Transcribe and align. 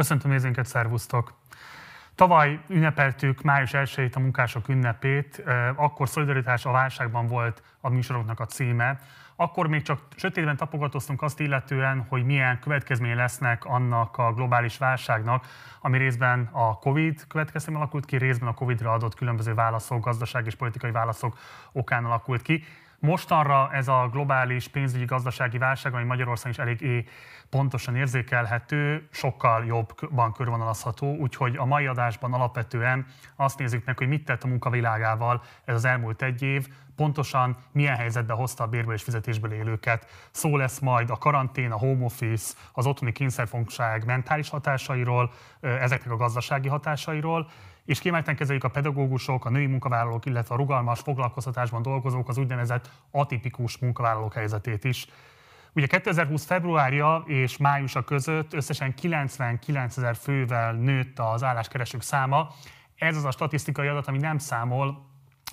Köszöntöm 0.00 0.30
nézőinket, 0.30 0.66
szervusztok! 0.66 1.32
Tavaly 2.14 2.60
ünnepeltük 2.68 3.42
május 3.42 3.74
1 3.74 4.10
a 4.14 4.18
munkások 4.18 4.68
ünnepét, 4.68 5.42
akkor 5.76 6.08
szolidaritás 6.08 6.64
a 6.64 6.70
válságban 6.70 7.26
volt 7.26 7.62
a 7.80 7.88
műsoroknak 7.88 8.40
a 8.40 8.46
címe. 8.46 9.00
Akkor 9.36 9.66
még 9.66 9.82
csak 9.82 10.00
sötétben 10.16 10.56
tapogatóztunk 10.56 11.22
azt 11.22 11.40
illetően, 11.40 12.06
hogy 12.08 12.24
milyen 12.24 12.58
következménye 12.58 13.14
lesznek 13.14 13.64
annak 13.64 14.18
a 14.18 14.32
globális 14.32 14.78
válságnak, 14.78 15.46
ami 15.80 15.98
részben 15.98 16.48
a 16.52 16.78
Covid 16.78 17.26
következtében 17.26 17.80
alakult 17.80 18.04
ki, 18.04 18.16
részben 18.16 18.48
a 18.48 18.54
Covid-ra 18.54 18.92
adott 18.92 19.14
különböző 19.14 19.54
válaszok, 19.54 20.04
gazdasági 20.04 20.46
és 20.46 20.54
politikai 20.54 20.90
válaszok 20.90 21.38
okán 21.72 22.04
alakult 22.04 22.42
ki. 22.42 22.64
Mostanra 23.00 23.68
ez 23.72 23.88
a 23.88 24.08
globális 24.12 24.68
pénzügyi 24.68 25.04
gazdasági 25.04 25.58
válság, 25.58 25.94
ami 25.94 26.04
Magyarországon 26.04 26.52
is 26.52 26.58
elég 26.58 27.08
pontosan 27.50 27.96
érzékelhető, 27.96 29.08
sokkal 29.10 29.64
jobban 29.64 30.32
körvonalazható, 30.32 31.16
úgyhogy 31.16 31.56
a 31.56 31.64
mai 31.64 31.86
adásban 31.86 32.32
alapvetően 32.32 33.06
azt 33.36 33.58
nézzük 33.58 33.84
meg, 33.84 33.98
hogy 33.98 34.08
mit 34.08 34.24
tett 34.24 34.42
a 34.42 34.46
munkavilágával 34.46 35.42
ez 35.64 35.74
az 35.74 35.84
elmúlt 35.84 36.22
egy 36.22 36.42
év, 36.42 36.68
pontosan 36.96 37.56
milyen 37.72 37.96
helyzetbe 37.96 38.32
hozta 38.32 38.64
a 38.64 38.66
bérből 38.66 38.94
és 38.94 39.02
fizetésből 39.02 39.52
élőket. 39.52 40.06
Szó 40.30 40.56
lesz 40.56 40.78
majd 40.78 41.10
a 41.10 41.16
karantén, 41.16 41.70
a 41.70 41.78
home 41.78 42.04
office, 42.04 42.54
az 42.72 42.86
otthoni 42.86 43.12
kényszerfogság 43.12 44.04
mentális 44.04 44.48
hatásairól, 44.48 45.32
ezeknek 45.60 46.12
a 46.12 46.16
gazdasági 46.16 46.68
hatásairól, 46.68 47.50
és 47.90 47.98
kiemelten 47.98 48.36
kezeljük 48.36 48.64
a 48.64 48.68
pedagógusok, 48.68 49.44
a 49.44 49.50
női 49.50 49.66
munkavállalók, 49.66 50.26
illetve 50.26 50.54
a 50.54 50.58
rugalmas 50.58 51.00
foglalkoztatásban 51.00 51.82
dolgozók, 51.82 52.28
az 52.28 52.38
úgynevezett 52.38 52.90
atipikus 53.10 53.78
munkavállalók 53.78 54.32
helyzetét 54.34 54.84
is. 54.84 55.06
Ugye 55.72 55.86
2020 55.86 56.44
februárja 56.44 57.22
és 57.26 57.56
májusa 57.56 58.04
között 58.04 58.52
összesen 58.52 58.94
99 58.94 59.96
ezer 59.96 60.16
fővel 60.16 60.72
nőtt 60.72 61.18
az 61.18 61.42
álláskeresők 61.42 62.02
száma. 62.02 62.48
Ez 62.96 63.16
az 63.16 63.24
a 63.24 63.30
statisztikai 63.30 63.86
adat, 63.86 64.06
ami 64.06 64.18
nem 64.18 64.38
számol 64.38 65.09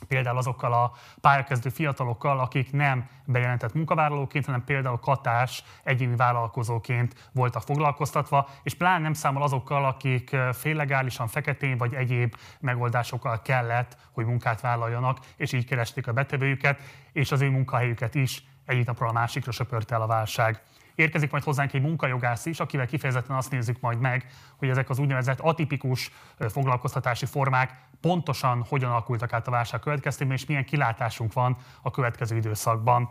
például 0.07 0.37
azokkal 0.37 0.73
a 0.73 0.91
pályakezdő 1.21 1.69
fiatalokkal, 1.69 2.39
akik 2.39 2.71
nem 2.71 3.09
bejelentett 3.25 3.73
munkavállalóként, 3.73 4.45
hanem 4.45 4.63
például 4.63 4.99
katás 4.99 5.63
egyéni 5.83 6.15
vállalkozóként 6.15 7.29
voltak 7.31 7.61
foglalkoztatva, 7.61 8.49
és 8.63 8.73
pláne 8.73 9.03
nem 9.03 9.13
számol 9.13 9.43
azokkal, 9.43 9.85
akik 9.85 10.35
féllegálisan, 10.51 11.27
feketén 11.27 11.77
vagy 11.77 11.93
egyéb 11.93 12.35
megoldásokkal 12.59 13.41
kellett, 13.41 13.97
hogy 14.11 14.25
munkát 14.25 14.61
vállaljanak, 14.61 15.19
és 15.35 15.53
így 15.53 15.65
keresték 15.65 16.07
a 16.07 16.13
betevőjüket, 16.13 16.81
és 17.11 17.31
az 17.31 17.41
ő 17.41 17.49
munkahelyüket 17.49 18.15
is 18.15 18.43
egyik 18.65 18.85
napról 18.85 19.09
a 19.09 19.13
másikra 19.13 19.51
söpörte 19.51 19.95
el 19.95 20.01
a 20.01 20.07
válság. 20.07 20.61
Érkezik 20.97 21.31
majd 21.31 21.43
hozzánk 21.43 21.73
egy 21.73 21.81
munkajogász 21.81 22.45
is, 22.45 22.59
akivel 22.59 22.85
kifejezetten 22.85 23.35
azt 23.35 23.51
nézzük 23.51 23.79
majd 23.79 23.99
meg, 23.99 24.25
hogy 24.55 24.69
ezek 24.69 24.89
az 24.89 24.99
úgynevezett 24.99 25.39
atipikus 25.39 26.11
foglalkoztatási 26.49 27.25
formák 27.25 27.71
pontosan 28.01 28.65
hogyan 28.69 28.89
alakultak 28.89 29.33
át 29.33 29.47
a 29.47 29.51
válság 29.51 29.79
következtében, 29.79 30.35
és 30.35 30.45
milyen 30.45 30.65
kilátásunk 30.65 31.33
van 31.33 31.57
a 31.81 31.91
következő 31.91 32.35
időszakban. 32.35 33.09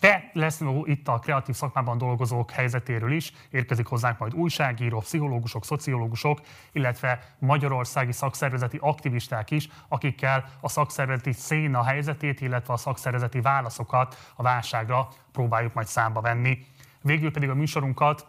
De 0.00 0.30
lesz 0.32 0.60
itt 0.84 1.08
a 1.08 1.18
kreatív 1.18 1.54
szakmában 1.54 1.98
dolgozók 1.98 2.50
helyzetéről 2.50 3.12
is, 3.12 3.32
érkezik 3.50 3.86
hozzánk 3.86 4.18
majd 4.18 4.34
újságíró, 4.34 4.98
pszichológusok, 4.98 5.64
szociológusok, 5.64 6.40
illetve 6.72 7.34
magyarországi 7.38 8.12
szakszervezeti 8.12 8.78
aktivisták 8.80 9.50
is, 9.50 9.68
akikkel 9.88 10.44
a 10.60 10.68
szakszervezeti 10.68 11.32
széna 11.32 11.84
helyzetét, 11.84 12.40
illetve 12.40 12.72
a 12.72 12.76
szakszervezeti 12.76 13.40
válaszokat 13.40 14.32
a 14.36 14.42
válságra 14.42 15.08
próbáljuk 15.32 15.74
majd 15.74 15.86
számba 15.86 16.20
venni. 16.20 16.58
Végül 17.02 17.30
pedig 17.30 17.48
a 17.48 17.54
műsorunkat 17.54 18.26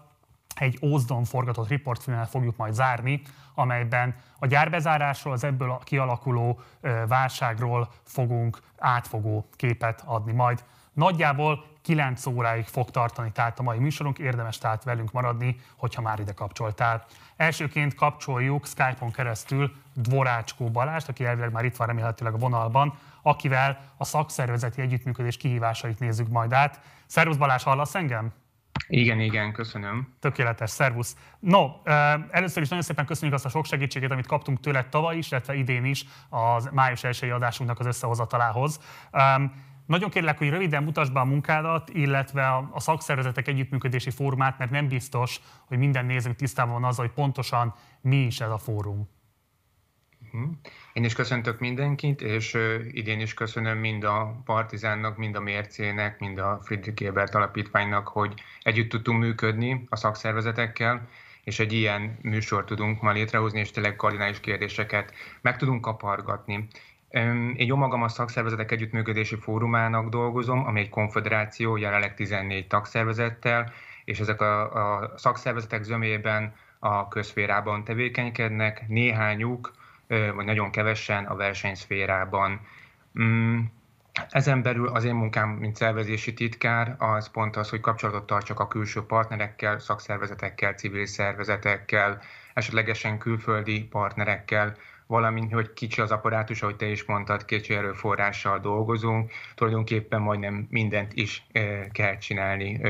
egy 0.55 0.79
Ózdon 0.81 1.23
forgatott 1.23 1.67
riportfilmmel 1.67 2.27
fogjuk 2.27 2.57
majd 2.57 2.73
zárni, 2.73 3.21
amelyben 3.55 4.15
a 4.39 4.45
gyárbezárásról, 4.45 5.33
az 5.33 5.43
ebből 5.43 5.79
kialakuló 5.83 6.59
válságról 7.07 7.89
fogunk 8.03 8.59
átfogó 8.77 9.49
képet 9.55 10.03
adni 10.05 10.31
majd. 10.31 10.63
Nagyjából 10.93 11.65
9 11.81 12.25
óráig 12.25 12.65
fog 12.65 12.89
tartani 12.89 13.31
tehát 13.31 13.59
a 13.59 13.63
mai 13.63 13.79
műsorunk, 13.79 14.19
érdemes 14.19 14.57
tehát 14.57 14.83
velünk 14.83 15.11
maradni, 15.11 15.59
hogyha 15.75 16.01
már 16.01 16.19
ide 16.19 16.33
kapcsoltál. 16.33 17.05
Elsőként 17.35 17.95
kapcsoljuk 17.95 18.65
Skype-on 18.65 19.11
keresztül 19.11 19.71
Dvorácskó 19.93 20.69
Balást, 20.69 21.09
aki 21.09 21.25
elvileg 21.25 21.51
már 21.51 21.65
itt 21.65 21.75
van 21.75 21.87
remélhetőleg 21.87 22.33
a 22.33 22.37
vonalban, 22.37 22.97
akivel 23.21 23.79
a 23.97 24.03
szakszervezeti 24.03 24.81
együttműködés 24.81 25.37
kihívásait 25.37 25.99
nézzük 25.99 26.27
majd 26.27 26.53
át. 26.53 26.79
Szervusz 27.05 27.37
Balázs, 27.37 27.63
hallasz 27.63 27.95
engem? 27.95 28.31
Igen, 28.87 29.19
igen, 29.19 29.51
köszönöm. 29.51 30.13
Tökéletes, 30.19 30.69
szervusz. 30.69 31.15
No, 31.39 31.67
először 32.31 32.61
is 32.61 32.69
nagyon 32.69 32.83
szépen 32.83 33.05
köszönjük 33.05 33.35
azt 33.35 33.45
a 33.45 33.49
sok 33.49 33.65
segítséget, 33.65 34.11
amit 34.11 34.27
kaptunk 34.27 34.59
tőled 34.59 34.87
tavaly 34.87 35.17
is, 35.17 35.31
illetve 35.31 35.53
idén 35.53 35.85
is 35.85 36.05
az 36.29 36.69
május 36.71 37.03
elsői 37.03 37.29
adásunknak 37.29 37.79
az 37.79 37.85
összehozatalához. 37.85 38.79
Nagyon 39.85 40.09
kérlek, 40.09 40.37
hogy 40.37 40.49
röviden 40.49 40.83
mutasd 40.83 41.13
be 41.13 41.19
a 41.19 41.25
munkádat, 41.25 41.89
illetve 41.89 42.47
a 42.71 42.79
szakszervezetek 42.79 43.47
együttműködési 43.47 44.09
fórumát, 44.09 44.57
mert 44.57 44.71
nem 44.71 44.87
biztos, 44.87 45.41
hogy 45.65 45.77
minden 45.77 46.05
nézőnk 46.05 46.35
tisztában 46.35 46.73
van 46.73 46.83
azzal, 46.83 47.05
hogy 47.05 47.13
pontosan 47.13 47.75
mi 48.01 48.17
is 48.17 48.39
ez 48.39 48.49
a 48.49 48.57
fórum. 48.57 49.09
Mhm. 50.31 50.43
Én 50.93 51.03
is 51.03 51.13
köszöntök 51.13 51.59
mindenkit, 51.59 52.21
és 52.21 52.57
idén 52.91 53.19
is 53.19 53.33
köszönöm 53.33 53.77
mind 53.77 54.03
a 54.03 54.41
Partizánnak, 54.45 55.17
mind 55.17 55.35
a 55.35 55.39
Mércének, 55.39 56.19
mind 56.19 56.37
a 56.37 56.59
Friedrich 56.63 57.05
Ebert 57.05 57.35
alapítványnak, 57.35 58.07
hogy 58.07 58.33
együtt 58.61 58.89
tudtunk 58.89 59.19
működni 59.19 59.85
a 59.89 59.95
szakszervezetekkel, 59.95 61.07
és 61.43 61.59
egy 61.59 61.73
ilyen 61.73 62.17
műsort 62.21 62.65
tudunk 62.65 63.01
ma 63.01 63.11
létrehozni, 63.11 63.59
és 63.59 63.71
tényleg 63.71 63.95
kardinális 63.95 64.39
kérdéseket 64.39 65.13
meg 65.41 65.57
tudunk 65.57 65.81
kapargatni. 65.81 66.67
Én 67.09 67.55
jó 67.57 67.75
magam 67.75 68.03
a 68.03 68.07
szakszervezetek 68.07 68.71
együttműködési 68.71 69.35
fórumának 69.35 70.09
dolgozom, 70.09 70.65
ami 70.65 70.79
egy 70.79 70.89
konfederáció, 70.89 71.77
jelenleg 71.77 72.13
14 72.13 72.67
tagszervezettel, 72.67 73.73
és 74.05 74.19
ezek 74.19 74.41
a, 74.41 74.73
a 74.73 75.13
szakszervezetek 75.17 75.83
zömében 75.83 76.53
a 76.79 77.07
közférában 77.07 77.83
tevékenykednek, 77.83 78.87
néhányuk 78.87 79.71
vagy 80.35 80.45
nagyon 80.45 80.71
kevesen 80.71 81.25
a 81.25 81.35
versenyszférában. 81.35 82.59
Mm, 83.21 83.59
ezen 84.29 84.61
belül 84.61 84.87
az 84.87 85.03
én 85.03 85.15
munkám, 85.15 85.49
mint 85.49 85.75
szervezési 85.75 86.33
titkár, 86.33 86.95
az 86.97 87.31
pont 87.31 87.55
az, 87.55 87.69
hogy 87.69 87.79
kapcsolatot 87.79 88.25
tartsak 88.25 88.59
a 88.59 88.67
külső 88.67 89.01
partnerekkel, 89.01 89.79
szakszervezetekkel, 89.79 90.73
civil 90.73 91.05
szervezetekkel, 91.05 92.21
esetlegesen 92.53 93.17
külföldi 93.17 93.83
partnerekkel, 93.83 94.75
valamint, 95.07 95.53
hogy 95.53 95.73
kicsi 95.73 96.01
az 96.01 96.11
apparátus, 96.11 96.61
ahogy 96.61 96.75
te 96.75 96.85
is 96.85 97.03
mondtad, 97.05 97.45
kicsi 97.45 97.73
erőforrással 97.73 98.59
dolgozunk, 98.59 99.31
tulajdonképpen 99.55 100.21
majdnem 100.21 100.67
mindent 100.69 101.13
is 101.13 101.45
kell 101.91 102.17
csinálni 102.17 102.81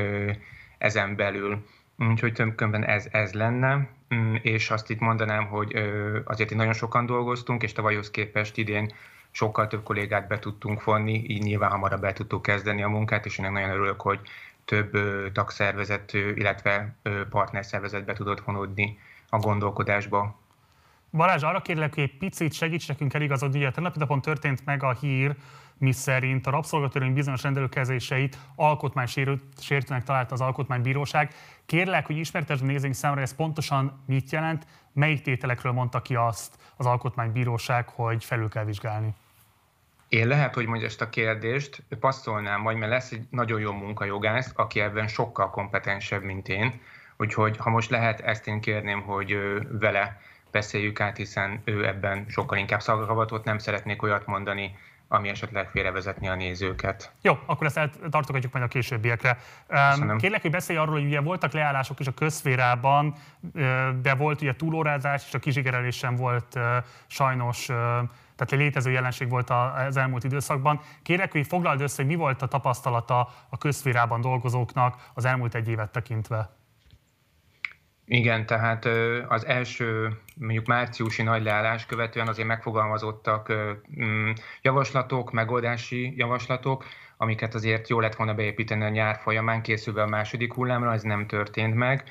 ezen 0.78 1.16
belül. 1.16 1.64
Úgyhogy 1.98 2.32
többkönyvben 2.32 2.84
ez, 2.84 3.08
ez 3.10 3.32
lenne. 3.32 3.88
Mm, 4.14 4.34
és 4.42 4.70
azt 4.70 4.90
itt 4.90 5.00
mondanám, 5.00 5.46
hogy 5.46 5.74
azért 6.24 6.50
itt 6.50 6.56
nagyon 6.56 6.72
sokan 6.72 7.06
dolgoztunk, 7.06 7.62
és 7.62 7.72
tavalyhoz 7.72 8.10
képest 8.10 8.56
idén 8.56 8.92
sokkal 9.30 9.66
több 9.66 9.82
kollégát 9.82 10.28
be 10.28 10.38
tudtunk 10.38 10.84
vonni, 10.84 11.24
így 11.26 11.42
nyilván 11.42 11.70
hamarabb 11.70 12.00
be 12.00 12.12
tudtuk 12.12 12.42
kezdeni 12.42 12.82
a 12.82 12.88
munkát, 12.88 13.26
és 13.26 13.38
én 13.38 13.52
nagyon 13.52 13.70
örülök, 13.70 14.00
hogy 14.00 14.20
több 14.64 14.96
tagszervezet, 15.32 16.12
illetve 16.12 16.96
partnerszervezet 17.30 18.04
be 18.04 18.12
tudott 18.12 18.40
vonódni 18.40 18.98
a 19.28 19.38
gondolkodásba. 19.38 20.40
Balázs, 21.10 21.42
arra 21.42 21.62
kérlek, 21.62 21.94
hogy 21.94 22.02
egy 22.02 22.18
picit 22.18 22.52
segíts 22.52 22.88
nekünk 22.88 23.14
eligazodni, 23.14 23.58
ugye 23.58 23.70
tegnap 23.70 23.96
napon 23.96 24.20
történt 24.20 24.64
meg 24.64 24.82
a 24.82 24.92
hír, 24.92 25.36
mi 25.82 25.92
szerint 25.92 26.46
a 26.46 26.50
rabszolgatörvény 26.50 27.12
bizonyos 27.12 27.42
rendelkezéseit 27.42 28.38
alkotmánysértőnek 28.56 30.02
találta 30.04 30.34
az 30.34 30.40
Alkotmánybíróság. 30.40 31.34
Kérlek, 31.66 32.06
hogy 32.06 32.16
ismertesd 32.16 32.64
nézőink 32.64 32.94
számára, 32.94 33.20
ez 33.20 33.34
pontosan 33.34 34.02
mit 34.06 34.30
jelent, 34.30 34.66
melyik 34.92 35.22
tételekről 35.22 35.72
mondta 35.72 36.02
ki 36.02 36.14
azt 36.14 36.58
az 36.76 36.86
Alkotmánybíróság, 36.86 37.88
hogy 37.88 38.24
felül 38.24 38.48
kell 38.48 38.64
vizsgálni? 38.64 39.14
Én 40.08 40.26
lehet, 40.26 40.54
hogy 40.54 40.66
mondja 40.66 40.86
ezt 40.86 41.00
a 41.00 41.08
kérdést, 41.08 41.82
passzolnám 42.00 42.60
majd, 42.60 42.76
mert 42.76 42.92
lesz 42.92 43.12
egy 43.12 43.26
nagyon 43.30 43.60
jó 43.60 43.72
munkajogász, 43.72 44.52
aki 44.56 44.80
ebben 44.80 45.08
sokkal 45.08 45.50
kompetensebb, 45.50 46.22
mint 46.22 46.48
én. 46.48 46.80
Úgyhogy 47.16 47.56
ha 47.56 47.70
most 47.70 47.90
lehet, 47.90 48.20
ezt 48.20 48.46
én 48.46 48.60
kérném, 48.60 49.00
hogy 49.02 49.36
vele 49.70 50.20
beszéljük 50.50 51.00
át, 51.00 51.16
hiszen 51.16 51.60
ő 51.64 51.86
ebben 51.86 52.24
sokkal 52.28 52.58
inkább 52.58 52.80
szagavatott, 52.80 53.44
nem 53.44 53.58
szeretnék 53.58 54.02
olyat 54.02 54.26
mondani, 54.26 54.76
ami 55.12 55.28
esetleg 55.28 55.68
félrevezetni 55.70 56.28
a 56.28 56.34
nézőket. 56.34 57.12
Jó, 57.22 57.38
akkor 57.46 57.66
ezt 57.66 57.80
tartogatjuk 58.10 58.52
majd 58.52 58.64
a 58.64 58.68
későbbiekre. 58.68 59.38
Köszönöm. 59.66 60.18
Kérlek, 60.18 60.42
hogy 60.42 60.50
beszélj 60.50 60.78
arról, 60.78 60.94
hogy 60.94 61.04
ugye 61.04 61.20
voltak 61.20 61.52
leállások 61.52 62.00
is 62.00 62.06
a 62.06 62.12
közférában, 62.12 63.14
de 64.02 64.14
volt 64.14 64.40
ugye 64.40 64.56
túlórázás, 64.56 65.24
és 65.26 65.34
a 65.34 65.38
kizsigerelés 65.38 65.96
sem 65.96 66.16
volt 66.16 66.58
sajnos 67.06 67.66
tehát 68.36 68.52
egy 68.52 68.58
létező 68.58 68.90
jelenség 68.90 69.28
volt 69.28 69.50
az 69.88 69.96
elmúlt 69.96 70.24
időszakban. 70.24 70.80
Kérek, 71.02 71.32
hogy 71.32 71.46
foglald 71.46 71.80
össze, 71.80 72.02
hogy 72.02 72.06
mi 72.10 72.14
volt 72.14 72.42
a 72.42 72.46
tapasztalata 72.46 73.28
a 73.48 73.58
közférában 73.58 74.20
dolgozóknak 74.20 75.10
az 75.14 75.24
elmúlt 75.24 75.54
egy 75.54 75.68
évet 75.68 75.90
tekintve. 75.90 76.50
Igen, 78.06 78.46
tehát 78.46 78.88
az 79.28 79.46
első 79.46 80.16
mondjuk 80.36 80.66
márciusi 80.66 81.22
nagy 81.22 81.42
leállás 81.42 81.86
követően 81.86 82.28
azért 82.28 82.48
megfogalmazottak 82.48 83.52
mm, 84.00 84.30
javaslatok, 84.62 85.32
megoldási 85.32 86.14
javaslatok, 86.16 86.84
amiket 87.16 87.54
azért 87.54 87.88
jó 87.88 88.00
lett 88.00 88.14
volna 88.14 88.34
beépíteni 88.34 88.84
a 88.84 88.88
nyár 88.88 89.16
folyamán, 89.16 89.62
készülve 89.62 90.02
a 90.02 90.06
második 90.06 90.54
hullámra, 90.54 90.92
ez 90.92 91.02
nem 91.02 91.26
történt 91.26 91.74
meg. 91.74 92.04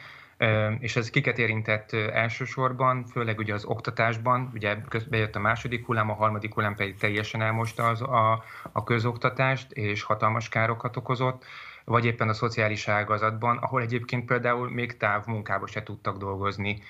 És 0.80 0.96
ez 0.96 1.10
kiket 1.10 1.38
érintett 1.38 1.94
elsősorban, 1.94 3.06
főleg 3.06 3.38
ugye 3.38 3.54
az 3.54 3.66
oktatásban, 3.66 4.52
ugye 4.54 4.76
bejött 5.10 5.36
a 5.36 5.40
második 5.40 5.86
hullám, 5.86 6.10
a 6.10 6.14
harmadik 6.14 6.54
hullám 6.54 6.76
pedig 6.76 6.96
teljesen 6.98 7.42
elmosta 7.42 7.88
az 7.88 8.02
a, 8.02 8.44
a 8.72 8.84
közoktatást, 8.84 9.72
és 9.72 10.04
hatalmas 10.04 10.50
károkat 10.50 10.98
okozott 10.98 11.46
vagy 11.86 12.06
éppen 12.06 12.30
a 12.30 12.34
szociális 12.34 12.88
ágazatban, 12.88 13.58
ahol 13.58 13.82
egyébként 13.82 14.26
például 14.26 14.70
még 14.70 14.98
távmunkába 14.98 15.68
se 15.68 15.84
tudtak 15.84 16.18
dolgozni 16.18 16.82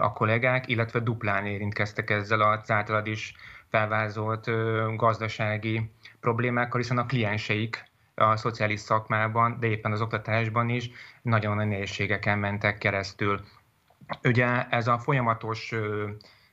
a 0.00 0.12
kollégák, 0.12 0.68
illetve 0.68 0.98
duplán 0.98 1.46
érintkeztek 1.46 2.10
ezzel 2.10 2.40
az 2.40 2.70
általad 2.70 3.06
is 3.06 3.34
felvázolt 3.68 4.50
gazdasági 4.96 5.90
problémákkal, 6.20 6.80
hiszen 6.80 6.98
a 6.98 7.06
klienseik 7.06 7.88
a 8.14 8.36
szociális 8.36 8.80
szakmában, 8.80 9.56
de 9.60 9.66
éppen 9.66 9.92
az 9.92 10.00
oktatásban 10.00 10.68
is 10.68 10.90
nagyon 11.22 11.56
nagy 11.56 11.68
nehézségeken 11.68 12.38
mentek 12.38 12.78
keresztül. 12.78 13.40
Ugye 14.22 14.68
ez 14.68 14.88
a 14.88 14.98
folyamatos 14.98 15.74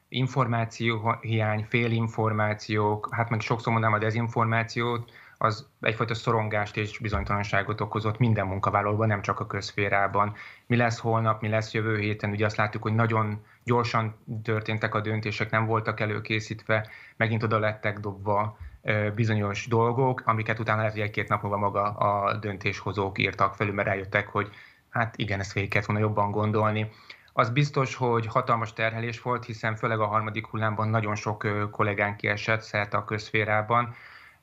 információ 0.10 1.18
hiány, 1.22 1.66
félinformációk, 1.70 3.10
hát 3.12 3.30
meg 3.30 3.40
sokszor 3.40 3.72
mondanám 3.72 3.98
a 3.98 4.02
dezinformációt, 4.02 5.12
az 5.38 5.68
egyfajta 5.82 6.14
szorongást 6.14 6.78
és 6.78 7.00
bizonytalanságot 7.00 7.82
okozott 7.82 8.18
minden 8.18 8.48
munkavállalóban, 8.48 9.08
nem 9.08 9.22
csak 9.22 9.40
a 9.40 9.48
közférában. 9.48 10.36
Mi 10.66 10.76
lesz 10.76 11.00
holnap, 11.00 11.42
mi 11.42 11.48
lesz 11.48 11.74
jövő 11.74 11.98
héten, 11.98 12.30
ugye 12.30 12.46
azt 12.46 12.56
látjuk, 12.56 12.84
hogy 12.84 12.94
nagyon 12.94 13.46
gyorsan 13.64 14.16
történtek 14.44 14.96
a 14.96 15.02
döntések, 15.02 15.52
nem 15.52 15.66
voltak 15.66 16.00
előkészítve, 16.00 16.88
megint 17.16 17.44
oda 17.44 17.60
lettek 17.60 18.00
dobva 18.00 18.58
bizonyos 19.16 19.68
dolgok, 19.68 20.22
amiket 20.26 20.60
utána 20.60 20.78
lehet, 20.78 20.94
hogy 20.94 21.02
egy-két 21.02 21.28
nap 21.28 21.42
múlva 21.42 21.58
maga 21.58 21.84
a 21.84 22.34
döntéshozók 22.34 23.20
írtak 23.20 23.56
felül, 23.56 23.74
mert 23.74 23.88
rájöttek, 23.88 24.28
hogy 24.28 24.50
hát 24.90 25.18
igen, 25.18 25.40
ezt 25.40 25.54
végig 25.54 25.70
kellett 25.70 25.88
volna 25.88 26.02
jobban 26.02 26.32
gondolni. 26.32 26.92
Az 27.34 27.50
biztos, 27.50 27.96
hogy 27.96 28.26
hatalmas 28.26 28.74
terhelés 28.74 29.22
volt, 29.22 29.46
hiszen 29.46 29.76
főleg 29.76 30.00
a 30.00 30.06
harmadik 30.06 30.48
hullámban 30.48 30.90
nagyon 30.90 31.16
sok 31.16 31.48
kollégánk 31.72 32.18
kiesett 32.18 32.62
szerte 32.62 32.98
a 32.98 33.06
közférában, 33.06 33.96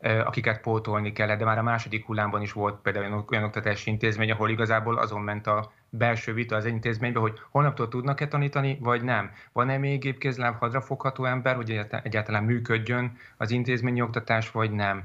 akiket 0.04 0.60
pótolni 0.60 1.12
kellett, 1.12 1.38
de 1.38 1.44
már 1.44 1.58
a 1.58 1.62
második 1.62 2.06
hullámban 2.06 2.42
is 2.42 2.52
volt 2.52 2.80
például 2.82 3.24
olyan 3.30 3.44
oktatási 3.44 3.90
intézmény, 3.90 4.30
ahol 4.30 4.50
igazából 4.50 4.98
azon 4.98 5.20
ment 5.20 5.46
a 5.46 5.72
belső 5.90 6.32
vita 6.32 6.56
az 6.56 6.64
intézményben, 6.64 7.22
hogy 7.22 7.40
holnaptól 7.50 7.88
tudnak-e 7.88 8.28
tanítani, 8.28 8.78
vagy 8.80 9.02
nem. 9.02 9.30
Van-e 9.52 9.78
még 9.78 10.00
gépkézláb 10.00 10.58
hadrafogható 10.58 11.24
ember, 11.24 11.56
hogy 11.56 11.80
egyáltalán 12.02 12.44
működjön 12.44 13.16
az 13.36 13.50
intézményi 13.50 14.00
oktatás, 14.00 14.50
vagy 14.50 14.70
nem. 14.70 15.04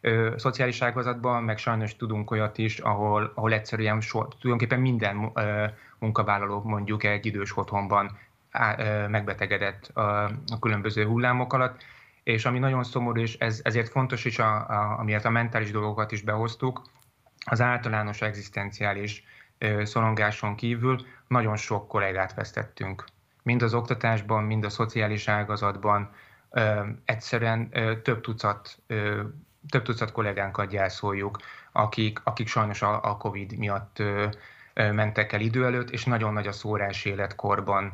Ö, 0.00 0.34
szociális 0.36 0.82
ágazatban 0.82 1.42
meg 1.42 1.58
sajnos 1.58 1.96
tudunk 1.96 2.30
olyat 2.30 2.58
is, 2.58 2.78
ahol, 2.78 3.32
ahol 3.34 3.52
egyszerűen 3.52 4.00
so, 4.00 4.24
tulajdonképpen 4.24 4.80
minden 4.80 5.32
munkavállaló 5.98 6.62
mondjuk 6.64 7.04
egy 7.04 7.26
idős 7.26 7.56
otthonban 7.56 8.18
megbetegedett 9.08 9.90
a 9.94 10.58
különböző 10.60 11.04
hullámok 11.04 11.52
alatt, 11.52 11.82
és 12.22 12.44
ami 12.44 12.58
nagyon 12.58 12.84
szomorú, 12.84 13.20
és 13.20 13.36
ez, 13.36 13.60
ezért 13.64 13.88
fontos 13.88 14.24
is, 14.24 14.38
a, 14.38 14.54
a, 14.68 14.98
amiért 14.98 15.24
a 15.24 15.30
mentális 15.30 15.70
dolgokat 15.70 16.12
is 16.12 16.22
behoztuk, 16.22 16.82
az 17.44 17.60
általános 17.60 18.22
egzisztenciális 18.22 19.24
ö, 19.58 19.84
szorongáson 19.84 20.54
kívül 20.54 21.06
nagyon 21.28 21.56
sok 21.56 21.88
kollégát 21.88 22.34
vesztettünk. 22.34 23.04
Mind 23.42 23.62
az 23.62 23.74
oktatásban, 23.74 24.44
mind 24.44 24.64
a 24.64 24.70
szociális 24.70 25.28
ágazatban. 25.28 26.10
Ö, 26.50 26.86
egyszerűen 27.04 27.68
ö, 27.72 28.00
több 28.00 28.20
tucat 28.20 28.78
ö, 28.86 29.22
több 29.68 29.82
tucat 29.82 30.12
kollégánkat 30.12 30.68
gyászoljuk, 30.68 31.38
akik, 31.72 32.20
akik 32.24 32.48
sajnos 32.48 32.82
a, 32.82 33.04
a 33.04 33.16
COVID 33.16 33.58
miatt 33.58 33.98
ö, 33.98 34.26
mentek 34.74 35.32
el 35.32 35.40
idő 35.40 35.64
előtt, 35.64 35.90
és 35.90 36.04
nagyon 36.04 36.32
nagy 36.32 36.46
a 36.46 36.52
szórás 36.52 37.04
életkorban 37.04 37.92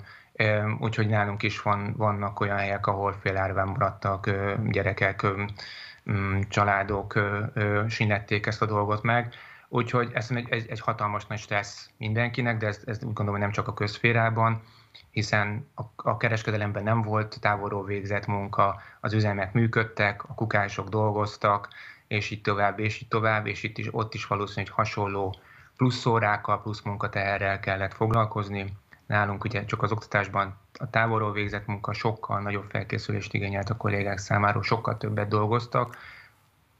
úgyhogy 0.80 1.08
nálunk 1.08 1.42
is 1.42 1.62
van, 1.62 1.94
vannak 1.96 2.40
olyan 2.40 2.56
helyek, 2.56 2.86
ahol 2.86 3.12
félárván 3.20 3.68
maradtak 3.68 4.30
gyerekek, 4.64 5.26
mm, 6.10 6.40
családok, 6.48 7.14
sinették 7.88 8.46
ezt 8.46 8.62
a 8.62 8.66
dolgot 8.66 9.02
meg. 9.02 9.34
Úgyhogy 9.68 10.10
ez 10.14 10.30
egy, 10.30 10.46
egy, 10.50 10.66
egy 10.68 10.80
hatalmas 10.80 11.26
nagy 11.26 11.38
stressz 11.38 11.90
mindenkinek, 11.96 12.56
de 12.56 12.66
ez, 12.66 12.80
ez 12.84 12.96
úgy 12.96 13.04
gondolom, 13.04 13.30
hogy 13.32 13.40
nem 13.40 13.50
csak 13.50 13.68
a 13.68 13.74
közférában, 13.74 14.62
hiszen 15.10 15.66
a, 15.74 15.82
a 15.96 16.16
kereskedelemben 16.16 16.82
nem 16.82 17.02
volt 17.02 17.40
távolról 17.40 17.84
végzett 17.84 18.26
munka, 18.26 18.80
az 19.00 19.12
üzemek 19.12 19.52
működtek, 19.52 20.22
a 20.22 20.34
kukások 20.34 20.88
dolgoztak, 20.88 21.68
és 22.06 22.30
így 22.30 22.42
tovább, 22.42 22.78
és 22.78 23.00
így 23.00 23.08
tovább, 23.08 23.46
és 23.46 23.62
itt 23.62 23.78
is, 23.78 23.94
ott 23.94 24.14
is 24.14 24.26
valószínűleg 24.26 24.74
hasonló 24.74 25.34
plusz 25.76 26.06
órákkal, 26.06 26.62
plusz 26.62 26.82
munkateherrel 26.82 27.60
kellett 27.60 27.94
foglalkozni, 27.94 28.72
Nálunk 29.06 29.44
ugye 29.44 29.64
csak 29.64 29.82
az 29.82 29.92
oktatásban 29.92 30.58
a 30.78 30.90
távolról 30.90 31.32
végzett 31.32 31.66
munka 31.66 31.92
sokkal 31.92 32.40
nagyobb 32.40 32.70
felkészülést 32.70 33.34
igényelt 33.34 33.70
a 33.70 33.76
kollégák 33.76 34.18
számára, 34.18 34.62
sokkal 34.62 34.96
többet 34.96 35.28
dolgoztak, 35.28 35.96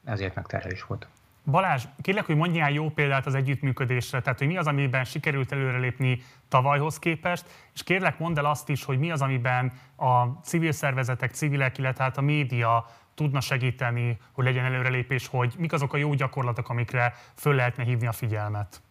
ezért 0.03 0.35
megterhelés 0.35 0.83
volt. 0.83 1.07
Balázs, 1.51 1.83
kérlek, 2.01 2.25
hogy 2.25 2.35
mondjál 2.35 2.71
jó 2.71 2.89
példát 2.89 3.25
az 3.25 3.35
együttműködésre, 3.35 4.21
tehát 4.21 4.39
hogy 4.39 4.47
mi 4.47 4.57
az, 4.57 4.67
amiben 4.67 5.03
sikerült 5.03 5.51
előrelépni 5.51 6.21
tavalyhoz 6.47 6.99
képest, 6.99 7.45
és 7.73 7.83
kérlek 7.83 8.19
mondd 8.19 8.37
el 8.37 8.45
azt 8.45 8.69
is, 8.69 8.83
hogy 8.83 8.99
mi 8.99 9.11
az, 9.11 9.21
amiben 9.21 9.73
a 9.95 10.23
civil 10.43 10.71
szervezetek, 10.71 11.31
civilek, 11.31 11.77
illetve 11.77 12.03
hát 12.03 12.17
a 12.17 12.21
média 12.21 12.85
tudna 13.15 13.39
segíteni, 13.39 14.17
hogy 14.31 14.45
legyen 14.45 14.65
előrelépés, 14.65 15.27
hogy 15.27 15.53
mik 15.57 15.73
azok 15.73 15.93
a 15.93 15.97
jó 15.97 16.13
gyakorlatok, 16.13 16.69
amikre 16.69 17.13
föl 17.35 17.55
lehetne 17.55 17.83
hívni 17.83 18.07
a 18.07 18.11
figyelmet. 18.11 18.81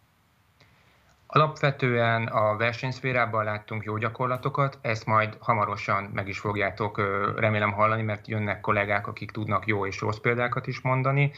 Alapvetően 1.27 2.27
a 2.27 2.55
versenyszférában 2.57 3.43
láttunk 3.43 3.83
jó 3.83 3.97
gyakorlatokat, 3.97 4.77
ezt 4.81 5.05
majd 5.05 5.37
hamarosan 5.39 6.09
meg 6.13 6.27
is 6.27 6.39
fogjátok 6.39 6.97
remélem 7.35 7.71
hallani, 7.71 8.01
mert 8.01 8.27
jönnek 8.27 8.61
kollégák, 8.61 9.07
akik 9.07 9.31
tudnak 9.31 9.67
jó 9.67 9.85
és 9.85 10.01
rossz 10.01 10.17
példákat 10.17 10.67
is 10.67 10.81
mondani. 10.81 11.31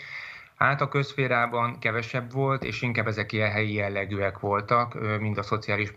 Hát 0.56 0.82
a 0.82 0.88
közférában 0.88 1.80
kevesebb 1.80 2.32
volt, 2.32 2.64
és 2.64 2.82
inkább 2.82 3.08
ezek 3.08 3.32
ilyen 3.32 3.52
helyi 3.52 3.74
jellegűek 3.74 4.40
voltak, 4.40 5.20
mind 5.20 5.38
a 5.38 5.44
szociális 5.44 5.94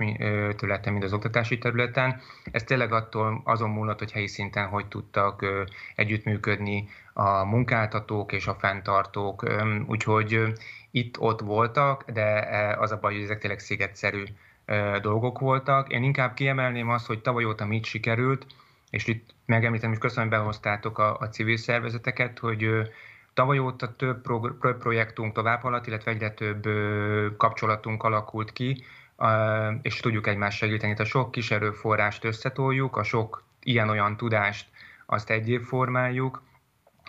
területen, 0.56 0.92
mind 0.92 1.04
az 1.04 1.12
oktatási 1.12 1.58
területen. 1.58 2.20
Ez 2.50 2.62
tényleg 2.62 2.92
attól 2.92 3.40
azon 3.44 3.70
múlott, 3.70 3.98
hogy 3.98 4.12
helyi 4.12 4.26
szinten 4.26 4.66
hogy 4.66 4.87
tudtak 4.87 5.46
együttműködni 5.94 6.88
a 7.12 7.44
munkáltatók 7.44 8.32
és 8.32 8.46
a 8.46 8.54
fenntartók. 8.54 9.46
Úgyhogy 9.87 10.52
itt-ott 10.92 11.40
voltak, 11.40 12.11
de 12.11 12.49
e, 12.49 12.78
az 12.78 12.92
a 12.92 12.99
baj, 12.99 13.14
hogy 13.14 13.22
ezek 13.22 13.38
tényleg 13.38 13.58
szigetszerű 13.58 14.25
dolgok 15.02 15.38
voltak. 15.38 15.92
Én 15.92 16.02
inkább 16.02 16.34
kiemelném 16.34 16.88
azt, 16.88 17.06
hogy 17.06 17.22
tavaly 17.22 17.44
óta 17.44 17.66
mit 17.66 17.84
sikerült, 17.84 18.46
és 18.90 19.06
itt 19.06 19.34
megemlítem, 19.46 19.92
és 19.92 19.99
köszönöm, 19.99 20.28
hogy 20.28 20.38
behoztátok 20.38 20.99
a, 20.99 21.16
a 21.18 21.28
civil 21.28 21.56
szervezeteket, 21.56 22.38
hogy 22.38 22.68
tavaly 23.34 23.58
óta 23.58 23.96
több 23.96 24.22
pro, 24.22 24.40
projektunk 24.78 25.32
tovább 25.32 25.61
haladt, 25.61 25.87
illetve 25.87 26.11
egyre 26.11 26.30
több 26.30 26.66
kapcsolatunk 27.37 28.02
alakult 28.02 28.52
ki, 28.52 28.84
és 29.82 30.00
tudjuk 30.00 30.26
egymást 30.26 30.58
segíteni. 30.58 30.94
A 30.99 31.04
sok 31.04 31.30
kis 31.30 31.50
erőforrást 31.50 32.25
összetoljuk, 32.25 32.96
a 32.96 33.02
sok 33.02 33.42
ilyen-olyan 33.62 34.16
tudást 34.16 34.68
azt 35.06 35.30
egyéb 35.30 35.62
formáljuk, 35.64 36.42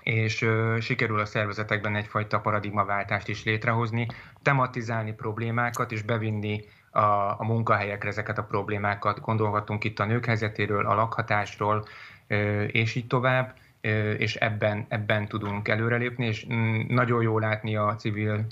és 0.03 0.45
sikerül 0.79 1.19
a 1.19 1.25
szervezetekben 1.25 1.95
egyfajta 1.95 2.39
paradigmaváltást 2.39 3.27
is 3.27 3.43
létrehozni, 3.43 4.07
tematizálni 4.41 5.13
problémákat 5.13 5.91
és 5.91 6.01
bevinni 6.01 6.63
a, 6.91 6.99
a 7.39 7.43
munkahelyekre 7.43 8.09
ezeket 8.09 8.37
a 8.37 8.43
problémákat. 8.43 9.19
Gondolhatunk 9.19 9.83
itt 9.83 9.99
a 9.99 10.05
nők 10.05 10.25
helyzetéről, 10.25 10.85
a 10.85 10.95
lakhatásról, 10.95 11.85
és 12.67 12.95
így 12.95 13.07
tovább, 13.07 13.55
és 14.17 14.35
ebben, 14.35 14.85
ebben 14.89 15.27
tudunk 15.27 15.67
előrelépni, 15.67 16.25
és 16.25 16.45
mm, 16.53 16.81
nagyon 16.87 17.21
jó 17.21 17.39
látni 17.39 17.75
a 17.75 17.95
civil 17.95 18.45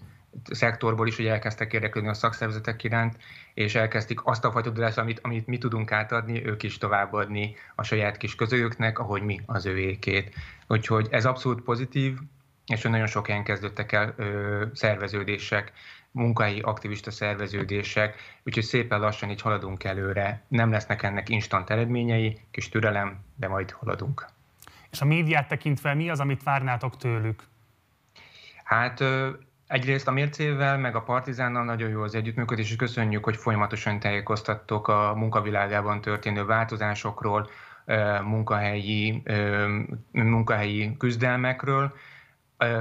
szektorból 0.51 1.07
is, 1.07 1.15
hogy 1.15 1.25
elkezdtek 1.25 1.73
érdeklődni 1.73 2.09
a 2.09 2.13
szakszervezetek 2.13 2.83
iránt, 2.83 3.17
és 3.53 3.75
elkezdik 3.75 4.19
azt 4.23 4.45
a 4.45 4.51
fajta 4.51 4.71
tudást, 4.71 4.97
amit, 4.97 5.19
amit 5.19 5.47
mi 5.47 5.57
tudunk 5.57 5.91
átadni, 5.91 6.45
ők 6.45 6.63
is 6.63 6.77
továbbadni 6.77 7.55
a 7.75 7.83
saját 7.83 8.17
kis 8.17 8.35
közöjüknek, 8.35 8.99
ahogy 8.99 9.21
mi 9.21 9.41
az 9.45 9.65
övékét. 9.65 10.35
Úgyhogy 10.67 11.07
ez 11.11 11.25
abszolút 11.25 11.61
pozitív, 11.61 12.17
és 12.65 12.81
nagyon 12.81 13.07
sok 13.07 13.27
helyen 13.27 13.43
kezdődtek 13.43 13.91
el 13.91 14.13
ö, 14.17 14.65
szerveződések, 14.73 15.71
munkai 16.11 16.59
aktivista 16.59 17.11
szerveződések, 17.11 18.15
úgyhogy 18.43 18.63
szépen 18.63 18.99
lassan 18.99 19.29
így 19.29 19.41
haladunk 19.41 19.83
előre. 19.83 20.43
Nem 20.47 20.71
lesznek 20.71 21.03
ennek 21.03 21.29
instant 21.29 21.69
eredményei, 21.69 22.39
kis 22.51 22.69
türelem, 22.69 23.19
de 23.35 23.47
majd 23.47 23.71
haladunk. 23.71 24.25
És 24.91 25.01
a 25.01 25.05
médiát 25.05 25.47
tekintve 25.47 25.93
mi 25.93 26.09
az, 26.09 26.19
amit 26.19 26.43
várnátok 26.43 26.97
tőlük? 26.97 27.43
Hát 28.63 29.03
Egyrészt 29.71 30.07
a 30.07 30.11
mércével, 30.11 30.77
meg 30.77 30.95
a 30.95 31.01
Partizánnal 31.01 31.63
nagyon 31.63 31.89
jó 31.89 32.01
az 32.01 32.15
együttműködés, 32.15 32.69
és 32.69 32.75
köszönjük, 32.75 33.23
hogy 33.23 33.37
folyamatosan 33.37 33.99
tájékoztattok 33.99 34.87
a 34.87 35.13
munkavilágában 35.15 36.01
történő 36.01 36.45
változásokról, 36.45 37.49
munkahelyi, 38.23 39.23
munkahelyi 40.11 40.97
küzdelmekről, 40.97 41.93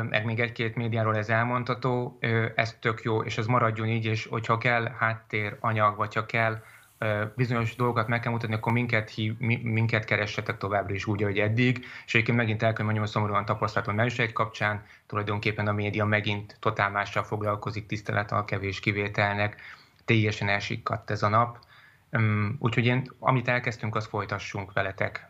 meg 0.08 0.24
még 0.24 0.40
egy-két 0.40 0.76
médiáról 0.76 1.16
ez 1.16 1.28
elmondható, 1.28 2.18
ez 2.54 2.76
tök 2.80 3.02
jó, 3.02 3.22
és 3.22 3.38
ez 3.38 3.46
maradjon 3.46 3.88
így, 3.88 4.04
és 4.04 4.26
hogyha 4.26 4.58
kell 4.58 4.88
háttér, 4.98 5.56
anyag, 5.60 5.96
vagy 5.96 6.14
ha 6.14 6.26
kell 6.26 6.62
bizonyos 7.36 7.76
dolgokat 7.76 8.08
meg 8.08 8.20
kell 8.20 8.32
mutatni, 8.32 8.54
akkor 8.54 8.72
minket, 8.72 9.10
hív, 9.10 9.38
minket 9.62 10.04
keressetek 10.04 10.58
továbbra 10.58 10.94
is 10.94 11.06
úgy, 11.06 11.22
ahogy 11.22 11.38
eddig. 11.38 11.84
És 12.06 12.14
egyébként 12.14 12.38
megint 12.38 12.62
el 12.62 12.72
kell 12.72 12.84
mondjam, 12.84 13.04
hogy 13.04 13.14
szomorúan 13.14 13.44
tapasztalatom 13.44 13.94
menség 13.94 14.32
kapcsán, 14.32 14.84
tulajdonképpen 15.06 15.66
a 15.66 15.72
média 15.72 16.04
megint 16.04 16.56
totál 16.60 16.90
mással 16.90 17.22
foglalkozik, 17.22 17.86
tisztelet 17.86 18.32
a 18.32 18.44
kevés 18.44 18.80
kivételnek, 18.80 19.56
teljesen 20.04 20.48
elsikadt 20.48 21.10
ez 21.10 21.22
a 21.22 21.28
nap. 21.28 21.58
Úgyhogy 22.58 22.86
én, 22.86 23.10
amit 23.18 23.48
elkezdtünk, 23.48 23.96
azt 23.96 24.08
folytassunk 24.08 24.72
veletek. 24.72 25.28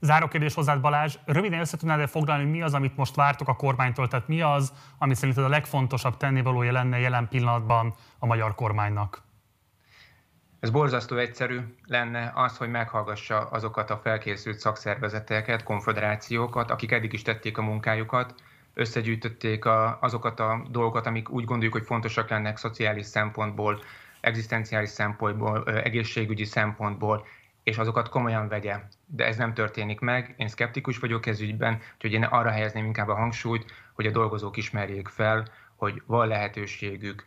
Záró 0.00 0.28
kérdés 0.28 0.54
hozzád 0.54 0.80
Balázs, 0.80 1.16
röviden 1.24 1.60
össze 1.60 1.76
tudnád 1.76 2.08
foglalni, 2.08 2.50
mi 2.50 2.62
az, 2.62 2.74
amit 2.74 2.96
most 2.96 3.14
vártok 3.14 3.48
a 3.48 3.56
kormánytól, 3.56 4.08
tehát 4.08 4.28
mi 4.28 4.40
az, 4.40 4.72
ami 4.98 5.14
szerinted 5.14 5.44
a 5.44 5.48
legfontosabb 5.48 6.16
tennivalója 6.16 6.72
lenne 6.72 6.98
jelen 6.98 7.28
pillanatban 7.28 7.94
a 8.18 8.26
magyar 8.26 8.54
kormánynak? 8.54 9.22
Ez 10.62 10.70
borzasztó 10.70 11.16
egyszerű 11.16 11.60
lenne 11.86 12.32
az, 12.34 12.56
hogy 12.56 12.70
meghallgassa 12.70 13.40
azokat 13.40 13.90
a 13.90 13.96
felkészült 13.96 14.58
szakszervezeteket, 14.58 15.62
konfederációkat, 15.62 16.70
akik 16.70 16.92
eddig 16.92 17.12
is 17.12 17.22
tették 17.22 17.58
a 17.58 17.62
munkájukat, 17.62 18.34
összegyűjtötték 18.74 19.64
a, 19.64 19.98
azokat 20.00 20.40
a 20.40 20.62
dolgokat, 20.70 21.06
amik 21.06 21.30
úgy 21.30 21.44
gondoljuk, 21.44 21.72
hogy 21.72 21.84
fontosak 21.84 22.28
lennek 22.28 22.56
szociális 22.56 23.06
szempontból, 23.06 23.82
egzisztenciális 24.20 24.88
szempontból, 24.88 25.64
egészségügyi 25.64 26.44
szempontból, 26.44 27.26
és 27.62 27.78
azokat 27.78 28.08
komolyan 28.08 28.48
vegye. 28.48 28.80
De 29.06 29.26
ez 29.26 29.36
nem 29.36 29.54
történik 29.54 30.00
meg, 30.00 30.34
én 30.36 30.48
szkeptikus 30.48 30.98
vagyok 30.98 31.26
ez 31.26 31.40
ügyben, 31.40 31.80
úgyhogy 31.94 32.12
én 32.12 32.24
arra 32.24 32.50
helyezném 32.50 32.84
inkább 32.84 33.08
a 33.08 33.14
hangsúlyt, 33.14 33.72
hogy 33.92 34.06
a 34.06 34.10
dolgozók 34.10 34.56
ismerjék 34.56 35.08
fel, 35.08 35.48
hogy 35.76 36.02
van 36.06 36.28
lehetőségük 36.28 37.22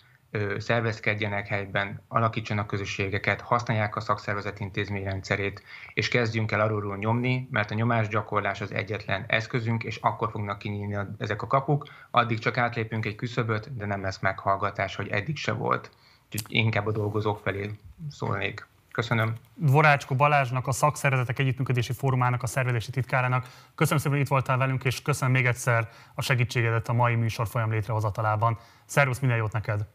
szervezkedjenek 0.58 1.48
helyben, 1.48 2.02
alakítsanak 2.08 2.68
közösségeket, 2.68 3.42
használják 3.42 3.96
a 3.96 4.00
szakszervezet 4.00 4.60
intézményrendszerét, 4.60 5.64
és 5.94 6.08
kezdjünk 6.08 6.52
el 6.52 6.62
arról 6.62 6.98
nyomni, 6.98 7.48
mert 7.52 7.72
a 7.72 7.76
nyomásgyakorlás 7.76 8.62
az 8.62 8.74
egyetlen 8.74 9.26
eszközünk, 9.28 9.84
és 9.84 9.96
akkor 9.96 10.32
fognak 10.32 10.58
kinyílni 10.58 10.98
ezek 11.18 11.42
a 11.42 11.48
kapuk, 11.48 11.88
addig 12.12 12.40
csak 12.40 12.58
átlépünk 12.58 13.06
egy 13.06 13.16
küszöböt, 13.16 13.78
de 13.78 13.86
nem 13.86 14.02
lesz 14.02 14.20
meghallgatás, 14.20 14.96
hogy 14.96 15.08
eddig 15.08 15.38
se 15.38 15.52
volt. 15.52 15.90
Úgyhogy 16.26 16.44
inkább 16.48 16.88
a 16.88 16.92
dolgozók 16.92 17.40
felé 17.40 17.72
szólnék. 18.10 18.68
Köszönöm. 18.96 19.34
Dvorácsko 19.54 20.16
Balázsnak, 20.16 20.68
a 20.68 20.72
Szakszervezetek 20.72 21.40
Együttműködési 21.40 21.94
Fórumának, 21.94 22.44
a 22.44 22.48
szervezési 22.48 22.92
titkárának. 22.92 23.48
Köszönöm 23.76 24.00
szépen, 24.00 24.18
hogy 24.18 24.26
itt 24.26 24.32
voltál 24.32 24.58
velünk, 24.58 24.84
és 24.84 25.02
köszönöm 25.02 25.34
még 25.34 25.46
egyszer 25.46 25.90
a 26.14 26.22
segítségedet 26.22 26.90
a 26.90 26.94
mai 26.94 27.16
műsor 27.16 27.48
folyam 27.48 27.72
létrehozatalában. 27.72 28.58
Szervusz, 28.86 29.20
minden 29.20 29.38
jót 29.38 29.52
neked! 29.52 29.86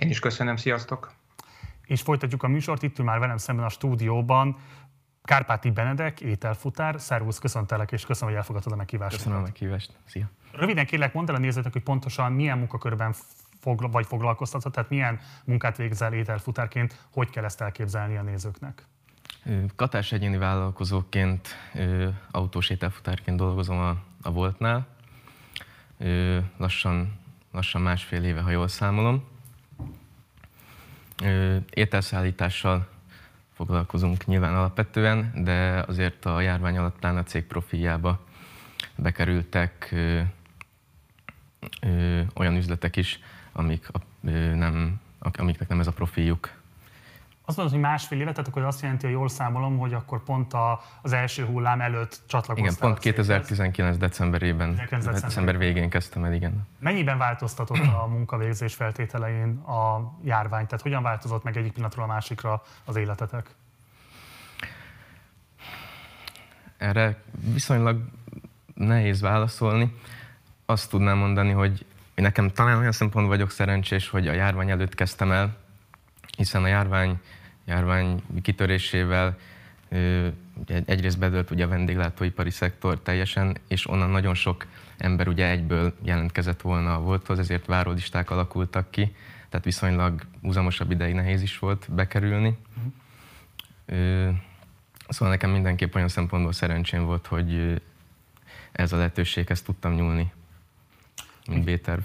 Én 0.00 0.08
is 0.08 0.18
köszönöm, 0.18 0.56
sziasztok! 0.56 1.12
És 1.84 2.00
folytatjuk 2.00 2.42
a 2.42 2.48
műsort, 2.48 2.82
itt 2.82 3.02
már 3.02 3.18
velem 3.18 3.36
szemben 3.36 3.64
a 3.64 3.68
stúdióban 3.68 4.56
Kárpáti 5.22 5.70
Benedek, 5.70 6.20
ételfutár. 6.20 7.00
Szervusz, 7.00 7.38
köszöntelek, 7.38 7.92
és 7.92 8.06
köszönöm, 8.06 8.28
hogy 8.28 8.40
elfogadtad 8.42 8.72
a 8.72 8.76
meghívást. 8.76 9.16
Köszönöm 9.16 9.38
a 9.38 9.42
meghívást. 9.42 9.92
Szia! 10.04 10.30
Röviden 10.52 10.86
kérlek, 10.86 11.12
mondd 11.12 11.28
el 11.28 11.34
a 11.34 11.38
nézőknek, 11.38 11.72
hogy 11.72 11.82
pontosan 11.82 12.32
milyen 12.32 12.58
munkakörben 12.58 13.14
fog, 13.60 13.90
vagy 13.90 14.06
foglalkoztatod, 14.06 14.72
tehát 14.72 14.90
milyen 14.90 15.20
munkát 15.44 15.76
végzel 15.76 16.12
ételfutárként, 16.12 17.06
hogy 17.12 17.30
kell 17.30 17.44
ezt 17.44 17.60
elképzelni 17.60 18.16
a 18.16 18.22
nézőknek? 18.22 18.86
Katás 19.76 20.12
egyéni 20.12 20.36
vállalkozóként, 20.36 21.48
autós 22.30 22.70
ételfutárként 22.70 23.36
dolgozom 23.36 23.78
a, 23.78 23.96
a 24.22 24.30
Voltnál. 24.30 24.86
Lassan, 26.56 27.18
lassan 27.52 27.82
másfél 27.82 28.24
éve, 28.24 28.40
ha 28.40 28.50
jól 28.50 28.68
számolom. 28.68 29.29
Ételszállítással 31.70 32.88
foglalkozunk 33.52 34.26
nyilván 34.26 34.54
alapvetően, 34.54 35.32
de 35.44 35.84
azért 35.86 36.24
a 36.24 36.40
járvány 36.40 36.76
alatt 36.76 37.04
a 37.04 37.22
cég 37.22 37.44
profiljába 37.44 38.24
bekerültek 38.96 39.88
ö, 39.92 40.20
ö, 41.80 42.20
olyan 42.34 42.56
üzletek 42.56 42.96
is, 42.96 43.20
amik 43.52 43.88
a, 43.92 43.98
ö, 44.24 44.54
nem, 44.54 45.00
amiknek 45.18 45.68
nem 45.68 45.80
ez 45.80 45.86
a 45.86 45.92
profiljuk. 45.92 46.59
Azt 47.50 47.58
mondod, 47.58 47.74
hogy 47.78 47.84
másfél 47.84 48.20
évet, 48.20 48.34
tehát 48.34 48.48
akkor 48.48 48.62
azt 48.62 48.80
jelenti, 48.80 49.04
hogy 49.04 49.14
jól 49.14 49.28
számolom, 49.28 49.78
hogy 49.78 49.92
akkor 49.94 50.22
pont 50.22 50.52
a, 50.52 50.82
az 51.02 51.12
első 51.12 51.44
hullám 51.44 51.80
előtt 51.80 52.20
csatlakoztál 52.26 52.72
Igen, 52.72 52.74
pont 52.78 52.98
2019 52.98 53.96
decemberében, 53.96 54.68
2019 54.68 55.20
december 55.20 55.58
végén 55.58 55.90
kezdtem 55.90 56.24
el, 56.24 56.32
igen. 56.32 56.66
Mennyiben 56.78 57.18
változtatott 57.18 57.78
a 57.78 58.06
munkavégzés 58.16 58.74
feltételein 58.74 59.56
a 59.58 60.12
járvány? 60.24 60.66
Tehát 60.66 60.80
hogyan 60.80 61.02
változott 61.02 61.42
meg 61.42 61.56
egyik 61.56 61.72
pillanatról 61.72 62.04
a 62.04 62.08
másikra 62.08 62.62
az 62.84 62.96
életetek? 62.96 63.54
Erre 66.76 67.22
viszonylag 67.52 68.04
nehéz 68.74 69.20
válaszolni. 69.20 69.96
Azt 70.66 70.90
tudnám 70.90 71.18
mondani, 71.18 71.50
hogy 71.50 71.86
nekem 72.14 72.50
talán 72.50 72.78
olyan 72.78 72.92
szempontból 72.92 73.36
vagyok 73.36 73.50
szerencsés, 73.50 74.08
hogy 74.08 74.28
a 74.28 74.32
járvány 74.32 74.70
előtt 74.70 74.94
kezdtem 74.94 75.32
el, 75.32 75.56
hiszen 76.36 76.64
a 76.64 76.66
járvány 76.66 77.20
járvány 77.70 78.22
kitörésével 78.42 79.38
egyrészt 80.84 81.18
bedőlt 81.18 81.50
ugye 81.50 81.64
a 81.64 81.68
vendéglátóipari 81.68 82.50
szektor 82.50 83.00
teljesen, 83.02 83.56
és 83.68 83.88
onnan 83.88 84.10
nagyon 84.10 84.34
sok 84.34 84.66
ember 84.98 85.28
ugye 85.28 85.48
egyből 85.48 85.94
jelentkezett 86.02 86.60
volna 86.60 86.94
a 86.94 87.00
volthoz, 87.00 87.38
ezért 87.38 87.66
várólisták 87.66 88.30
alakultak 88.30 88.90
ki, 88.90 89.14
tehát 89.48 89.64
viszonylag 89.64 90.22
uzamosabb 90.42 90.90
ideig 90.90 91.14
nehéz 91.14 91.42
is 91.42 91.58
volt 91.58 91.86
bekerülni. 91.94 92.58
Uh-huh. 92.76 94.34
Szóval 95.08 95.34
nekem 95.34 95.50
mindenképp 95.50 95.94
olyan 95.94 96.08
szempontból 96.08 96.52
szerencsém 96.52 97.04
volt, 97.04 97.26
hogy 97.26 97.82
ez 98.72 98.92
a 98.92 98.96
lehetőséghez 98.96 99.62
tudtam 99.62 99.92
nyúlni, 99.92 100.32
mint 101.48 101.64
B-terv. 101.64 102.02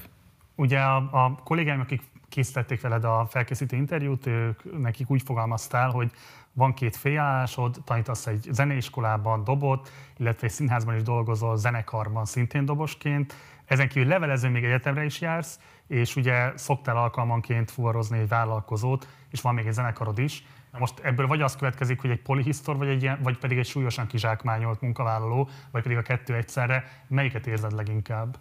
Ugye 0.55 0.79
a, 0.79 0.95
a 0.95 1.41
kollégáim, 1.43 1.79
akik 1.79 2.01
készítették 2.35 2.81
veled 2.81 3.03
a 3.03 3.25
felkészítő 3.29 3.75
interjút, 3.75 4.25
ők, 4.25 4.79
nekik 4.79 5.09
úgy 5.09 5.21
fogalmaztál, 5.25 5.89
hogy 5.89 6.11
van 6.53 6.73
két 6.73 6.95
félállásod, 6.95 7.77
tanítasz 7.85 8.27
egy 8.27 8.47
zeneiskolában 8.51 9.43
dobot, 9.43 9.91
illetve 10.17 10.47
egy 10.47 10.53
színházban 10.53 10.95
is 10.95 11.03
dolgozol, 11.03 11.57
zenekarban 11.57 12.25
szintén 12.25 12.65
dobosként. 12.65 13.33
Ezen 13.65 13.87
kívül 13.87 14.07
levelező 14.07 14.49
még 14.49 14.63
egyetemre 14.63 15.03
is 15.03 15.21
jársz, 15.21 15.59
és 15.87 16.15
ugye 16.15 16.51
szoktál 16.55 16.97
alkalmanként 16.97 17.71
fuvarozni 17.71 18.19
egy 18.19 18.27
vállalkozót, 18.27 19.07
és 19.29 19.41
van 19.41 19.53
még 19.53 19.65
egy 19.65 19.73
zenekarod 19.73 20.17
is. 20.17 20.43
Most 20.71 20.99
ebből 20.99 21.27
vagy 21.27 21.41
az 21.41 21.55
következik, 21.55 22.01
hogy 22.01 22.09
egy 22.09 22.21
polihisztor, 22.21 22.77
vagy, 22.77 22.87
egy 22.87 23.01
ilyen, 23.01 23.19
vagy 23.23 23.37
pedig 23.37 23.57
egy 23.57 23.67
súlyosan 23.67 24.07
kizsákmányolt 24.07 24.81
munkavállaló, 24.81 25.49
vagy 25.71 25.83
pedig 25.83 25.97
a 25.97 26.01
kettő 26.01 26.35
egyszerre. 26.35 27.03
Melyiket 27.07 27.47
érzed 27.47 27.71
leginkább? 27.71 28.37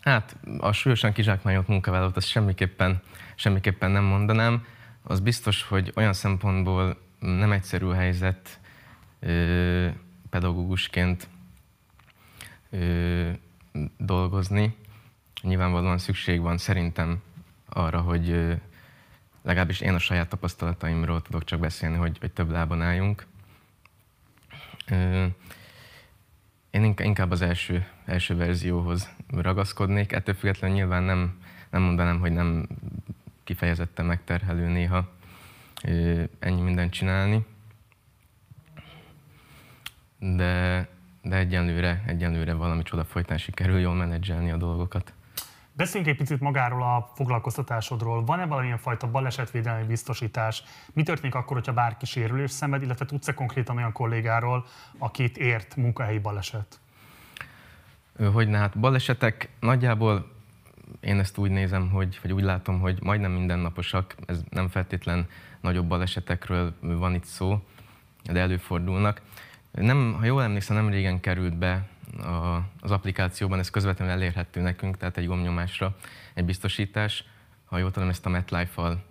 Hát 0.00 0.36
a 0.58 0.72
súlyosan 0.72 1.12
kizsákmányolt 1.12 1.68
munkavállalót 1.68 2.16
azt 2.16 2.28
semmiképpen, 2.28 3.02
semmiképpen 3.34 3.90
nem 3.90 4.04
mondanám. 4.04 4.66
Az 5.02 5.20
biztos, 5.20 5.62
hogy 5.62 5.92
olyan 5.96 6.12
szempontból 6.12 7.00
nem 7.18 7.52
egyszerű 7.52 7.88
helyzet 7.88 8.60
pedagógusként 10.30 11.28
ö, 12.70 13.30
dolgozni. 13.96 14.76
Nyilvánvalóan 15.42 15.98
szükség 15.98 16.40
van 16.40 16.58
szerintem 16.58 17.22
arra, 17.68 18.00
hogy 18.00 18.28
legalábbis 19.42 19.80
én 19.80 19.94
a 19.94 19.98
saját 19.98 20.28
tapasztalataimról 20.28 21.22
tudok 21.22 21.44
csak 21.44 21.60
beszélni, 21.60 21.96
hogy, 21.96 22.18
hogy 22.20 22.32
több 22.32 22.50
lábon 22.50 22.82
álljunk. 22.82 23.26
Ö, 24.90 25.26
én 26.70 26.94
inkább 26.98 27.30
az 27.30 27.42
első, 27.42 27.86
első 28.04 28.36
verzióhoz 28.36 29.08
ragaszkodnék. 29.28 30.12
Ettől 30.12 30.34
függetlenül 30.34 30.76
nyilván 30.76 31.02
nem, 31.02 31.38
nem 31.70 31.82
mondanám, 31.82 32.20
hogy 32.20 32.32
nem 32.32 32.66
kifejezetten 33.44 34.06
megterhelő 34.06 34.68
néha 34.68 35.08
ennyi 36.38 36.60
mindent 36.60 36.92
csinálni. 36.92 37.46
De, 40.18 40.88
de 41.22 41.36
egyenlőre, 41.36 42.02
egyenlőre 42.06 42.52
valami 42.52 42.82
csoda 42.82 43.04
folytán 43.04 43.38
sikerül 43.38 43.78
jól 43.78 43.94
menedzselni 43.94 44.50
a 44.50 44.56
dolgokat. 44.56 45.12
Beszéljünk 45.78 46.12
egy 46.12 46.18
picit 46.18 46.40
magáról 46.40 46.82
a 46.82 47.10
foglalkoztatásodról. 47.14 48.24
Van-e 48.24 48.46
valamilyen 48.46 48.78
fajta 48.78 49.10
balesetvédelmi 49.10 49.86
biztosítás? 49.86 50.62
Mi 50.92 51.02
történik 51.02 51.34
akkor, 51.34 51.56
hogyha 51.56 51.72
bárki 51.72 52.06
sérülés 52.06 52.50
szenved, 52.50 52.82
illetve 52.82 53.04
tudsz-e 53.04 53.34
konkrétan 53.34 53.76
olyan 53.76 53.92
kollégáról, 53.92 54.66
akit 54.98 55.36
ért 55.36 55.76
munkahelyi 55.76 56.18
baleset? 56.18 56.80
Hogy 58.32 58.48
ne, 58.48 58.58
hát 58.58 58.78
balesetek 58.78 59.48
nagyjából 59.60 60.30
én 61.00 61.18
ezt 61.18 61.38
úgy 61.38 61.50
nézem, 61.50 61.90
hogy, 61.90 62.18
vagy 62.22 62.32
úgy 62.32 62.42
látom, 62.42 62.80
hogy 62.80 63.02
majdnem 63.02 63.32
mindennaposak, 63.32 64.14
ez 64.26 64.40
nem 64.50 64.68
feltétlen 64.68 65.26
nagyobb 65.60 65.86
balesetekről 65.86 66.74
van 66.80 67.14
itt 67.14 67.24
szó, 67.24 67.62
de 68.32 68.40
előfordulnak. 68.40 69.20
Nem, 69.70 70.14
ha 70.18 70.24
jól 70.24 70.42
emlékszem, 70.42 70.76
nem 70.76 70.88
régen 70.88 71.20
került 71.20 71.56
be 71.56 71.88
a, 72.16 72.62
az 72.80 72.90
applikációban, 72.90 73.58
ez 73.58 73.70
közvetlenül 73.70 74.14
elérhető 74.14 74.60
nekünk, 74.60 74.96
tehát 74.96 75.16
egy 75.16 75.26
gomnyomásra 75.26 75.96
egy 76.34 76.44
biztosítás. 76.44 77.24
Ha 77.64 77.78
jól 77.78 77.90
tudom, 77.90 78.08
ezt 78.08 78.26
a 78.26 78.28
MetLife-val 78.28 79.04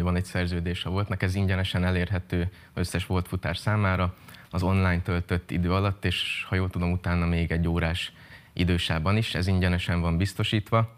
van 0.00 0.16
egy 0.16 0.24
szerződés 0.24 0.84
a 0.84 0.90
voltnak, 0.90 1.22
ez 1.22 1.34
ingyenesen 1.34 1.84
elérhető 1.84 2.50
összes 2.74 3.06
volt 3.06 3.28
futár 3.28 3.56
számára 3.56 4.14
az 4.50 4.62
online 4.62 5.00
töltött 5.00 5.50
idő 5.50 5.72
alatt, 5.72 6.04
és 6.04 6.46
ha 6.48 6.54
jól 6.54 6.70
tudom, 6.70 6.92
utána 6.92 7.26
még 7.26 7.50
egy 7.50 7.68
órás 7.68 8.12
idősában 8.52 9.16
is, 9.16 9.34
ez 9.34 9.46
ingyenesen 9.46 10.00
van 10.00 10.16
biztosítva, 10.16 10.96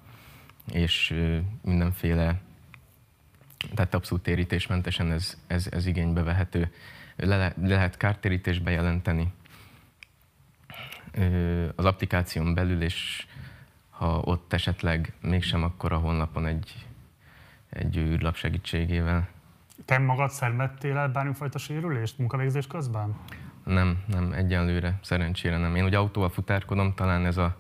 és 0.73 1.15
mindenféle, 1.63 2.41
tehát 3.75 3.95
abszolút 3.95 4.23
térítésmentesen 4.23 5.13
ez, 5.13 5.37
ez, 5.47 5.67
ez 5.71 5.87
igénybe 5.87 6.23
vehető. 6.23 6.73
Le, 7.17 7.37
le 7.37 7.55
lehet 7.57 7.97
kártérítést 7.97 8.63
bejelenteni 8.63 9.33
az 11.75 11.85
applikáción 11.85 12.55
belül, 12.55 12.83
és 12.83 13.27
ha 13.91 14.21
ott 14.25 14.53
esetleg 14.53 15.13
mégsem, 15.21 15.63
akkor 15.63 15.93
a 15.93 15.97
honlapon 15.97 16.47
egy, 16.47 16.87
egy 17.71 17.97
űrlap 17.97 18.37
segítségével. 18.37 19.29
Te 19.85 19.99
magad 19.99 20.31
szenvedtél 20.31 20.97
el 20.97 21.09
bármifajta 21.09 21.59
sérülést 21.59 22.19
munkavégzés 22.19 22.67
közben? 22.67 23.17
Nem, 23.65 24.03
nem, 24.07 24.33
egyenlőre, 24.33 24.99
szerencsére 25.03 25.59
nem. 25.59 25.77
Én 25.77 25.85
ugye 25.85 25.99
autóval 25.99 26.29
futárkodom, 26.29 26.95
talán 26.95 27.27
ez 27.27 27.37
a, 27.37 27.57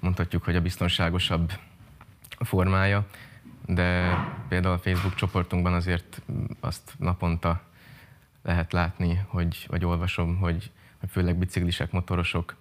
mondhatjuk, 0.00 0.44
hogy 0.44 0.56
a 0.56 0.60
biztonságosabb 0.60 1.52
formája, 2.38 3.06
de 3.66 4.16
például 4.48 4.74
a 4.74 4.78
Facebook 4.78 5.14
csoportunkban 5.14 5.72
azért 5.72 6.22
azt 6.60 6.94
naponta 6.98 7.62
lehet 8.42 8.72
látni, 8.72 9.20
hogy, 9.26 9.66
vagy 9.68 9.84
olvasom, 9.84 10.36
hogy, 10.36 10.52
hogy 10.52 10.72
főleg 11.08 11.36
biciklisek, 11.36 11.92
motorosok, 11.92 12.56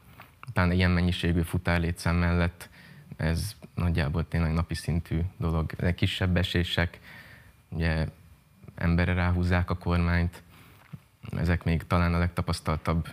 utána 0.48 0.74
ilyen 0.74 0.92
mennyiségű 0.92 1.42
futárlétszám 1.42 2.16
mellett 2.16 2.70
ez 3.18 3.56
nagyjából 3.76 4.28
tényleg 4.28 4.54
napi 4.54 4.76
szintű 4.76 5.20
dolog. 5.38 5.72
De 5.72 5.94
kisebb 5.94 6.38
esések, 6.38 7.00
ugye 7.70 8.08
emberre 8.76 9.14
ráhúzzák 9.14 9.70
a 9.70 9.78
kormányt, 9.78 10.42
ezek 11.38 11.64
még 11.64 11.88
talán 11.88 12.14
a 12.14 12.18
legtapasztaltabb 12.18 13.08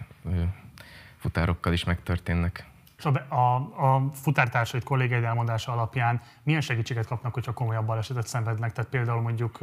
futárokkal 1.16 1.72
is 1.72 1.84
megtörténnek. 1.84 2.69
És 3.00 3.06
a, 3.06 3.34
a, 3.34 3.54
a 3.86 4.10
futártársait 4.12 4.84
kollégáid 4.84 5.24
elmondása 5.24 5.72
alapján 5.72 6.20
milyen 6.42 6.60
segítséget 6.60 7.06
kapnak, 7.06 7.34
hogyha 7.34 7.52
komolyabb 7.52 7.86
balesetet 7.86 8.26
szenvednek? 8.26 8.72
Tehát 8.72 8.90
például 8.90 9.20
mondjuk, 9.20 9.58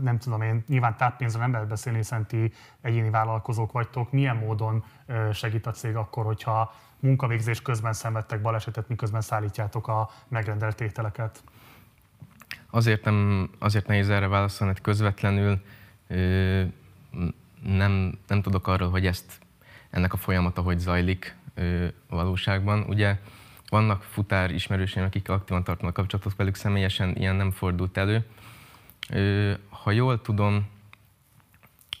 nem 0.00 0.18
tudom 0.18 0.42
én, 0.42 0.64
nyilván 0.68 0.96
táppénzről 0.96 1.42
nem 1.42 1.52
lehet 1.52 1.68
beszélni, 1.68 1.98
hiszen 1.98 2.26
ti 2.26 2.52
egyéni 2.80 3.10
vállalkozók 3.10 3.72
vagytok. 3.72 4.12
Milyen 4.12 4.36
módon 4.36 4.84
segít 5.32 5.66
a 5.66 5.70
cég 5.70 5.96
akkor, 5.96 6.24
hogyha 6.24 6.74
munkavégzés 7.00 7.62
közben 7.62 7.92
szenvedtek 7.92 8.40
balesetet, 8.40 8.88
miközben 8.88 9.20
szállítjátok 9.20 9.88
a 9.88 10.10
megrendelt 10.28 10.80
ételeket? 10.80 11.42
Azért, 12.70 13.04
nem, 13.04 13.50
azért 13.58 13.86
nehéz 13.86 14.10
erre 14.10 14.28
válaszolni, 14.28 14.72
hogy 14.72 14.82
közvetlenül 14.82 15.62
nem, 17.62 18.18
nem 18.26 18.42
tudok 18.42 18.66
arról, 18.66 18.90
hogy 18.90 19.06
ezt 19.06 19.38
ennek 19.90 20.12
a 20.12 20.16
folyamata 20.16 20.62
hogy 20.62 20.78
zajlik 20.78 21.36
valóságban. 22.08 22.84
Ugye 22.88 23.18
vannak 23.68 24.02
futár 24.02 24.50
ismerőseim, 24.50 25.06
akik 25.06 25.28
aktívan 25.28 25.64
tartanak 25.64 25.94
kapcsolatot 25.94 26.36
velük, 26.36 26.54
személyesen 26.54 27.16
ilyen 27.16 27.36
nem 27.36 27.50
fordult 27.50 27.96
elő. 27.96 28.26
Ha 29.68 29.90
jól 29.90 30.20
tudom, 30.20 30.68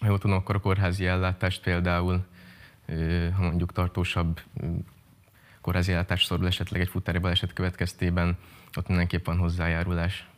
ha 0.00 0.06
jól 0.06 0.18
tudom, 0.18 0.36
akkor 0.36 0.54
a 0.54 0.60
kórházi 0.60 1.06
ellátást 1.06 1.62
például, 1.62 2.24
ha 3.36 3.42
mondjuk 3.42 3.72
tartósabb 3.72 4.40
kórházi 5.60 5.92
ellátás 5.92 6.24
szorul 6.24 6.46
esetleg 6.46 6.80
egy 6.80 6.88
futári 6.88 7.18
baleset 7.18 7.52
következtében, 7.52 8.36
ott 8.76 8.88
mindenképp 8.88 9.26
van 9.26 9.38
hozzájárulás. 9.38 10.28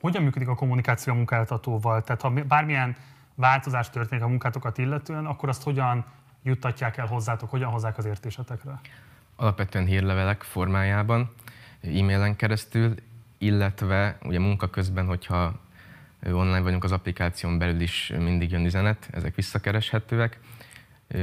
Hogyan 0.00 0.22
működik 0.22 0.48
a 0.48 0.54
kommunikáció 0.54 1.12
a 1.12 1.16
munkáltatóval? 1.16 2.02
Tehát 2.02 2.22
ha 2.22 2.30
bármilyen 2.30 2.96
változás 3.34 3.90
történik 3.90 4.24
a 4.24 4.28
munkátokat 4.28 4.78
illetően, 4.78 5.26
akkor 5.26 5.48
azt 5.48 5.62
hogyan 5.62 6.04
juttatják 6.42 6.96
el 6.96 7.06
hozzátok, 7.06 7.50
hogyan 7.50 7.70
hozzák 7.70 7.98
az 7.98 8.04
értésetekre? 8.04 8.80
Alapvetően 9.36 9.84
hírlevelek 9.84 10.42
formájában, 10.42 11.30
e-mailen 11.82 12.36
keresztül, 12.36 12.94
illetve 13.38 14.18
ugye 14.22 14.38
munka 14.38 14.70
közben, 14.70 15.06
hogyha 15.06 15.60
online 16.24 16.60
vagyunk 16.60 16.84
az 16.84 16.92
applikáción 16.92 17.58
belül 17.58 17.80
is 17.80 18.12
mindig 18.18 18.50
jön 18.50 18.64
üzenet, 18.64 19.08
ezek 19.12 19.34
visszakereshetőek. 19.34 20.40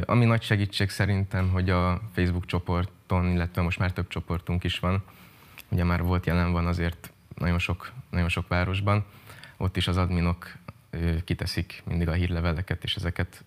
Ami 0.06 0.25
nagy 0.25 0.41
segítség 0.41 0.89
szerintem, 0.89 1.49
hogy 1.49 1.69
a 1.69 2.01
Facebook 2.13 2.45
csoporton, 2.45 3.25
illetve 3.25 3.62
most 3.62 3.80
már 3.80 3.91
több 3.91 4.08
csoportunk 4.08 4.63
is 4.63 4.80
van, 4.80 5.03
ugye 5.69 5.84
már 5.84 6.03
volt 6.03 6.25
jelen 6.25 6.51
van 6.51 6.65
azért 6.65 7.12
nagyon 7.36 7.60
sok, 7.60 7.91
nagyon 8.10 8.30
sok 8.30 8.47
városban, 8.47 9.06
ott 9.58 9.77
is 9.77 9.88
az 9.88 9.97
adminok 9.97 10.58
kiteszik 11.23 11.84
mindig 11.86 12.08
a 12.08 12.12
hírleveleket, 12.12 12.84
és 12.84 12.95
ezeket 12.95 13.43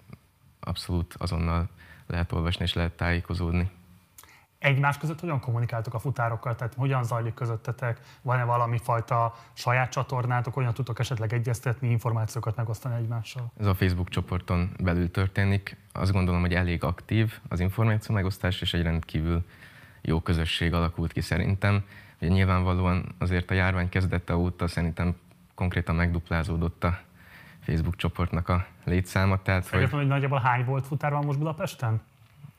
abszolút 0.61 1.15
azonnal 1.19 1.69
lehet 2.07 2.33
olvasni 2.33 2.65
és 2.65 2.75
lehet 2.75 2.93
tájékozódni. 2.93 3.71
Egymás 4.59 4.99
között 4.99 5.21
hogyan 5.21 5.41
kommunikáltok 5.41 5.95
a 5.95 5.99
futárokkal? 5.99 6.57
Tehát 6.57 6.75
hogyan 6.75 7.05
zajlik 7.05 7.35
közöttetek? 7.35 8.01
Van-e 8.23 8.45
valami 8.45 8.79
fajta 8.79 9.35
saját 9.53 9.91
csatornátok? 9.91 10.55
Hogyan 10.55 10.75
tudtok 10.75 10.99
esetleg 10.99 11.33
egyeztetni, 11.33 11.91
információkat 11.91 12.57
megosztani 12.57 12.95
egymással? 12.95 13.53
Ez 13.61 13.67
a 13.67 13.75
Facebook 13.75 14.09
csoporton 14.09 14.71
belül 14.79 15.11
történik. 15.11 15.77
Azt 15.93 16.13
gondolom, 16.13 16.41
hogy 16.41 16.55
elég 16.55 16.85
aktív 16.85 17.39
az 17.49 17.61
információ 17.61 18.15
megosztás, 18.15 18.61
és 18.61 18.75
egy 18.75 18.83
rendkívül 18.83 19.45
jó 20.01 20.21
közösség 20.21 20.75
alakult 20.75 21.13
ki 21.13 21.21
szerintem. 21.21 21.85
Ugye 22.21 22.31
nyilvánvalóan 22.31 23.15
azért 23.19 23.51
a 23.51 23.55
járvány 23.55 23.89
kezdete 23.89 24.37
óta 24.37 24.69
szerintem 24.69 25.17
konkrétan 25.55 25.95
megduplázódott 25.95 26.85
a 26.85 26.99
Facebook 27.71 27.97
csoportnak 27.97 28.49
a 28.49 28.67
létszáma. 28.85 29.43
Tehát, 29.43 29.69
hogy... 29.69 29.91
hogy 29.91 30.07
nagyjából 30.07 30.41
hány 30.41 30.65
volt 30.65 30.87
futár 30.87 31.13
van 31.13 31.25
most 31.25 31.39
Budapesten? 31.39 32.01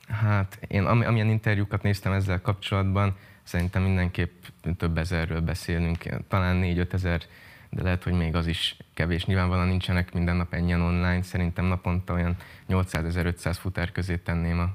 Hát 0.08 0.60
én 0.68 0.86
amilyen 0.86 1.30
interjúkat 1.30 1.82
néztem 1.82 2.12
ezzel 2.12 2.42
kapcsolatban, 2.42 3.16
szerintem 3.44 3.84
mindenképp 3.84 4.44
több 4.78 4.98
ezerről 4.98 5.42
beszélünk, 5.42 6.04
talán 6.28 6.62
4-5 6.64 6.94
ezer, 6.94 7.22
de 7.70 7.84
lehet, 7.84 8.04
hogy 8.04 8.14
még 8.14 8.36
az 8.36 8.48
is 8.48 8.78
kevés. 8.94 9.26
Nyilvánvalóan 9.26 9.68
nincsenek 9.68 10.14
minden 10.14 10.36
nap 10.36 10.54
ennyien 10.54 10.82
online, 10.82 11.22
szerintem 11.22 11.66
naponta 11.66 12.14
olyan 12.14 12.36
800-1500 12.70 13.56
futár 13.60 13.92
közé 13.92 14.18
tenném 14.18 14.60
a, 14.60 14.70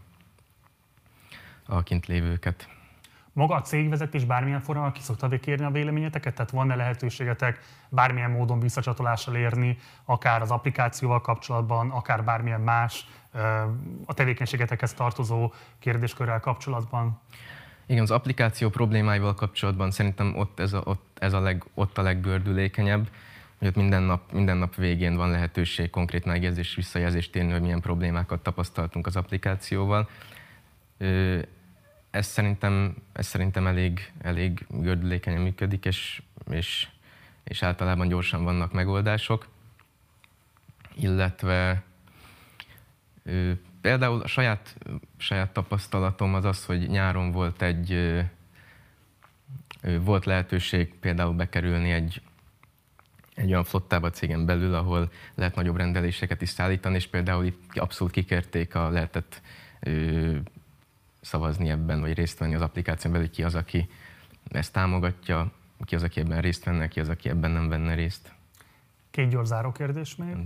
a 1.75 1.83
kint 1.83 2.07
lévőket 2.07 2.69
maga 3.37 3.55
a 3.55 3.61
cégvezetés 3.61 4.25
bármilyen 4.25 4.61
formában 4.61 4.93
ki 4.93 5.01
szokta 5.01 5.29
kérni 5.29 5.65
a 5.65 5.71
véleményeteket? 5.71 6.35
Tehát 6.35 6.51
van-e 6.51 6.75
lehetőségetek 6.75 7.61
bármilyen 7.89 8.31
módon 8.31 8.61
visszacsatolással 8.61 9.37
érni, 9.37 9.79
akár 10.05 10.43
az 10.43 10.51
applikációval 10.51 11.21
kapcsolatban, 11.21 11.91
akár 11.91 12.25
bármilyen 12.25 12.61
más 12.61 13.07
a 14.05 14.15
tevékenységetekhez 14.15 14.95
tartozó 14.95 15.53
kérdéskörrel 15.79 16.41
kapcsolatban? 16.41 17.21
Igen, 17.87 18.03
az 18.03 18.11
applikáció 18.11 18.69
problémáival 18.69 19.35
kapcsolatban 19.35 19.91
szerintem 19.91 20.37
ott 20.37 20.61
ez 20.61 20.73
a, 20.73 20.81
ott, 20.85 21.19
ez 21.21 21.33
a 21.33 21.41
leg, 21.41 21.65
ott 21.75 21.99
a 21.99 22.03
leggördülékenyebb, 22.03 23.09
hogy 23.59 23.69
ott 23.69 23.77
minden 23.77 24.03
nap, 24.03 24.33
minden 24.33 24.57
nap 24.57 24.75
végén 24.75 25.17
van 25.17 25.31
lehetőség 25.31 25.91
konkrét 25.91 26.25
megjegyzés, 26.25 26.75
visszajelzést 26.75 27.37
érni, 27.37 27.53
hogy 27.53 27.61
milyen 27.61 27.81
problémákat 27.81 28.43
tapasztaltunk 28.43 29.07
az 29.07 29.17
applikációval 29.17 30.09
ez 32.17 32.27
szerintem, 32.27 32.97
ez 33.13 33.27
szerintem 33.27 33.67
elég, 33.67 34.13
elég 34.19 34.67
gördülékenyen 34.69 35.41
működik, 35.41 35.85
és, 35.85 36.23
és, 36.51 36.89
és 37.45 37.63
általában 37.63 38.09
gyorsan 38.09 38.45
vannak 38.45 38.73
megoldások. 38.73 39.49
Illetve 40.95 41.83
például 43.81 44.21
a 44.21 44.27
saját, 44.27 44.77
saját 45.17 45.53
tapasztalatom 45.53 46.35
az 46.35 46.45
az, 46.45 46.65
hogy 46.65 46.89
nyáron 46.89 47.33
volt 47.33 47.63
egy 47.63 48.21
volt 50.01 50.25
lehetőség 50.25 50.95
például 51.01 51.33
bekerülni 51.33 51.91
egy, 51.91 52.23
egy 53.35 53.51
olyan 53.51 53.65
flottába 53.65 54.11
cégen 54.11 54.47
belül, 54.47 54.75
ahol 54.75 55.11
lehet 55.35 55.55
nagyobb 55.55 55.77
rendeléseket 55.77 56.43
is 56.43 56.49
szállítani, 56.49 56.95
és 56.95 57.07
például 57.07 57.45
itt 57.45 57.79
abszolút 57.79 58.13
kikérték 58.13 58.75
a 58.75 58.89
lehetett 58.89 59.43
szavazni 61.27 61.71
ebben, 61.71 62.01
vagy 62.01 62.15
részt 62.15 62.39
venni 62.39 62.55
az 62.55 62.61
applikáción 62.61 63.13
belül, 63.13 63.31
ki 63.31 63.43
az, 63.43 63.55
aki 63.55 63.89
ezt 64.49 64.73
támogatja, 64.73 65.51
ki 65.85 65.95
az, 65.95 66.03
aki 66.03 66.21
ebben 66.21 66.41
részt 66.41 66.65
venne, 66.65 66.89
ki 66.89 67.01
az, 67.01 67.09
aki 67.09 67.29
ebben 67.29 67.51
nem 67.51 67.69
venne 67.69 67.95
részt. 67.95 68.33
Két 69.11 69.29
gyors 69.29 69.49
záró 69.49 69.73
kérdés 69.73 70.17
még. 70.17 70.37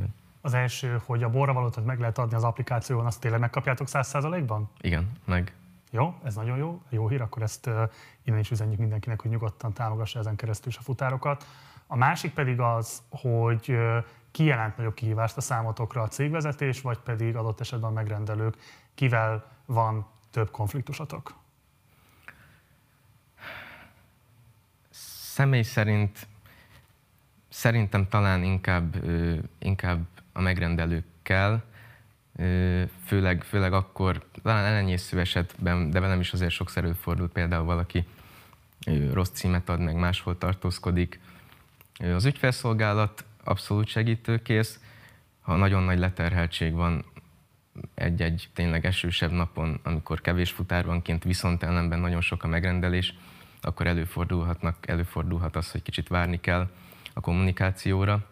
Az 0.41 0.55
első, 0.55 1.01
hogy 1.05 1.23
a 1.23 1.31
borravalót 1.31 1.85
meg 1.85 1.99
lehet 1.99 2.19
adni 2.19 2.37
az 2.37 2.45
applikáción, 2.45 3.07
azt 3.07 3.21
tényleg 3.21 3.41
megkapjátok 3.41 3.87
100%-ban? 3.91 4.71
Igen, 4.81 5.13
meg. 5.25 5.55
Jó, 5.91 6.15
ez 6.25 6.35
nagyon 6.35 6.57
jó, 6.57 6.83
jó 6.89 7.09
hír, 7.09 7.21
akkor 7.21 7.43
ezt 7.43 7.67
uh, 7.67 7.91
innen 8.25 8.41
is 8.41 8.51
üzenjük 8.51 8.79
mindenkinek, 8.79 9.21
hogy 9.21 9.31
nyugodtan 9.31 9.73
támogassa 9.73 10.19
ezen 10.19 10.37
keresztül 10.37 10.69
is 10.71 10.79
a 10.79 10.83
futárokat. 10.83 11.47
A 11.87 11.97
másik 11.97 12.33
pedig 12.33 12.61
az, 12.61 13.03
hogy 13.11 13.69
uh, 13.69 14.05
ki 14.31 14.45
jelent 14.45 14.77
nagyobb 14.77 14.95
kihívást 14.95 15.37
a 15.37 15.41
számotokra, 15.41 16.03
a 16.03 16.09
cégvezetés, 16.09 16.81
vagy 16.81 16.99
pedig 16.99 17.37
adott 17.37 17.61
esetben 17.61 17.91
a 17.91 17.93
megrendelők, 17.93 18.57
kivel 18.95 19.45
van 19.67 20.07
több 20.31 20.51
konfliktusatok? 20.51 21.35
Személy 24.91 25.63
szerint 25.63 26.27
szerintem 27.49 28.09
talán 28.09 28.43
inkább, 28.43 28.97
inkább 29.59 30.07
a 30.33 30.41
megrendelőkkel, 30.41 31.65
főleg, 33.05 33.43
főleg 33.43 33.73
akkor, 33.73 34.25
talán 34.43 34.65
ellenyésző 34.65 35.21
esetben, 35.21 35.91
de 35.91 36.01
velem 36.01 36.21
is 36.21 36.33
azért 36.33 36.51
sokszor 36.51 36.85
előfordul 36.85 37.29
például 37.29 37.65
valaki 37.65 38.07
rossz 39.13 39.31
címet 39.31 39.69
ad, 39.69 39.81
meg 39.81 39.95
máshol 39.95 40.39
tartózkodik. 40.39 41.21
Az 41.99 42.25
ügyfelszolgálat 42.25 43.25
abszolút 43.45 43.87
segítőkész, 43.87 44.81
ha 45.41 45.57
nagyon 45.57 45.83
nagy 45.83 45.99
leterheltség 45.99 46.73
van 46.73 47.05
egy-egy 47.95 48.49
tényleg 48.53 48.87
esősebb 48.87 49.31
napon, 49.31 49.81
amikor 49.83 50.21
kevés 50.21 50.51
futár 50.51 50.85
van 50.85 51.03
kint, 51.03 51.25
viszont 51.25 51.63
ellenben 51.63 51.99
nagyon 51.99 52.21
sok 52.21 52.45
a 52.45 52.49
megrendelés, 52.49 53.15
akkor 53.61 53.87
előfordulhatnak, 53.87 54.89
előfordulhat 54.89 55.57
az, 55.57 55.71
hogy 55.71 55.83
kicsit 55.83 56.09
várni 56.09 56.41
kell 56.41 56.71
a 57.15 57.21
kommunikációra. 57.21 58.29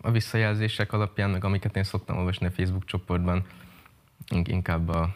A 0.00 0.10
visszajelzések 0.10 0.92
alapján, 0.92 1.30
meg 1.30 1.44
amiket 1.44 1.76
én 1.76 1.84
szoktam 1.84 2.16
olvasni 2.16 2.46
a 2.46 2.50
Facebook 2.50 2.84
csoportban, 2.84 3.46
inkább 4.28 4.88
a, 4.88 5.14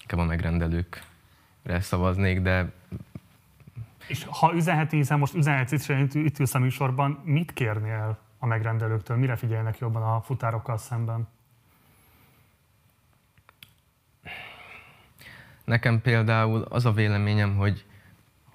inkább 0.00 0.20
a 0.20 0.24
megrendelőkre 0.24 1.80
szavaznék, 1.80 2.40
de 2.40 2.72
és 4.06 4.24
ha 4.24 4.54
üzenheti, 4.54 4.96
hiszen 4.96 5.18
most 5.18 5.34
üzenhetsz 5.34 5.88
itt, 5.88 6.14
itt 6.14 6.38
ülsz 6.38 6.54
a 6.54 6.58
műsorban, 6.58 7.20
mit 7.24 7.52
kérnél 7.52 8.18
a 8.40 8.46
megrendelőktől? 8.46 9.16
Mire 9.16 9.36
figyelnek 9.36 9.78
jobban 9.78 10.02
a 10.02 10.20
futárokkal 10.20 10.76
szemben? 10.78 11.28
Nekem 15.64 16.00
például 16.00 16.62
az 16.62 16.84
a 16.84 16.92
véleményem, 16.92 17.56
hogy, 17.56 17.84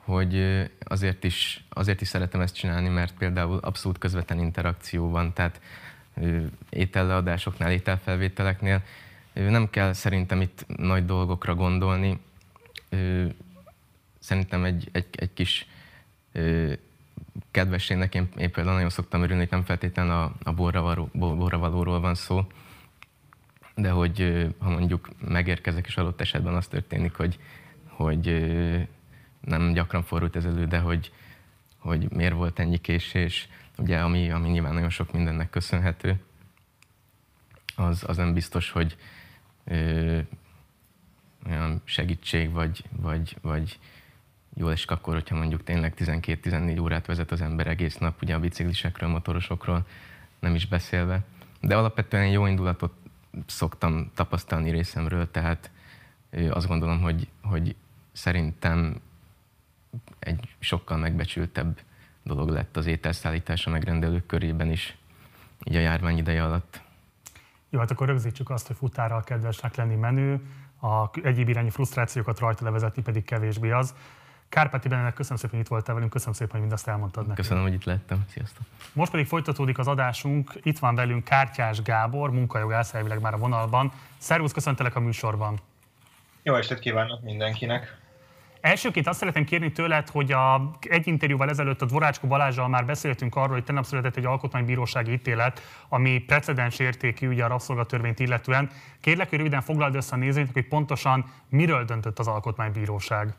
hogy 0.04 0.66
azért, 0.80 1.24
is, 1.24 1.66
azért 1.70 2.02
is 2.02 2.08
szeretem 2.08 2.42
ezt 2.42 2.56
csinálni, 2.56 2.90
mert 2.90 3.14
például 3.18 3.58
abszolút 3.58 3.98
közvetlen 3.98 4.40
interakció 4.40 5.10
van, 5.10 5.34
tehát 5.34 5.62
ételleadásoknál, 6.70 7.72
ételfelvételeknél 7.72 8.82
nem 9.34 9.70
kell 9.70 9.94
szerintem 9.94 10.42
itt 10.42 10.66
nagy 10.78 11.06
dolgokra 11.06 11.56
gondolni. 11.56 12.20
Szerintem 14.20 14.64
egy, 14.64 14.90
egy, 14.92 15.08
egy 15.12 15.34
kis 15.34 15.68
kedvességnek 17.52 18.16
én, 18.16 18.30
én 18.38 18.52
például 18.52 18.76
nagyon 18.76 18.90
szoktam 18.90 19.22
örülni, 19.22 19.42
hogy 19.42 19.52
nem 19.52 19.64
feltétlenül 19.64 20.12
a, 20.12 20.34
a 20.44 20.54
borra, 20.54 20.82
való, 20.82 21.10
borra 21.14 22.00
van 22.00 22.16
szó, 22.16 22.48
de 23.76 23.90
hogy 23.90 24.48
ha 24.60 24.70
mondjuk 24.70 25.10
megérkezek, 25.28 25.88
és 25.88 25.98
adott 25.98 26.22
esetben 26.22 26.54
az 26.54 26.68
történik, 26.68 27.14
hogy, 27.14 27.40
hogy 27.88 28.26
nem 29.42 29.74
gyakran 29.74 30.04
fordult 30.04 30.36
ez 30.36 30.46
elő, 30.46 30.66
de 30.66 30.80
hogy, 30.80 31.12
hogy 31.78 32.12
miért 32.12 32.34
volt 32.34 32.60
ennyi 32.60 32.78
késés, 32.78 33.50
ugye, 33.78 34.00
ami, 34.00 34.32
ami 34.32 34.50
nyilván 34.50 34.74
nagyon 34.74 34.90
sok 34.90 35.12
mindennek 35.12 35.50
köszönhető, 35.50 36.20
az, 37.76 38.04
az 38.08 38.18
nem 38.18 38.34
biztos, 38.34 38.72
hogy 38.72 38.98
ö, 39.64 40.20
olyan 41.48 41.82
segítség, 41.84 42.52
vagy, 42.52 42.84
vagy, 43.02 43.38
vagy 43.42 43.80
jól 44.56 44.72
esik 44.72 44.92
akkor, 44.92 45.14
hogyha 45.14 45.36
mondjuk 45.36 45.64
tényleg 45.64 45.94
12-14 45.98 46.82
órát 46.82 47.06
vezet 47.06 47.32
az 47.32 47.42
ember 47.42 47.68
egész 47.68 47.98
nap, 47.98 48.22
ugye 48.22 48.36
a 48.36 48.40
biciklisekről, 48.40 49.10
motorosokról 49.10 49.86
nem 50.40 50.56
is 50.56 50.68
beszélve. 50.68 51.24
De 51.62 51.76
alapvetően 51.76 52.28
jó 52.28 52.46
indulatot 52.46 52.94
szoktam 53.46 54.12
tapasztalni 54.16 54.70
részemről, 54.70 55.32
tehát 55.32 55.72
azt 56.50 56.68
gondolom, 56.68 57.02
hogy, 57.02 57.28
hogy 57.42 57.76
szerintem 58.12 59.02
egy 60.20 60.56
sokkal 60.60 60.98
megbecsültebb 60.98 61.80
dolog 62.24 62.50
lett 62.50 62.78
az 62.78 62.86
ételszállítás 62.86 63.68
a 63.68 63.70
megrendelők 63.70 64.26
körében 64.26 64.72
is, 64.72 64.98
így 65.64 65.76
a 65.76 65.80
járvány 65.80 66.18
ideje 66.18 66.44
alatt. 66.44 66.82
Jó, 67.70 67.80
hát 67.80 67.92
akkor 67.92 68.08
rögzítsük 68.08 68.50
azt, 68.50 68.68
hogy 68.68 68.76
futárral 68.76 69.24
kedvesnek 69.24 69.76
lenni 69.76 69.96
menő, 69.96 70.42
a 70.82 71.10
egyéb 71.24 71.50
irányi 71.50 71.70
frusztrációkat 71.70 72.40
rajta 72.40 72.64
levezetni 72.64 73.02
pedig 73.02 73.24
kevésbé 73.24 73.72
az. 73.72 73.96
Kárpáti 74.50 74.88
Benedek, 74.88 75.14
köszönöm 75.14 75.38
szépen, 75.38 75.56
hogy 75.56 75.66
itt 75.66 75.72
voltál 75.72 75.94
velünk, 75.94 76.12
köszönöm 76.12 76.34
szépen, 76.34 76.52
hogy 76.52 76.62
mindezt 76.62 76.88
elmondtad 76.88 77.28
nekünk. 77.28 77.38
Köszönöm, 77.38 77.64
hogy 77.64 77.74
itt 77.74 77.84
lettem. 77.84 78.26
Sziasztok. 78.30 78.66
Most 78.94 79.12
pedig 79.12 79.26
folytatódik 79.26 79.78
az 79.78 79.88
adásunk. 79.88 80.52
Itt 80.64 80.80
van 80.80 80.96
velünk 80.96 81.24
Kártyás 81.24 81.82
Gábor, 81.82 82.32
munkajogász 82.32 82.94
elvileg 82.94 83.22
már 83.22 83.34
a 83.34 83.38
vonalban. 83.38 83.92
Szervusz, 84.18 84.52
köszöntelek 84.52 84.96
a 84.96 85.00
műsorban. 85.00 85.60
Jó 86.44 86.56
estét 86.56 86.80
kívánok 86.80 87.24
mindenkinek! 87.24 88.04
Elsőként 88.62 89.08
azt 89.08 89.20
szeretném 89.20 89.46
kérni 89.46 89.72
tőled, 89.72 90.10
hogy 90.10 90.32
a, 90.32 90.72
egy 90.80 91.08
interjúval 91.08 91.50
ezelőtt 91.50 91.82
a 91.82 91.86
Dvorácska 91.86 92.28
Balázsral 92.28 92.68
már 92.68 92.86
beszéltünk 92.86 93.36
arról, 93.36 93.54
hogy 93.54 93.64
tegnap 93.64 93.86
született 93.86 94.16
egy 94.16 94.26
alkotmánybírósági 94.26 95.12
ítélet, 95.12 95.62
ami 95.90 96.20
precedens 96.20 96.80
értékű 96.80 97.28
ugye 97.28 97.44
a 97.44 97.48
rabszolgatörvényt 97.48 98.20
illetően. 98.20 98.70
Kérlek, 99.02 99.30
hogy 99.30 99.38
röviden 99.38 99.62
foglald 99.62 99.96
össze 99.96 100.16
a 100.16 100.18
nézőinknek, 100.18 100.56
hogy 100.56 100.68
pontosan 100.68 101.26
miről 101.50 101.86
döntött 101.86 102.20
az 102.20 102.28
alkotmánybíróság. 102.28 103.36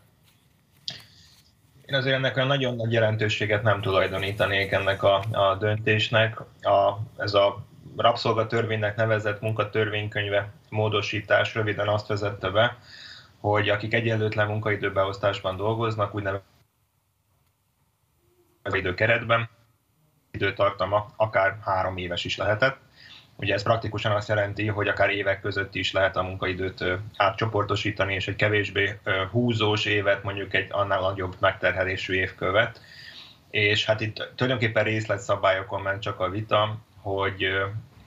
Én 1.86 1.94
azért 1.94 2.16
ennek 2.16 2.36
olyan 2.36 2.48
nagyon 2.48 2.76
nagy 2.76 2.92
jelentőséget 2.92 3.62
nem 3.62 3.80
tulajdonítanék 3.80 4.72
ennek 4.72 5.02
a, 5.02 5.24
a 5.32 5.54
döntésnek. 5.54 6.40
A, 6.60 6.98
ez 7.16 7.34
a 7.34 7.66
rabszolgatörvénynek 7.96 8.96
nevezett 8.96 9.40
munkatörvénykönyve 9.40 10.52
módosítás 10.70 11.54
röviden 11.54 11.88
azt 11.88 12.06
vezette 12.06 12.50
be, 12.50 12.78
hogy 13.40 13.68
akik 13.68 13.94
egyenlőtlen 13.94 14.46
munkaidőbeosztásban 14.46 15.56
dolgoznak, 15.56 16.14
úgynevezett 16.14 16.44
időkeretben, 18.72 19.48
időtartama 20.30 21.12
akár 21.16 21.58
három 21.62 21.96
éves 21.96 22.24
is 22.24 22.36
lehetett. 22.36 22.76
Ugye 23.36 23.54
ez 23.54 23.62
praktikusan 23.62 24.12
azt 24.12 24.28
jelenti, 24.28 24.66
hogy 24.66 24.88
akár 24.88 25.10
évek 25.10 25.40
között 25.40 25.74
is 25.74 25.92
lehet 25.92 26.16
a 26.16 26.22
munkaidőt 26.22 26.84
átcsoportosítani, 27.16 28.14
és 28.14 28.28
egy 28.28 28.36
kevésbé 28.36 28.98
húzós 29.30 29.84
évet 29.84 30.22
mondjuk 30.22 30.54
egy 30.54 30.68
annál 30.70 31.00
nagyobb 31.00 31.36
megterhelésű 31.40 32.14
év 32.14 32.34
követ. 32.34 32.80
És 33.50 33.84
hát 33.84 34.00
itt 34.00 34.32
tulajdonképpen 34.34 34.84
részletszabályokon 34.84 35.82
ment 35.82 36.02
csak 36.02 36.20
a 36.20 36.30
vita, 36.30 36.78
hogy 37.00 37.46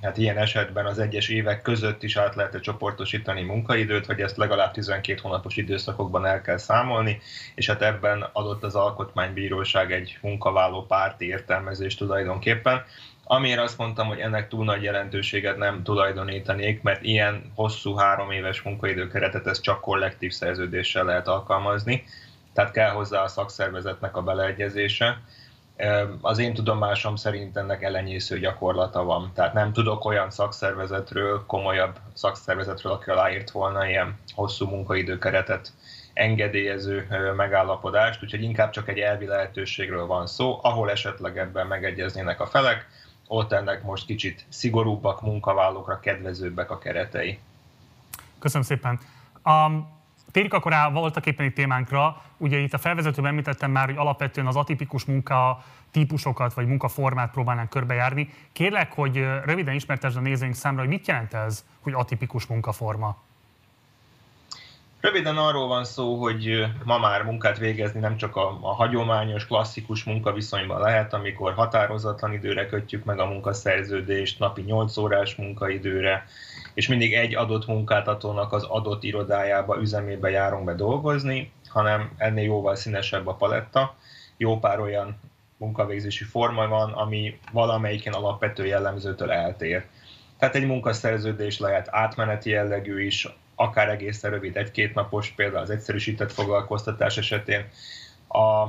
hát 0.01 0.17
ilyen 0.17 0.37
esetben 0.37 0.85
az 0.85 0.99
egyes 0.99 1.29
évek 1.29 1.61
között 1.61 2.03
is 2.03 2.17
át 2.17 2.35
lehet 2.35 2.61
csoportosítani 2.61 3.41
munkaidőt, 3.41 4.05
hogy 4.05 4.21
ezt 4.21 4.37
legalább 4.37 4.71
12 4.71 5.19
hónapos 5.21 5.57
időszakokban 5.57 6.25
el 6.25 6.41
kell 6.41 6.57
számolni, 6.57 7.21
és 7.55 7.67
hát 7.67 7.81
ebben 7.81 8.29
adott 8.33 8.63
az 8.63 8.75
Alkotmánybíróság 8.75 9.91
egy 9.91 10.17
munkavállaló 10.21 10.85
párti 10.85 11.25
értelmezést 11.25 11.97
tulajdonképpen, 11.97 12.83
Amiért 13.31 13.59
azt 13.59 13.77
mondtam, 13.77 14.07
hogy 14.07 14.19
ennek 14.19 14.47
túl 14.47 14.65
nagy 14.65 14.83
jelentőséget 14.83 15.57
nem 15.57 15.83
tulajdonítanék, 15.83 16.81
mert 16.81 17.03
ilyen 17.03 17.51
hosszú 17.55 17.95
három 17.95 18.31
éves 18.31 18.61
munkaidőkeretet 18.61 19.47
ez 19.47 19.59
csak 19.59 19.81
kollektív 19.81 20.31
szerződéssel 20.31 21.03
lehet 21.03 21.27
alkalmazni, 21.27 22.03
tehát 22.53 22.71
kell 22.71 22.89
hozzá 22.89 23.21
a 23.21 23.27
szakszervezetnek 23.27 24.17
a 24.17 24.21
beleegyezése. 24.21 25.21
Az 26.21 26.37
én 26.37 26.53
tudomásom 26.53 27.15
szerint 27.15 27.57
ennek 27.57 27.83
elenyésző 27.83 28.39
gyakorlata 28.39 29.03
van. 29.03 29.31
Tehát 29.35 29.53
nem 29.53 29.73
tudok 29.73 30.05
olyan 30.05 30.29
szakszervezetről, 30.29 31.43
komolyabb 31.45 31.95
szakszervezetről, 32.13 32.91
aki 32.91 33.09
aláírt 33.09 33.51
volna 33.51 33.87
ilyen 33.87 34.19
hosszú 34.35 34.65
munkaidőkeretet 34.65 35.73
engedélyező 36.13 37.07
megállapodást, 37.35 38.23
úgyhogy 38.23 38.41
inkább 38.41 38.69
csak 38.69 38.87
egy 38.87 38.99
elvi 38.99 39.25
lehetőségről 39.25 40.05
van 40.05 40.27
szó, 40.27 40.59
ahol 40.61 40.91
esetleg 40.91 41.37
ebben 41.37 41.67
megegyeznének 41.67 42.39
a 42.39 42.45
felek, 42.45 42.87
ott 43.31 43.51
ennek 43.51 43.83
most 43.83 44.05
kicsit 44.05 44.45
szigorúbbak, 44.49 45.21
munkavállalókra 45.21 45.99
kedvezőbbek 45.99 46.71
a 46.71 46.77
keretei. 46.77 47.39
Köszönöm 48.39 48.67
szépen. 48.67 48.99
Um, 49.45 49.87
térjük 50.31 50.53
akkor 50.53 50.71
rá 50.71 50.89
voltak 50.89 51.25
éppen 51.25 51.45
egy 51.45 51.53
témánkra. 51.53 52.21
Ugye 52.37 52.57
itt 52.57 52.73
a 52.73 52.77
felvezetőben 52.77 53.31
említettem 53.31 53.71
már, 53.71 53.85
hogy 53.85 53.97
alapvetően 53.97 54.47
az 54.47 54.55
atipikus 54.55 55.05
munka 55.05 55.63
típusokat 55.91 56.53
vagy 56.53 56.67
munkaformát 56.67 57.31
próbálnánk 57.31 57.69
körbejárni. 57.69 58.29
Kérlek, 58.51 58.93
hogy 58.93 59.17
röviden 59.45 59.75
ismertesd 59.75 60.17
a 60.17 60.19
nézőink 60.19 60.55
számra, 60.55 60.79
hogy 60.79 60.89
mit 60.89 61.07
jelent 61.07 61.33
ez, 61.33 61.65
hogy 61.79 61.93
atipikus 61.93 62.45
munkaforma? 62.45 63.17
Röviden 65.01 65.37
arról 65.37 65.67
van 65.67 65.83
szó, 65.83 66.15
hogy 66.15 66.65
ma 66.83 66.97
már 66.97 67.23
munkát 67.23 67.57
végezni 67.57 67.99
nem 67.99 68.17
csak 68.17 68.35
a, 68.35 68.57
a 68.61 68.73
hagyományos, 68.73 69.45
klasszikus 69.47 70.03
munkaviszonyban 70.03 70.81
lehet, 70.81 71.13
amikor 71.13 71.53
határozatlan 71.53 72.33
időre 72.33 72.65
kötjük 72.65 73.03
meg 73.03 73.19
a 73.19 73.25
munkaszerződést, 73.25 74.39
napi 74.39 74.61
8 74.61 74.97
órás 74.97 75.35
munkaidőre, 75.35 76.25
és 76.73 76.87
mindig 76.87 77.13
egy 77.13 77.35
adott 77.35 77.67
munkáltatónak 77.67 78.53
az 78.53 78.63
adott 78.63 79.03
irodájába, 79.03 79.79
üzemébe 79.81 80.29
járunk 80.29 80.65
be 80.65 80.73
dolgozni, 80.73 81.51
hanem 81.67 82.11
ennél 82.17 82.43
jóval 82.43 82.75
színesebb 82.75 83.27
a 83.27 83.33
paletta. 83.33 83.95
Jó 84.37 84.59
pár 84.59 84.79
olyan 84.79 85.19
munkavégzési 85.57 86.23
forma 86.23 86.67
van, 86.67 86.91
ami 86.91 87.39
valamelyiken 87.51 88.13
alapvető 88.13 88.65
jellemzőtől 88.65 89.31
eltér. 89.31 89.85
Tehát 90.37 90.55
egy 90.55 90.65
munkaszerződés 90.65 91.59
lehet 91.59 91.87
átmeneti 91.91 92.49
jellegű 92.49 93.05
is, 93.05 93.27
akár 93.59 93.89
egészen 93.89 94.31
rövid, 94.31 94.57
egy-két 94.57 94.93
napos, 94.93 95.29
például 95.29 95.61
az 95.61 95.69
egyszerűsített 95.69 96.31
foglalkoztatás 96.31 97.17
esetén. 97.17 97.65
A 98.27 98.65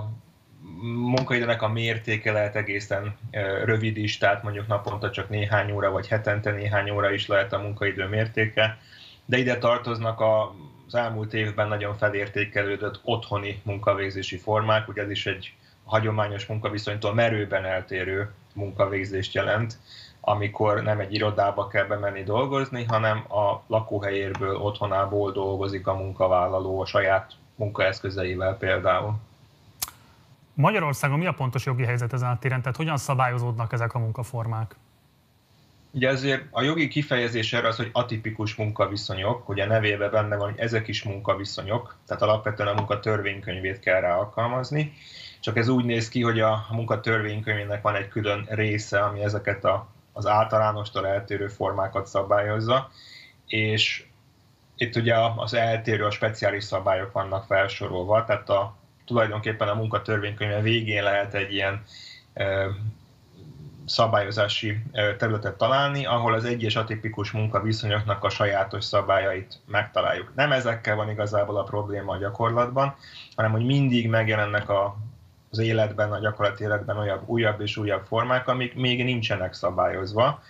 munkaidőnek 0.82 1.62
a 1.62 1.68
mértéke 1.68 2.32
lehet 2.32 2.56
egészen 2.56 3.16
rövid 3.64 3.96
is, 3.96 4.18
tehát 4.18 4.42
mondjuk 4.42 4.66
naponta 4.66 5.10
csak 5.10 5.28
néhány 5.28 5.70
óra, 5.70 5.90
vagy 5.90 6.08
hetente 6.08 6.50
néhány 6.50 6.90
óra 6.90 7.12
is 7.12 7.26
lehet 7.26 7.52
a 7.52 7.58
munkaidő 7.58 8.06
mértéke, 8.06 8.78
de 9.24 9.38
ide 9.38 9.58
tartoznak 9.58 10.20
a, 10.20 10.54
az 10.86 10.94
elmúlt 10.94 11.34
évben 11.34 11.68
nagyon 11.68 11.96
felértékelődött 11.96 13.00
otthoni 13.02 13.60
munkavégzési 13.64 14.36
formák, 14.36 14.88
ugye 14.88 15.02
ez 15.02 15.10
is 15.10 15.26
egy 15.26 15.54
hagyományos 15.84 16.46
munkaviszonytól 16.46 17.14
merőben 17.14 17.64
eltérő 17.64 18.30
munkavégzést 18.54 19.34
jelent, 19.34 19.78
amikor 20.20 20.82
nem 20.82 21.00
egy 21.00 21.14
irodába 21.14 21.66
kell 21.66 21.84
bemenni 21.84 22.22
dolgozni, 22.22 22.84
hanem 22.84 23.24
a 23.28 23.62
lakóhelyérből, 23.66 24.56
otthonából 24.56 25.32
dolgozik 25.32 25.86
a 25.86 25.94
munkavállaló 25.94 26.80
a 26.80 26.86
saját 26.86 27.32
munkaeszközeivel 27.54 28.56
például. 28.56 29.14
Magyarországon 30.54 31.18
mi 31.18 31.26
a 31.26 31.32
pontos 31.32 31.66
jogi 31.66 31.84
helyzet 31.84 32.12
ezen 32.12 32.30
a 32.30 32.38
téren? 32.38 32.60
Tehát 32.60 32.76
hogyan 32.76 32.96
szabályozódnak 32.96 33.72
ezek 33.72 33.94
a 33.94 33.98
munkaformák? 33.98 34.76
Ugye 35.90 36.08
ezért 36.08 36.44
a 36.50 36.62
jogi 36.62 36.88
kifejezés 36.88 37.52
erre 37.52 37.68
az, 37.68 37.76
hogy 37.76 37.90
atipikus 37.92 38.54
munkaviszonyok, 38.54 39.46
hogy 39.46 39.60
a 39.60 39.66
nevébe 39.66 40.08
benne 40.08 40.36
van, 40.36 40.50
hogy 40.50 40.58
ezek 40.58 40.88
is 40.88 41.02
munkaviszonyok, 41.02 41.96
tehát 42.06 42.22
alapvetően 42.22 42.68
a 42.68 42.74
munka 42.74 43.00
törvénykönyvét 43.00 43.78
kell 43.78 44.00
rá 44.00 44.16
alkalmazni, 44.16 44.92
csak 45.40 45.56
ez 45.56 45.68
úgy 45.68 45.84
néz 45.84 46.08
ki, 46.08 46.22
hogy 46.22 46.40
a 46.40 46.66
munka 46.70 47.00
törvénykönyvének 47.00 47.82
van 47.82 47.94
egy 47.94 48.08
külön 48.08 48.46
része, 48.48 49.00
ami 49.00 49.22
ezeket 49.22 49.64
a, 49.64 49.86
az 50.20 50.26
általánostól 50.26 51.06
eltérő 51.06 51.48
formákat 51.48 52.06
szabályozza, 52.06 52.90
és 53.46 54.04
itt 54.76 54.96
ugye 54.96 55.14
az 55.36 55.54
eltérő, 55.54 56.04
a 56.04 56.10
speciális 56.10 56.64
szabályok 56.64 57.12
vannak 57.12 57.44
felsorolva, 57.44 58.24
tehát 58.24 58.48
a, 58.48 58.76
tulajdonképpen 59.06 59.68
a 59.68 59.74
munkatörvénykönyve 59.74 60.60
végén 60.60 61.02
lehet 61.02 61.34
egy 61.34 61.52
ilyen 61.52 61.84
szabályozási 63.86 64.82
területet 65.18 65.56
találni, 65.56 66.06
ahol 66.06 66.34
az 66.34 66.44
egyes 66.44 66.76
atipikus 66.76 67.30
munkaviszonyoknak 67.30 68.24
a 68.24 68.28
sajátos 68.28 68.84
szabályait 68.84 69.58
megtaláljuk. 69.66 70.32
Nem 70.34 70.52
ezekkel 70.52 70.96
van 70.96 71.10
igazából 71.10 71.56
a 71.56 71.62
probléma 71.62 72.12
a 72.12 72.18
gyakorlatban, 72.18 72.94
hanem 73.36 73.50
hogy 73.50 73.64
mindig 73.64 74.08
megjelennek 74.08 74.68
a, 74.68 74.96
az 75.50 75.58
életben, 75.58 76.12
a 76.12 76.18
gyakorlati 76.18 76.64
életben 76.64 76.98
olyan 76.98 77.22
újabb 77.26 77.60
és 77.60 77.76
újabb 77.76 78.04
formák, 78.06 78.48
amik 78.48 78.74
még 78.74 79.04
nincsenek 79.04 79.54
szabályozva. 79.54 80.42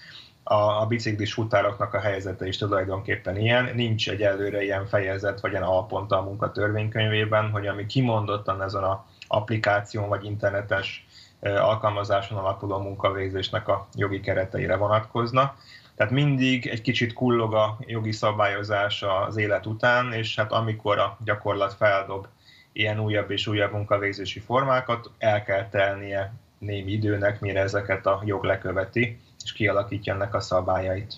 A, 0.42 0.54
a 0.54 0.86
biciklis 0.86 1.32
futároknak 1.32 1.94
a 1.94 2.00
helyzete 2.00 2.46
is 2.46 2.56
tulajdonképpen 2.56 3.36
ilyen. 3.36 3.70
Nincs 3.74 4.10
egy 4.10 4.22
előre 4.22 4.62
ilyen 4.62 4.86
fejezet, 4.86 5.40
vagy 5.40 5.50
ilyen 5.50 5.62
alpont 5.62 6.12
a 6.12 6.22
munkatörvénykönyvében, 6.22 7.50
hogy 7.50 7.66
ami 7.66 7.86
kimondottan 7.86 8.62
ezen 8.62 8.82
a 8.82 9.04
applikáción 9.28 10.08
vagy 10.08 10.24
internetes 10.24 11.06
alkalmazáson 11.40 12.38
alapuló 12.38 12.78
munkavégzésnek 12.78 13.68
a 13.68 13.86
jogi 13.94 14.20
kereteire 14.20 14.76
vonatkozna. 14.76 15.54
Tehát 15.96 16.12
mindig 16.12 16.66
egy 16.66 16.80
kicsit 16.80 17.12
kullog 17.12 17.54
a 17.54 17.76
jogi 17.80 18.12
szabályozás 18.12 19.04
az 19.26 19.36
élet 19.36 19.66
után, 19.66 20.12
és 20.12 20.36
hát 20.36 20.52
amikor 20.52 20.98
a 20.98 21.16
gyakorlat 21.24 21.74
feldob 21.74 22.26
ilyen 22.72 22.98
újabb 22.98 23.30
és 23.30 23.46
újabb 23.46 23.72
munkavégzési 23.72 24.40
formákat, 24.40 25.10
el 25.18 25.42
kell 25.42 25.68
telnie 25.68 26.32
némi 26.58 26.92
időnek, 26.92 27.40
mire 27.40 27.60
ezeket 27.60 28.06
a 28.06 28.22
jog 28.24 28.44
leköveti, 28.44 29.18
és 29.44 29.52
kialakítja 29.52 30.14
ennek 30.14 30.34
a 30.34 30.40
szabályait. 30.40 31.14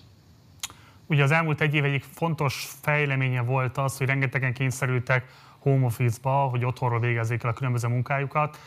Ugye 1.06 1.22
az 1.22 1.30
elmúlt 1.30 1.60
egy 1.60 1.74
év 1.74 1.84
egyik 1.84 2.04
fontos 2.14 2.68
fejleménye 2.82 3.40
volt 3.42 3.78
az, 3.78 3.98
hogy 3.98 4.06
rengetegen 4.06 4.52
kényszerültek 4.52 5.24
home 5.58 5.84
office-ba, 5.86 6.30
hogy 6.30 6.64
otthonról 6.64 7.00
végezzék 7.00 7.42
el 7.42 7.50
a 7.50 7.52
különböző 7.52 7.88
munkájukat. 7.88 8.58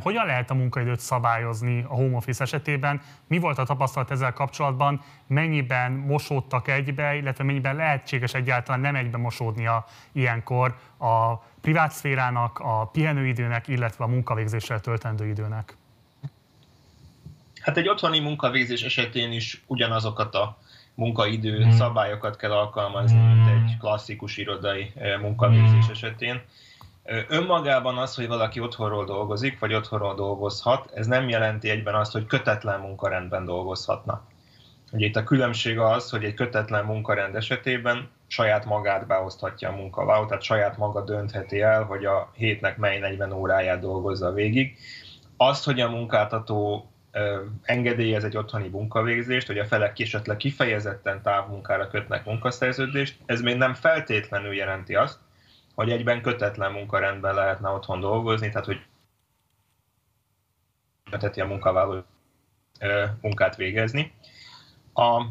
Hogyan 0.00 0.26
lehet 0.26 0.50
a 0.50 0.54
munkaidőt 0.54 1.00
szabályozni 1.00 1.84
a 1.88 1.94
home 1.94 2.16
office 2.16 2.42
esetében? 2.42 3.00
Mi 3.26 3.38
volt 3.38 3.58
a 3.58 3.64
tapasztalat 3.64 4.10
ezzel 4.10 4.32
kapcsolatban? 4.32 5.00
Mennyiben 5.26 5.92
mosódtak 5.92 6.68
egybe, 6.68 7.14
illetve 7.14 7.44
mennyiben 7.44 7.76
lehetséges 7.76 8.34
egyáltalán 8.34 8.80
nem 8.80 8.96
egybe 8.96 9.16
mosódnia 9.16 9.84
ilyenkor 10.12 10.76
a 10.98 11.34
privát 11.60 11.92
szférának, 11.92 12.58
a 12.58 12.86
pihenőidőnek, 12.92 13.68
illetve 13.68 14.04
a 14.04 14.08
munkavégzéssel 14.08 14.80
töltendő 14.80 15.26
időnek? 15.26 15.76
Hát 17.60 17.76
egy 17.76 17.88
otthoni 17.88 18.18
munkavégzés 18.18 18.82
esetén 18.82 19.32
is 19.32 19.62
ugyanazokat 19.66 20.34
a 20.34 20.58
munkaidő 20.94 21.62
hmm. 21.62 21.70
szabályokat 21.70 22.36
kell 22.36 22.52
alkalmazni, 22.52 23.18
mint 23.18 23.48
hmm. 23.48 23.64
egy 23.64 23.76
klasszikus 23.78 24.36
irodai 24.36 24.92
munkavégzés 25.20 25.84
hmm. 25.84 25.90
esetén. 25.90 26.42
Önmagában 27.28 27.98
az, 27.98 28.14
hogy 28.14 28.26
valaki 28.26 28.60
otthonról 28.60 29.04
dolgozik, 29.04 29.58
vagy 29.58 29.74
otthonról 29.74 30.14
dolgozhat, 30.14 30.90
ez 30.94 31.06
nem 31.06 31.28
jelenti 31.28 31.70
egyben 31.70 31.94
azt, 31.94 32.12
hogy 32.12 32.26
kötetlen 32.26 32.80
munkarendben 32.80 33.44
dolgozhatna. 33.44 34.24
Ugye 34.92 35.06
itt 35.06 35.16
a 35.16 35.24
különbség 35.24 35.78
az, 35.78 36.10
hogy 36.10 36.24
egy 36.24 36.34
kötetlen 36.34 36.84
munkarend 36.84 37.34
esetében 37.34 38.08
saját 38.30 38.64
magát 38.64 39.06
beoszthatja 39.06 39.68
a 39.68 39.76
munkavállaló, 39.76 40.26
tehát 40.26 40.42
saját 40.42 40.76
maga 40.76 41.04
döntheti 41.04 41.60
el, 41.60 41.82
hogy 41.82 42.04
a 42.04 42.30
hétnek 42.34 42.76
mely 42.76 42.98
40 42.98 43.32
óráját 43.32 43.80
dolgozza 43.80 44.32
végig. 44.32 44.78
Azt, 45.36 45.64
hogy 45.64 45.80
a 45.80 45.90
munkáltató 45.90 46.90
engedélyez 47.62 48.24
egy 48.24 48.36
otthoni 48.36 48.68
munkavégzést, 48.68 49.46
hogy 49.46 49.58
a 49.58 49.64
felek 49.64 49.98
esetleg 49.98 50.36
kifejezetten 50.36 51.22
távmunkára 51.22 51.88
kötnek 51.88 52.24
munkaszerződést, 52.24 53.18
ez 53.26 53.40
még 53.40 53.56
nem 53.56 53.74
feltétlenül 53.74 54.54
jelenti 54.54 54.94
azt, 54.94 55.18
hogy 55.74 55.90
egyben 55.90 56.22
kötetlen 56.22 56.72
munkarendben 56.72 57.34
lehetne 57.34 57.68
otthon 57.68 58.00
dolgozni, 58.00 58.48
tehát 58.48 58.66
hogy 58.66 58.80
a 61.40 61.44
munkavállaló 61.44 62.04
munkát 63.20 63.56
végezni. 63.56 64.12
A 64.94 65.22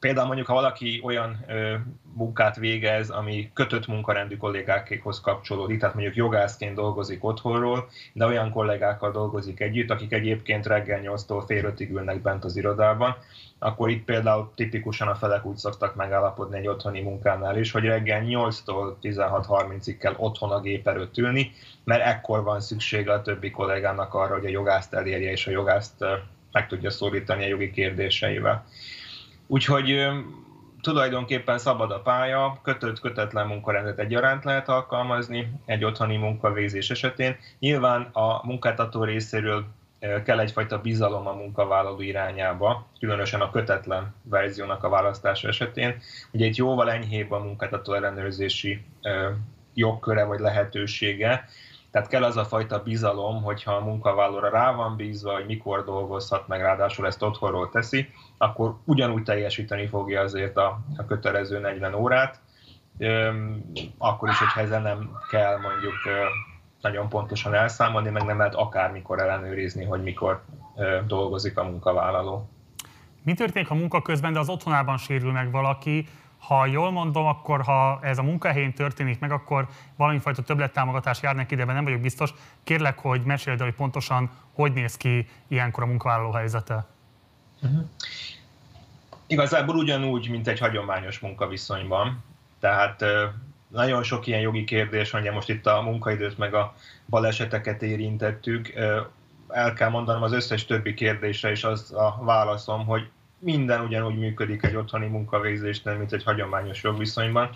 Például 0.00 0.26
mondjuk, 0.26 0.46
ha 0.46 0.54
valaki 0.54 1.00
olyan 1.04 1.44
ö, 1.48 1.74
munkát 2.14 2.56
végez, 2.56 3.10
ami 3.10 3.50
kötött 3.54 3.86
munkarendű 3.86 4.36
kollégákékhoz 4.36 5.20
kapcsolódik, 5.20 5.78
tehát 5.78 5.94
mondjuk 5.94 6.16
jogászként 6.16 6.74
dolgozik 6.74 7.24
otthonról, 7.24 7.88
de 8.12 8.26
olyan 8.26 8.50
kollégákkal 8.50 9.10
dolgozik 9.10 9.60
együtt, 9.60 9.90
akik 9.90 10.12
egyébként 10.12 10.66
reggel 10.66 11.00
8-tól 11.02 11.42
fél 11.46 11.74
5-ig 11.76 11.90
ülnek 11.90 12.22
bent 12.22 12.44
az 12.44 12.56
irodában, 12.56 13.16
akkor 13.58 13.90
itt 13.90 14.04
például 14.04 14.52
tipikusan 14.54 15.08
a 15.08 15.14
felek 15.14 15.44
úgy 15.44 15.56
szoktak 15.56 15.94
megállapodni 15.94 16.58
egy 16.58 16.68
otthoni 16.68 17.00
munkánál 17.00 17.58
is, 17.58 17.70
hogy 17.70 17.84
reggel 17.84 18.22
8-tól 18.24 18.94
16.30-ig 19.02 19.96
kell 19.98 20.14
otthon 20.16 20.50
a 20.50 20.60
gép 20.60 20.88
előtt 20.88 21.18
ülni, 21.18 21.52
mert 21.84 22.04
ekkor 22.04 22.42
van 22.42 22.60
szüksége 22.60 23.12
a 23.12 23.22
többi 23.22 23.50
kollégának 23.50 24.14
arra, 24.14 24.34
hogy 24.34 24.46
a 24.46 24.48
jogászt 24.48 24.94
elérje, 24.94 25.30
és 25.30 25.46
a 25.46 25.50
jogászt 25.50 26.04
meg 26.52 26.66
tudja 26.66 26.90
szólítani 26.90 27.44
a 27.44 27.48
jogi 27.48 27.70
kérdéseivel. 27.70 28.66
Úgyhogy 29.50 30.08
tulajdonképpen 30.80 31.58
szabad 31.58 31.90
a 31.90 32.00
pálya, 32.00 32.58
kötött, 32.62 33.00
kötetlen 33.00 33.46
munkarendet 33.46 33.98
egyaránt 33.98 34.44
lehet 34.44 34.68
alkalmazni 34.68 35.52
egy 35.64 35.84
otthoni 35.84 36.16
munkavégzés 36.16 36.90
esetén. 36.90 37.36
Nyilván 37.58 38.02
a 38.02 38.46
munkáltató 38.46 39.04
részéről 39.04 39.64
kell 40.24 40.40
egyfajta 40.40 40.80
bizalom 40.80 41.26
a 41.26 41.32
munkavállaló 41.32 42.00
irányába, 42.00 42.86
különösen 42.98 43.40
a 43.40 43.50
kötetlen 43.50 44.14
verziónak 44.22 44.84
a 44.84 44.88
választása 44.88 45.48
esetén. 45.48 46.00
Ugye 46.32 46.46
itt 46.46 46.56
jóval 46.56 46.90
enyhébb 46.90 47.30
a 47.30 47.38
munkáltató 47.38 47.92
ellenőrzési 47.92 48.84
jogköre 49.74 50.24
vagy 50.24 50.40
lehetősége, 50.40 51.48
tehát 51.90 52.08
kell 52.08 52.24
az 52.24 52.36
a 52.36 52.44
fajta 52.44 52.82
bizalom, 52.82 53.42
hogyha 53.42 53.72
a 53.72 53.84
munkavállalóra 53.84 54.50
rá 54.50 54.72
van 54.72 54.96
bízva, 54.96 55.32
hogy 55.32 55.46
mikor 55.46 55.84
dolgozhat, 55.84 56.48
meg 56.48 56.60
ráadásul 56.60 57.06
ezt 57.06 57.22
otthonról 57.22 57.68
teszi, 57.68 58.08
akkor 58.38 58.76
ugyanúgy 58.84 59.22
teljesíteni 59.22 59.86
fogja 59.86 60.20
azért 60.20 60.56
a, 60.56 60.80
a 60.96 61.04
kötelező 61.04 61.58
40 61.58 61.94
órát, 61.94 62.40
akkor 63.98 64.28
is, 64.28 64.38
hogyha 64.38 64.60
ezzel 64.60 64.80
nem 64.80 65.10
kell 65.30 65.58
mondjuk 65.60 65.94
nagyon 66.80 67.08
pontosan 67.08 67.54
elszámolni, 67.54 68.10
meg 68.10 68.24
nem 68.24 68.38
lehet 68.38 68.54
akármikor 68.54 69.20
ellenőrizni, 69.20 69.84
hogy 69.84 70.02
mikor 70.02 70.44
dolgozik 71.06 71.58
a 71.58 71.64
munkavállaló. 71.64 72.48
Mi 73.22 73.34
történik 73.34 73.70
a 73.70 73.74
munka 73.74 74.02
közben, 74.02 74.32
de 74.32 74.38
az 74.38 74.48
otthonában 74.48 74.96
sérül 74.96 75.32
meg 75.32 75.50
valaki? 75.50 76.08
Ha 76.38 76.66
jól 76.66 76.90
mondom, 76.90 77.26
akkor 77.26 77.62
ha 77.62 77.98
ez 78.02 78.18
a 78.18 78.22
munkahelyén 78.22 78.72
történik 78.72 79.18
meg, 79.18 79.32
akkor 79.32 79.68
valamifajta 79.96 80.42
többlettámogatás 80.42 81.22
jár 81.22 81.34
neki, 81.34 81.54
de 81.54 81.64
nem 81.64 81.84
vagyok 81.84 82.00
biztos. 82.00 82.34
Kérlek, 82.64 82.98
hogy 82.98 83.22
meséld, 83.22 83.60
hogy 83.60 83.74
pontosan 83.74 84.30
hogy 84.52 84.72
néz 84.72 84.96
ki 84.96 85.28
ilyenkor 85.48 85.82
a 85.82 85.86
munkavállaló 85.86 86.30
helyzete. 86.30 86.86
Uh-huh. 87.62 87.84
Igazából 89.26 89.76
ugyanúgy, 89.76 90.28
mint 90.30 90.48
egy 90.48 90.58
hagyományos 90.58 91.18
munkaviszonyban. 91.18 92.24
Tehát 92.60 93.04
nagyon 93.68 94.02
sok 94.02 94.26
ilyen 94.26 94.40
jogi 94.40 94.64
kérdés 94.64 95.12
ugye 95.12 95.32
most 95.32 95.48
itt 95.48 95.66
a 95.66 95.82
munkaidőt 95.82 96.38
meg 96.38 96.54
a 96.54 96.74
baleseteket 97.08 97.82
érintettük. 97.82 98.72
El 99.48 99.72
kell 99.72 99.88
mondanom 99.88 100.22
az 100.22 100.32
összes 100.32 100.64
többi 100.64 100.94
kérdésre 100.94 101.50
is 101.50 101.64
az 101.64 101.92
a 101.92 102.18
válaszom, 102.24 102.86
hogy 102.86 103.10
minden 103.38 103.80
ugyanúgy 103.80 104.18
működik 104.18 104.64
egy 104.64 104.76
otthoni 104.76 105.06
munkavégzésnél, 105.06 105.96
mint 105.96 106.12
egy 106.12 106.24
hagyományos 106.24 106.82
jogviszonyban. 106.82 107.50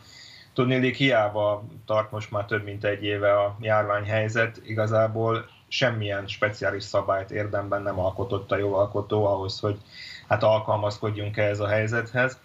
Tudnélik, 0.52 0.96
hiába 0.96 1.64
tart 1.86 2.10
most 2.10 2.30
már 2.30 2.44
több 2.44 2.64
mint 2.64 2.84
egy 2.84 3.04
éve 3.04 3.38
a 3.38 3.56
járványhelyzet, 3.60 4.60
igazából 4.64 5.48
semmilyen 5.68 6.26
speciális 6.26 6.82
szabályt 6.82 7.30
érdemben 7.30 7.82
nem 7.82 7.98
alkotott 7.98 8.52
a 8.52 8.56
jogalkotó 8.56 9.26
ahhoz, 9.26 9.60
hogy 9.60 9.78
hát 10.28 10.42
alkalmazkodjunk 10.42 11.36
ehhez 11.36 11.60
a 11.60 11.68
helyzethez. 11.68 12.38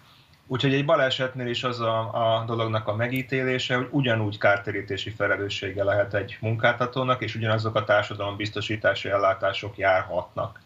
Úgyhogy 0.47 0.73
egy 0.73 0.85
balesetnél 0.85 1.47
is 1.47 1.63
az 1.63 1.79
a, 1.79 1.99
a 2.39 2.43
dolognak 2.45 2.87
a 2.87 2.95
megítélése, 2.95 3.75
hogy 3.75 3.87
ugyanúgy 3.91 4.37
kártérítési 4.37 5.09
felelőssége 5.09 5.83
lehet 5.83 6.13
egy 6.13 6.37
munkáltatónak, 6.41 7.21
és 7.21 7.35
ugyanazok 7.35 7.75
a 7.75 7.83
társadalombiztosítási 7.83 9.09
ellátások 9.09 9.77
járhatnak. 9.77 10.59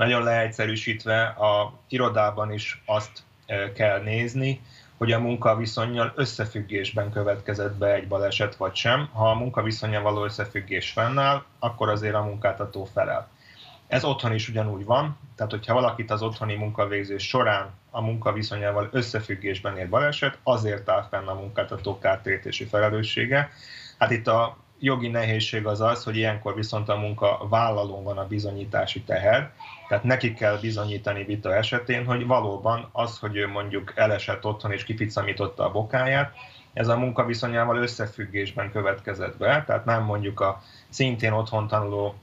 Nagyon 0.00 0.22
leegyszerűsítve 0.22 1.22
a 1.22 1.72
irodában 1.88 2.52
is 2.52 2.82
azt 2.86 3.22
kell 3.74 4.02
nézni, 4.02 4.60
hogy 4.96 5.12
a 5.12 5.20
munkaviszonyjal 5.20 6.12
összefüggésben 6.14 7.10
következett 7.10 7.74
be 7.74 7.94
egy 7.94 8.08
baleset 8.08 8.56
vagy 8.56 8.74
sem. 8.74 9.08
Ha 9.12 9.30
a 9.30 9.34
munkaviszonyjal 9.34 10.02
való 10.02 10.24
összefüggés 10.24 10.90
fennáll, 10.90 11.42
akkor 11.58 11.88
azért 11.88 12.14
a 12.14 12.22
munkáltató 12.22 12.84
felel. 12.84 13.28
Ez 13.86 14.04
otthon 14.04 14.32
is 14.32 14.48
ugyanúgy 14.48 14.84
van, 14.84 15.18
tehát 15.36 15.52
hogyha 15.52 15.74
valakit 15.74 16.10
az 16.10 16.22
otthoni 16.22 16.54
munkavégzés 16.54 17.28
során 17.28 17.70
a 17.90 18.00
munkaviszonyával 18.00 18.88
összefüggésben 18.92 19.76
ér 19.76 19.88
baleset, 19.88 20.38
azért 20.42 20.88
áll 20.88 21.06
fenn 21.10 21.26
a 21.26 21.34
munkáltató 21.34 21.98
kártérítési 21.98 22.64
felelőssége. 22.64 23.50
Hát 23.98 24.10
itt 24.10 24.26
a 24.26 24.56
jogi 24.78 25.08
nehézség 25.08 25.66
az 25.66 25.80
az, 25.80 26.04
hogy 26.04 26.16
ilyenkor 26.16 26.54
viszont 26.54 26.88
a 26.88 26.96
munkavállalón 26.96 28.04
van 28.04 28.18
a 28.18 28.26
bizonyítási 28.26 29.02
teher, 29.02 29.52
tehát 29.90 30.04
neki 30.04 30.34
kell 30.34 30.58
bizonyítani 30.60 31.24
vita 31.24 31.54
esetén, 31.54 32.04
hogy 32.04 32.26
valóban 32.26 32.88
az, 32.92 33.18
hogy 33.18 33.36
ő 33.36 33.48
mondjuk 33.48 33.92
elesett 33.94 34.44
otthon 34.44 34.72
és 34.72 34.84
kificamította 34.84 35.64
a 35.64 35.70
bokáját, 35.70 36.32
ez 36.72 36.88
a 36.88 36.96
munkaviszonyával 36.96 37.76
összefüggésben 37.76 38.70
következett 38.70 39.36
be, 39.36 39.64
tehát 39.66 39.84
nem 39.84 40.02
mondjuk 40.02 40.40
a 40.40 40.62
szintén 40.88 41.32
otthon 41.32 41.68
tanuló 41.68 42.14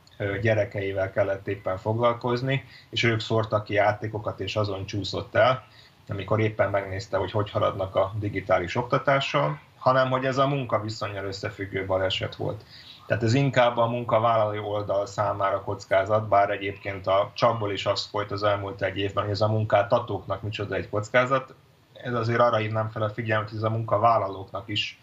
gyerekeivel 0.41 1.11
kellett 1.11 1.47
éppen 1.47 1.77
foglalkozni, 1.77 2.63
és 2.89 3.03
ők 3.03 3.19
szórtak 3.19 3.63
ki 3.63 3.73
játékokat, 3.73 4.39
és 4.39 4.55
azon 4.55 4.85
csúszott 4.85 5.35
el, 5.35 5.63
amikor 6.07 6.39
éppen 6.39 6.69
megnézte, 6.69 7.17
hogy 7.17 7.31
hogy 7.31 7.49
haladnak 7.49 7.95
a 7.95 8.13
digitális 8.19 8.75
oktatással, 8.75 9.59
hanem 9.77 10.09
hogy 10.09 10.25
ez 10.25 10.37
a 10.37 10.47
munkaviszonyal 10.47 11.25
összefüggő 11.25 11.85
baleset 11.85 12.35
volt. 12.35 12.63
Tehát 13.07 13.23
ez 13.23 13.33
inkább 13.33 13.77
a 13.77 13.87
munkavállalói 13.87 14.59
oldal 14.59 15.05
számára 15.05 15.61
kockázat, 15.61 16.27
bár 16.27 16.49
egyébként 16.49 17.07
a 17.07 17.31
csapból 17.33 17.71
is 17.71 17.85
az 17.85 18.05
folyt 18.05 18.31
az 18.31 18.43
elmúlt 18.43 18.81
egy 18.81 18.97
évben, 18.97 19.23
hogy 19.23 19.33
ez 19.33 19.41
a 19.41 19.47
munkáltatóknak 19.47 20.41
micsoda 20.41 20.75
egy 20.75 20.89
kockázat. 20.89 21.53
Ez 21.93 22.13
azért 22.13 22.39
arra 22.39 22.57
hívnám 22.57 22.89
fel 22.89 23.01
a 23.01 23.09
figyelmet, 23.09 23.49
hogy 23.49 23.57
ez 23.57 23.63
a 23.63 23.69
munkavállalóknak 23.69 24.67
is 24.67 24.99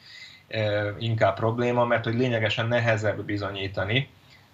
inkább 0.99 1.35
probléma, 1.35 1.85
mert 1.85 2.05
hogy 2.05 2.15
lényegesen 2.15 2.67
nehezebb 2.67 3.23
bizonyítani, 3.23 4.09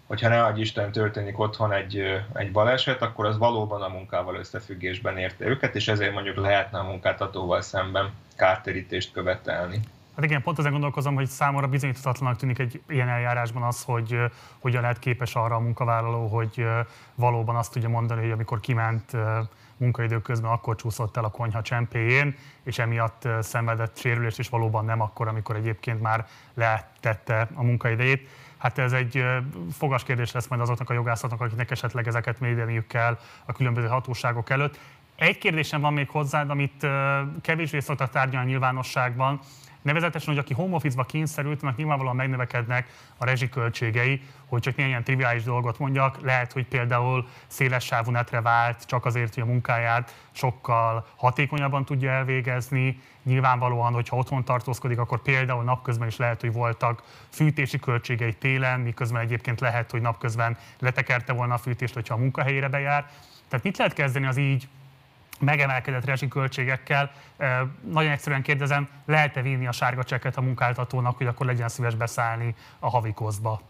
hogyha 0.07 0.29
ne 0.29 0.45
adj 0.45 0.61
Isten 0.61 0.93
történik 0.93 1.39
otthon 1.39 1.73
egy, 1.73 2.03
egy 2.33 2.53
baleset, 2.53 3.03
akkor 3.03 3.27
az 3.27 3.39
valóban 3.39 3.83
a 3.83 3.89
munkával 3.89 4.35
összefüggésben 4.35 5.19
érte 5.19 5.47
őket, 5.47 5.75
és 5.75 5.89
ezért 5.89 6.13
mondjuk 6.13 6.37
lehetne 6.37 6.79
a 6.79 6.85
munkáltatóval 6.85 7.61
szemben 7.61 8.11
kártérítést 8.37 9.13
követelni. 9.13 9.81
Hát 10.17 10.25
igen, 10.25 10.43
pont 10.43 10.59
ezen 10.59 10.73
gondolkozom, 10.73 11.15
hogy 11.15 11.27
számomra 11.27 11.67
bizonyíthatatlanak 11.67 12.37
tűnik 12.37 12.59
egy 12.59 12.83
ilyen 12.89 13.09
eljárásban 13.09 13.63
az, 13.63 13.83
hogy 13.83 14.19
hogyan 14.59 14.81
lehet 14.81 14.99
képes 14.99 15.35
arra 15.35 15.55
a 15.55 15.61
munkavállaló, 15.61 16.27
hogy 16.27 16.67
valóban 17.15 17.57
azt 17.57 17.73
tudja 17.73 17.89
mondani, 17.89 18.21
hogy 18.21 18.31
amikor 18.31 18.61
kiment 18.61 19.17
munkaidő 19.77 20.21
közben, 20.21 20.51
akkor 20.51 20.77
csúszott 20.77 21.17
el 21.17 21.25
a 21.25 21.29
konyha 21.29 21.63
csempéjén, 21.63 22.37
és 22.63 22.79
emiatt 22.79 23.29
szenvedett 23.41 23.99
sérülést, 23.99 24.39
és 24.39 24.49
valóban 24.49 24.85
nem 24.85 25.01
akkor, 25.01 25.29
amikor 25.29 25.57
egyébként 25.57 26.01
már 26.01 26.27
letette 26.55 27.49
a 27.55 27.63
munkaidejét. 27.63 28.29
Hát 28.59 28.79
ez 28.79 28.93
egy 28.93 29.25
fogas 29.73 30.03
kérdés 30.03 30.33
lesz 30.33 30.47
majd 30.47 30.61
azoknak 30.61 30.91
a 30.91 30.95
jogászoknak, 30.95 31.41
akiknek 31.41 31.71
esetleg 31.71 32.07
ezeket 32.07 32.39
védeniük 32.39 32.87
kell 32.87 33.19
a 33.45 33.53
különböző 33.53 33.87
hatóságok 33.87 34.51
előtt. 34.51 34.79
Egy 35.17 35.39
kérdésem 35.39 35.81
van 35.81 35.93
még 35.93 36.09
hozzád, 36.09 36.51
amit 36.51 36.87
kevésbé 37.41 37.81
szoktak 37.81 38.11
tárgyalni 38.11 38.47
a 38.47 38.51
nyilvánosságban, 38.51 39.41
Nevezetesen, 39.83 40.29
hogy 40.35 40.43
aki 40.43 40.55
home 40.55 40.75
office-ba 40.75 41.05
kényszerült, 41.05 41.63
annak 41.63 41.77
nyilvánvalóan 41.77 42.17
megnövekednek 42.17 42.89
a 43.17 43.25
rezsiköltségei, 43.25 44.23
hogy 44.47 44.61
csak 44.61 44.79
ilyen 44.79 45.05
triviális 45.05 45.43
dolgot 45.43 45.79
mondjak, 45.79 46.21
lehet, 46.21 46.53
hogy 46.53 46.67
például 46.67 47.27
széles 47.47 47.85
sávú 47.85 48.11
netre 48.11 48.41
vált, 48.41 48.87
csak 48.87 49.05
azért, 49.05 49.35
hogy 49.35 49.43
a 49.43 49.47
munkáját 49.47 50.15
sokkal 50.31 51.07
hatékonyabban 51.17 51.85
tudja 51.85 52.11
elvégezni. 52.11 53.01
Nyilvánvalóan, 53.23 53.93
hogyha 53.93 54.17
otthon 54.17 54.45
tartózkodik, 54.45 54.99
akkor 54.99 55.23
például 55.23 55.63
napközben 55.65 56.09
is 56.09 56.17
lehet, 56.17 56.41
hogy 56.41 56.53
voltak 56.53 57.03
fűtési 57.29 57.79
költségei 57.79 58.35
télen, 58.35 58.81
miközben 58.81 59.23
egyébként 59.23 59.61
lehet, 59.61 59.91
hogy 59.91 60.01
napközben 60.01 60.57
letekerte 60.79 61.33
volna 61.33 61.55
a 61.55 61.59
fűtést, 61.59 61.95
hogyha 61.95 62.15
a 62.15 62.19
munkahelyére 62.19 62.69
bejár. 62.69 63.11
Tehát 63.49 63.65
mit 63.65 63.77
lehet 63.77 63.93
kezdeni 63.93 64.27
az 64.27 64.37
így 64.37 64.69
megemelkedett 65.41 66.05
rezsiköltségekkel. 66.05 67.11
Nagyon 67.91 68.11
egyszerűen 68.13 68.43
kérdezem, 68.43 68.89
lehet-e 69.07 69.43
vinni 69.43 69.67
a 69.67 69.73
sárga 69.73 70.05
cseket 70.05 70.37
a 70.37 70.41
munkáltatónak, 70.41 71.17
hogy 71.17 71.27
akkor 71.27 71.47
legyen 71.47 71.69
szíves 71.69 71.95
beszállni 71.95 72.55
a 72.79 72.89
havikoszba? 72.89 73.61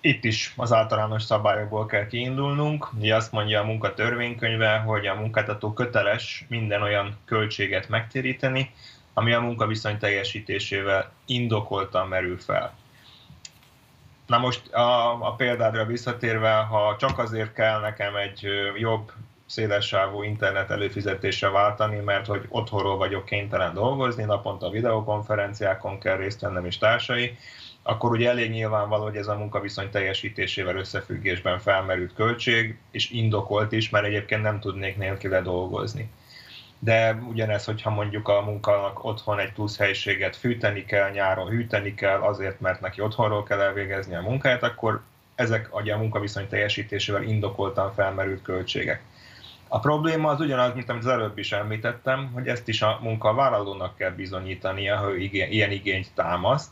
Itt 0.00 0.24
is 0.24 0.52
az 0.56 0.72
általános 0.72 1.22
szabályokból 1.22 1.86
kell 1.86 2.06
kiindulnunk. 2.06 2.92
Ugye 2.98 3.14
azt 3.14 3.32
mondja 3.32 3.60
a 3.60 3.64
munkatörvénykönyve, 3.64 4.78
hogy 4.78 5.06
a 5.06 5.14
munkáltató 5.14 5.72
köteles 5.72 6.44
minden 6.48 6.82
olyan 6.82 7.18
költséget 7.24 7.88
megtéríteni, 7.88 8.70
ami 9.14 9.32
a 9.32 9.40
munkaviszony 9.40 9.98
teljesítésével 9.98 11.12
indokoltan 11.26 12.08
merül 12.08 12.38
fel. 12.38 12.74
Na 14.26 14.38
most 14.38 14.72
a, 14.72 15.12
a 15.26 15.34
példádra 15.34 15.84
visszatérve, 15.84 16.54
ha 16.54 16.96
csak 16.98 17.18
azért 17.18 17.52
kell 17.52 17.80
nekem 17.80 18.16
egy 18.16 18.46
jobb 18.76 19.12
szélessávú 19.50 20.22
internet 20.22 20.70
előfizetésre 20.70 21.48
váltani, 21.48 21.96
mert 21.96 22.26
hogy 22.26 22.44
otthonról 22.48 22.96
vagyok 22.96 23.24
kénytelen 23.24 23.74
dolgozni, 23.74 24.24
naponta 24.24 24.70
videokonferenciákon 24.70 25.98
kell 25.98 26.16
részt 26.16 26.40
vennem 26.40 26.64
és 26.64 26.78
társai, 26.78 27.36
akkor 27.82 28.10
ugye 28.10 28.28
elég 28.28 28.50
nyilvánvaló, 28.50 29.02
hogy 29.02 29.16
ez 29.16 29.26
a 29.26 29.36
munkaviszony 29.36 29.90
teljesítésével 29.90 30.76
összefüggésben 30.76 31.58
felmerült 31.58 32.14
költség, 32.14 32.78
és 32.90 33.10
indokolt 33.10 33.72
is, 33.72 33.90
mert 33.90 34.06
egyébként 34.06 34.42
nem 34.42 34.60
tudnék 34.60 34.96
nélküle 34.96 35.40
dolgozni. 35.40 36.10
De 36.78 37.22
ugyanez, 37.28 37.64
hogyha 37.64 37.90
mondjuk 37.90 38.28
a 38.28 38.40
munkának 38.40 39.04
otthon 39.04 39.38
egy 39.38 39.52
plusz 39.52 39.78
helységet 39.78 40.36
fűteni 40.36 40.84
kell, 40.84 41.10
nyáron 41.10 41.48
hűteni 41.48 41.94
kell, 41.94 42.20
azért, 42.20 42.60
mert 42.60 42.80
neki 42.80 43.00
otthonról 43.00 43.42
kell 43.42 43.60
elvégezni 43.60 44.14
a 44.14 44.20
munkáját, 44.20 44.62
akkor 44.62 45.02
ezek 45.34 45.68
a 45.70 45.96
munkaviszony 45.96 46.48
teljesítésével 46.48 47.22
indokoltan 47.22 47.94
felmerült 47.94 48.42
költségek. 48.42 49.02
A 49.72 49.78
probléma 49.78 50.28
az 50.28 50.40
ugyanaz, 50.40 50.74
mint 50.74 50.88
amit 50.88 51.02
az 51.02 51.10
előbb 51.10 51.38
is 51.38 51.52
említettem, 51.52 52.30
hogy 52.32 52.46
ezt 52.46 52.68
is 52.68 52.82
a 52.82 52.98
munkavállalónak 53.02 53.96
kell 53.96 54.10
bizonyítania, 54.10 54.96
hogy 54.96 55.34
ilyen 55.34 55.70
igényt 55.70 56.14
támaszt, 56.14 56.70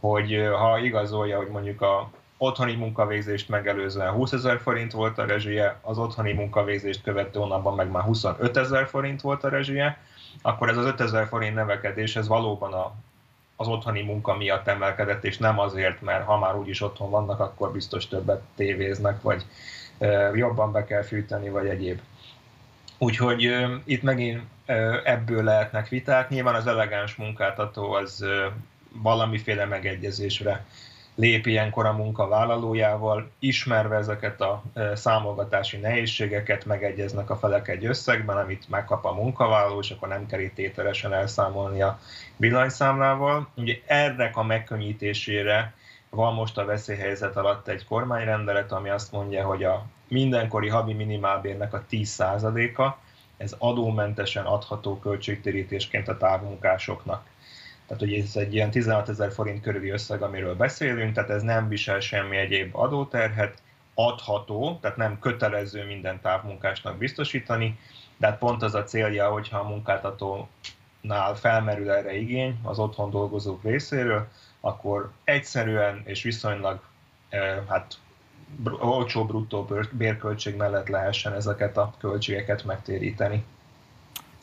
hogy 0.00 0.48
ha 0.58 0.78
igazolja, 0.78 1.36
hogy 1.36 1.48
mondjuk 1.48 1.80
a 1.80 2.10
otthoni 2.36 2.74
munkavégzést 2.74 3.48
megelőzően 3.48 4.12
20 4.12 4.32
ezer 4.32 4.60
forint 4.60 4.92
volt 4.92 5.18
a 5.18 5.26
rezsie, 5.26 5.78
az 5.82 5.98
otthoni 5.98 6.32
munkavégzést 6.32 7.02
követő 7.02 7.38
hónapban 7.38 7.74
meg 7.74 7.90
már 7.90 8.02
25 8.02 8.56
ezer 8.56 8.88
forint 8.88 9.20
volt 9.20 9.44
a 9.44 9.48
rezsie, 9.48 9.98
akkor 10.42 10.68
ez 10.68 10.76
az 10.76 10.84
5 10.84 11.00
ezer 11.00 11.26
forint 11.26 11.54
növekedés, 11.54 12.16
ez 12.16 12.28
valóban 12.28 12.72
a, 12.72 12.94
az 13.56 13.68
otthoni 13.68 14.02
munka 14.02 14.36
miatt 14.36 14.66
emelkedett, 14.66 15.24
és 15.24 15.38
nem 15.38 15.58
azért, 15.58 16.00
mert 16.02 16.24
ha 16.24 16.38
már 16.38 16.56
úgyis 16.56 16.80
otthon 16.80 17.10
vannak, 17.10 17.40
akkor 17.40 17.72
biztos 17.72 18.08
többet 18.08 18.42
tévéznek, 18.56 19.22
vagy 19.22 19.44
e, 19.98 20.30
jobban 20.34 20.72
be 20.72 20.84
kell 20.84 21.02
fűteni, 21.02 21.48
vagy 21.48 21.66
egyéb. 21.66 22.00
Úgyhogy 22.98 23.54
itt 23.84 24.02
megint 24.02 24.42
ebből 25.04 25.44
lehetnek 25.44 25.88
viták. 25.88 26.28
Nyilván 26.28 26.54
az 26.54 26.66
elegáns 26.66 27.14
munkáltató 27.16 27.92
az 27.92 28.24
valamiféle 28.92 29.64
megegyezésre 29.64 30.64
lép 31.14 31.46
ilyenkor 31.46 31.86
a 31.86 31.92
munkavállalójával, 31.92 33.30
ismerve 33.38 33.96
ezeket 33.96 34.40
a 34.40 34.62
számolgatási 34.94 35.76
nehézségeket, 35.76 36.64
megegyeznek 36.64 37.30
a 37.30 37.36
felek 37.36 37.68
egy 37.68 37.84
összegben, 37.84 38.36
amit 38.36 38.68
megkap 38.68 39.04
a 39.04 39.12
munkavállaló, 39.12 39.78
és 39.80 39.90
akkor 39.90 40.08
nem 40.08 40.26
kell 40.26 40.40
tételesen 40.54 41.12
elszámolni 41.12 41.82
a 41.82 41.98
villanyszámlával. 42.36 43.48
Ugye 43.54 43.74
ennek 43.86 44.36
a 44.36 44.42
megkönnyítésére 44.42 45.74
van 46.10 46.34
most 46.34 46.58
a 46.58 46.64
veszélyhelyzet 46.64 47.36
alatt 47.36 47.68
egy 47.68 47.84
kormányrendelet, 47.84 48.72
ami 48.72 48.88
azt 48.88 49.12
mondja, 49.12 49.46
hogy 49.46 49.64
a 49.64 49.86
mindenkori 50.08 50.68
havi 50.68 50.92
minimálbérnek 50.92 51.72
a 51.72 51.84
10%-a, 51.90 52.96
ez 53.36 53.54
adómentesen 53.58 54.44
adható 54.44 54.98
költségtérítésként 54.98 56.08
a 56.08 56.16
távmunkásoknak. 56.16 57.26
Tehát 57.86 58.02
hogy 58.02 58.12
ez 58.12 58.36
egy 58.36 58.54
ilyen 58.54 58.70
16 58.70 59.08
ezer 59.08 59.32
forint 59.32 59.62
körüli 59.62 59.88
összeg, 59.88 60.22
amiről 60.22 60.54
beszélünk, 60.54 61.14
tehát 61.14 61.30
ez 61.30 61.42
nem 61.42 61.68
visel 61.68 62.00
semmi 62.00 62.36
egyéb 62.36 62.76
adóterhet, 62.76 63.62
adható, 63.94 64.78
tehát 64.80 64.96
nem 64.96 65.18
kötelező 65.18 65.84
minden 65.84 66.20
távmunkásnak 66.20 66.96
biztosítani, 66.96 67.78
de 68.16 68.26
hát 68.26 68.38
pont 68.38 68.62
az 68.62 68.74
a 68.74 68.84
célja, 68.84 69.30
hogyha 69.30 69.58
a 69.58 69.68
munkáltatónál 69.68 71.34
felmerül 71.34 71.90
erre 71.90 72.16
igény 72.16 72.58
az 72.62 72.78
otthon 72.78 73.10
dolgozók 73.10 73.62
részéről, 73.62 74.28
akkor 74.60 75.10
egyszerűen 75.24 76.02
és 76.04 76.22
viszonylag 76.22 76.80
eh, 77.28 77.58
hát 77.68 77.98
olcsó 78.78 79.24
bruttó 79.24 79.68
bérköltség 79.92 80.56
mellett 80.56 80.88
lehessen 80.88 81.32
ezeket 81.32 81.76
a 81.76 81.94
költségeket 81.98 82.64
megtéríteni. 82.64 83.44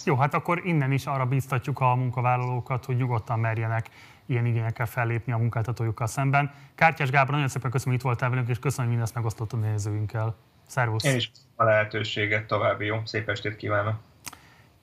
Jó, 0.06 0.16
hát 0.16 0.34
akkor 0.34 0.66
innen 0.66 0.92
is 0.92 1.06
arra 1.06 1.26
bíztatjuk 1.26 1.80
a 1.80 1.96
munkavállalókat, 1.96 2.86
hogy 2.86 2.96
nyugodtan 2.96 3.40
merjenek 3.40 3.90
ilyen 4.26 4.46
igényekkel 4.46 4.86
fellépni 4.86 5.32
a 5.32 5.38
munkáltatójukkal 5.38 6.08
szemben. 6.08 6.52
Kártyás 6.76 7.10
Gábor, 7.10 7.32
nagyon 7.32 7.48
szépen 7.48 7.72
köszönöm, 7.72 7.94
hogy 7.94 8.04
itt 8.04 8.10
voltál 8.10 8.30
velünk, 8.30 8.50
és 8.50 8.60
köszönöm, 8.60 8.86
hogy 8.86 8.96
mindezt 8.96 9.16
megosztott 9.16 9.54
a 9.54 9.58
nézőinkkel. 9.58 10.36
Szervusz! 10.66 11.04
Én 11.04 11.16
is 11.16 11.32
a 11.56 11.64
lehetőséget, 11.64 12.48
további 12.48 12.86
jó, 12.86 13.02
szép 13.06 13.30
estét 13.30 13.56
kívánok! 13.56 13.96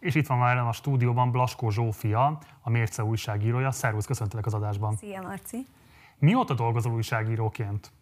És 0.00 0.14
itt 0.14 0.26
van 0.26 0.38
már 0.38 0.56
a 0.56 0.72
stúdióban 0.72 1.30
Blaskó 1.30 1.70
Zsófia, 1.70 2.38
a 2.62 2.70
Mérce 2.70 3.04
újságírója. 3.04 3.70
Szervusz, 3.70 4.06
köszöntelek 4.06 4.46
az 4.46 4.54
adásban. 4.54 4.96
Szia, 4.96 5.22
Marci! 5.22 5.66
Mióta 6.18 6.54
dolgozol 6.54 6.92
újságíróként? 6.92 7.92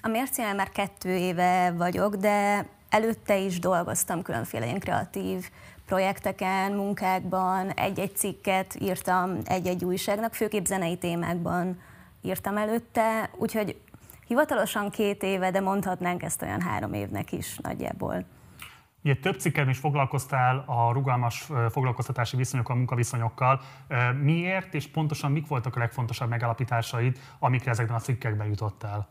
A 0.00 0.08
Mércénél 0.08 0.54
már 0.54 0.68
kettő 0.68 1.16
éve 1.16 1.72
vagyok, 1.76 2.14
de 2.14 2.66
előtte 2.88 3.36
is 3.36 3.58
dolgoztam 3.58 4.22
különféle 4.22 4.64
ilyen 4.66 4.78
kreatív 4.78 5.50
projekteken, 5.86 6.72
munkákban, 6.72 7.70
egy-egy 7.70 8.16
cikket 8.16 8.76
írtam 8.80 9.38
egy-egy 9.44 9.84
újságnak, 9.84 10.34
főképp 10.34 10.64
zenei 10.64 10.96
témákban 10.96 11.80
írtam 12.22 12.56
előtte, 12.56 13.30
úgyhogy 13.36 13.80
hivatalosan 14.26 14.90
két 14.90 15.22
éve, 15.22 15.50
de 15.50 15.60
mondhatnánk 15.60 16.22
ezt 16.22 16.42
olyan 16.42 16.60
három 16.60 16.92
évnek 16.92 17.32
is 17.32 17.58
nagyjából. 17.62 18.24
Ugye 19.04 19.16
több 19.16 19.38
cikken 19.38 19.68
is 19.68 19.78
foglalkoztál 19.78 20.64
a 20.66 20.92
rugalmas 20.92 21.48
foglalkoztatási 21.70 22.36
viszonyokkal, 22.36 22.76
munkaviszonyokkal. 22.76 23.60
Miért 24.20 24.74
és 24.74 24.86
pontosan 24.86 25.32
mik 25.32 25.46
voltak 25.46 25.76
a 25.76 25.78
legfontosabb 25.78 26.28
megállapításaid, 26.28 27.18
amikre 27.38 27.70
ezekben 27.70 27.96
a 27.96 28.00
cikkekben 28.00 28.46
jutottál? 28.46 29.08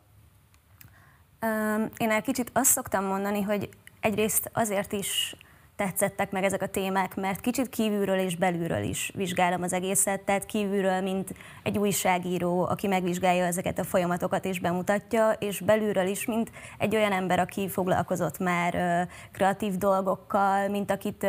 Én 1.97 2.09
egy 2.11 2.23
kicsit 2.23 2.49
azt 2.53 2.71
szoktam 2.71 3.03
mondani, 3.03 3.41
hogy 3.41 3.69
egyrészt 3.99 4.49
azért 4.53 4.91
is 4.91 5.35
tetszettek 5.77 6.31
meg 6.31 6.43
ezek 6.43 6.61
a 6.61 6.67
témák, 6.67 7.15
mert 7.15 7.41
kicsit 7.41 7.69
kívülről 7.69 8.17
és 8.17 8.35
belülről 8.35 8.83
is 8.83 9.11
vizsgálom 9.15 9.61
az 9.61 9.73
egészet, 9.73 10.21
tehát 10.21 10.45
kívülről, 10.45 11.01
mint 11.01 11.33
egy 11.63 11.77
újságíró, 11.77 12.65
aki 12.65 12.87
megvizsgálja 12.87 13.45
ezeket 13.45 13.79
a 13.79 13.83
folyamatokat 13.83 14.45
és 14.45 14.59
bemutatja, 14.59 15.31
és 15.31 15.59
belülről 15.59 16.07
is, 16.07 16.25
mint 16.25 16.51
egy 16.77 16.95
olyan 16.95 17.11
ember, 17.11 17.39
aki 17.39 17.69
foglalkozott 17.69 18.39
már 18.39 19.07
kreatív 19.31 19.77
dolgokkal, 19.77 20.67
mint 20.67 20.91
akit 20.91 21.25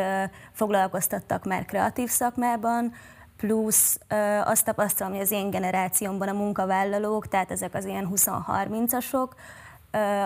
foglalkoztattak 0.51 1.45
már 1.45 1.65
kreatív 1.65 2.09
szakmában, 2.09 2.93
plusz 3.37 3.99
azt 4.43 4.65
tapasztalom, 4.65 5.13
hogy 5.13 5.21
az 5.21 5.31
én 5.31 5.49
generációmban 5.49 6.27
a 6.27 6.33
munkavállalók, 6.33 7.27
tehát 7.27 7.51
ezek 7.51 7.73
az 7.73 7.85
ilyen 7.85 8.09
20-30-asok, 8.13 9.29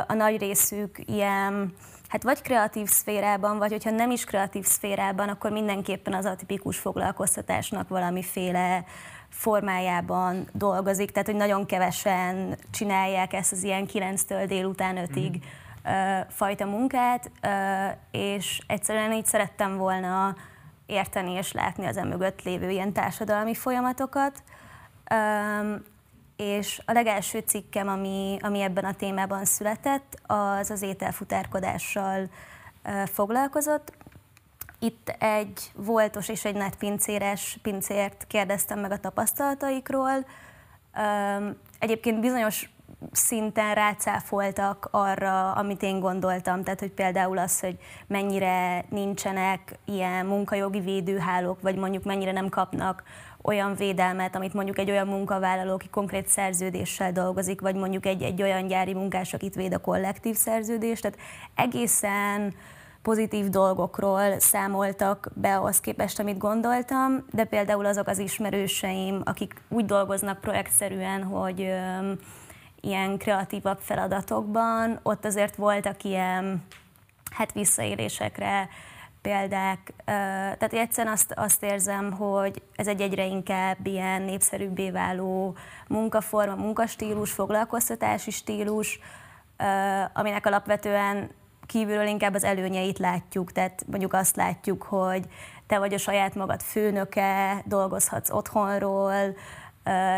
a 0.07 0.13
nagy 0.13 0.38
részük 0.38 0.99
ilyen, 1.05 1.74
hát 2.14 2.24
vagy 2.24 2.41
kreatív 2.41 2.88
szférában, 2.88 3.57
vagy 3.57 3.72
hogyha 3.72 3.89
nem 3.89 4.11
is 4.11 4.24
kreatív 4.24 4.66
szférában, 4.66 5.30
akkor 5.30 5.51
mindenképpen 5.51 6.14
az 6.14 6.26
atipikus 6.26 6.78
foglalkoztatásnak 6.78 7.88
valamiféle 7.88 8.86
formájában 9.30 10.47
dolgozik, 10.51 11.11
tehát 11.11 11.28
hogy 11.28 11.38
nagyon 11.38 11.66
kevesen 11.66 12.57
csinálják 12.72 13.34
ezt 13.34 13.51
az 13.51 13.64
ilyen 13.64 13.88
9-től 13.93 14.43
délután 14.47 14.97
5-ig 15.14 15.32
mm. 15.32 16.20
fajta 16.30 16.66
munkát, 16.66 17.32
és 18.11 18.61
egyszerűen 18.68 19.14
így 19.14 19.26
szerettem 19.26 19.78
volna 19.78 20.36
érteni 20.86 21.32
és 21.32 21.51
látni 21.51 21.86
az 21.86 21.97
emögött 21.97 22.41
lévő 22.41 22.70
ilyen 22.70 22.93
társadalmi 22.93 23.53
folyamatokat 23.53 24.43
és 26.38 26.81
a 26.86 26.91
legelső 26.91 27.39
cikkem, 27.39 27.88
ami, 27.88 28.38
ami 28.41 28.61
ebben 28.61 28.86
a 28.86 28.93
témában 28.93 29.45
született, 29.45 30.21
az 30.25 30.69
az 30.69 30.81
ételfutárkodással 30.81 32.29
foglalkozott. 33.05 33.93
Itt 34.79 35.15
egy 35.19 35.71
voltos 35.75 36.29
és 36.29 36.45
egy 36.45 36.55
netpincéres 36.55 37.57
pincért 37.61 38.25
kérdeztem 38.27 38.79
meg 38.79 38.91
a 38.91 38.99
tapasztalataikról. 38.99 40.25
Egyébként 41.79 42.19
bizonyos 42.19 42.69
szinten 43.11 43.73
rácáfoltak 43.73 44.88
arra, 44.91 45.51
amit 45.51 45.81
én 45.81 45.99
gondoltam, 45.99 46.63
tehát 46.63 46.79
hogy 46.79 46.91
például 46.91 47.38
az, 47.38 47.59
hogy 47.59 47.77
mennyire 48.07 48.86
nincsenek 48.89 49.79
ilyen 49.86 50.25
munkajogi 50.25 50.79
védőhálók, 50.79 51.61
vagy 51.61 51.75
mondjuk 51.75 52.03
mennyire 52.03 52.31
nem 52.31 52.49
kapnak 52.49 53.03
olyan 53.43 53.75
védelmet, 53.75 54.35
amit 54.35 54.53
mondjuk 54.53 54.77
egy 54.77 54.91
olyan 54.91 55.07
munkavállaló, 55.07 55.73
aki 55.73 55.89
konkrét 55.89 56.27
szerződéssel 56.27 57.11
dolgozik, 57.11 57.61
vagy 57.61 57.75
mondjuk 57.75 58.05
egy, 58.05 58.21
egy 58.21 58.41
olyan 58.41 58.67
gyári 58.67 58.93
munkás, 58.93 59.33
akit 59.33 59.55
véd 59.55 59.73
a 59.73 59.77
kollektív 59.77 60.35
szerződés. 60.35 60.99
Tehát 60.99 61.17
egészen 61.55 62.53
pozitív 63.01 63.49
dolgokról 63.49 64.39
számoltak 64.39 65.29
be 65.33 65.55
ahhoz 65.57 65.79
képest, 65.79 66.19
amit 66.19 66.37
gondoltam, 66.37 67.25
de 67.31 67.43
például 67.43 67.85
azok 67.85 68.07
az 68.07 68.19
ismerőseim, 68.19 69.21
akik 69.25 69.53
úgy 69.69 69.85
dolgoznak 69.85 70.41
projektszerűen, 70.41 71.23
hogy 71.23 71.61
ö, 71.61 72.11
ilyen 72.81 73.17
kreatívabb 73.17 73.79
feladatokban, 73.79 74.99
ott 75.03 75.25
azért 75.25 75.55
voltak 75.55 76.03
ilyen 76.03 76.63
hát 77.31 77.51
visszaélésekre 77.51 78.69
példák. 79.24 79.93
Tehát 80.05 80.74
egyszerűen 80.74 81.13
azt, 81.13 81.34
azt 81.36 81.63
érzem, 81.63 82.11
hogy 82.11 82.61
ez 82.76 82.88
egy 82.88 83.01
egyre 83.01 83.26
inkább 83.26 83.88
ilyen 83.88 84.21
népszerűbbé 84.21 84.91
váló 84.91 85.55
munkaforma, 85.88 86.55
munkastílus, 86.55 87.32
foglalkoztatási 87.32 88.32
stílus, 88.32 88.99
aminek 90.13 90.45
alapvetően 90.45 91.30
kívülről 91.65 92.07
inkább 92.07 92.34
az 92.34 92.43
előnyeit 92.43 92.99
látjuk, 92.99 93.51
tehát 93.51 93.84
mondjuk 93.88 94.13
azt 94.13 94.36
látjuk, 94.36 94.84
hogy 94.84 95.26
te 95.67 95.80
vagy 95.80 95.93
a 95.93 95.97
saját 95.97 96.36
magad 96.36 96.61
főnöke, 96.61 97.61
dolgozhatsz 97.65 98.32
otthonról, 98.32 99.36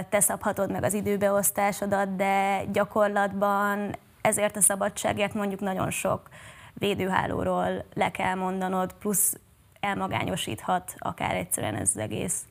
te 0.10 0.20
szabhatod 0.20 0.72
meg 0.72 0.84
az 0.84 0.93
időbeosztásodat, 0.93 2.16
de 2.16 2.64
gyakorlatban 2.72 3.95
ezért 4.22 4.58
a 4.58 4.62
szabadságért 4.62 5.34
mondjuk 5.34 5.60
nagyon 5.60 5.89
sok 5.89 6.30
védőhálóról 6.78 7.86
le 7.93 8.11
kell 8.11 8.36
mondanod, 8.36 8.93
plusz 8.93 9.39
elmagányosíthat 9.80 10.95
akár 10.97 11.36
egyszerűen 11.36 11.76
ez 11.76 11.89
az 11.89 11.97
egész. 11.97 12.45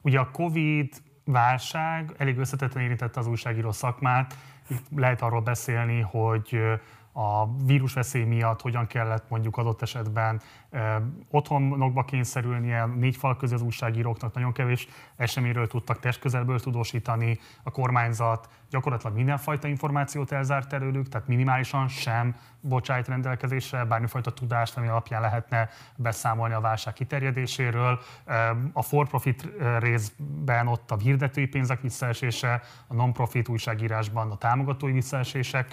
Ugye 0.00 0.18
a 0.18 0.30
Covid 0.30 0.94
válság 1.24 2.14
elég 2.18 2.38
összetetten 2.38 2.82
érintette 2.82 3.20
az 3.20 3.26
újságíró 3.26 3.72
szakmát. 3.72 4.34
Itt 4.68 4.86
lehet 4.96 5.22
arról 5.22 5.40
beszélni, 5.40 6.00
hogy 6.00 6.60
a 7.12 7.56
vírusveszély 7.64 8.24
miatt 8.24 8.60
hogyan 8.60 8.86
kellett 8.86 9.28
mondjuk 9.28 9.56
adott 9.56 9.82
esetben 9.82 10.40
otthonokba 11.30 12.04
kényszerülnie, 12.04 12.84
négy 12.84 13.16
fal 13.16 13.36
közé 13.36 13.54
az 13.54 13.62
újságíróknak 13.62 14.34
nagyon 14.34 14.52
kevés 14.52 14.88
eseményről 15.16 15.66
tudtak 15.66 15.98
testközelből 15.98 16.60
tudósítani, 16.60 17.38
a 17.62 17.70
kormányzat 17.70 18.48
gyakorlatilag 18.70 19.16
mindenfajta 19.16 19.68
információt 19.68 20.32
elzárt 20.32 20.72
előlük, 20.72 21.08
tehát 21.08 21.26
minimálisan 21.26 21.88
sem 21.88 22.36
bocsájt 22.60 23.08
rendelkezésre 23.08 23.84
bármifajta 23.84 24.32
tudást, 24.32 24.76
ami 24.76 24.88
alapján 24.88 25.20
lehetne 25.20 25.68
beszámolni 25.96 26.54
a 26.54 26.60
válság 26.60 26.92
kiterjedéséről. 26.92 28.00
A 28.72 28.82
for-profit 28.82 29.48
részben 29.78 30.66
ott 30.66 30.90
a 30.90 30.96
hirdetői 30.96 31.46
pénzek 31.46 31.80
visszaesése, 31.80 32.62
a 32.86 32.94
non-profit 32.94 33.48
újságírásban 33.48 34.30
a 34.30 34.36
támogatói 34.36 34.92
visszaesések 34.92 35.68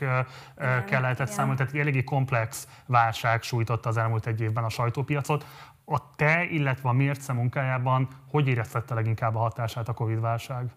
kell 0.85 1.01
lehetett 1.01 1.27
számolni, 1.27 1.57
tehát 1.57 1.75
eléggé 1.75 2.03
komplex 2.03 2.67
válság 2.85 3.41
sújtotta 3.41 3.89
az 3.89 3.97
elmúlt 3.97 4.25
egy 4.25 4.41
évben 4.41 4.63
a 4.63 4.69
sajtópiacot. 4.85 5.45
A 5.85 6.15
te, 6.15 6.43
illetve 6.43 6.89
a 6.89 6.93
mérce 6.93 7.33
munkájában 7.33 8.07
hogy 8.31 8.47
éreztette 8.47 8.93
leginkább 8.93 9.35
a 9.35 9.39
hatását 9.39 9.89
a 9.89 9.93
Covid-válság? 9.93 10.73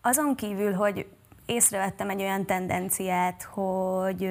azon 0.00 0.34
kívül, 0.34 0.72
hogy 0.72 1.06
észrevettem 1.46 2.10
egy 2.10 2.20
olyan 2.20 2.46
tendenciát, 2.46 3.42
hogy 3.42 4.24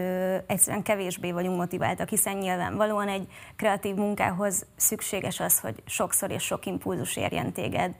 egyszerűen 0.48 0.84
kevésbé 0.84 1.32
vagyunk 1.32 1.58
motiváltak, 1.58 2.10
hiszen 2.10 2.38
nyilvánvalóan 2.38 3.08
egy 3.08 3.28
kreatív 3.56 3.96
munkához 3.96 4.66
szükséges 4.76 5.40
az, 5.40 5.60
hogy 5.60 5.84
sokszor 5.86 6.32
és 6.32 6.44
sok 6.44 6.66
impulzus 6.66 7.16
érjen 7.16 7.54
téged. 7.54 7.96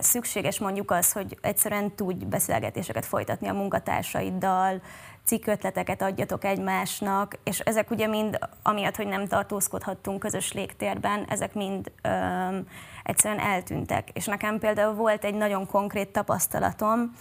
Szükséges 0.00 0.58
mondjuk 0.58 0.90
az, 0.90 1.12
hogy 1.12 1.38
egyszerűen 1.40 1.94
tudj 1.94 2.24
beszélgetéseket 2.24 3.06
folytatni 3.06 3.48
a 3.48 3.52
munkatársaiddal, 3.52 4.80
cikkötleteket 5.26 6.02
adjatok 6.02 6.44
egymásnak, 6.44 7.38
és 7.44 7.58
ezek 7.58 7.90
ugye 7.90 8.06
mind, 8.06 8.38
amiatt, 8.62 8.96
hogy 8.96 9.06
nem 9.06 9.26
tartózkodhattunk 9.26 10.18
közös 10.18 10.52
légtérben, 10.52 11.24
ezek 11.28 11.54
mind 11.54 11.92
öm, 12.02 12.66
egyszerűen 13.02 13.40
eltűntek. 13.40 14.08
És 14.12 14.26
nekem 14.26 14.58
például 14.58 14.94
volt 14.94 15.24
egy 15.24 15.34
nagyon 15.34 15.66
konkrét 15.66 16.08
tapasztalatom, 16.08 17.12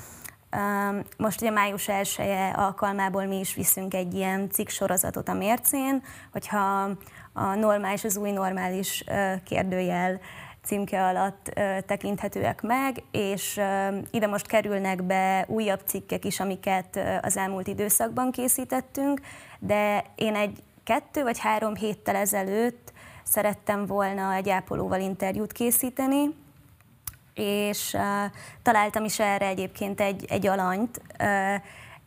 most 1.18 1.42
ugye 1.42 1.52
május 1.52 1.88
1 1.88 2.16
-e 2.18 2.54
alkalmából 2.56 3.26
mi 3.26 3.40
is 3.40 3.56
viszünk 3.56 3.94
egy 3.94 4.14
ilyen 4.14 4.50
cikk 4.50 4.68
sorozatot 4.68 5.30
a 5.30 5.34
mércén, 5.34 6.04
hogyha 6.32 6.90
a 7.34 7.56
normális, 7.56 8.04
az 8.04 8.18
új 8.18 8.32
normális 8.32 9.04
kérdőjel 9.46 10.20
címke 10.66 11.06
alatt 11.06 11.60
tekinthetőek 11.86 12.62
meg, 12.62 13.04
és 13.12 13.62
ide 14.12 14.28
most 14.28 14.48
kerülnek 14.48 15.04
be 15.04 15.46
újabb 15.48 15.82
cikkek 15.86 16.26
is, 16.26 16.40
amiket 16.40 17.00
az 17.22 17.38
elmúlt 17.38 17.68
időszakban 17.68 18.32
készítettünk, 18.32 19.22
de 19.60 20.04
én 20.16 20.36
egy 20.36 20.64
kettő 20.84 21.24
vagy 21.24 21.40
három 21.40 21.76
héttel 21.76 22.16
ezelőtt 22.16 22.94
szerettem 23.24 23.86
volna 23.86 24.34
egy 24.34 24.50
ápolóval 24.50 25.00
interjút 25.00 25.52
készíteni, 25.52 26.36
és 27.34 27.94
uh, 27.94 28.02
találtam 28.62 29.04
is 29.04 29.20
erre 29.20 29.48
egyébként 29.48 30.02
egy, 30.02 30.26
egy 30.30 30.48
alanyt, 30.48 31.02
uh, 31.20 31.62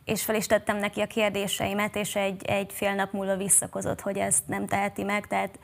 és 0.05 0.23
fel 0.23 0.35
is 0.35 0.47
tettem 0.47 0.77
neki 0.77 1.01
a 1.01 1.07
kérdéseimet, 1.07 1.95
és 1.95 2.15
egy, 2.15 2.45
egy 2.45 2.73
fél 2.73 2.93
nap 2.93 3.11
múlva 3.11 3.35
visszakozott, 3.35 4.01
hogy 4.01 4.17
ezt 4.17 4.47
nem 4.47 4.67
teheti 4.67 5.03
meg, 5.03 5.27
tehát 5.27 5.59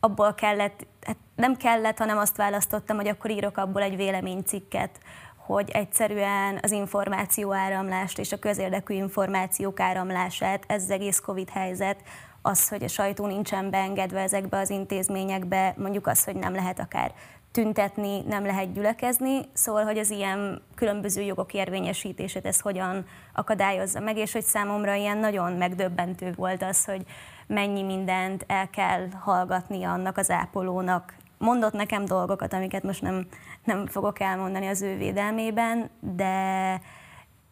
abból 0.00 0.34
kellett, 0.34 0.86
hát 1.06 1.16
nem 1.36 1.56
kellett, 1.56 1.98
hanem 1.98 2.18
azt 2.18 2.36
választottam, 2.36 2.96
hogy 2.96 3.08
akkor 3.08 3.30
írok 3.30 3.56
abból 3.56 3.82
egy 3.82 3.96
véleménycikket, 3.96 4.90
hogy 5.36 5.70
egyszerűen 5.70 6.58
az 6.62 6.70
információ 6.70 7.52
áramlást 7.52 8.18
és 8.18 8.32
a 8.32 8.38
közérdekű 8.38 8.94
információk 8.94 9.80
áramlását, 9.80 10.64
ez 10.66 10.82
az 10.82 10.90
egész 10.90 11.20
Covid 11.20 11.48
helyzet, 11.48 12.02
az, 12.42 12.68
hogy 12.68 12.82
a 12.82 12.88
sajtó 12.88 13.26
nincsen 13.26 13.70
beengedve 13.70 14.20
ezekbe 14.20 14.58
az 14.58 14.70
intézményekbe, 14.70 15.74
mondjuk 15.76 16.06
az, 16.06 16.24
hogy 16.24 16.36
nem 16.36 16.54
lehet 16.54 16.80
akár 16.80 17.12
tüntetni, 17.52 18.20
nem 18.20 18.44
lehet 18.46 18.72
gyülekezni, 18.72 19.40
szóval, 19.52 19.84
hogy 19.84 19.98
az 19.98 20.10
ilyen 20.10 20.62
különböző 20.74 21.22
jogok 21.22 21.54
érvényesítését 21.54 22.46
ez 22.46 22.60
hogyan 22.60 23.06
akadályozza 23.32 24.00
meg, 24.00 24.16
és 24.16 24.32
hogy 24.32 24.42
számomra 24.42 24.94
ilyen 24.94 25.18
nagyon 25.18 25.52
megdöbbentő 25.52 26.32
volt 26.36 26.62
az, 26.62 26.84
hogy 26.84 27.02
mennyi 27.50 27.82
mindent 27.82 28.44
el 28.46 28.70
kell 28.70 29.08
hallgatni 29.20 29.84
annak 29.84 30.16
az 30.16 30.30
ápolónak. 30.30 31.14
Mondott 31.38 31.72
nekem 31.72 32.04
dolgokat, 32.04 32.52
amiket 32.52 32.82
most 32.82 33.02
nem, 33.02 33.26
nem 33.64 33.86
fogok 33.86 34.20
elmondani 34.20 34.66
az 34.66 34.82
ő 34.82 34.96
védelmében, 34.96 35.90
de 36.00 36.80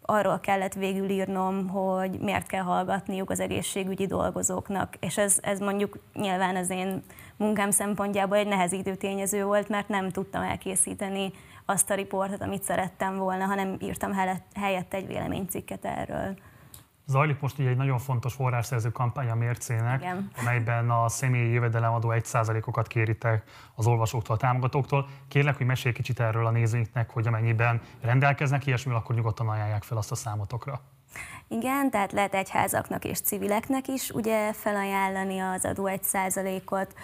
arról 0.02 0.40
kellett 0.40 0.74
végül 0.74 1.08
írnom, 1.08 1.68
hogy 1.68 2.18
miért 2.20 2.46
kell 2.46 2.62
hallgatniuk 2.62 3.30
az 3.30 3.40
egészségügyi 3.40 4.06
dolgozóknak, 4.06 4.94
és 5.00 5.18
ez, 5.18 5.38
ez 5.42 5.58
mondjuk 5.58 5.98
nyilván 6.14 6.56
az 6.56 6.70
én 6.70 7.02
munkám 7.36 7.70
szempontjából 7.70 8.36
egy 8.36 8.46
nehezítő 8.46 8.94
tényező 8.94 9.44
volt, 9.44 9.68
mert 9.68 9.88
nem 9.88 10.10
tudtam 10.10 10.42
elkészíteni 10.42 11.32
azt 11.64 11.90
a 11.90 11.94
riportot, 11.94 12.42
amit 12.42 12.62
szerettem 12.62 13.16
volna, 13.16 13.44
hanem 13.44 13.76
írtam 13.80 14.12
helyette 14.54 14.96
egy 14.96 15.06
véleménycikket 15.06 15.84
erről. 15.84 16.36
Zajlik 17.10 17.40
most 17.40 17.58
ugye 17.58 17.68
egy 17.68 17.76
nagyon 17.76 17.98
fontos 17.98 18.34
forrásszerző 18.34 18.90
kampány 18.90 19.30
a 19.30 19.34
mércének, 19.34 20.00
Igen. 20.00 20.30
amelyben 20.40 20.90
a 20.90 21.08
személyi 21.08 21.52
jövedelemadó 21.52 22.12
1%-okat 22.12 22.86
kéritek 22.86 23.42
az 23.74 23.86
olvasóktól, 23.86 24.34
a 24.36 24.38
támogatóktól. 24.38 25.08
Kérlek, 25.28 25.56
hogy 25.56 25.66
mesélj 25.66 25.94
kicsit 25.94 26.20
erről 26.20 26.46
a 26.46 26.50
nézőinknek, 26.50 27.10
hogy 27.10 27.26
amennyiben 27.26 27.80
rendelkeznek 28.00 28.66
ilyesmivel, 28.66 28.98
akkor 28.98 29.14
nyugodtan 29.14 29.48
ajánlják 29.48 29.82
fel 29.82 29.96
azt 29.96 30.10
a 30.10 30.14
számotokra. 30.14 30.80
Igen, 31.48 31.90
tehát 31.90 32.12
lehet 32.12 32.34
egyházaknak 32.34 33.04
és 33.04 33.20
civileknek 33.20 33.88
is 33.88 34.10
ugye 34.10 34.52
felajánlani 34.52 35.38
az 35.38 35.64
adó 35.64 35.88
1%-ot. 35.92 36.94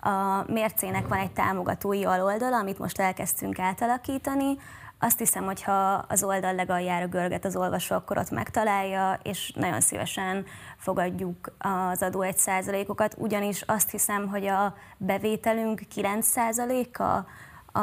A 0.00 0.44
mércének 0.52 1.08
van 1.08 1.18
egy 1.18 1.32
támogatói 1.32 2.04
aloldala, 2.04 2.58
amit 2.58 2.78
most 2.78 2.98
elkezdtünk 3.00 3.58
átalakítani, 3.58 4.56
azt 5.04 5.18
hiszem, 5.18 5.44
hogy 5.44 5.62
ha 5.62 5.92
az 5.92 6.22
oldal 6.22 6.54
legaljára 6.54 7.06
görget 7.06 7.44
az 7.44 7.56
olvasó, 7.56 7.94
akkor 7.94 8.18
ott 8.18 8.30
megtalálja, 8.30 9.18
és 9.22 9.52
nagyon 9.56 9.80
szívesen 9.80 10.44
fogadjuk 10.76 11.52
az 11.58 12.02
adó 12.02 12.22
egy 12.22 12.38
százalékokat, 12.38 13.14
ugyanis 13.18 13.62
azt 13.62 13.90
hiszem, 13.90 14.28
hogy 14.28 14.46
a 14.46 14.74
bevételünk 14.96 15.80
9 15.88 16.26
százaléka 16.26 17.26
a, 17.72 17.78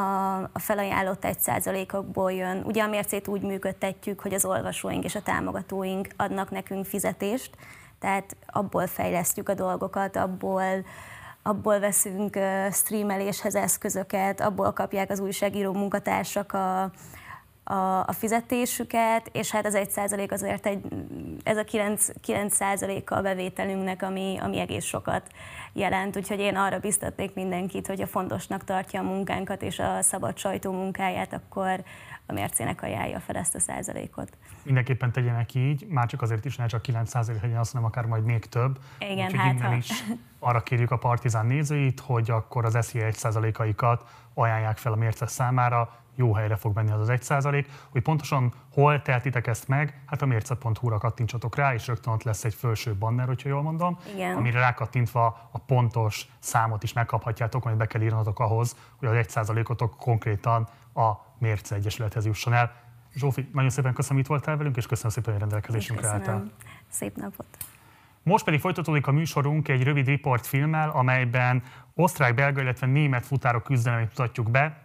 a 0.52 0.58
felajánlott 0.58 1.24
egy 1.24 1.38
százalékokból 1.38 2.32
jön. 2.32 2.62
Ugye 2.64 2.82
a 2.82 2.88
mércét 2.88 3.28
úgy 3.28 3.42
működtetjük, 3.42 4.20
hogy 4.20 4.34
az 4.34 4.44
olvasóink 4.44 5.04
és 5.04 5.14
a 5.14 5.22
támogatóink 5.22 6.08
adnak 6.16 6.50
nekünk 6.50 6.84
fizetést, 6.84 7.56
tehát 7.98 8.36
abból 8.46 8.86
fejlesztjük 8.86 9.48
a 9.48 9.54
dolgokat, 9.54 10.16
abból 10.16 10.84
abból 11.42 11.78
veszünk 11.78 12.38
streameléshez 12.72 13.54
eszközöket, 13.54 14.40
abból 14.40 14.72
kapják 14.72 15.10
az 15.10 15.20
újságíró 15.20 15.72
munkatársak 15.72 16.52
a, 16.52 16.90
a, 17.64 17.98
a 18.06 18.12
fizetésüket, 18.12 19.28
és 19.32 19.50
hát 19.50 19.66
az 19.66 19.74
egy 19.74 19.90
százalék 19.90 20.32
azért 20.32 20.66
egy, 20.66 20.84
ez 21.42 21.56
a 21.56 21.64
9, 21.64 22.08
9 22.20 22.54
százaléka 22.54 23.16
a 23.16 23.22
bevételünknek, 23.22 24.02
ami, 24.02 24.38
ami 24.40 24.58
egész 24.58 24.84
sokat 24.84 25.22
jelent. 25.72 26.16
Úgyhogy 26.16 26.38
én 26.38 26.56
arra 26.56 26.78
biztatnék 26.78 27.34
mindenkit, 27.34 27.86
hogy 27.86 28.00
a 28.00 28.06
fontosnak 28.06 28.64
tartja 28.64 29.00
a 29.00 29.04
munkánkat 29.04 29.62
és 29.62 29.78
a 29.78 30.02
szabad 30.02 30.38
sajtó 30.38 30.72
munkáját, 30.72 31.32
akkor 31.32 31.84
a 32.26 32.32
mércének 32.32 32.82
ajánlja 32.82 33.20
fel 33.20 33.36
ezt 33.36 33.54
a 33.54 33.60
százalékot. 33.60 34.36
Mindenképpen 34.62 35.12
tegyenek 35.12 35.54
így, 35.54 35.86
már 35.88 36.06
csak 36.06 36.22
azért 36.22 36.44
is, 36.44 36.56
ne 36.56 36.66
csak 36.66 36.82
9 36.82 37.08
százalék 37.08 37.42
legyen, 37.42 37.58
azt 37.58 37.72
hanem 37.72 37.86
akár 37.86 38.04
majd 38.04 38.24
még 38.24 38.44
több. 38.44 38.78
Igen, 38.98 39.24
Úgyhogy 39.24 39.40
hát 39.40 39.54
innen 39.54 39.76
is 39.76 40.04
arra 40.38 40.62
kérjük 40.62 40.90
a 40.90 40.96
Partizán 40.96 41.46
nézőit, 41.46 42.00
hogy 42.00 42.30
akkor 42.30 42.64
az 42.64 42.86
SZI 42.86 43.00
1 43.00 43.14
százalékaikat 43.14 44.04
ajánlják 44.34 44.76
fel 44.76 44.92
a 44.92 44.96
mérce 44.96 45.26
számára, 45.26 46.01
jó 46.14 46.34
helyre 46.34 46.56
fog 46.56 46.74
menni 46.74 46.90
az 46.90 47.00
az 47.00 47.08
egy 47.08 47.22
százalék, 47.22 47.68
hogy 47.90 48.02
pontosan 48.02 48.52
hol 48.72 49.02
tehetitek 49.02 49.46
ezt 49.46 49.68
meg, 49.68 50.02
hát 50.06 50.22
a 50.22 50.26
mérce.hu-ra 50.26 50.98
kattintsatok 50.98 51.56
rá, 51.56 51.74
és 51.74 51.86
rögtön 51.86 52.12
ott 52.12 52.22
lesz 52.22 52.44
egy 52.44 52.54
felső 52.54 52.94
banner, 52.94 53.26
hogyha 53.26 53.48
jól 53.48 53.62
mondom, 53.62 53.98
Igen. 54.14 54.36
amire 54.36 54.60
rákattintva 54.60 55.48
a 55.50 55.58
pontos 55.58 56.26
számot 56.38 56.82
is 56.82 56.92
megkaphatjátok, 56.92 57.64
amit 57.64 57.78
be 57.78 57.86
kell 57.86 58.02
írnatok 58.02 58.38
ahhoz, 58.38 58.76
hogy 58.96 59.08
az 59.08 59.14
egy 59.14 59.30
százalékotok 59.30 59.96
konkrétan 59.96 60.68
a 60.94 61.10
Mérce 61.38 61.74
Egyesülethez 61.74 62.26
jusson 62.26 62.52
el. 62.52 62.72
Zsófi, 63.14 63.48
nagyon 63.52 63.70
szépen 63.70 63.92
köszönöm, 63.92 64.18
itt 64.18 64.26
voltál 64.26 64.56
velünk, 64.56 64.76
és 64.76 64.86
köszönöm 64.86 65.10
szépen, 65.10 65.32
hogy 65.32 65.40
rendelkezésünkre 65.40 66.08
álltál. 66.08 66.50
Szép 66.88 67.16
napot! 67.16 67.46
Most 68.22 68.44
pedig 68.44 68.60
folytatódik 68.60 69.06
a 69.06 69.12
műsorunk 69.12 69.68
egy 69.68 69.82
rövid 69.82 70.06
riportfilmmel, 70.06 70.90
amelyben 70.90 71.62
osztrák, 71.94 72.34
belga, 72.34 72.60
illetve 72.60 72.86
német 72.86 73.26
futárok 73.26 73.62
küzdelmét 73.62 74.08
mutatjuk 74.08 74.50
be, 74.50 74.82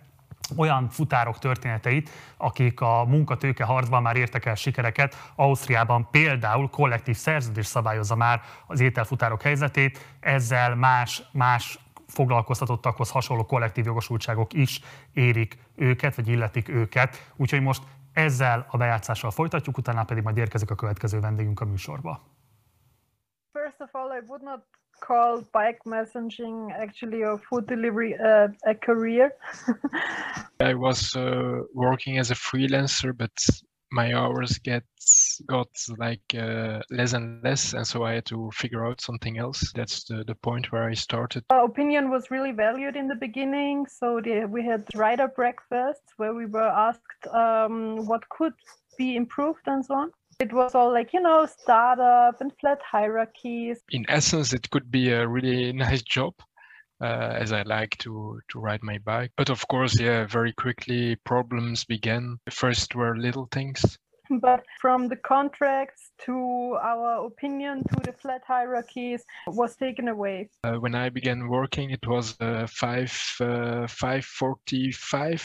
olyan 0.56 0.90
futárok 0.90 1.40
történeteit, 1.40 2.10
akik 2.38 2.82
a 2.82 3.06
munkatőke 3.06 3.64
harcban 3.64 4.02
már 4.02 4.16
értek 4.16 4.46
el 4.46 4.56
sikereket. 4.56 5.32
Ausztriában 5.36 6.08
például 6.12 6.70
kollektív 6.70 7.16
szerződés 7.16 7.66
szabályozza 7.66 8.16
már 8.16 8.42
az 8.68 8.80
ételfutárok 8.80 9.42
helyzetét, 9.42 10.16
ezzel 10.20 10.76
más, 10.76 11.24
más 11.32 11.80
foglalkoztatottakhoz 12.08 13.12
hasonló 13.12 13.46
kollektív 13.46 13.86
jogosultságok 13.86 14.54
is 14.54 14.82
érik 15.14 15.58
őket, 15.76 16.16
vagy 16.16 16.28
illetik 16.28 16.70
őket. 16.70 17.32
Úgyhogy 17.36 17.62
most 17.62 17.84
ezzel 18.14 18.66
a 18.70 18.78
bejátszással 18.78 19.32
folytatjuk, 19.32 19.78
utána 19.78 20.04
pedig 20.04 20.24
majd 20.24 20.38
érkezik 20.38 20.72
a 20.72 20.76
következő 20.76 21.20
vendégünk 21.20 21.60
a 21.60 21.66
műsorba. 21.66 22.22
First 23.52 23.80
of 23.80 23.90
all, 23.92 24.18
I 24.18 24.24
would 24.28 24.44
not 24.44 24.64
call 25.02 25.42
bike 25.54 25.80
messaging 25.86 26.72
actually 26.72 27.22
a 27.22 27.38
food 27.38 27.68
delivery 27.68 28.16
uh, 28.16 28.48
a 28.66 28.76
career. 28.76 29.32
I 30.60 30.74
was 30.74 31.16
uh, 31.16 31.62
working 31.74 32.18
as 32.18 32.32
a 32.32 32.36
freelancer, 32.36 33.16
but 33.16 33.32
my 33.92 34.14
hours 34.14 34.58
get 34.58 34.84
got 35.46 35.70
like 35.98 36.22
uh, 36.38 36.82
less 36.92 37.14
and 37.14 37.44
less, 37.44 37.74
and 37.74 37.88
so 37.88 38.04
I 38.04 38.14
had 38.14 38.26
to 38.26 38.50
figure 38.54 38.86
out 38.86 39.02
something 39.02 39.38
else. 39.38 39.72
That's 39.74 40.04
the, 40.04 40.24
the 40.26 40.36
point 40.36 40.72
where 40.72 40.90
I 40.90 40.94
started. 40.94 41.44
Our 41.50 41.66
opinion 41.66 42.10
was 42.10 42.30
really 42.30 42.52
valued 42.52 42.96
in 42.96 43.08
the 43.08 43.16
beginning, 43.16 43.86
so 43.88 44.20
the, 44.22 44.46
we 44.46 44.66
had 44.66 44.84
writer 44.96 45.28
breakfasts 45.28 46.14
where 46.18 46.34
we 46.34 46.46
were 46.46 46.70
asked 46.88 47.28
um, 47.34 48.06
what 48.08 48.28
could 48.30 48.54
be 48.98 49.16
improved 49.16 49.68
and 49.68 49.86
so 49.86 49.94
on. 49.96 50.12
It 50.40 50.54
was 50.54 50.76
all 50.76 50.94
like, 50.94 51.14
you 51.14 51.22
know, 51.22 51.48
startup 51.48 52.42
and 52.42 52.52
flat 52.60 52.80
hierarchies. 52.84 53.82
In 53.90 54.06
essence, 54.08 54.54
it 54.54 54.70
could 54.70 54.92
be 54.92 55.10
a 55.10 55.28
really 55.28 55.74
nice 55.74 56.04
job, 56.04 56.36
uh, 57.02 57.34
as 57.42 57.52
I 57.52 57.64
like 57.64 57.98
to 58.00 58.40
to 58.50 58.60
ride 58.60 58.84
my 58.84 59.00
bike. 59.00 59.32
But 59.36 59.50
of 59.50 59.68
course, 59.68 60.00
yeah, 60.00 60.28
very 60.28 60.54
quickly 60.54 61.16
problems 61.16 61.86
began. 61.86 62.38
First 62.52 62.94
were 62.94 63.18
little 63.18 63.48
things. 63.52 63.98
But 64.30 64.64
from 64.80 65.08
the 65.08 65.16
contracts 65.16 66.12
to 66.26 66.78
our 66.84 67.26
opinion 67.26 67.84
to 67.84 67.96
the 68.04 68.14
flat 68.14 68.44
hierarchies 68.46 69.24
was 69.48 69.76
taken 69.76 70.08
away. 70.08 70.50
Uh, 70.64 70.76
when 70.76 70.94
I 70.94 71.10
began 71.10 71.48
working, 71.48 71.90
it 71.92 72.06
was 72.06 72.36
uh, 72.42 72.68
five 72.68 73.12
uh, 73.40 73.88
five 73.88 74.26
forty 74.26 74.92
five 74.92 75.44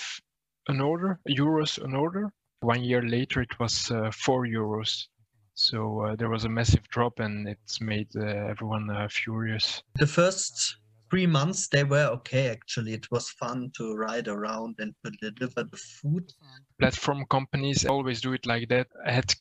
an 0.68 0.80
order 0.80 1.18
euros 1.28 1.82
an 1.82 1.94
order. 1.94 2.30
One 2.62 2.84
year 2.84 3.02
later, 3.02 3.42
it 3.42 3.58
was 3.58 3.90
uh, 3.90 4.10
four 4.12 4.46
euros. 4.46 5.08
So 5.54 6.00
uh, 6.00 6.16
there 6.16 6.30
was 6.30 6.44
a 6.44 6.48
massive 6.48 6.88
drop, 6.88 7.18
and 7.18 7.48
it's 7.48 7.80
made 7.80 8.08
uh, 8.16 8.24
everyone 8.24 8.88
furious. 9.10 9.82
The 9.96 10.06
first 10.06 10.76
three 11.12 11.26
months 11.26 11.68
they 11.68 11.84
were 11.84 12.06
okay 12.06 12.48
actually. 12.48 12.94
It 12.94 13.10
was 13.10 13.28
fun 13.30 13.70
to 13.76 13.94
ride 13.94 14.28
around 14.28 14.76
and 14.78 14.94
to 15.04 15.10
deliver 15.20 15.64
the 15.64 15.76
food. 15.76 16.32
Platform 16.78 17.26
companies 17.28 17.84
always 17.84 18.22
do 18.22 18.32
it 18.32 18.46
like 18.46 18.68
that. 18.70 18.86
I 19.06 19.12
had 19.12 19.34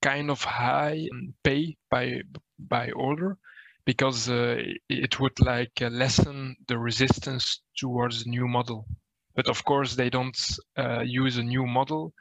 kind 0.00 0.30
of 0.30 0.42
high 0.42 1.06
pay 1.44 1.76
by 1.90 2.22
by 2.58 2.92
order 2.92 3.36
because 3.84 4.30
uh, 4.30 4.56
it 4.88 5.20
would 5.20 5.38
like 5.40 5.82
uh, 5.82 5.88
lessen 5.88 6.56
the 6.66 6.78
resistance 6.78 7.60
towards 7.76 8.24
the 8.24 8.30
new 8.30 8.48
model. 8.48 8.86
But 9.34 9.48
of 9.48 9.64
course 9.64 9.96
they 9.96 10.08
don't 10.08 10.38
uh, 10.78 11.02
use 11.04 11.36
a 11.36 11.42
new 11.42 11.66
model 11.66 12.14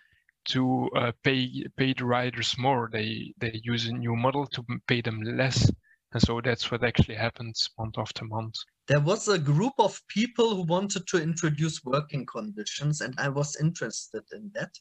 to 0.47 0.89
uh, 0.95 1.11
pay 1.23 1.65
pay 1.77 1.93
the 1.93 2.05
riders 2.05 2.55
more. 2.57 2.89
They 2.91 3.33
they 3.37 3.59
use 3.63 3.87
a 3.87 3.93
new 3.93 4.15
model 4.15 4.45
to 4.47 4.63
pay 4.87 5.01
them 5.01 5.21
less. 5.21 5.69
And 6.13 6.21
so 6.21 6.39
that's 6.41 6.71
what 6.71 6.83
actually 6.83 7.15
happens 7.15 7.69
month 7.77 7.97
after 7.97 8.23
month. 8.25 8.55
There 8.87 9.01
was 9.01 9.27
a 9.27 9.37
group 9.37 9.73
of 9.77 10.01
people 10.07 10.55
who 10.55 10.63
wanted 10.63 11.05
to 11.07 11.21
introduce 11.21 11.83
working 11.83 12.25
conditions 12.25 13.01
and 13.01 13.13
i 13.17 13.29
was 13.29 13.57
interested 13.59 14.23
in 14.31 14.51
that. 14.55 14.71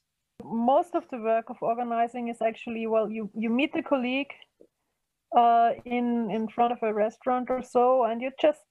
Most 0.44 0.94
of 0.94 1.04
the 1.10 1.18
work 1.18 1.50
of 1.50 1.56
organizing 1.60 2.28
is 2.28 2.40
actually 2.40 2.86
well 2.86 3.10
you 3.10 3.30
you 3.34 3.50
meet 3.50 3.72
the 3.72 3.82
colleague 3.82 4.32
uh, 5.36 5.70
in 5.84 6.30
in 6.30 6.48
front 6.48 6.72
of 6.72 6.78
a 6.82 6.94
restaurant 6.94 7.50
or 7.50 7.62
so 7.62 8.04
and 8.04 8.22
you 8.22 8.30
just 8.40 8.62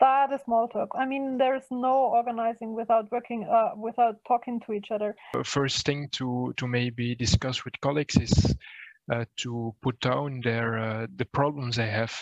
start 0.00 0.32
a 0.32 0.38
small 0.44 0.66
talk 0.68 0.88
i 0.94 1.04
mean 1.04 1.36
there 1.36 1.54
is 1.54 1.68
no 1.70 1.94
organizing 2.18 2.74
without 2.74 3.10
working 3.12 3.44
uh, 3.44 3.70
without 3.76 4.16
talking 4.26 4.58
to 4.60 4.72
each 4.72 4.90
other 4.90 5.14
first 5.44 5.84
thing 5.84 6.08
to 6.10 6.54
to 6.56 6.66
maybe 6.66 7.14
discuss 7.14 7.64
with 7.64 7.80
colleagues 7.80 8.16
is 8.16 8.56
uh, 9.12 9.24
to 9.36 9.74
put 9.82 10.00
down 10.00 10.40
their 10.42 10.78
uh, 10.78 11.06
the 11.16 11.24
problems 11.26 11.76
they 11.76 11.90
have 11.90 12.14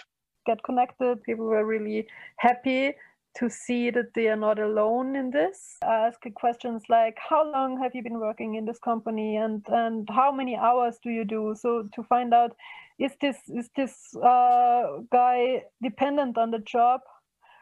get 0.48 0.62
connected. 0.64 1.22
People 1.22 1.44
were 1.44 1.64
really 1.64 2.06
happy 2.38 2.94
to 3.36 3.48
see 3.48 3.90
that 3.90 4.14
they 4.14 4.26
are 4.28 4.42
not 4.48 4.58
alone 4.58 5.14
in 5.14 5.30
this. 5.30 5.76
Ask 5.84 6.20
questions 6.34 6.82
like, 6.88 7.16
how 7.30 7.42
long 7.52 7.78
have 7.82 7.94
you 7.94 8.02
been 8.02 8.18
working 8.18 8.54
in 8.54 8.64
this 8.64 8.78
company 8.78 9.36
and, 9.36 9.64
and 9.68 10.08
how 10.10 10.32
many 10.32 10.56
hours 10.56 10.98
do 11.02 11.10
you 11.10 11.24
do? 11.24 11.54
So 11.56 11.88
to 11.94 12.02
find 12.02 12.34
out, 12.34 12.56
is 12.98 13.12
this, 13.20 13.36
is 13.48 13.68
this 13.76 13.94
uh, 14.16 15.02
guy 15.12 15.64
dependent 15.82 16.36
on 16.36 16.50
the 16.50 16.58
job 16.58 17.00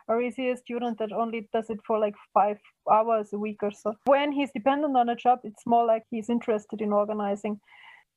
or 0.09 0.23
is 0.23 0.37
he 0.37 0.51
a 0.51 0.57
student 0.57 0.99
that 0.99 1.13
only 1.13 1.49
does 1.53 1.71
it 1.71 1.79
for 1.87 1.99
like 1.99 2.15
five 2.33 2.59
hours 2.91 3.33
a 3.33 3.39
week 3.39 3.59
or 3.63 3.71
so? 3.71 3.95
When 4.05 4.33
he's 4.33 4.51
dependent 4.53 4.97
on 4.97 5.09
a 5.09 5.17
job, 5.17 5.41
it's 5.45 5.67
more 5.67 5.87
like 5.87 6.05
he's 6.11 6.31
interested 6.31 6.81
in 6.81 6.93
organizing. 6.93 7.61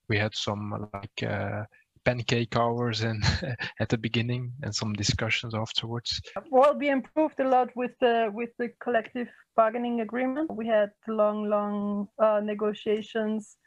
We 0.08 0.18
had 0.18 0.36
some 0.36 0.90
like 0.94 1.24
uh, 1.24 1.64
pancake 2.06 2.56
hours 2.56 3.02
and 3.02 3.24
at 3.80 3.90
the 3.90 3.98
beginning 3.98 4.52
and 4.64 4.74
some 4.74 4.94
discussions 4.94 5.54
afterwards. 5.54 6.22
Well, 6.50 6.78
we 6.78 6.90
improved 6.90 7.40
a 7.40 7.48
lot 7.48 7.70
with 7.76 7.92
the 8.00 8.30
with 8.34 8.50
the 8.58 8.70
collective 8.82 9.28
bargaining 9.56 10.02
agreement. 10.02 10.52
We 10.56 10.68
had 10.68 10.90
long, 11.08 11.50
long 11.50 12.08
uh, 12.18 12.42
negotiations 12.44 13.58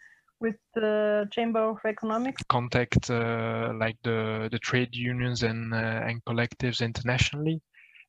with 0.41 0.57
the 0.75 1.29
Chamber 1.31 1.61
of 1.61 1.79
Economics. 1.87 2.43
Contact 2.49 3.11
uh, 3.11 3.73
like 3.79 3.97
the 4.03 4.49
the 4.51 4.59
trade 4.59 4.95
unions 4.95 5.43
and 5.43 5.73
uh, 5.73 6.09
and 6.09 6.25
collectives 6.25 6.81
internationally, 6.81 7.61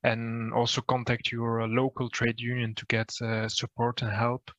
and 0.03 0.53
also 0.53 0.81
contact 0.81 1.31
your 1.31 1.67
local 1.67 2.09
trade 2.09 2.39
union 2.39 2.75
to 2.75 2.85
get 2.87 3.09
uh, 3.21 3.47
support 3.47 4.01
and 4.01 4.11
help. 4.11 4.51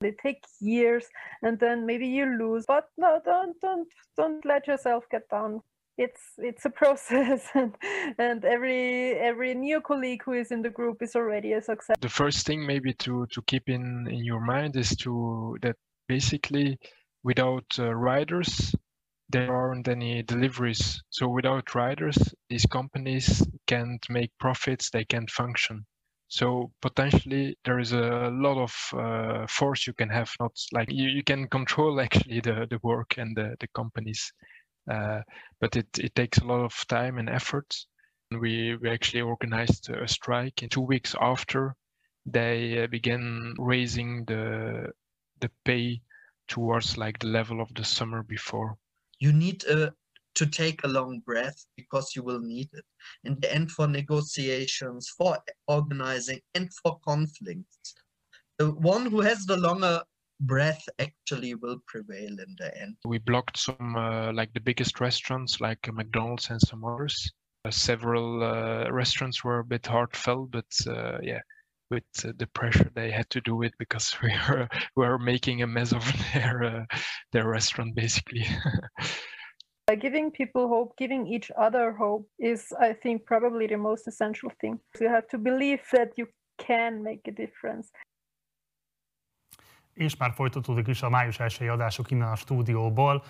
They 0.00 0.12
take 0.22 0.44
years 0.60 1.06
and 1.42 1.58
then 1.58 1.86
maybe 1.86 2.06
you 2.06 2.26
lose 2.26 2.64
but 2.66 2.88
no 2.98 3.20
don't 3.24 3.58
don't 3.60 3.88
don't 4.16 4.44
let 4.44 4.66
yourself 4.66 5.04
get 5.10 5.28
down. 5.30 5.60
It's 5.96 6.20
it's 6.38 6.64
a 6.64 6.70
process 6.80 7.48
and, 7.54 7.74
and 8.18 8.44
every 8.44 9.14
every 9.14 9.54
new 9.54 9.80
colleague 9.80 10.22
who 10.24 10.32
is 10.32 10.50
in 10.50 10.62
the 10.62 10.70
group 10.70 11.02
is 11.02 11.16
already 11.16 11.52
a 11.52 11.62
success. 11.62 11.96
The 12.00 12.08
first 12.08 12.46
thing 12.46 12.66
maybe 12.66 12.92
to 13.04 13.26
to 13.26 13.42
keep 13.42 13.68
in 13.68 14.06
in 14.10 14.24
your 14.24 14.40
mind 14.40 14.76
is 14.76 14.94
to 14.96 15.56
that 15.62 15.76
basically 16.08 16.78
without 17.22 17.64
uh, 17.78 17.94
riders 17.94 18.74
there 19.30 19.54
aren't 19.54 19.88
any 19.88 20.22
deliveries 20.22 21.02
so 21.10 21.28
without 21.28 21.74
riders 21.74 22.18
these 22.48 22.66
companies 22.66 23.46
can't 23.66 24.04
make 24.10 24.30
profits 24.38 24.90
they 24.90 25.04
can't 25.04 25.30
function 25.30 25.84
so 26.34 26.72
potentially 26.82 27.56
there 27.64 27.78
is 27.78 27.92
a 27.92 28.28
lot 28.32 28.58
of 28.58 28.74
uh, 28.98 29.46
force 29.46 29.86
you 29.86 29.92
can 29.92 30.08
have, 30.08 30.32
not 30.40 30.52
like 30.72 30.90
you, 30.90 31.08
you 31.08 31.22
can 31.22 31.46
control 31.46 32.00
actually 32.06 32.40
the, 32.40 32.66
the 32.68 32.80
work 32.82 33.18
and 33.18 33.36
the, 33.36 33.54
the 33.60 33.68
companies, 33.68 34.32
uh, 34.90 35.20
but 35.60 35.76
it, 35.76 35.86
it 35.96 36.14
takes 36.16 36.38
a 36.38 36.44
lot 36.44 36.64
of 36.64 36.74
time 36.88 37.18
and 37.18 37.28
effort. 37.28 37.72
And 38.30 38.40
we, 38.40 38.76
we 38.76 38.90
actually 38.90 39.20
organized 39.20 39.90
a 39.90 40.08
strike 40.08 40.62
in 40.64 40.70
two 40.70 40.80
weeks 40.80 41.14
after 41.20 41.76
they 42.26 42.82
uh, 42.82 42.86
began 42.88 43.54
raising 43.58 44.24
the, 44.24 44.90
the 45.40 45.50
pay 45.64 46.00
towards 46.48 46.96
like 46.96 47.20
the 47.20 47.28
level 47.28 47.60
of 47.60 47.72
the 47.74 47.84
summer 47.84 48.24
before. 48.24 48.76
You 49.24 49.32
need 49.32 49.64
a 49.64 49.92
to 50.34 50.46
take 50.46 50.84
a 50.84 50.88
long 50.88 51.20
breath 51.20 51.64
because 51.76 52.14
you 52.14 52.22
will 52.22 52.40
need 52.40 52.68
it 52.72 52.84
in 53.24 53.38
the 53.40 53.54
end 53.54 53.70
for 53.70 53.86
negotiations, 53.86 55.08
for 55.16 55.38
organizing, 55.66 56.40
and 56.54 56.68
for 56.82 56.98
conflicts. 57.00 57.94
The 58.58 58.70
one 58.70 59.06
who 59.06 59.20
has 59.20 59.46
the 59.46 59.56
longer 59.56 60.02
breath 60.40 60.84
actually 60.98 61.54
will 61.54 61.78
prevail 61.86 62.32
in 62.46 62.54
the 62.58 62.70
end. 62.78 62.96
We 63.06 63.18
blocked 63.18 63.56
some, 63.56 63.96
uh, 63.96 64.32
like 64.32 64.52
the 64.52 64.66
biggest 64.68 65.00
restaurants, 65.00 65.58
like 65.58 65.80
McDonald's 65.90 66.50
and 66.50 66.60
some 66.60 66.84
others. 66.84 67.32
Uh, 67.64 67.70
several 67.70 68.42
uh, 68.42 68.90
restaurants 68.90 69.42
were 69.42 69.60
a 69.60 69.64
bit 69.64 69.86
heartfelt, 69.86 70.50
but 70.50 70.72
uh, 70.86 71.18
yeah, 71.22 71.40
with 71.94 72.24
uh, 72.24 72.32
the 72.36 72.46
pressure 72.46 72.90
they 72.94 73.10
had 73.10 73.28
to 73.30 73.40
do 73.40 73.62
it 73.62 73.72
because 73.78 74.16
we 74.22 74.32
were 74.48 74.68
we 74.96 75.06
were 75.06 75.18
making 75.18 75.62
a 75.62 75.66
mess 75.66 75.92
of 75.92 76.04
their 76.34 76.64
uh, 76.64 76.84
their 77.32 77.48
restaurant 77.48 77.94
basically. 77.94 78.46
By 79.86 79.96
giving 79.96 80.30
people 80.30 80.66
hope, 80.68 80.94
giving 80.96 81.26
each 81.26 81.50
other 81.56 81.92
hope 81.92 82.26
is, 82.38 82.72
I 82.80 82.94
think, 82.94 83.26
probably 83.26 83.66
the 83.66 83.76
most 83.76 84.06
essential 84.06 84.50
thing. 84.58 84.80
You 84.98 85.10
have 85.10 85.26
to 85.28 85.38
believe 85.38 85.82
that 85.92 86.16
you 86.16 86.26
can 86.56 87.02
make 87.02 87.20
a 87.28 87.32
difference. 87.32 87.90
És 89.94 90.16
már 90.16 90.32
folytatódik 90.32 90.86
is 90.86 91.02
a 91.02 91.08
május 91.08 91.38
első 91.38 91.70
adások 91.70 92.10
innen 92.10 92.28
a 92.28 92.36
stúdióból. 92.36 93.24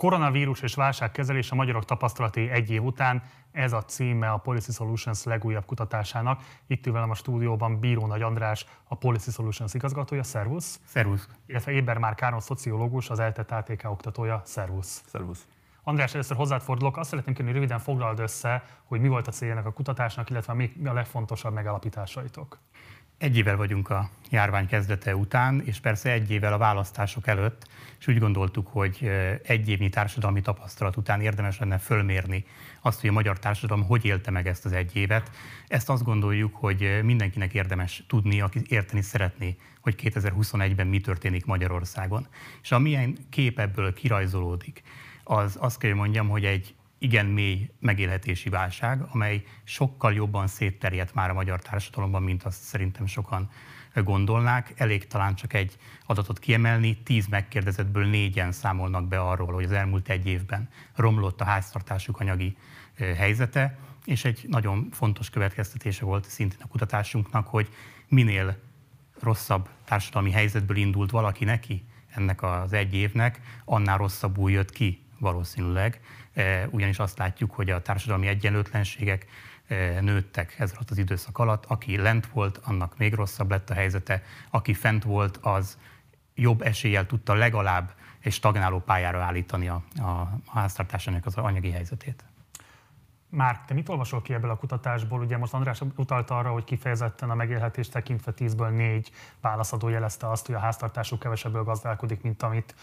Koronavírus 0.00 0.62
és 0.62 0.74
válságkezelés 0.74 1.50
a 1.50 1.54
magyarok 1.54 1.84
tapasztalati 1.84 2.50
egy 2.50 2.70
év 2.70 2.84
után. 2.84 3.22
Ez 3.52 3.72
a 3.72 3.82
címe 3.82 4.30
a 4.30 4.36
Policy 4.36 4.72
Solutions 4.72 5.24
legújabb 5.24 5.64
kutatásának. 5.64 6.42
Itt 6.66 6.86
ül 6.86 6.92
velem 6.92 7.10
a 7.10 7.14
stúdióban 7.14 7.80
Bíró 7.80 8.06
Nagy 8.06 8.22
András, 8.22 8.66
a 8.84 8.94
Policy 8.94 9.30
Solutions 9.30 9.74
igazgatója. 9.74 10.22
Szervusz! 10.22 10.80
Szervusz! 10.84 11.28
Illetve 11.46 11.72
Éber 11.72 11.98
Már 11.98 12.14
Káron, 12.14 12.40
szociológus, 12.40 13.10
az 13.10 13.18
ELTE 13.18 13.56
ATK 13.56 13.84
oktatója. 13.84 14.42
Szervusz! 14.44 15.02
Szervusz! 15.06 15.46
András, 15.82 16.14
először 16.14 16.36
hozzád 16.36 16.62
fordulok. 16.62 16.96
Azt 16.96 17.08
szeretném 17.10 17.34
kérni, 17.34 17.52
röviden 17.52 17.78
foglald 17.78 18.18
össze, 18.18 18.64
hogy 18.84 19.00
mi 19.00 19.08
volt 19.08 19.26
a 19.26 19.30
céljának 19.30 19.66
a 19.66 19.72
kutatásnak, 19.72 20.30
illetve 20.30 20.52
mi 20.52 20.72
a 20.84 20.92
legfontosabb 20.92 21.52
megalapításaitok. 21.52 22.58
Egy 23.20 23.36
évvel 23.36 23.56
vagyunk 23.56 23.90
a 23.90 24.10
járvány 24.30 24.66
kezdete 24.66 25.16
után, 25.16 25.62
és 25.64 25.78
persze 25.78 26.12
egy 26.12 26.30
évvel 26.30 26.52
a 26.52 26.58
választások 26.58 27.26
előtt, 27.26 27.66
és 27.98 28.06
úgy 28.06 28.18
gondoltuk, 28.18 28.66
hogy 28.66 29.10
egy 29.42 29.68
évnyi 29.68 29.88
társadalmi 29.88 30.40
tapasztalat 30.40 30.96
után 30.96 31.20
érdemes 31.20 31.58
lenne 31.58 31.78
fölmérni 31.78 32.44
azt, 32.80 33.00
hogy 33.00 33.08
a 33.08 33.12
magyar 33.12 33.38
társadalom 33.38 33.84
hogy 33.84 34.04
élte 34.04 34.30
meg 34.30 34.46
ezt 34.46 34.64
az 34.64 34.72
egy 34.72 34.96
évet. 34.96 35.30
Ezt 35.68 35.88
azt 35.90 36.04
gondoljuk, 36.04 36.54
hogy 36.56 37.00
mindenkinek 37.02 37.54
érdemes 37.54 38.04
tudni, 38.06 38.40
aki 38.40 38.62
érteni 38.68 39.02
szeretné, 39.02 39.56
hogy 39.80 39.94
2021-ben 40.02 40.86
mi 40.86 41.00
történik 41.00 41.44
Magyarországon. 41.44 42.26
És 42.62 42.72
amilyen 42.72 43.16
kép 43.30 43.58
ebből 43.58 43.94
kirajzolódik, 43.94 44.82
az 45.24 45.56
azt 45.58 45.78
kell, 45.78 45.90
hogy 45.90 45.98
mondjam, 45.98 46.28
hogy 46.28 46.44
egy 46.44 46.74
igen 47.02 47.26
mély 47.26 47.70
megélhetési 47.78 48.48
válság, 48.48 49.02
amely 49.08 49.44
sokkal 49.64 50.12
jobban 50.12 50.46
szétterjedt 50.46 51.14
már 51.14 51.30
a 51.30 51.34
magyar 51.34 51.60
társadalomban, 51.60 52.22
mint 52.22 52.42
azt 52.42 52.62
szerintem 52.62 53.06
sokan 53.06 53.50
gondolnák. 53.94 54.72
Elég 54.76 55.06
talán 55.06 55.34
csak 55.34 55.52
egy 55.52 55.76
adatot 56.06 56.38
kiemelni, 56.38 56.96
tíz 56.96 57.26
megkérdezettből 57.26 58.06
négyen 58.06 58.52
számolnak 58.52 59.08
be 59.08 59.20
arról, 59.20 59.52
hogy 59.52 59.64
az 59.64 59.72
elmúlt 59.72 60.08
egy 60.08 60.26
évben 60.26 60.68
romlott 60.94 61.40
a 61.40 61.44
háztartásuk 61.44 62.20
anyagi 62.20 62.56
helyzete, 62.96 63.78
és 64.04 64.24
egy 64.24 64.44
nagyon 64.48 64.88
fontos 64.92 65.30
következtetése 65.30 66.04
volt 66.04 66.28
szintén 66.28 66.60
a 66.62 66.68
kutatásunknak, 66.68 67.46
hogy 67.46 67.68
minél 68.08 68.58
rosszabb 69.20 69.68
társadalmi 69.84 70.30
helyzetből 70.30 70.76
indult 70.76 71.10
valaki 71.10 71.44
neki 71.44 71.82
ennek 72.14 72.42
az 72.42 72.72
egy 72.72 72.94
évnek, 72.94 73.40
annál 73.64 73.96
rosszabbul 73.96 74.50
jött 74.50 74.70
ki 74.70 75.02
valószínűleg, 75.18 76.00
ugyanis 76.70 76.98
azt 76.98 77.18
látjuk, 77.18 77.50
hogy 77.50 77.70
a 77.70 77.82
társadalmi 77.82 78.26
egyenlőtlenségek 78.26 79.26
nőttek 80.00 80.54
ez 80.58 80.72
alatt 80.72 80.90
az 80.90 80.98
időszak 80.98 81.38
alatt. 81.38 81.64
Aki 81.64 81.96
lent 81.96 82.26
volt, 82.26 82.60
annak 82.64 82.98
még 82.98 83.14
rosszabb 83.14 83.50
lett 83.50 83.70
a 83.70 83.74
helyzete, 83.74 84.22
aki 84.50 84.74
fent 84.74 85.04
volt, 85.04 85.36
az 85.36 85.78
jobb 86.34 86.62
eséllyel 86.62 87.06
tudta 87.06 87.34
legalább 87.34 87.94
egy 88.20 88.32
stagnáló 88.32 88.78
pályára 88.78 89.22
állítani 89.22 89.68
a, 89.68 89.82
a 89.96 90.40
háztartásának 90.46 91.26
az 91.26 91.36
anyagi 91.36 91.70
helyzetét. 91.70 92.24
Márk, 93.32 93.64
te 93.64 93.74
mit 93.74 93.88
olvasol 93.88 94.22
ki 94.22 94.34
ebből 94.34 94.50
a 94.50 94.56
kutatásból? 94.56 95.20
Ugye 95.20 95.36
most 95.36 95.54
András 95.54 95.80
utalta 95.96 96.38
arra, 96.38 96.52
hogy 96.52 96.64
kifejezetten 96.64 97.30
a 97.30 97.34
megélhetés 97.34 97.88
tekintve 97.88 98.32
10-ből 98.36 98.76
4 98.76 99.10
válaszadó 99.40 99.88
jelezte 99.88 100.30
azt, 100.30 100.46
hogy 100.46 100.54
a 100.54 100.58
háztartásuk 100.58 101.18
kevesebből 101.18 101.64
gazdálkodik, 101.64 102.22
mint 102.22 102.42
amit 102.42 102.74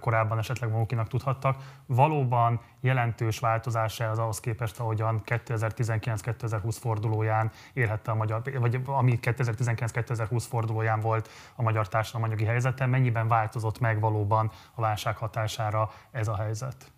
korábban 0.00 0.38
esetleg 0.38 0.70
magukinak 0.70 1.08
tudhattak. 1.08 1.56
Valóban 1.86 2.60
jelentős 2.80 3.38
változás 3.38 4.00
az 4.00 4.18
ahhoz 4.18 4.40
képest, 4.40 4.80
ahogyan 4.80 5.22
2019-2020 5.24 6.76
fordulóján 6.80 7.50
érhette 7.72 8.10
a 8.10 8.14
magyar, 8.14 8.42
vagy 8.58 8.80
ami 8.86 9.18
2019-2020 9.22 10.44
fordulóján 10.48 11.00
volt 11.00 11.28
a 11.54 11.62
magyar 11.62 11.88
társadalom 11.88 12.26
anyagi 12.26 12.44
helyzete, 12.44 12.86
mennyiben 12.86 13.28
változott 13.28 13.78
meg 13.78 14.00
valóban 14.00 14.50
a 14.74 14.80
válság 14.80 15.16
hatására 15.16 15.90
ez 16.10 16.28
a 16.28 16.36
helyzet? 16.36 16.92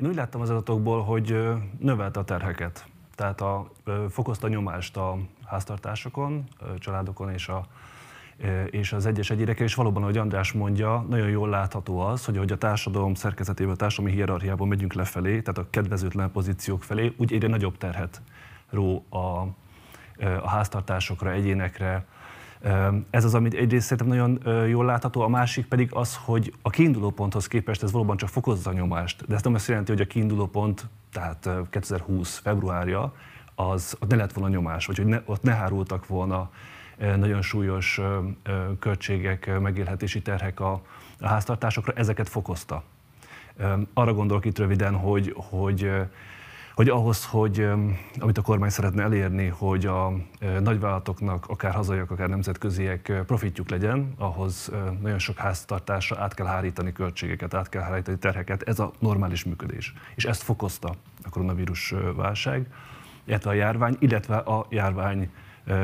Én 0.00 0.06
úgy 0.06 0.14
láttam 0.14 0.40
az 0.40 0.50
adatokból, 0.50 1.02
hogy 1.02 1.38
növelte 1.78 2.20
a 2.20 2.24
terheket. 2.24 2.86
Tehát 3.14 3.40
a, 3.40 3.70
fokozta 4.10 4.46
a 4.46 4.50
nyomást 4.50 4.96
a 4.96 5.18
háztartásokon, 5.46 6.44
családokon 6.78 7.32
és, 7.32 7.48
a, 7.48 7.66
és 8.70 8.92
az 8.92 9.06
egyes 9.06 9.30
egyérekkel, 9.30 9.66
és 9.66 9.74
valóban, 9.74 10.02
ahogy 10.02 10.16
András 10.16 10.52
mondja, 10.52 11.06
nagyon 11.08 11.28
jól 11.28 11.48
látható 11.48 11.98
az, 11.98 12.24
hogy 12.24 12.36
ahogy 12.36 12.52
a 12.52 12.58
társadalom 12.58 13.14
szerkezetében, 13.14 13.72
a 13.72 13.76
társadalmi 13.76 14.16
hierarchiában 14.16 14.68
megyünk 14.68 14.92
lefelé, 14.92 15.40
tehát 15.40 15.58
a 15.58 15.70
kedvezőtlen 15.70 16.32
pozíciók 16.32 16.82
felé, 16.82 17.14
úgy 17.16 17.32
egyre 17.32 17.48
nagyobb 17.48 17.76
terhet 17.78 18.22
ró 18.70 19.04
a, 19.08 19.16
a 20.42 20.48
háztartásokra, 20.48 21.30
egyénekre, 21.30 22.04
ez 23.10 23.24
az, 23.24 23.34
amit 23.34 23.54
egyrészt 23.54 23.86
szerintem 23.86 24.16
nagyon 24.16 24.66
jól 24.68 24.84
látható, 24.84 25.20
a 25.20 25.28
másik 25.28 25.66
pedig 25.66 25.88
az, 25.92 26.18
hogy 26.24 26.52
a 26.62 26.70
kiinduló 26.70 27.10
ponthoz 27.10 27.46
képest 27.46 27.82
ez 27.82 27.92
valóban 27.92 28.16
csak 28.16 28.28
fokozza 28.28 28.70
a 28.70 28.72
nyomást. 28.72 29.26
De 29.26 29.34
ez 29.34 29.42
nem 29.42 29.54
azt 29.54 29.68
jelenti, 29.68 29.92
hogy 29.92 30.00
a 30.00 30.06
kiinduló 30.06 30.46
pont, 30.46 30.86
tehát 31.12 31.48
2020 31.70 32.38
februárja, 32.38 33.14
az 33.54 33.96
ott 34.00 34.10
ne 34.10 34.16
lett 34.16 34.32
volna 34.32 34.54
nyomás, 34.54 34.86
vagy 34.86 34.96
hogy 34.96 35.06
ne, 35.06 35.20
ott 35.24 35.42
ne 35.42 35.54
hárultak 35.54 36.06
volna 36.06 36.50
nagyon 37.16 37.42
súlyos 37.42 38.00
költségek, 38.78 39.60
megélhetési 39.60 40.22
terhek 40.22 40.60
a, 40.60 40.82
a 41.20 41.26
háztartásokra, 41.26 41.92
ezeket 41.92 42.28
fokozta. 42.28 42.82
Arra 43.94 44.14
gondolok 44.14 44.44
itt 44.44 44.58
röviden, 44.58 44.94
hogy, 44.94 45.34
hogy 45.36 45.90
hogy 46.76 46.88
ahhoz, 46.88 47.24
hogy 47.24 47.68
amit 48.18 48.38
a 48.38 48.42
kormány 48.42 48.70
szeretne 48.70 49.02
elérni, 49.02 49.46
hogy 49.46 49.86
a 49.86 50.12
nagyvállalatoknak, 50.60 51.46
akár 51.46 51.74
hazaiak, 51.74 52.10
akár 52.10 52.28
nemzetköziek 52.28 53.12
profitjuk 53.26 53.70
legyen, 53.70 54.14
ahhoz 54.18 54.70
nagyon 55.00 55.18
sok 55.18 55.36
háztartásra 55.36 56.20
át 56.20 56.34
kell 56.34 56.46
hárítani 56.46 56.92
költségeket, 56.92 57.54
át 57.54 57.68
kell 57.68 57.82
hárítani 57.82 58.18
terheket. 58.18 58.62
Ez 58.62 58.78
a 58.78 58.92
normális 58.98 59.44
működés. 59.44 59.94
És 60.14 60.24
ezt 60.24 60.42
fokozta 60.42 60.94
a 61.24 61.28
koronavírus 61.28 61.94
válság, 62.16 62.66
illetve 63.24 63.50
a 63.50 63.54
járvány, 63.54 63.96
illetve 63.98 64.36
a 64.36 64.66
járvány 64.70 65.30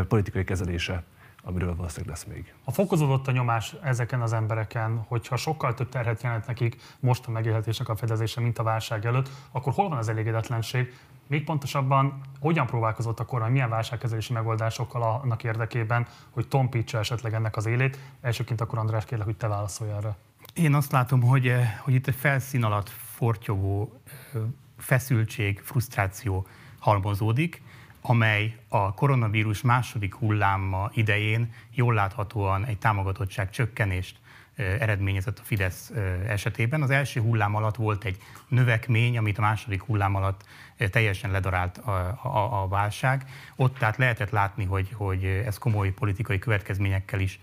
politikai 0.08 0.44
kezelése 0.44 1.02
amiről 1.44 1.76
valószínűleg 1.76 2.08
lesz 2.08 2.24
még. 2.24 2.54
A 2.64 2.70
fokozódott 2.70 3.28
a 3.28 3.32
nyomás 3.32 3.74
ezeken 3.82 4.20
az 4.20 4.32
embereken, 4.32 5.04
hogyha 5.08 5.36
sokkal 5.36 5.74
több 5.74 5.88
terhet 5.88 6.22
jelent 6.22 6.46
nekik 6.46 6.76
most 7.00 7.26
a 7.26 7.30
megélhetésnek 7.30 7.88
a 7.88 7.96
fedezése, 7.96 8.40
mint 8.40 8.58
a 8.58 8.62
válság 8.62 9.06
előtt, 9.06 9.30
akkor 9.50 9.72
hol 9.72 9.88
van 9.88 9.98
az 9.98 10.08
elégedetlenség? 10.08 10.94
Még 11.26 11.44
pontosabban, 11.44 12.20
hogyan 12.40 12.66
próbálkozott 12.66 13.20
a 13.20 13.24
kormány, 13.24 13.50
milyen 13.50 13.68
válságkezelési 13.68 14.32
megoldásokkal 14.32 15.02
annak 15.02 15.44
érdekében, 15.44 16.06
hogy 16.30 16.48
tompítsa 16.48 16.98
esetleg 16.98 17.34
ennek 17.34 17.56
az 17.56 17.66
élét? 17.66 17.98
Elsőként 18.20 18.60
akkor 18.60 18.78
András 18.78 19.04
kérlek, 19.04 19.26
hogy 19.26 19.36
te 19.36 19.46
válaszolj 19.46 19.90
erre. 19.90 20.16
Én 20.54 20.74
azt 20.74 20.92
látom, 20.92 21.22
hogy, 21.22 21.48
eh, 21.48 21.78
hogy 21.80 21.94
itt 21.94 22.06
egy 22.06 22.14
felszín 22.14 22.64
alatt 22.64 22.88
fortyogó 22.88 24.00
eh, 24.34 24.40
feszültség, 24.78 25.60
frusztráció 25.60 26.46
halmozódik, 26.78 27.61
amely 28.02 28.56
a 28.68 28.94
koronavírus 28.94 29.62
második 29.62 30.14
hulláma 30.14 30.90
idején 30.94 31.52
jól 31.70 31.94
láthatóan 31.94 32.64
egy 32.64 32.78
támogatottság 32.78 33.50
csökkenést 33.50 34.20
eredményezett 34.56 35.38
a 35.38 35.42
Fidesz 35.44 35.92
esetében. 36.26 36.82
Az 36.82 36.90
első 36.90 37.20
hullám 37.20 37.54
alatt 37.54 37.76
volt 37.76 38.04
egy 38.04 38.16
növekmény, 38.48 39.18
amit 39.18 39.38
a 39.38 39.40
második 39.40 39.82
hullám 39.82 40.14
alatt 40.14 40.44
teljesen 40.90 41.30
ledarált 41.30 41.78
a, 41.78 41.90
a, 42.22 42.62
a 42.62 42.68
válság. 42.68 43.24
Ott 43.56 43.78
tehát 43.78 43.96
lehetett 43.96 44.30
látni, 44.30 44.64
hogy, 44.64 44.92
hogy 44.94 45.24
ez 45.24 45.58
komoly 45.58 45.90
politikai 45.90 46.38
következményekkel 46.38 47.20
is 47.20 47.40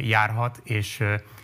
járhat, 0.00 0.60
és, 0.64 1.02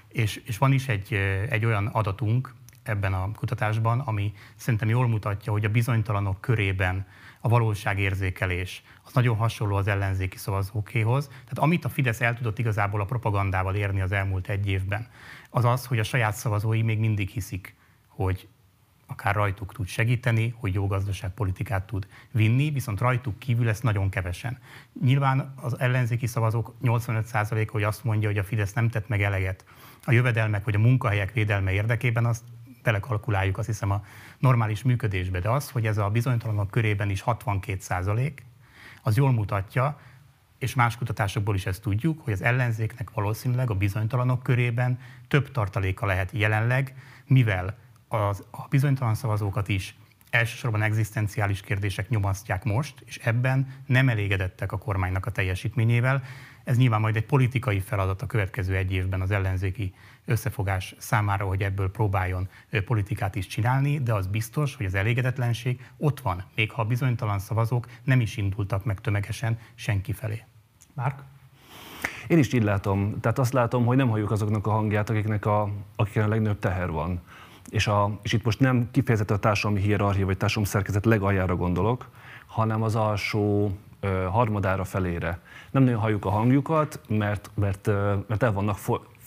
és, 0.09 0.37
és 0.37 0.59
van 0.59 0.73
is 0.73 0.89
egy, 0.89 1.15
egy 1.49 1.65
olyan 1.65 1.87
adatunk 1.87 2.55
ebben 2.83 3.15
a 3.15 3.31
kutatásban, 3.33 4.01
ami 4.01 4.33
szerintem 4.57 4.89
jól 4.89 5.09
mutatja, 5.09 5.53
hogy 5.53 5.65
a 5.65 5.69
bizonytalanok 5.69 6.41
körében 6.41 7.07
a 7.41 7.49
valóságérzékelés 7.49 8.83
az 9.05 9.13
nagyon 9.13 9.37
hasonló 9.37 9.77
az 9.77 9.89
ellenzéki 9.89 10.37
szavazókéhoz. 10.37 11.27
Tehát 11.27 11.59
amit 11.59 11.85
a 11.85 11.89
Fidesz 11.89 12.21
el 12.21 12.37
tudott 12.37 12.59
igazából 12.59 13.01
a 13.01 13.05
propagandával 13.05 13.75
érni 13.75 14.01
az 14.01 14.13
elmúlt 14.13 14.49
egy 14.49 14.69
évben, 14.69 15.09
az 15.51 15.65
az, 15.65 15.87
hogy 15.87 15.99
a 15.99 16.05
saját 16.05 16.35
szavazói 16.35 16.83
még 16.83 16.99
mindig 16.99 17.29
hiszik, 17.29 17.75
hogy 18.07 18.49
akár 19.07 19.35
rajtuk 19.35 19.73
tud 19.73 19.87
segíteni, 19.87 20.55
hogy 20.57 20.75
jó 20.75 20.87
gazdaságpolitikát 20.87 21.87
tud 21.87 22.07
vinni, 22.31 22.71
viszont 22.71 23.01
rajtuk 23.01 23.39
kívül 23.39 23.69
ezt 23.69 23.83
nagyon 23.83 24.09
kevesen. 24.09 24.59
Nyilván 25.03 25.55
az 25.57 25.79
ellenzéki 25.79 26.27
szavazók 26.27 26.75
85%-a, 26.83 27.71
hogy 27.71 27.83
azt 27.83 28.05
mondja, 28.05 28.29
hogy 28.29 28.39
a 28.39 28.45
Fidesz 28.45 28.73
nem 28.73 28.89
tett 28.89 29.09
meg 29.09 29.23
eleget 29.23 29.65
a 30.05 30.13
jövedelmek 30.13 30.65
vagy 30.65 30.75
a 30.75 30.79
munkahelyek 30.79 31.33
védelme 31.33 31.73
érdekében, 31.73 32.27
azt 32.27 32.43
belekalkuláljuk 32.83 33.59
azt 33.59 33.67
hiszem 33.67 33.91
a 33.91 34.05
normális 34.39 34.83
működésbe, 34.83 35.41
de 35.41 35.51
az, 35.51 35.71
hogy 35.71 35.87
ez 35.87 35.99
a 35.99 36.09
bizonytalanok 36.09 36.71
körében 36.71 37.11
is 37.11 37.21
62 37.21 37.81
százalék, 37.81 38.45
az 39.03 39.17
jól 39.17 39.33
mutatja, 39.33 39.99
és 40.59 40.75
más 40.75 40.97
kutatásokból 40.97 41.55
is 41.55 41.67
ezt 41.67 41.83
tudjuk, 41.83 42.21
hogy 42.25 42.33
az 42.33 42.43
ellenzéknek 42.43 43.11
valószínűleg 43.11 43.71
a 43.71 43.75
bizonytalanok 43.75 44.43
körében 44.43 44.99
több 45.29 45.51
tartaléka 45.51 46.07
lehet 46.07 46.31
jelenleg, 46.33 46.95
mivel 47.27 47.77
az, 48.09 48.45
a 48.51 48.69
bizonytalan 48.69 49.15
szavazókat 49.15 49.69
is 49.69 49.95
elsősorban 50.31 50.83
egzisztenciális 50.83 51.61
kérdések 51.61 52.09
nyomasztják 52.09 52.65
most, 52.65 52.95
és 53.05 53.17
ebben 53.17 53.75
nem 53.87 54.09
elégedettek 54.09 54.73
a 54.73 54.79
kormánynak 54.79 55.27
a 55.27 55.31
teljesítményével. 55.31 56.23
Ez 56.65 56.77
nyilván 56.77 57.01
majd 57.01 57.17
egy 57.17 57.27
politikai 57.27 57.81
feladat 57.81 58.23
a 58.23 58.27
következő 58.27 58.77
egy 58.77 58.93
évben 58.93 59.21
az 59.21 59.31
ellenzéki 59.31 59.95
összefogás 60.31 60.95
számára, 60.99 61.47
hogy 61.47 61.63
ebből 61.63 61.91
próbáljon 61.91 62.49
politikát 62.85 63.35
is 63.35 63.47
csinálni, 63.47 63.99
de 63.99 64.15
az 64.15 64.27
biztos, 64.27 64.77
hogy 64.77 64.87
az 64.87 64.95
elégedetlenség 64.95 65.91
ott 65.97 66.21
van, 66.21 66.45
még 66.55 66.73
ha 66.73 66.83
a 66.83 66.85
bizonytalan 66.85 67.39
szavazók 67.39 67.87
nem 68.05 68.21
is 68.21 68.37
indultak 68.37 68.85
meg 68.85 69.01
tömegesen 69.01 69.59
senki 69.75 70.13
felé. 70.13 70.45
Márk? 70.95 71.23
Én 72.29 72.39
is 72.39 72.53
így 72.53 72.63
látom. 72.63 73.21
Tehát 73.21 73.39
azt 73.39 73.53
látom, 73.53 73.85
hogy 73.85 73.97
nem 73.97 74.09
halljuk 74.09 74.31
azoknak 74.31 74.67
a 74.67 74.71
hangját, 74.71 75.11
akiknek 75.11 75.47
a, 75.47 75.71
akiknek 75.97 76.25
a 76.25 76.29
legnagyobb 76.29 76.59
teher 76.59 76.91
van. 76.91 77.21
És, 77.69 77.87
a, 77.87 78.19
és 78.23 78.33
itt 78.33 78.45
most 78.45 78.61
nem 78.61 78.89
kifejezetten 78.91 79.37
a 79.37 79.41
társadalmi 79.41 79.81
hierarchia 79.81 80.27
vagy 80.27 80.37
társadalmi 80.37 80.69
szerkezet 80.69 81.05
legaljára 81.05 81.57
gondolok, 81.57 82.09
hanem 82.47 82.83
az 82.83 82.97
alsó 82.97 83.71
ö, 84.01 84.27
harmadára 84.31 84.85
felére. 84.85 85.41
Nem 85.71 85.83
nagyon 85.83 86.01
halljuk 86.01 86.25
a 86.25 86.31
hangjukat, 86.31 87.01
mert, 87.09 87.51
mert, 87.55 87.87
mert 88.27 88.43
el 88.43 88.53
vannak 88.53 88.77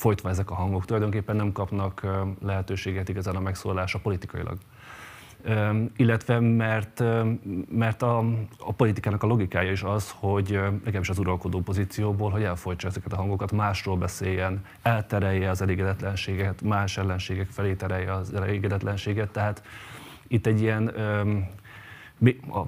folytva 0.04 0.30
ezek 0.30 0.52
a 0.52 0.56
hangok 0.56 0.86
tulajdonképpen 0.86 1.36
nem 1.36 1.52
kapnak 1.52 2.08
lehetőséget 2.42 3.10
igazán 3.10 3.36
a 3.36 3.40
megszólalásra 3.40 4.00
politikailag. 4.00 4.58
Illetve 5.96 6.40
mert, 6.40 7.04
mert 7.70 8.02
a, 8.02 8.18
a 8.60 8.74
politikának 8.74 9.24
a 9.24 9.28
logikája 9.28 9.72
is 9.72 9.84
az, 9.84 10.14
hogy 10.20 10.50
legalábbis 10.50 11.10
az 11.10 11.20
uralkodó 11.20 11.62
pozícióból, 11.62 12.32
hogy 12.32 12.44
elfolytsa 12.44 12.88
ezeket 12.88 13.14
a 13.14 13.16
hangokat, 13.16 13.52
másról 13.52 13.98
beszéljen, 13.98 14.66
elterelje 14.82 15.50
az 15.50 15.62
elégedetlenséget, 15.62 16.62
más 16.62 16.98
ellenségek 16.98 17.50
felé 17.50 17.74
terelje 17.74 18.14
az 18.14 18.34
elégedetlenséget. 18.34 19.32
Tehát 19.32 19.64
itt 20.28 20.46
egy 20.46 20.62
ilyen 20.62 20.92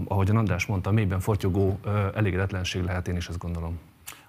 ahogy 0.07 0.29
András 0.29 0.65
mondta, 0.65 0.91
mélyben 0.91 1.19
fortyogó 1.19 1.79
elégedetlenség 2.13 2.83
lehet, 2.83 3.07
én 3.07 3.15
is 3.15 3.27
ezt 3.27 3.38
gondolom. 3.38 3.79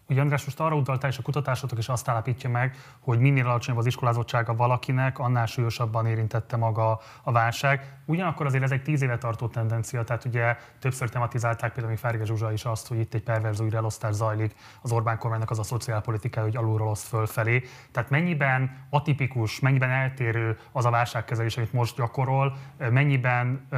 Ugye 0.08 0.20
András 0.20 0.44
most 0.44 0.60
arra 0.60 0.74
utaltál, 0.74 1.10
és 1.10 1.18
a 1.18 1.22
kutatásotok 1.22 1.78
is 1.78 1.88
azt 1.88 2.08
állapítja 2.08 2.50
meg, 2.50 2.76
hogy 3.00 3.18
minél 3.18 3.46
alacsonyabb 3.46 3.80
az 3.80 3.86
iskolázottsága 3.86 4.54
valakinek, 4.54 5.18
annál 5.18 5.46
súlyosabban 5.46 6.06
érintette 6.06 6.56
maga 6.56 7.00
a 7.22 7.32
válság. 7.32 7.94
Ugyanakkor 8.04 8.46
azért 8.46 8.62
ez 8.62 8.70
egy 8.70 8.82
tíz 8.82 9.02
éve 9.02 9.18
tartó 9.18 9.48
tendencia, 9.48 10.04
tehát 10.04 10.24
ugye 10.24 10.56
többször 10.78 11.08
tematizálták 11.08 11.72
például 11.72 11.96
Ferge 11.96 12.24
Zsuzsa 12.24 12.52
is 12.52 12.64
azt, 12.64 12.88
hogy 12.88 12.98
itt 12.98 13.14
egy 13.14 13.22
perverz 13.22 13.60
újraelosztás 13.60 14.14
zajlik 14.14 14.54
az 14.82 14.92
Orbán 14.92 15.18
kormánynak 15.18 15.50
az 15.50 15.58
a 15.58 15.62
szociálpolitika, 15.62 16.40
hogy 16.40 16.56
alulról 16.56 16.88
oszt 16.88 17.06
fölfelé. 17.06 17.62
Tehát 17.92 18.10
mennyiben 18.10 18.86
atipikus, 18.90 19.60
mennyiben 19.60 19.90
eltérő 19.90 20.58
az 20.72 20.84
a 20.84 20.90
válságkezelés, 20.90 21.56
amit 21.56 21.72
most 21.72 21.96
gyakorol, 21.96 22.56
mennyiben 22.90 23.68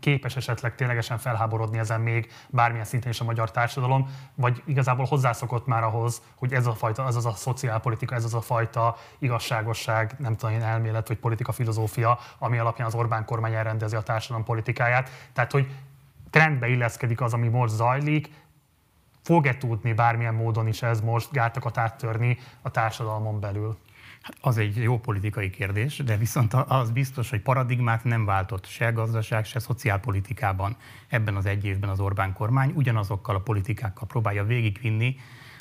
képes 0.00 0.36
esetleg 0.36 0.74
ténylegesen 0.74 1.18
felháborodni 1.18 1.78
ezen 1.78 2.00
még 2.00 2.32
bármilyen 2.48 2.84
szinten 2.84 3.10
is 3.10 3.20
a 3.20 3.24
magyar 3.24 3.50
társadalom, 3.50 4.08
vagy 4.34 4.62
igazából 4.66 5.04
hozzászokott 5.04 5.57
már 5.66 5.82
ahhoz, 5.82 6.22
hogy 6.34 6.52
ez 6.52 6.66
a 6.66 6.74
fajta, 6.74 7.06
ez 7.06 7.16
az 7.16 7.26
a 7.26 7.32
szociálpolitika, 7.32 8.14
ez 8.14 8.24
az 8.24 8.34
a 8.34 8.40
fajta 8.40 8.96
igazságosság, 9.18 10.14
nem 10.18 10.36
tudom 10.36 10.54
én, 10.54 10.62
elmélet 10.62 11.08
vagy 11.08 11.16
politika 11.16 11.52
filozófia, 11.52 12.18
ami 12.38 12.58
alapján 12.58 12.86
az 12.86 12.94
Orbán 12.94 13.24
kormány 13.24 13.54
elrendezi 13.54 13.96
a 13.96 14.02
társadalom 14.02 14.44
politikáját. 14.44 15.10
Tehát, 15.32 15.52
hogy 15.52 15.70
trendbe 16.30 16.68
illeszkedik 16.68 17.20
az, 17.20 17.32
ami 17.32 17.48
most 17.48 17.74
zajlik, 17.74 18.30
fog-e 19.22 19.56
tudni 19.56 19.92
bármilyen 19.92 20.34
módon 20.34 20.68
is 20.68 20.82
ez 20.82 21.00
most 21.00 21.32
gátakat 21.32 21.78
áttörni 21.78 22.38
a 22.62 22.70
társadalmon 22.70 23.40
belül? 23.40 23.78
Hát 24.22 24.36
az 24.40 24.58
egy 24.58 24.76
jó 24.76 24.98
politikai 24.98 25.50
kérdés, 25.50 25.96
de 25.96 26.16
viszont 26.16 26.54
az 26.54 26.90
biztos, 26.90 27.30
hogy 27.30 27.40
paradigmát 27.40 28.04
nem 28.04 28.24
váltott 28.24 28.66
se 28.66 28.90
gazdaság, 28.90 29.44
se 29.44 29.58
szociálpolitikában 29.58 30.76
ebben 31.08 31.36
az 31.36 31.46
egy 31.46 31.64
évben 31.64 31.90
az 31.90 32.00
Orbán 32.00 32.32
kormány. 32.32 32.72
Ugyanazokkal 32.74 33.34
a 33.34 33.40
politikákkal 33.40 34.06
próbálja 34.06 34.44
végigvinni 34.44 35.16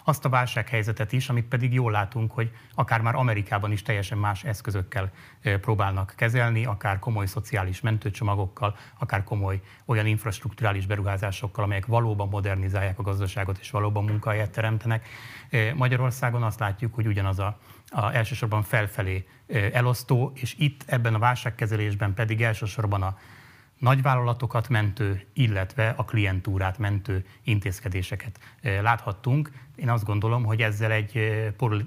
azt 0.08 0.26
a 0.26 0.30
válsághelyzetet 0.30 1.12
is, 1.12 1.30
amit 1.30 1.46
pedig 1.46 1.74
jól 1.74 1.92
látunk, 1.92 2.32
hogy 2.32 2.52
akár 2.76 3.02
már 3.02 3.16
Amerikában 3.16 3.72
is 3.72 3.82
teljesen 3.82 4.18
más 4.18 4.44
eszközökkel 4.44 5.12
próbálnak 5.62 6.14
kezelni, 6.16 6.66
akár 6.66 7.00
komoly 7.00 7.26
szociális 7.26 7.82
mentőcsomagokkal, 7.82 8.76
akár 9.00 9.24
komoly 9.24 9.62
olyan 9.86 10.06
infrastruktúrális 10.06 10.86
beruházásokkal, 10.86 11.64
amelyek 11.64 11.86
valóban 11.86 12.28
modernizálják 12.28 13.00
a 13.00 13.04
gazdaságot 13.04 13.58
és 13.58 13.72
valóban 13.72 14.04
munkahelyet 14.04 14.52
teremtenek. 14.52 15.08
Magyarországon 15.76 16.44
azt 16.44 16.60
látjuk, 16.60 16.96
hogy 16.96 17.08
ugyanaz 17.08 17.40
a, 17.40 17.60
a 17.90 18.16
elsősorban 18.16 18.64
felfelé 18.64 19.28
elosztó, 19.74 20.32
és 20.36 20.56
itt 20.58 20.84
ebben 20.86 21.14
a 21.14 21.20
válságkezelésben 21.20 22.14
pedig 22.14 22.42
elsősorban 22.42 23.02
a 23.02 23.18
nagyvállalatokat 23.78 24.70
mentő, 24.70 25.22
illetve 25.34 25.94
a 25.98 26.06
klientúrát 26.06 26.78
mentő 26.78 27.26
intézkedéseket 27.44 28.40
láthattunk. 28.62 29.52
Én 29.76 29.90
azt 29.90 30.06
gondolom, 30.06 30.44
hogy 30.44 30.62
ezzel 30.62 30.92
egy 30.92 31.20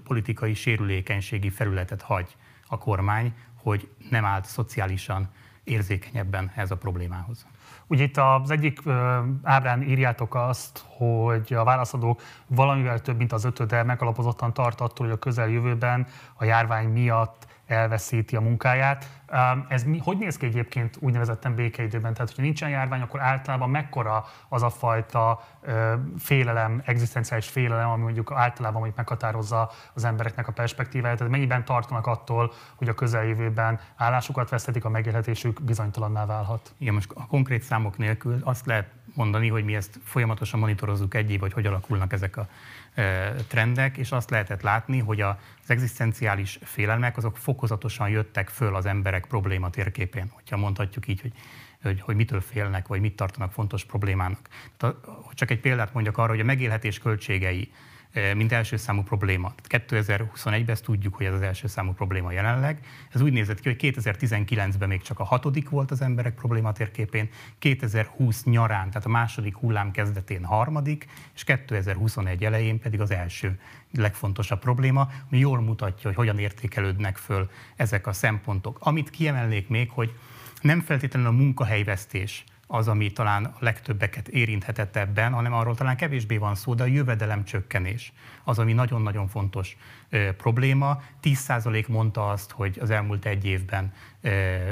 politikai 0.04 0.54
sérülékenységi 0.54 1.50
felületet 1.50 2.02
hagy 2.02 2.36
a 2.66 2.78
kormány, 2.78 3.34
hogy 3.62 3.88
nem 4.10 4.24
állt 4.24 4.44
szociálisan 4.44 5.28
érzékenyebben 5.64 6.52
ez 6.54 6.70
a 6.70 6.76
problémához. 6.76 7.46
Ugye 7.86 8.02
itt 8.02 8.16
az 8.16 8.50
egyik 8.50 8.80
ábrán 9.42 9.82
írjátok 9.82 10.34
azt, 10.34 10.84
hogy 10.86 11.52
a 11.52 11.64
válaszadók 11.64 12.22
valamivel 12.46 13.00
több, 13.00 13.16
mint 13.16 13.32
az 13.32 13.44
ötöde 13.44 13.82
megalapozottan 13.82 14.52
tart 14.52 14.80
attól, 14.80 15.06
hogy 15.06 15.14
a 15.14 15.18
közeljövőben 15.18 16.06
a 16.34 16.44
járvány 16.44 16.88
miatt 16.88 17.46
elveszíti 17.70 18.36
a 18.36 18.40
munkáját. 18.40 19.08
Ez 19.68 19.84
mi, 19.84 19.98
hogy 19.98 20.18
néz 20.18 20.36
ki 20.36 20.46
egyébként 20.46 20.96
úgynevezetten 21.00 21.54
békeidőben? 21.54 22.12
Tehát, 22.12 22.28
hogyha 22.28 22.42
nincsen 22.42 22.68
járvány, 22.68 23.00
akkor 23.00 23.20
általában 23.20 23.70
mekkora 23.70 24.24
az 24.48 24.62
a 24.62 24.70
fajta 24.70 25.44
félelem, 26.18 26.82
egzisztenciális 26.84 27.48
félelem, 27.48 27.90
ami 27.90 28.02
mondjuk 28.02 28.32
általában 28.32 28.76
mondjuk 28.76 28.96
meghatározza 28.96 29.70
az 29.94 30.04
embereknek 30.04 30.48
a 30.48 30.52
perspektíváját? 30.52 31.16
Tehát 31.16 31.32
mennyiben 31.32 31.64
tartanak 31.64 32.06
attól, 32.06 32.52
hogy 32.74 32.88
a 32.88 32.94
közeljövőben 32.94 33.80
állásukat 33.96 34.48
vesztetik, 34.50 34.84
a 34.84 34.88
megélhetésük 34.88 35.62
bizonytalanná 35.62 36.26
válhat? 36.26 36.74
Igen, 36.78 36.94
most 36.94 37.10
a 37.14 37.26
konkrét 37.26 37.62
számok 37.62 37.98
nélkül 37.98 38.40
azt 38.44 38.66
lehet 38.66 38.88
mondani, 39.14 39.48
hogy 39.48 39.64
mi 39.64 39.74
ezt 39.74 39.98
folyamatosan 40.04 40.60
monitorozzuk 40.60 41.14
egy 41.14 41.36
hogy 41.40 41.52
hogy 41.52 41.66
alakulnak 41.66 42.12
ezek 42.12 42.36
a 42.36 42.46
trendek, 43.48 43.96
és 43.96 44.12
azt 44.12 44.30
lehetett 44.30 44.62
látni, 44.62 44.98
hogy 44.98 45.20
az 45.20 45.36
egzisztenciális 45.66 46.58
félelmek 46.62 47.16
azok 47.16 47.36
fokozatosan 47.36 48.08
jöttek 48.08 48.48
föl 48.48 48.74
az 48.74 48.86
emberek 48.86 49.26
probléma 49.26 49.70
térképén, 49.70 50.30
hogyha 50.34 50.56
mondhatjuk 50.56 51.08
így, 51.08 51.20
hogy 51.20 51.32
hogy, 51.82 52.00
hogy 52.00 52.16
mitől 52.16 52.40
félnek, 52.40 52.86
vagy 52.86 53.00
mit 53.00 53.16
tartanak 53.16 53.52
fontos 53.52 53.84
problémának. 53.84 54.48
Csak 55.34 55.50
egy 55.50 55.60
példát 55.60 55.92
mondjak 55.92 56.18
arra, 56.18 56.30
hogy 56.30 56.40
a 56.40 56.44
megélhetés 56.44 56.98
költségei 56.98 57.72
mint 58.34 58.52
első 58.52 58.76
számú 58.76 59.02
probléma. 59.02 59.54
2021-ben 59.68 60.68
ezt 60.68 60.84
tudjuk, 60.84 61.14
hogy 61.14 61.26
ez 61.26 61.34
az 61.34 61.40
első 61.40 61.66
számú 61.66 61.92
probléma 61.92 62.32
jelenleg. 62.32 62.78
Ez 63.12 63.20
úgy 63.20 63.32
nézett 63.32 63.60
ki, 63.60 63.68
hogy 63.68 63.94
2019-ben 63.96 64.88
még 64.88 65.02
csak 65.02 65.18
a 65.18 65.24
hatodik 65.24 65.68
volt 65.68 65.90
az 65.90 66.00
emberek 66.00 66.34
probléma 66.34 66.72
térképén, 66.72 67.28
2020 67.58 68.44
nyarán, 68.44 68.88
tehát 68.88 69.06
a 69.06 69.10
második 69.10 69.56
hullám 69.56 69.90
kezdetén 69.90 70.44
harmadik, 70.44 71.06
és 71.34 71.44
2021 71.44 72.44
elején 72.44 72.78
pedig 72.78 73.00
az 73.00 73.10
első 73.10 73.60
legfontosabb 73.94 74.58
probléma, 74.58 75.08
ami 75.30 75.38
jól 75.38 75.60
mutatja, 75.60 76.02
hogy 76.02 76.16
hogyan 76.16 76.38
értékelődnek 76.38 77.16
föl 77.16 77.50
ezek 77.76 78.06
a 78.06 78.12
szempontok. 78.12 78.78
Amit 78.80 79.10
kiemelnék 79.10 79.68
még, 79.68 79.90
hogy 79.90 80.14
nem 80.60 80.80
feltétlenül 80.80 81.28
a 81.28 81.32
munkahelyvesztés 81.32 82.44
az, 82.72 82.88
ami 82.88 83.12
talán 83.12 83.44
a 83.44 83.56
legtöbbeket 83.58 84.28
érinthetett 84.28 84.96
ebben, 84.96 85.32
hanem 85.32 85.52
arról 85.52 85.74
talán 85.74 85.96
kevésbé 85.96 86.36
van 86.36 86.54
szó, 86.54 86.74
de 86.74 86.82
a 86.82 86.86
jövedelem 86.86 87.44
csökkenés 87.44 88.12
az, 88.50 88.58
ami 88.58 88.72
nagyon-nagyon 88.72 89.28
fontos 89.28 89.76
ö, 90.08 90.32
probléma. 90.36 91.02
10% 91.22 91.88
mondta 91.88 92.30
azt, 92.30 92.50
hogy 92.50 92.78
az 92.80 92.90
elmúlt 92.90 93.26
egy 93.26 93.44
évben 93.44 93.92
ö, 94.20 94.30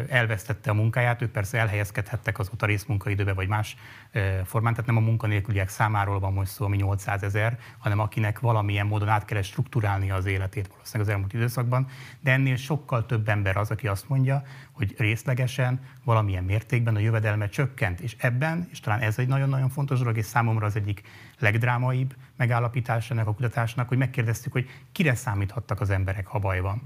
elvesztette 0.08 0.70
a 0.70 0.74
munkáját, 0.74 1.22
ők 1.22 1.30
persze 1.30 1.58
elhelyezkedhettek 1.58 2.38
azóta 2.38 2.66
részmunkaidőbe 2.66 3.32
vagy 3.32 3.48
más 3.48 3.76
ö, 4.12 4.38
formán, 4.44 4.72
tehát 4.72 4.86
nem 4.86 4.96
a 4.96 5.06
munkanélküliek 5.06 5.68
számáról 5.68 6.18
van 6.18 6.32
most 6.32 6.50
szó, 6.50 6.64
ami 6.64 6.76
800 6.76 7.22
ezer, 7.22 7.58
hanem 7.78 7.98
akinek 7.98 8.40
valamilyen 8.40 8.86
módon 8.86 9.08
át 9.08 9.24
kell 9.24 9.42
struktúrálnia 9.42 10.14
az 10.14 10.26
életét 10.26 10.68
valószínűleg 10.68 11.08
az 11.08 11.14
elmúlt 11.14 11.32
időszakban, 11.32 11.86
de 12.20 12.30
ennél 12.30 12.56
sokkal 12.56 13.06
több 13.06 13.28
ember 13.28 13.56
az, 13.56 13.70
aki 13.70 13.86
azt 13.86 14.08
mondja, 14.08 14.42
hogy 14.72 14.94
részlegesen, 14.98 15.80
valamilyen 16.04 16.44
mértékben 16.44 16.94
a 16.94 16.98
jövedelme 16.98 17.48
csökkent, 17.48 18.00
és 18.00 18.16
ebben, 18.18 18.68
és 18.70 18.80
talán 18.80 19.00
ez 19.00 19.18
egy 19.18 19.28
nagyon-nagyon 19.28 19.68
fontos 19.68 19.98
dolog, 19.98 20.16
és 20.16 20.24
számomra 20.24 20.66
az 20.66 20.76
egyik 20.76 21.02
legdrámaibb 21.38 22.14
megállapítás 22.36 23.10
ennek 23.10 23.26
a 23.26 23.34
kutatásnak, 23.34 23.88
hogy 23.88 23.98
megkérdeztük, 23.98 24.52
hogy 24.52 24.68
kire 24.92 25.14
számíthattak 25.14 25.80
az 25.80 25.90
emberek, 25.90 26.26
ha 26.26 26.38
baj 26.38 26.60
van. 26.60 26.82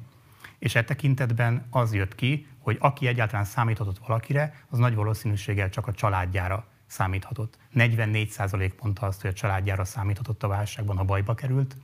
És 0.58 0.74
e 0.74 0.84
tekintetben 0.84 1.66
az 1.70 1.94
jött 1.94 2.14
ki, 2.14 2.46
hogy 2.58 2.76
aki 2.80 3.06
egyáltalán 3.06 3.44
számíthatott 3.44 3.98
valakire, 4.06 4.54
az 4.68 4.78
nagy 4.78 4.94
valószínűséggel 4.94 5.68
csak 5.68 5.86
a 5.86 5.92
családjára 5.92 6.66
számíthatott. 6.86 7.58
44% 7.74 8.72
mondta 8.82 9.06
azt, 9.06 9.20
hogy 9.20 9.30
a 9.30 9.34
családjára 9.34 9.84
számíthatott 9.84 10.42
a 10.42 10.48
válságban, 10.48 10.96
ha 10.96 11.04
bajba 11.04 11.34
került, 11.34 11.76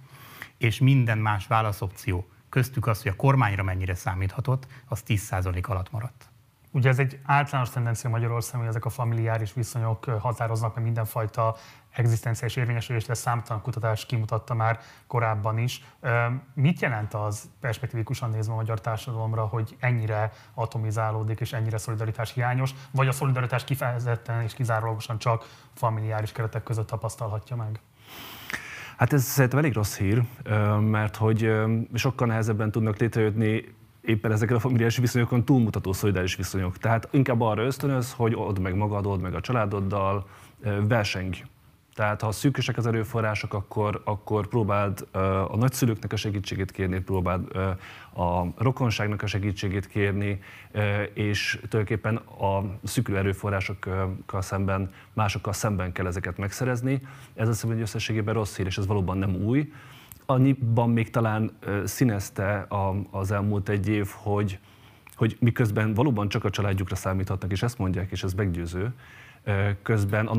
és 0.58 0.78
minden 0.78 1.18
más 1.18 1.46
válaszopció, 1.46 2.28
köztük 2.48 2.86
az, 2.86 3.02
hogy 3.02 3.10
a 3.10 3.16
kormányra 3.16 3.62
mennyire 3.62 3.94
számíthatott, 3.94 4.66
az 4.86 5.02
10% 5.06 5.62
alatt 5.62 5.90
maradt. 5.90 6.28
Ugye 6.70 6.88
ez 6.88 6.98
egy 6.98 7.18
általános 7.24 7.70
tendencia 7.70 8.10
Magyarországon, 8.10 8.60
hogy 8.60 8.68
ezek 8.68 8.84
a 8.84 8.90
familiáris 8.90 9.52
viszonyok 9.52 10.04
határoznak 10.04 10.74
meg 10.74 10.84
mindenfajta 10.84 11.56
egzisztenciális 11.98 12.56
érvényesülést, 12.56 13.06
de 13.06 13.14
számtalan 13.14 13.62
kutatás 13.62 14.06
kimutatta 14.06 14.54
már 14.54 14.80
korábban 15.06 15.58
is. 15.58 15.84
Mit 16.54 16.80
jelent 16.80 17.14
az 17.14 17.50
perspektívikusan 17.60 18.30
nézve 18.30 18.52
a 18.52 18.56
magyar 18.56 18.80
társadalomra, 18.80 19.46
hogy 19.46 19.76
ennyire 19.78 20.32
atomizálódik 20.54 21.40
és 21.40 21.52
ennyire 21.52 21.78
szolidaritás 21.78 22.32
hiányos, 22.32 22.74
vagy 22.90 23.08
a 23.08 23.12
szolidaritás 23.12 23.64
kifejezetten 23.64 24.42
és 24.42 24.54
kizárólagosan 24.54 25.18
csak 25.18 25.46
familiáris 25.74 26.32
keretek 26.32 26.62
között 26.62 26.86
tapasztalhatja 26.86 27.56
meg? 27.56 27.80
Hát 28.96 29.12
ez 29.12 29.22
szerintem 29.22 29.58
elég 29.58 29.72
rossz 29.72 29.96
hír, 29.96 30.22
mert 30.80 31.16
hogy 31.16 31.52
sokkal 31.94 32.26
nehezebben 32.26 32.70
tudnak 32.70 32.98
létrejönni 32.98 33.76
éppen 34.00 34.32
ezekre 34.32 34.54
a 34.54 34.58
familiáris 34.58 34.96
viszonyokon 34.96 35.44
túlmutató 35.44 35.92
szolidáris 35.92 36.36
viszonyok. 36.36 36.78
Tehát 36.78 37.08
inkább 37.10 37.40
arra 37.40 37.62
ösztönöz, 37.62 38.12
hogy 38.12 38.34
old 38.34 38.58
meg 38.58 38.74
magad, 38.74 39.06
old 39.06 39.20
meg 39.20 39.34
a 39.34 39.40
családoddal, 39.40 40.28
verseng 40.88 41.34
tehát 41.98 42.20
ha 42.20 42.32
szűkösek 42.32 42.76
az 42.76 42.86
erőforrások, 42.86 43.54
akkor, 43.54 44.02
akkor 44.04 44.46
próbáld 44.48 45.06
a 45.48 45.56
nagyszülőknek 45.56 46.12
a 46.12 46.16
segítségét 46.16 46.70
kérni, 46.70 47.00
próbáld 47.00 47.56
a 48.14 48.42
rokonságnak 48.56 49.22
a 49.22 49.26
segítségét 49.26 49.86
kérni, 49.86 50.40
és 51.14 51.60
tulajdonképpen 51.68 52.16
a 52.16 52.78
szűkülő 52.84 53.16
erőforrásokkal 53.18 54.42
szemben, 54.42 54.90
másokkal 55.12 55.52
szemben 55.52 55.92
kell 55.92 56.06
ezeket 56.06 56.38
megszerezni. 56.38 57.00
Ez 57.34 57.48
azt 57.48 57.62
hogy 57.62 57.80
összességében 57.80 58.34
rossz 58.34 58.56
hír, 58.56 58.66
és 58.66 58.78
ez 58.78 58.86
valóban 58.86 59.18
nem 59.18 59.34
új. 59.34 59.72
Annyiban 60.26 60.90
még 60.90 61.10
talán 61.10 61.58
színezte 61.84 62.66
az 63.10 63.30
elmúlt 63.30 63.68
egy 63.68 63.88
év, 63.88 64.08
hogy, 64.14 64.58
hogy 65.14 65.36
miközben 65.40 65.94
valóban 65.94 66.28
csak 66.28 66.44
a 66.44 66.50
családjukra 66.50 66.96
számíthatnak, 66.96 67.52
és 67.52 67.62
ezt 67.62 67.78
mondják, 67.78 68.10
és 68.10 68.22
ez 68.22 68.32
meggyőző, 68.32 68.92
közben 69.82 70.26
a 70.26 70.34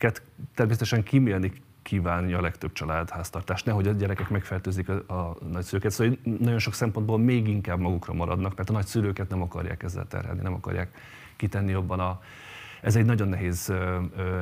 nagyszülőket 0.00 0.22
természetesen 0.54 1.02
kímélni 1.02 1.52
kívánja 1.82 2.38
a 2.38 2.40
legtöbb 2.40 2.72
család 2.72 3.10
háztartást, 3.10 3.66
nehogy 3.66 3.88
a 3.88 3.92
gyerekek 3.92 4.28
megfertőzik 4.28 4.88
a, 4.88 4.92
a 4.92 5.36
nagyszülőket. 5.50 5.90
Szóval 5.90 6.16
nagyon 6.22 6.58
sok 6.58 6.74
szempontból 6.74 7.18
még 7.18 7.48
inkább 7.48 7.78
magukra 7.78 8.12
maradnak, 8.12 8.56
mert 8.56 8.70
a 8.70 8.72
nagyszülőket 8.72 9.28
nem 9.28 9.42
akarják 9.42 9.82
ezzel 9.82 10.06
terhelni, 10.06 10.40
nem 10.42 10.54
akarják 10.54 10.88
kitenni 11.36 11.70
jobban 11.70 12.00
a, 12.00 12.20
ez 12.82 12.96
egy 12.96 13.04
nagyon 13.04 13.28
nehéz 13.28 13.72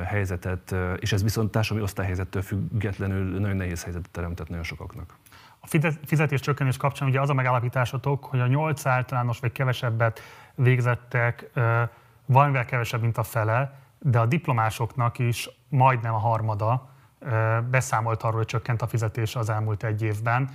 helyzetet, 0.05 0.75
és 0.99 1.11
ez 1.11 1.23
viszont 1.23 1.51
társadalmi 1.51 1.83
osztályhelyzettől 1.83 2.41
függetlenül 2.41 3.39
nagyon 3.39 3.55
nehéz 3.55 3.83
helyzetet 3.83 4.11
teremtett 4.11 4.47
nagyon 4.47 4.63
sokaknak. 4.63 5.17
A 5.59 5.67
fizetés 6.05 6.39
csökkenés 6.39 6.77
kapcsán 6.77 7.07
ugye 7.07 7.21
az 7.21 7.29
a 7.29 7.33
megállapításotok, 7.33 8.25
hogy 8.25 8.39
a 8.39 8.47
8 8.47 8.85
általános 8.85 9.39
vagy 9.39 9.51
kevesebbet 9.51 10.19
végzettek 10.55 11.51
valamivel 12.25 12.65
kevesebb, 12.65 13.01
mint 13.01 13.17
a 13.17 13.23
fele, 13.23 13.79
de 13.99 14.19
a 14.19 14.25
diplomásoknak 14.25 15.19
is 15.19 15.49
majdnem 15.69 16.13
a 16.13 16.17
harmada 16.17 16.89
beszámolt 17.69 18.23
arról, 18.23 18.37
hogy 18.37 18.45
csökkent 18.45 18.81
a 18.81 18.87
fizetés 18.87 19.35
az 19.35 19.49
elmúlt 19.49 19.83
egy 19.83 20.01
évben. 20.01 20.49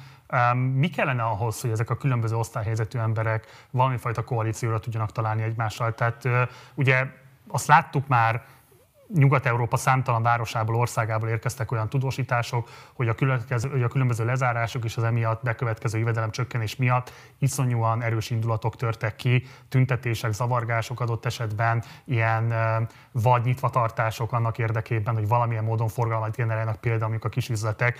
Mi 0.74 0.88
kellene 0.88 1.22
ahhoz, 1.22 1.60
hogy 1.60 1.70
ezek 1.70 1.90
a 1.90 1.96
különböző 1.96 2.36
osztályhelyzetű 2.36 2.98
emberek 2.98 3.66
valamifajta 3.70 4.24
koalícióra 4.24 4.78
tudjanak 4.78 5.12
találni 5.12 5.42
egymással? 5.42 5.94
Tehát 5.94 6.28
ugye 6.74 7.06
azt 7.48 7.66
láttuk 7.66 8.06
már 8.06 8.44
Nyugat-Európa 9.08 9.76
számtalan 9.76 10.22
városából, 10.22 10.74
országából 10.74 11.28
érkeztek 11.28 11.72
olyan 11.72 11.88
tudósítások, 11.88 12.68
hogy 12.94 13.08
a, 13.08 13.14
hogy 13.70 13.82
a 13.82 13.88
különböző 13.88 14.24
lezárások 14.24 14.84
és 14.84 14.96
az 14.96 15.02
emiatt 15.02 15.42
bekövetkező 15.42 15.98
jövedelemcsökkenés 15.98 16.76
miatt 16.76 17.12
iszonyúan 17.38 18.02
erős 18.02 18.30
indulatok 18.30 18.76
törtek 18.76 19.16
ki, 19.16 19.46
tüntetések, 19.68 20.32
zavargások 20.32 21.00
adott 21.00 21.24
esetben, 21.26 21.82
ilyen 22.04 22.54
vagy 23.12 23.44
nyitva 23.44 23.70
tartások 23.70 24.32
annak 24.32 24.58
érdekében, 24.58 25.14
hogy 25.14 25.28
valamilyen 25.28 25.64
módon 25.64 25.88
forgalmat 25.88 26.36
generálnak 26.36 26.80
például, 26.80 27.10
amikor 27.10 27.30
a 27.30 27.34
kisüzletek 27.34 27.98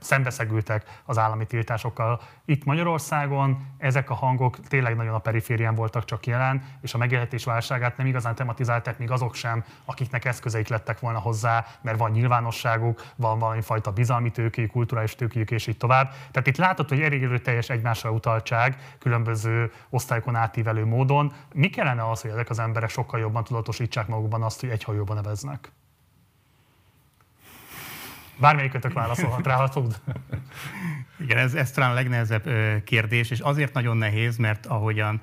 szembeszegültek 0.00 1.00
az 1.04 1.18
állami 1.18 1.46
tiltásokkal. 1.46 2.20
Itt 2.48 2.64
Magyarországon 2.64 3.66
ezek 3.78 4.10
a 4.10 4.14
hangok 4.14 4.60
tényleg 4.60 4.96
nagyon 4.96 5.14
a 5.14 5.18
periférián 5.18 5.74
voltak 5.74 6.04
csak 6.04 6.26
jelen, 6.26 6.62
és 6.80 6.94
a 6.94 6.98
megélhetés 6.98 7.44
válságát 7.44 7.96
nem 7.96 8.06
igazán 8.06 8.34
tematizálták 8.34 8.98
még 8.98 9.10
azok 9.10 9.34
sem, 9.34 9.64
akiknek 9.84 10.24
eszközeik 10.24 10.68
lettek 10.68 11.00
volna 11.00 11.18
hozzá, 11.18 11.66
mert 11.80 11.98
van 11.98 12.10
nyilvánosságuk, 12.10 13.04
van 13.16 13.38
valami 13.38 13.60
fajta 13.60 13.92
bizalmi 13.92 14.30
tőkéjük, 14.30 14.70
kulturális 14.70 15.14
tőkéjük, 15.14 15.50
és 15.50 15.66
így 15.66 15.76
tovább. 15.76 16.10
Tehát 16.30 16.46
itt 16.46 16.56
látod, 16.56 16.88
hogy 16.88 17.00
elég 17.00 17.40
teljes 17.42 17.68
egymásra 17.70 18.10
utaltság 18.10 18.96
különböző 18.98 19.72
osztályokon 19.90 20.34
átívelő 20.34 20.84
módon. 20.84 21.32
Mi 21.54 21.68
kellene 21.68 22.10
az, 22.10 22.20
hogy 22.20 22.30
ezek 22.30 22.50
az 22.50 22.58
emberek 22.58 22.90
sokkal 22.90 23.20
jobban 23.20 23.44
tudatosítsák 23.44 24.06
magukban 24.06 24.42
azt, 24.42 24.60
hogy 24.60 24.70
egy 24.70 24.84
hajóban 24.84 25.16
neveznek? 25.16 25.72
Bármelyikötök 28.36 28.92
válaszolhat 28.92 29.46
rá, 29.46 29.56
ha 29.56 29.68
tud. 29.68 30.00
Igen, 31.20 31.38
ez, 31.38 31.54
ez 31.54 31.70
talán 31.70 31.90
a 31.90 31.94
legnehezebb 31.94 32.50
kérdés, 32.84 33.30
és 33.30 33.40
azért 33.40 33.72
nagyon 33.72 33.96
nehéz, 33.96 34.36
mert 34.36 34.66
ahogyan 34.66 35.20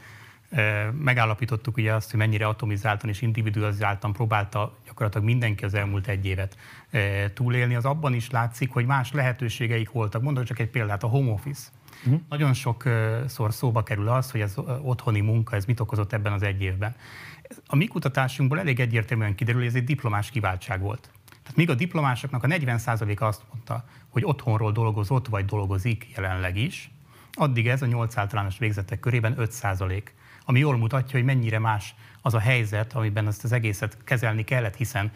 megállapítottuk 0.91 1.77
ugye 1.77 1.93
azt, 1.93 2.09
hogy 2.09 2.19
mennyire 2.19 2.47
atomizáltan 2.47 3.09
és 3.09 3.21
individualizáltan 3.21 4.13
próbálta 4.13 4.77
gyakorlatilag 4.85 5.25
mindenki 5.25 5.65
az 5.65 5.73
elmúlt 5.73 6.07
egy 6.07 6.25
évet 6.25 6.57
túlélni, 7.33 7.75
az 7.75 7.85
abban 7.85 8.13
is 8.13 8.29
látszik, 8.29 8.71
hogy 8.71 8.85
más 8.85 9.11
lehetőségeik 9.11 9.91
voltak. 9.91 10.21
Mondok 10.21 10.43
csak 10.43 10.59
egy 10.59 10.69
példát, 10.69 11.03
a 11.03 11.07
home 11.07 11.31
office. 11.31 11.67
Uh-huh. 12.05 12.21
Nagyon 12.29 12.53
sokszor 12.53 13.53
szóba 13.53 13.83
kerül 13.83 14.07
az, 14.07 14.31
hogy 14.31 14.41
az 14.41 14.57
otthoni 14.81 15.19
munka, 15.21 15.55
ez 15.55 15.65
mit 15.65 15.79
okozott 15.79 16.13
ebben 16.13 16.33
az 16.33 16.43
egy 16.43 16.61
évben. 16.61 16.95
A 17.67 17.75
mi 17.75 17.85
kutatásunkból 17.85 18.59
elég 18.59 18.79
egyértelműen 18.79 19.35
kiderül, 19.35 19.59
hogy 19.59 19.69
ez 19.69 19.75
egy 19.75 19.83
diplomás 19.83 20.29
kiváltság 20.29 20.81
volt. 20.81 21.09
Tehát 21.45 21.59
míg 21.59 21.69
a 21.69 21.75
diplomásoknak 21.75 22.43
a 22.43 22.47
40%-a 22.47 23.23
azt 23.23 23.43
mondta, 23.51 23.85
hogy 24.09 24.23
otthonról 24.25 24.71
dolgozott 24.71 25.27
vagy 25.27 25.45
dolgozik 25.45 26.07
jelenleg 26.15 26.57
is, 26.57 26.89
addig 27.33 27.67
ez 27.67 27.81
a 27.81 27.85
8 27.85 28.17
általános 28.17 28.57
végzetek 28.57 28.99
körében 28.99 29.35
5% 29.37 30.03
ami 30.45 30.59
jól 30.59 30.77
mutatja, 30.77 31.17
hogy 31.17 31.27
mennyire 31.27 31.59
más 31.59 31.95
az 32.21 32.33
a 32.33 32.39
helyzet, 32.39 32.93
amiben 32.93 33.27
ezt 33.27 33.43
az 33.43 33.51
egészet 33.51 33.97
kezelni 34.03 34.43
kellett, 34.43 34.75
hiszen 34.75 35.11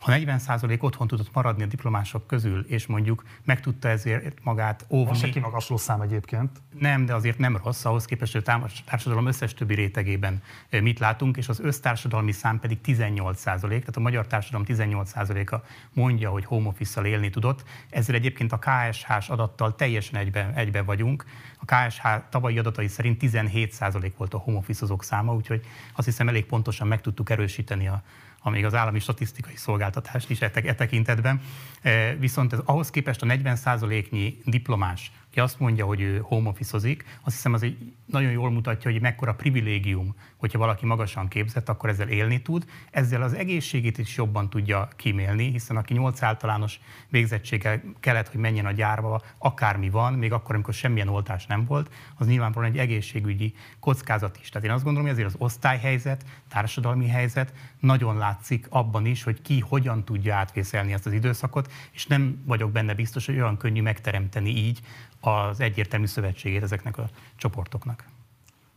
ha 0.00 0.12
40% 0.14 0.80
otthon 0.80 1.06
tudott 1.06 1.32
maradni 1.32 1.62
a 1.62 1.66
diplomások 1.66 2.26
közül, 2.26 2.64
és 2.68 2.86
mondjuk 2.86 3.24
meg 3.44 3.60
tudta 3.60 3.88
ezért 3.88 4.44
magát 4.44 4.86
óvni. 4.88 5.10
Az 5.10 5.18
se 5.18 5.28
kimagasló 5.28 5.76
szám 5.76 6.00
egyébként. 6.00 6.50
Nem, 6.78 7.06
de 7.06 7.14
azért 7.14 7.38
nem 7.38 7.56
rossz, 7.64 7.84
ahhoz 7.84 8.04
képest, 8.04 8.32
hogy 8.32 8.42
a 8.46 8.66
társadalom 8.84 9.26
összes 9.26 9.54
többi 9.54 9.74
rétegében 9.74 10.42
mit 10.70 10.98
látunk, 10.98 11.36
és 11.36 11.48
az 11.48 11.60
össztársadalmi 11.60 12.32
szám 12.32 12.60
pedig 12.60 12.78
18%, 12.84 13.60
tehát 13.60 13.96
a 13.96 14.00
magyar 14.00 14.26
társadalom 14.26 14.66
18%-a 14.68 15.56
mondja, 15.92 16.30
hogy 16.30 16.44
home 16.44 16.68
office 16.68 17.06
élni 17.06 17.30
tudott. 17.30 17.64
Ezzel 17.90 18.14
egyébként 18.14 18.52
a 18.52 18.58
KSH-s 18.58 19.28
adattal 19.28 19.74
teljesen 19.74 20.20
egybe, 20.20 20.52
egybe 20.54 20.82
vagyunk. 20.82 21.24
A 21.58 21.74
KSH 21.74 22.06
tavalyi 22.30 22.58
adatai 22.58 22.88
szerint 22.88 23.22
17% 23.24 24.12
volt 24.16 24.34
a 24.34 24.38
home 24.38 24.58
office 24.58 24.86
száma, 24.98 25.34
úgyhogy 25.34 25.64
azt 25.94 26.06
hiszem 26.06 26.28
elég 26.28 26.44
pontosan 26.44 26.86
meg 26.86 27.00
tudtuk 27.00 27.30
erősíteni 27.30 27.88
a, 27.88 28.02
amíg 28.42 28.64
az 28.64 28.74
állami 28.74 28.98
statisztikai 28.98 29.56
szolgáltatást 29.56 30.30
is 30.30 30.40
e, 30.40 30.50
e 30.54 30.74
tekintetben. 30.74 31.40
E, 31.82 32.14
viszont 32.14 32.52
ez 32.52 32.58
ahhoz 32.64 32.90
képest 32.90 33.22
a 33.22 33.26
40%-nyi 33.26 34.38
diplomás, 34.44 35.12
aki 35.30 35.40
azt 35.40 35.60
mondja, 35.60 35.86
hogy 35.86 36.00
ő 36.00 36.20
home 36.22 36.48
office 36.48 36.76
azt 36.76 37.34
hiszem 37.34 37.52
az 37.52 37.62
egy 37.62 37.92
nagyon 38.06 38.30
jól 38.30 38.50
mutatja, 38.50 38.90
hogy 38.90 39.00
mekkora 39.00 39.34
privilégium, 39.34 40.14
hogyha 40.36 40.58
valaki 40.58 40.86
magasan 40.86 41.28
képzett, 41.28 41.68
akkor 41.68 41.88
ezzel 41.88 42.08
élni 42.08 42.42
tud. 42.42 42.64
Ezzel 42.90 43.22
az 43.22 43.32
egészségét 43.32 43.98
is 43.98 44.16
jobban 44.16 44.50
tudja 44.50 44.88
kimélni, 44.96 45.50
hiszen 45.50 45.76
aki 45.76 45.92
8 45.92 46.22
általános 46.22 46.80
végzettséggel 47.08 47.82
kellett, 48.00 48.28
hogy 48.28 48.40
menjen 48.40 48.66
a 48.66 48.72
gyárba, 48.72 49.22
akármi 49.38 49.90
van, 49.90 50.12
még 50.12 50.32
akkor, 50.32 50.54
amikor 50.54 50.74
semmilyen 50.74 51.08
oltás 51.08 51.46
nem 51.46 51.64
volt, 51.64 51.94
az 52.14 52.26
nyilvánvalóan 52.26 52.72
egy 52.72 52.78
egészségügyi 52.78 53.54
kockázat 53.80 54.38
is. 54.40 54.48
Tehát 54.48 54.66
én 54.66 54.74
azt 54.74 54.84
gondolom, 54.84 55.08
hogy 55.08 55.18
ezért 55.18 55.34
az 55.34 55.40
osztályhelyzet, 55.40 56.24
társadalmi 56.48 57.08
helyzet 57.08 57.52
nagyon 57.80 58.16
látszik 58.16 58.66
abban 58.70 59.06
is, 59.06 59.22
hogy 59.22 59.42
ki 59.42 59.60
hogyan 59.60 60.04
tudja 60.04 60.34
átvészelni 60.34 60.92
ezt 60.92 61.06
az 61.06 61.12
időszakot, 61.12 61.72
és 61.92 62.06
nem 62.06 62.42
vagyok 62.44 62.72
benne 62.72 62.94
biztos, 62.94 63.26
hogy 63.26 63.34
olyan 63.34 63.56
könnyű 63.56 63.82
megteremteni 63.82 64.50
így 64.50 64.80
az 65.20 65.60
egyértelmű 65.60 66.06
szövetségét 66.06 66.62
ezeknek 66.62 66.98
a 66.98 67.08
csoportoknak. 67.36 68.04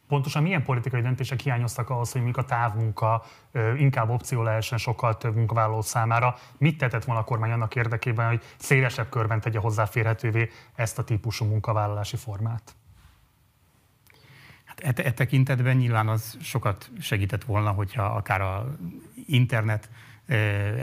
Pontosan 0.07 0.43
milyen 0.43 0.63
politikai 0.63 1.01
döntések 1.01 1.39
hiányoztak 1.39 1.89
ahhoz, 1.89 2.11
hogy 2.11 2.21
mondjuk 2.21 2.45
a 2.45 2.47
távmunka 2.49 3.23
inkább 3.77 4.09
opció 4.09 4.41
lehessen 4.41 4.77
sokkal 4.77 5.17
több 5.17 5.35
munkavállaló 5.35 5.81
számára? 5.81 6.35
Mit 6.57 6.77
tetett 6.77 7.03
volna 7.03 7.21
a 7.21 7.23
kormány 7.23 7.51
annak 7.51 7.75
érdekében, 7.75 8.27
hogy 8.27 8.41
szélesebb 8.57 9.09
körben 9.09 9.41
tegye 9.41 9.59
hozzáférhetővé 9.59 10.49
ezt 10.75 10.99
a 10.99 11.03
típusú 11.03 11.45
munkavállalási 11.45 12.15
formát? 12.15 12.75
Hát 14.65 14.99
e, 14.99 15.07
e 15.07 15.11
tekintetben 15.11 15.75
nyilván 15.75 16.07
az 16.07 16.37
sokat 16.41 16.89
segített 16.99 17.43
volna, 17.43 17.71
hogyha 17.71 18.03
akár 18.03 18.41
a 18.41 18.75
internet 19.25 19.89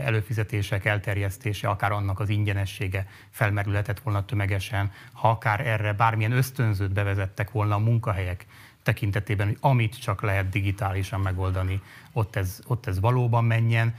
előfizetések 0.03 0.85
elterjesztése, 0.85 1.69
akár 1.69 1.91
annak 1.91 2.19
az 2.19 2.29
ingyenessége 2.29 3.07
felmerülhetett 3.29 3.99
volna 3.99 4.25
tömegesen, 4.25 4.91
ha 5.13 5.29
akár 5.29 5.67
erre 5.67 5.93
bármilyen 5.93 6.31
ösztönzőt 6.31 6.93
bevezettek 6.93 7.51
volna 7.51 7.75
a 7.75 7.79
munkahelyek 7.79 8.45
tekintetében, 8.83 9.47
hogy 9.47 9.57
amit 9.59 10.01
csak 10.01 10.21
lehet 10.21 10.49
digitálisan 10.49 11.19
megoldani, 11.19 11.81
ott 12.11 12.35
ez, 12.35 12.59
ott 12.67 12.87
ez 12.87 12.99
valóban 12.99 13.45
menjen. 13.45 13.95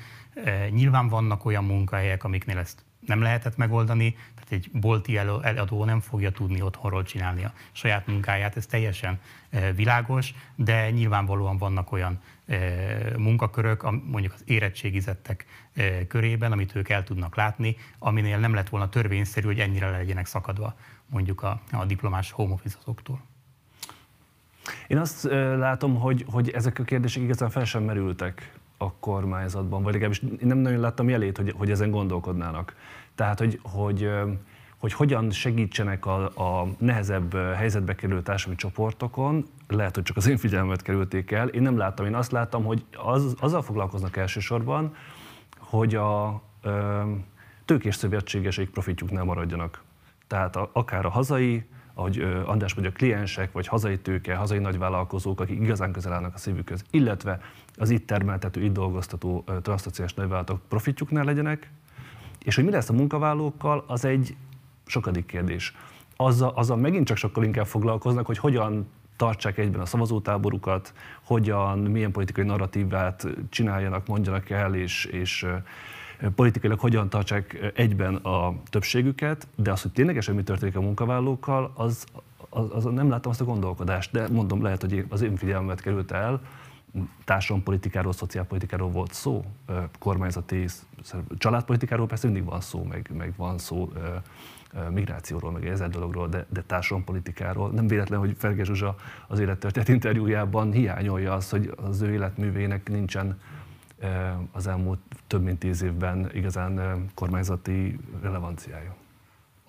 Nyilván 0.71 1.09
vannak 1.09 1.45
olyan 1.45 1.65
munkahelyek, 1.65 2.25
amiknél 2.25 2.59
ezt 2.59 2.85
nem 3.07 3.23
lehetett 3.23 3.57
megoldani, 3.57 4.17
tehát 4.35 4.53
egy 4.53 4.71
bolti 4.73 5.17
eladó 5.17 5.85
nem 5.85 6.01
fogja 6.01 6.31
tudni 6.31 6.63
otthonról 6.63 7.03
csinálni 7.03 7.45
a 7.45 7.53
saját 7.73 8.07
munkáját, 8.07 8.57
ez 8.57 8.67
teljesen 8.67 9.21
világos, 9.75 10.35
de 10.55 10.91
nyilvánvalóan 10.91 11.59
vannak 11.59 11.93
olyan 11.93 12.21
munkakörök, 13.17 13.83
mondjuk 14.05 14.33
az 14.33 14.43
érettségizettek 14.45 15.47
körében, 16.09 16.53
amit 16.53 16.75
ők 16.75 16.89
el 16.89 17.05
tudnak 17.05 17.37
látni, 17.37 17.77
aminél 17.99 18.39
nem 18.39 18.55
lett 18.55 18.69
volna 18.69 18.89
törvényszerű, 18.89 19.47
hogy 19.47 19.59
ennyire 19.59 19.91
legyenek 19.91 20.27
szakadva 20.27 20.75
mondjuk 21.07 21.43
a, 21.43 21.61
a 21.73 21.85
diplomás 21.85 22.31
home 22.31 22.55
Én 24.87 24.99
azt 24.99 25.25
látom, 25.57 25.95
hogy, 25.95 26.25
hogy 26.29 26.51
ezek 26.51 26.79
a 26.79 26.83
kérdések 26.83 27.23
igazán 27.23 27.51
fel 27.51 27.65
sem 27.65 27.83
merültek 27.83 28.53
a 28.77 28.93
kormányzatban, 28.93 29.83
vagy 29.83 29.93
legalábbis 29.93 30.23
nem 30.41 30.59
nagyon 30.59 30.81
láttam 30.81 31.09
jelét, 31.09 31.37
hogy, 31.37 31.55
hogy 31.57 31.71
ezen 31.71 31.91
gondolkodnának. 31.91 32.77
Tehát, 33.15 33.39
hogy, 33.39 33.61
hogy, 33.63 34.11
hogy 34.79 34.93
hogyan 34.93 35.31
segítsenek 35.31 36.07
a, 36.07 36.25
a 36.25 36.67
nehezebb 36.79 37.35
helyzetbe 37.35 37.95
kerülő 37.95 38.23
társadalmi 38.23 38.61
csoportokon, 38.61 39.47
lehet, 39.75 39.95
hogy 39.95 40.05
csak 40.05 40.17
az 40.17 40.29
én 40.29 40.37
figyelmet 40.37 40.83
kerülték 40.83 41.31
el. 41.31 41.49
Én 41.49 41.63
nem 41.63 41.77
láttam, 41.77 42.07
én 42.07 42.15
azt 42.15 42.33
láttam, 42.33 42.65
hogy 42.65 42.85
az, 42.97 43.35
azzal 43.41 43.63
foglalkoznak 43.63 44.17
elsősorban, 44.17 44.95
hogy 45.59 45.95
a 45.95 46.43
ö, 46.63 47.03
tőkés 47.65 47.95
szövetségeseik 47.95 48.71
profitjuknál 48.71 49.25
maradjanak. 49.25 49.83
Tehát 50.27 50.57
a, 50.57 50.71
akár 50.73 51.07
a 51.07 51.11
hazai, 51.11 51.65
ahogy 51.95 52.21
András 52.45 52.75
mondja, 52.75 52.93
kliensek, 52.93 53.53
vagy 53.53 53.67
hazai 53.67 53.99
tőke, 53.99 54.35
hazai 54.35 54.59
nagyvállalkozók, 54.59 55.41
akik 55.41 55.61
igazán 55.61 55.93
közel 55.93 56.13
állnak 56.13 56.35
a 56.35 56.39
szívükhöz, 56.39 56.85
illetve 56.91 57.41
az 57.77 57.91
itt 57.91 58.07
termeltető, 58.07 58.63
itt 58.63 58.73
dolgoztató 58.73 59.45
transzociális 59.63 60.15
nagyvállalatok 60.15 60.61
profitjuknál 60.69 61.25
legyenek, 61.25 61.71
És 62.45 62.55
hogy 62.55 62.65
mi 62.65 62.71
lesz 62.71 62.89
a 62.89 62.93
munkavállalókkal, 62.93 63.85
az 63.87 64.05
egy 64.05 64.37
sokadik 64.87 65.27
kérdés. 65.27 65.75
Azzal, 66.17 66.53
azzal 66.55 66.77
megint 66.77 67.07
csak 67.07 67.17
sokkal 67.17 67.45
inkább 67.45 67.67
foglalkoznak, 67.67 68.27
hogy 68.27 68.39
hogyan 68.39 68.87
tartsák 69.23 69.59
egyben 69.59 69.81
a 69.81 69.87
szavazótáborukat, 69.87 70.95
hogyan, 71.25 71.79
milyen 71.79 72.13
politikai 72.13 72.45
narratívát 72.45 73.27
csináljanak, 73.49 74.07
mondjanak 74.07 74.51
el, 74.51 74.75
és, 74.75 75.05
és 75.05 75.47
politikailag 76.35 76.79
hogyan 76.81 77.09
tartsák 77.09 77.73
egyben 77.75 78.15
a 78.15 78.55
többségüket, 78.65 79.49
de 79.57 79.73
az, 79.73 79.83
hogy 79.83 79.93
ténylegesen 79.93 80.35
mi 80.35 80.43
történik 80.43 80.77
a 80.77 80.81
munkavállalókkal, 80.81 81.73
az, 81.75 82.05
az, 82.49 82.67
az 82.73 82.85
nem 82.85 83.09
látom 83.09 83.33
azt 83.33 83.41
a 83.41 83.45
gondolkodást, 83.45 84.13
de 84.13 84.29
mondom, 84.29 84.63
lehet, 84.63 84.81
hogy 84.81 85.07
az 85.09 85.23
én 85.23 85.37
figyelmet 85.37 85.81
került 85.81 86.11
el, 86.11 86.41
társadalompolitikáról, 87.25 88.13
szociálpolitikáról 88.13 88.91
volt 88.91 89.13
szó, 89.13 89.45
kormányzati, 89.99 90.67
családpolitikáról 91.39 92.07
persze 92.07 92.27
mindig 92.27 92.45
van 92.45 92.61
szó, 92.61 92.85
meg, 92.85 93.11
meg 93.17 93.33
van 93.37 93.59
szó 93.59 93.93
migrációról, 94.91 95.51
meg 95.53 95.67
ezer 95.67 95.89
dologról, 95.89 96.29
de, 96.29 96.47
de 96.49 96.63
társadalompolitikáról. 96.63 97.71
Nem 97.71 97.87
véletlen, 97.87 98.19
hogy 98.19 98.35
Ferge 98.39 98.65
Zsuzsa 98.65 98.95
az 99.29 99.39
élettörténet 99.39 99.89
interjújában 99.89 100.73
hiányolja 100.73 101.33
azt, 101.33 101.51
hogy 101.51 101.75
az 101.77 102.01
ő 102.01 102.13
életművének 102.13 102.89
nincsen 102.89 103.41
az 104.53 104.67
elmúlt 104.67 105.01
több 105.27 105.43
mint 105.43 105.59
tíz 105.59 105.83
évben 105.83 106.31
igazán 106.33 107.05
kormányzati 107.15 107.99
relevanciája 108.23 108.95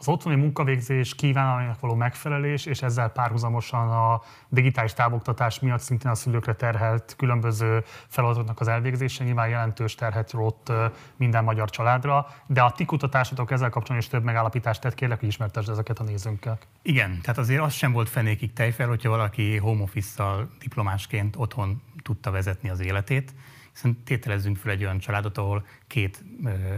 az 0.04 0.14
otthoni 0.14 0.36
munkavégzés 0.36 1.16
kívánalmának 1.16 1.80
való 1.80 1.93
megfelelés, 1.93 2.66
és 2.66 2.82
ezzel 2.82 3.10
párhuzamosan 3.10 3.89
a 3.89 4.22
digitális 4.49 4.93
távoktatás 4.93 5.60
miatt 5.60 5.80
szintén 5.80 6.12
a 6.12 6.16
szülőkre 6.16 6.54
terhelt 6.54 7.14
különböző 7.18 7.84
feladatoknak 8.08 8.60
az 8.60 8.68
elvégzése 8.68 9.24
nyilván 9.24 9.49
jelentős 9.49 9.95
terhet 9.95 10.32
rótt 10.32 10.72
minden 11.16 11.43
magyar 11.43 11.70
családra, 11.70 12.28
de 12.47 12.62
a 12.62 12.72
ti 12.72 12.86
kutatásotok 12.86 13.51
ezzel 13.51 13.70
kapcsolatban 13.70 13.97
is 13.97 14.08
több 14.08 14.24
megállapítást 14.24 14.82
tett, 14.82 14.93
kérlek, 14.93 15.20
hogy 15.20 15.28
ismertesd 15.28 15.70
ezeket 15.70 15.99
a 15.99 16.04
nézőnkkel. 16.04 16.58
Igen, 16.82 17.20
tehát 17.22 17.38
azért 17.38 17.62
az 17.62 17.74
sem 17.74 17.91
volt 17.91 18.10
fenékig 18.10 18.54
tejfel, 18.54 18.88
hogyha 18.88 19.10
valaki 19.10 19.58
home 19.58 19.82
office 19.82 20.24
diplomásként 20.60 21.36
otthon 21.38 21.82
tudta 22.01 22.32
vezetni 22.32 22.70
az 22.70 22.80
életét, 22.80 23.34
hiszen 23.74 24.03
tételezzünk 24.03 24.57
fel 24.57 24.71
egy 24.71 24.84
olyan 24.84 24.99
családot, 24.99 25.38
ahol 25.38 25.65
két 25.88 26.24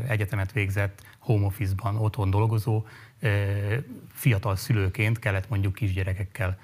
egyetemet 0.07 0.51
végzett, 0.51 1.03
home 1.19 1.45
office-ban 1.45 1.95
otthon 1.97 2.29
dolgozó, 2.29 2.85
fiatal 4.13 4.55
szülőként 4.55 5.19
kellett 5.19 5.49
mondjuk 5.49 5.73
kisgyerekekkel 5.73 6.57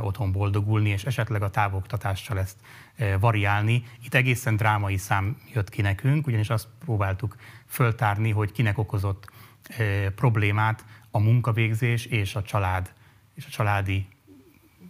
otthon 0.00 0.32
boldogulni, 0.32 0.88
és 0.88 1.04
esetleg 1.04 1.42
a 1.42 1.50
távoktatással 1.50 2.38
ezt 2.38 2.56
variálni. 3.20 3.84
Itt 4.04 4.14
egészen 4.14 4.56
drámai 4.56 4.96
szám 4.96 5.40
jött 5.54 5.68
ki 5.68 5.82
nekünk, 5.82 6.26
ugyanis 6.26 6.50
azt 6.50 6.68
próbáltuk 6.78 7.36
föltárni, 7.66 8.30
hogy 8.30 8.52
kinek 8.52 8.78
okozott 8.78 9.30
problémát 10.14 10.84
a 11.10 11.18
munkavégzés 11.18 12.06
és 12.06 12.34
a 12.34 12.42
család 12.42 12.92
és 13.34 13.46
a 13.46 13.50
családi 13.50 14.06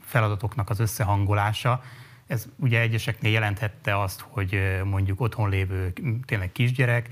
feladatoknak 0.00 0.70
az 0.70 0.80
összehangolása, 0.80 1.82
ez 2.28 2.48
ugye 2.56 2.80
egyeseknél 2.80 3.32
jelenthette 3.32 4.00
azt, 4.00 4.20
hogy 4.20 4.80
mondjuk 4.84 5.20
otthon 5.20 5.48
lévő 5.48 5.92
tényleg 6.26 6.52
kisgyerek, 6.52 7.08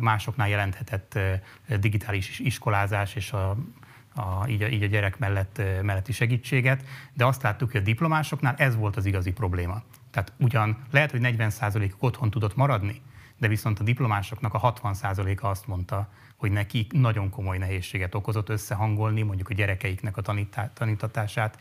másoknál 0.00 0.48
jelenthetett 0.48 1.18
digitális 1.80 2.38
iskolázás 2.38 3.14
és 3.14 3.32
a, 3.32 3.50
a, 4.14 4.48
így, 4.48 4.62
a, 4.62 4.66
így 4.66 4.82
a 4.82 4.86
gyerek 4.86 5.18
mellett, 5.18 5.62
melletti 5.82 6.12
segítséget, 6.12 6.84
de 7.12 7.26
azt 7.26 7.42
láttuk, 7.42 7.70
hogy 7.70 7.80
a 7.80 7.84
diplomásoknál 7.84 8.54
ez 8.58 8.76
volt 8.76 8.96
az 8.96 9.06
igazi 9.06 9.32
probléma. 9.32 9.82
Tehát 10.10 10.32
ugyan 10.38 10.78
lehet, 10.90 11.10
hogy 11.10 11.20
40%-uk 11.22 12.02
otthon 12.02 12.30
tudott 12.30 12.56
maradni, 12.56 13.02
de 13.38 13.48
viszont 13.48 13.78
a 13.78 13.82
diplomásoknak 13.82 14.54
a 14.54 14.72
60%-a 14.72 15.46
azt 15.46 15.66
mondta, 15.66 16.08
hogy 16.36 16.50
neki 16.50 16.86
nagyon 16.90 17.30
komoly 17.30 17.58
nehézséget 17.58 18.14
okozott 18.14 18.48
összehangolni 18.48 19.22
mondjuk 19.22 19.48
a 19.48 19.54
gyerekeiknek 19.54 20.16
a 20.16 20.20
tanítá- 20.20 20.70
tanítatását 20.74 21.58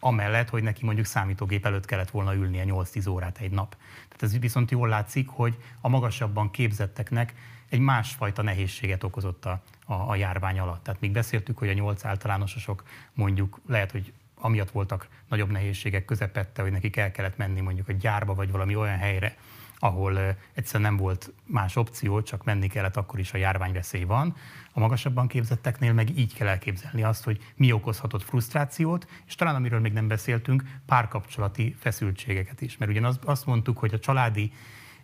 amellett, 0.00 0.48
hogy 0.48 0.62
neki 0.62 0.84
mondjuk 0.84 1.06
számítógép 1.06 1.66
előtt 1.66 1.84
kellett 1.84 2.10
volna 2.10 2.34
ülnie 2.34 2.64
8-10 2.66 3.10
órát 3.10 3.38
egy 3.38 3.50
nap. 3.50 3.76
Tehát 4.08 4.22
ez 4.22 4.38
viszont 4.38 4.70
jól 4.70 4.88
látszik, 4.88 5.28
hogy 5.28 5.56
a 5.80 5.88
magasabban 5.88 6.50
képzetteknek 6.50 7.34
egy 7.68 7.80
másfajta 7.80 8.42
nehézséget 8.42 9.04
okozott 9.04 9.44
a, 9.44 9.62
a, 9.84 9.92
a 9.92 10.16
járvány 10.16 10.58
alatt. 10.58 10.82
Tehát 10.82 11.00
még 11.00 11.12
beszéltük, 11.12 11.58
hogy 11.58 11.68
a 11.68 11.72
nyolc 11.72 12.04
általánososok 12.04 12.82
mondjuk 13.12 13.60
lehet, 13.66 13.90
hogy 13.90 14.12
amiatt 14.34 14.70
voltak 14.70 15.08
nagyobb 15.28 15.50
nehézségek 15.50 16.04
közepette, 16.04 16.62
hogy 16.62 16.70
nekik 16.70 16.96
el 16.96 17.10
kellett 17.10 17.36
menni 17.36 17.60
mondjuk 17.60 17.88
a 17.88 17.92
gyárba, 17.92 18.34
vagy 18.34 18.50
valami 18.50 18.76
olyan 18.76 18.98
helyre, 18.98 19.36
ahol 19.78 20.36
egyszerűen 20.52 20.90
nem 20.90 21.00
volt 21.00 21.32
más 21.44 21.76
opció, 21.76 22.22
csak 22.22 22.44
menni 22.44 22.66
kellett, 22.66 22.96
akkor 22.96 23.18
is 23.18 23.32
a 23.32 23.38
járványveszély 23.38 24.04
van. 24.04 24.36
A 24.72 24.80
magasabban 24.80 25.26
képzetteknél 25.26 25.92
meg 25.92 26.18
így 26.18 26.34
kell 26.34 26.48
elképzelni 26.48 27.02
azt, 27.02 27.24
hogy 27.24 27.52
mi 27.56 27.72
okozhatott 27.72 28.22
frusztrációt, 28.22 29.06
és 29.26 29.34
talán 29.34 29.54
amiről 29.54 29.80
még 29.80 29.92
nem 29.92 30.08
beszéltünk, 30.08 30.62
párkapcsolati 30.86 31.76
feszültségeket 31.78 32.60
is. 32.60 32.76
Mert 32.76 32.90
ugyan 32.90 33.18
azt 33.24 33.46
mondtuk, 33.46 33.78
hogy 33.78 33.94
a 33.94 33.98
családi 33.98 34.52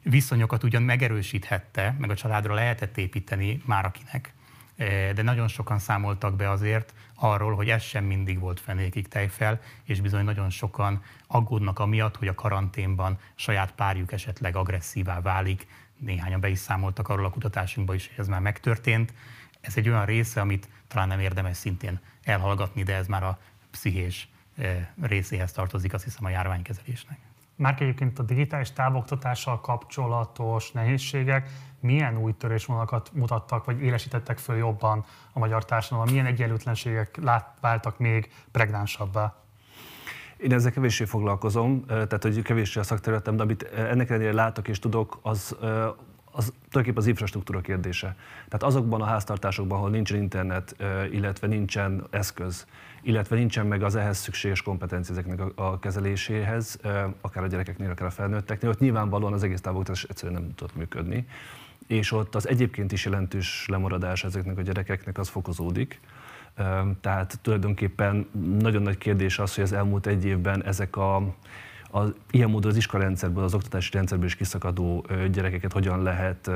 viszonyokat 0.03 0.65
ugyan 0.65 0.83
megerősíthette, 0.83 1.97
meg 1.99 2.11
a 2.11 2.15
családra 2.15 2.55
lehetett 2.55 2.99
építeni 2.99 3.63
már 3.65 3.85
akinek, 3.85 4.34
de 5.15 5.23
nagyon 5.23 5.49
sokan 5.49 5.79
számoltak 5.79 6.37
be 6.37 6.51
azért 6.51 6.95
arról, 7.15 7.55
hogy 7.55 7.69
ez 7.69 7.83
sem 7.83 8.05
mindig 8.05 8.39
volt 8.39 8.61
fenékig 8.61 9.09
tejfel, 9.09 9.61
és 9.85 10.01
bizony 10.01 10.25
nagyon 10.25 10.51
sokan 10.51 11.03
aggódnak 11.27 11.79
amiatt, 11.79 12.17
hogy 12.17 12.29
a 12.29 12.35
karanténban 12.35 13.19
saját 13.35 13.73
párjuk 13.73 14.13
esetleg 14.13 14.57
agresszívá 14.57 15.21
válik. 15.21 15.67
Néhányan 15.97 16.41
be 16.41 16.49
is 16.49 16.59
számoltak 16.59 17.09
arról 17.09 17.25
a 17.25 17.31
kutatásunkban 17.31 17.97
is, 17.97 18.09
hogy 18.09 18.19
ez 18.19 18.29
már 18.29 18.41
megtörtént. 18.41 19.13
Ez 19.61 19.77
egy 19.77 19.89
olyan 19.89 20.05
része, 20.05 20.41
amit 20.41 20.69
talán 20.89 21.09
nem 21.09 21.21
érdemes 21.21 21.57
szintén 21.57 22.01
elhallgatni, 22.25 22.83
de 22.83 22.95
ez 22.95 23.07
már 23.07 23.23
a 23.23 23.39
pszichés 23.71 24.29
részéhez 25.03 25.53
tartozik, 25.53 25.95
azt 25.95 26.05
hiszem 26.05 26.25
a 26.25 26.29
járványkezelésnek. 26.29 27.19
Már 27.57 27.77
egyébként 27.79 28.19
a 28.19 28.23
digitális 28.23 28.73
távoktatással 28.73 29.61
kapcsolatos 29.61 30.71
nehézségek 30.71 31.49
milyen 31.85 32.19
új 32.19 32.33
törésvonalakat 32.33 33.11
mutattak, 33.13 33.65
vagy 33.65 33.83
élesítettek 33.83 34.39
föl 34.39 34.57
jobban 34.57 35.05
a 35.33 35.39
magyar 35.39 35.65
társadalomban? 35.65 36.15
Milyen 36.15 36.33
egyenlőtlenségek 36.33 37.17
lát, 37.23 37.57
váltak 37.61 37.99
még 37.99 38.33
pregnánsabbá? 38.51 39.35
Én 40.37 40.53
ezzel 40.53 40.73
kevéssé 40.73 41.05
foglalkozom, 41.05 41.85
tehát 41.87 42.23
hogy 42.23 42.43
kevéssé 42.43 42.81
a 42.81 42.83
szakterületem, 42.83 43.37
de 43.37 43.43
amit 43.43 43.63
ennek 43.63 44.11
ellenére 44.11 44.33
látok 44.33 44.69
és 44.69 44.79
tudok, 44.79 45.19
az, 45.23 45.57
az 46.33 46.53
tulajdonképpen 46.69 46.97
az 46.97 47.07
infrastruktúra 47.07 47.61
kérdése. 47.61 48.17
Tehát 48.35 48.63
azokban 48.63 49.01
a 49.01 49.05
háztartásokban, 49.05 49.79
ahol 49.79 49.91
nincsen 49.91 50.19
internet, 50.19 50.77
illetve 51.11 51.47
nincsen 51.47 52.07
eszköz, 52.11 52.67
illetve 53.03 53.37
nincsen 53.37 53.67
meg 53.67 53.83
az 53.83 53.95
ehhez 53.95 54.19
szükséges 54.19 54.63
kompetencia 54.63 55.15
ezeknek 55.15 55.41
a, 55.55 55.79
kezeléséhez, 55.79 56.79
akár 57.21 57.45
a 57.45 57.47
gyerekeknél, 57.47 57.91
akár 57.91 58.07
a 58.07 58.11
felnőtteknél, 58.11 58.71
ott 58.71 58.79
nyilvánvalóan 58.79 59.33
az 59.33 59.43
egész 59.43 59.61
távoktatás 59.61 60.05
egyszerűen 60.05 60.41
nem 60.41 60.55
tudott 60.55 60.77
működni. 60.77 61.27
És 61.87 62.13
ott 62.13 62.35
az 62.35 62.49
egyébként 62.49 62.93
is 62.93 63.05
jelentős 63.05 63.67
lemaradás 63.69 64.25
ezeknek 64.25 64.59
a 64.59 64.63
gyerekeknek 64.63 65.19
az 65.19 65.29
fokozódik. 65.29 66.01
Tehát 67.01 67.39
tulajdonképpen 67.43 68.29
nagyon 68.59 68.83
nagy 68.83 68.99
kérdés 68.99 69.39
az, 69.39 69.55
hogy 69.55 69.65
az 69.65 69.73
elmúlt 69.73 70.07
egy 70.07 70.25
évben 70.25 70.65
ezek 70.65 70.97
a, 70.97 71.17
a 71.93 72.03
ilyen 72.31 72.51
módon 72.51 72.71
az 72.71 72.77
iskolarendszerből, 72.77 73.45
az 73.45 73.55
oktatási 73.55 73.91
rendszerből 73.93 74.27
is 74.27 74.37
kiszakadó 74.37 75.07
gyerekeket 75.31 75.73
hogyan 75.73 76.03
lehet 76.03 76.51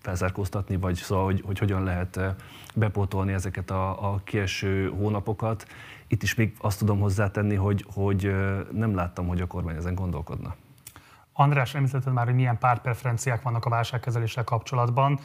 felzárkóztatni, 0.00 0.76
vagy 0.76 0.94
szóval, 0.94 1.24
hogy, 1.24 1.42
hogy 1.46 1.58
hogyan 1.58 1.84
lehet 1.84 2.20
bepótolni 2.74 3.32
ezeket 3.32 3.70
a, 3.70 4.12
a 4.12 4.20
kieső 4.24 4.88
hónapokat. 4.88 5.66
Itt 6.06 6.22
is 6.22 6.34
még 6.34 6.54
azt 6.58 6.78
tudom 6.78 7.00
hozzátenni, 7.00 7.54
hogy, 7.54 7.84
hogy 7.92 8.34
nem 8.72 8.94
láttam, 8.94 9.26
hogy 9.26 9.40
a 9.40 9.46
kormány 9.46 9.76
ezen 9.76 9.94
gondolkodna. 9.94 10.54
András, 11.40 11.74
említetted 11.74 12.12
már, 12.12 12.24
hogy 12.24 12.34
milyen 12.34 12.58
pártpreferenciák 12.58 13.42
vannak 13.42 13.64
a 13.64 13.70
válságkezeléssel 13.70 14.44
kapcsolatban, 14.44 15.20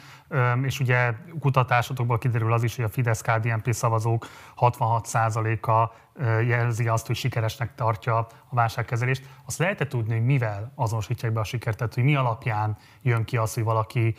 és 0.62 0.80
ugye 0.80 1.14
kutatásotokból 1.38 2.18
kiderül 2.18 2.52
az 2.52 2.62
is, 2.62 2.76
hogy 2.76 2.84
a 2.84 2.88
Fidesz-KDNP 2.88 3.72
szavazók 3.72 4.26
66%-a 4.56 5.94
jelzi 6.42 6.88
azt, 6.88 7.06
hogy 7.06 7.16
sikeresnek 7.16 7.74
tartja 7.74 8.16
a 8.18 8.28
válságkezelést. 8.50 9.28
Azt 9.44 9.58
lehet 9.58 9.88
tudni, 9.88 10.14
hogy 10.14 10.24
mivel 10.24 10.72
azonosítják 10.74 11.32
be 11.32 11.40
a 11.40 11.44
sikert, 11.44 11.94
hogy 11.94 12.04
mi 12.04 12.14
alapján 12.14 12.76
jön 13.02 13.24
ki 13.24 13.36
az, 13.36 13.54
hogy 13.54 13.64
valaki 13.64 14.14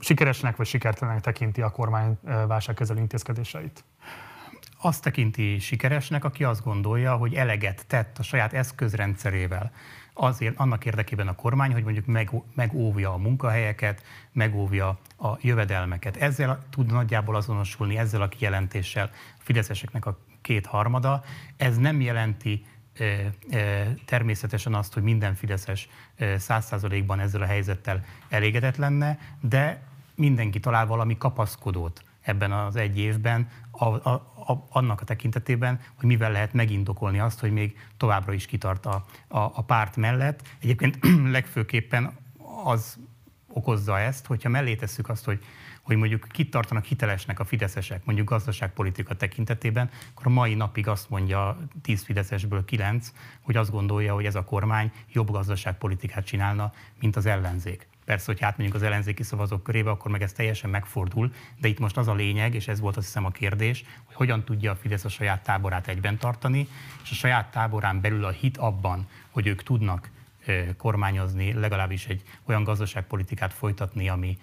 sikeresnek 0.00 0.56
vagy 0.56 0.66
sikertelenek 0.66 1.20
tekinti 1.20 1.62
a 1.62 1.70
kormány 1.70 2.18
válságkezelő 2.46 3.00
intézkedéseit? 3.00 3.84
Azt 4.80 5.02
tekinti 5.02 5.58
sikeresnek, 5.58 6.24
aki 6.24 6.44
azt 6.44 6.64
gondolja, 6.64 7.16
hogy 7.16 7.34
eleget 7.34 7.86
tett 7.86 8.18
a 8.18 8.22
saját 8.22 8.52
eszközrendszerével 8.52 9.72
azért 10.14 10.56
annak 10.56 10.84
érdekében 10.84 11.28
a 11.28 11.34
kormány, 11.34 11.72
hogy 11.72 11.84
mondjuk 11.84 12.06
meg, 12.06 12.30
megóvja 12.54 13.12
a 13.12 13.16
munkahelyeket, 13.16 14.02
megóvja 14.32 14.98
a 15.18 15.36
jövedelmeket. 15.40 16.16
Ezzel 16.16 16.62
tud 16.70 16.92
nagyjából 16.92 17.36
azonosulni, 17.36 17.98
ezzel 17.98 18.22
a 18.22 18.28
kijelentéssel 18.28 19.10
a 19.14 19.42
fideszeseknek 19.42 20.06
a 20.06 20.18
kétharmada. 20.40 21.24
Ez 21.56 21.76
nem 21.76 22.00
jelenti 22.00 22.64
természetesen 24.04 24.74
azt, 24.74 24.94
hogy 24.94 25.02
minden 25.02 25.34
fideszes 25.34 25.88
száz 26.36 26.64
százalékban 26.64 27.20
ezzel 27.20 27.42
a 27.42 27.46
helyzettel 27.46 28.04
elégedett 28.28 28.76
lenne, 28.76 29.18
de 29.40 29.82
mindenki 30.14 30.60
talál 30.60 30.86
valami 30.86 31.16
kapaszkodót 31.16 32.04
ebben 32.22 32.52
az 32.52 32.76
egy 32.76 32.98
évben, 32.98 33.48
a, 33.70 33.84
a, 33.84 34.10
a, 34.46 34.66
annak 34.68 35.00
a 35.00 35.04
tekintetében, 35.04 35.80
hogy 35.94 36.06
mivel 36.06 36.32
lehet 36.32 36.52
megindokolni 36.52 37.18
azt, 37.18 37.40
hogy 37.40 37.52
még 37.52 37.76
továbbra 37.96 38.32
is 38.32 38.46
kitart 38.46 38.86
a, 38.86 39.04
a, 39.28 39.38
a 39.38 39.62
párt 39.66 39.96
mellett. 39.96 40.48
Egyébként 40.60 40.98
legfőképpen 41.36 42.16
az 42.64 42.98
okozza 43.48 43.98
ezt, 43.98 44.26
hogyha 44.26 44.48
mellé 44.48 44.74
tesszük 44.74 45.08
azt, 45.08 45.24
hogy, 45.24 45.44
hogy 45.82 45.96
mondjuk 45.96 46.26
kit 46.30 46.50
tartanak 46.50 46.84
hitelesnek 46.84 47.40
a 47.40 47.44
fideszesek, 47.44 48.04
mondjuk 48.04 48.28
gazdaságpolitika 48.28 49.14
tekintetében, 49.14 49.90
akkor 50.14 50.26
a 50.26 50.30
mai 50.30 50.54
napig 50.54 50.88
azt 50.88 51.10
mondja 51.10 51.58
10 51.82 52.02
fideszesből 52.02 52.64
9, 52.64 53.12
hogy 53.40 53.56
azt 53.56 53.70
gondolja, 53.70 54.14
hogy 54.14 54.24
ez 54.24 54.34
a 54.34 54.44
kormány 54.44 54.92
jobb 55.12 55.30
gazdaságpolitikát 55.30 56.24
csinálna, 56.24 56.72
mint 57.00 57.16
az 57.16 57.26
ellenzék. 57.26 57.88
Persze, 58.04 58.32
hogy 58.32 58.42
átmegyünk 58.42 58.74
az 58.74 58.82
ellenzéki 58.82 59.22
szavazók 59.22 59.62
körébe, 59.62 59.90
akkor 59.90 60.10
meg 60.10 60.22
ez 60.22 60.32
teljesen 60.32 60.70
megfordul, 60.70 61.32
de 61.60 61.68
itt 61.68 61.78
most 61.78 61.96
az 61.96 62.08
a 62.08 62.14
lényeg, 62.14 62.54
és 62.54 62.68
ez 62.68 62.80
volt 62.80 62.96
azt 62.96 63.06
hiszem 63.06 63.24
a 63.24 63.30
kérdés, 63.30 63.84
hogy 64.04 64.14
hogyan 64.14 64.44
tudja 64.44 64.70
a 64.70 64.76
Fidesz 64.76 65.04
a 65.04 65.08
saját 65.08 65.42
táborát 65.42 65.88
egyben 65.88 66.18
tartani, 66.18 66.68
és 67.02 67.10
a 67.10 67.14
saját 67.14 67.50
táborán 67.50 68.00
belül 68.00 68.24
a 68.24 68.30
hit 68.30 68.56
abban, 68.56 69.08
hogy 69.30 69.46
ők 69.46 69.62
tudnak 69.62 70.10
kormányozni, 70.76 71.52
legalábbis 71.52 72.06
egy 72.06 72.22
olyan 72.44 72.64
gazdaságpolitikát 72.64 73.52
folytatni, 73.52 74.08
ami, 74.08 74.38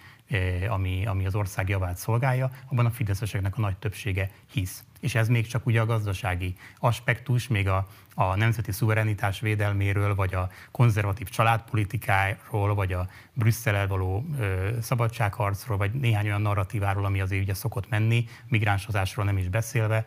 ami, 0.70 1.06
ami 1.06 1.26
az 1.26 1.36
ország 1.36 1.70
javát 1.70 1.98
szolgálja, 1.98 2.52
abban 2.66 2.86
a 2.86 2.92
fideszeseknek 2.92 3.58
a 3.58 3.62
nagy 3.62 3.78
többsége 3.78 4.32
hisz. 4.52 4.84
És 5.00 5.16
ez 5.16 5.28
még 5.28 5.48
csak 5.48 5.66
ugye 5.66 5.82
a 5.82 5.86
gazdasági 5.86 6.56
aspektus, 6.80 7.48
még 7.48 7.68
a, 7.68 7.88
a 8.16 8.36
nemzeti 8.36 8.72
szuverenitás 8.72 9.40
védelméről, 9.40 10.16
vagy 10.16 10.34
a 10.34 10.50
konzervatív 10.72 11.30
családpolitikáról, 11.30 12.76
vagy 12.76 12.94
a 12.94 13.08
Brüsszel 13.34 13.88
való 13.88 14.26
ö, 14.40 14.70
szabadságharcról, 14.82 15.78
vagy 15.78 15.92
néhány 15.92 16.26
olyan 16.26 16.42
narratíváról, 16.42 17.06
ami 17.06 17.22
azért 17.22 17.42
ugye 17.42 17.54
szokott 17.54 17.90
menni, 17.90 18.26
migránshozásról 18.48 19.26
nem 19.26 19.38
is 19.38 19.48
beszélve. 19.48 20.06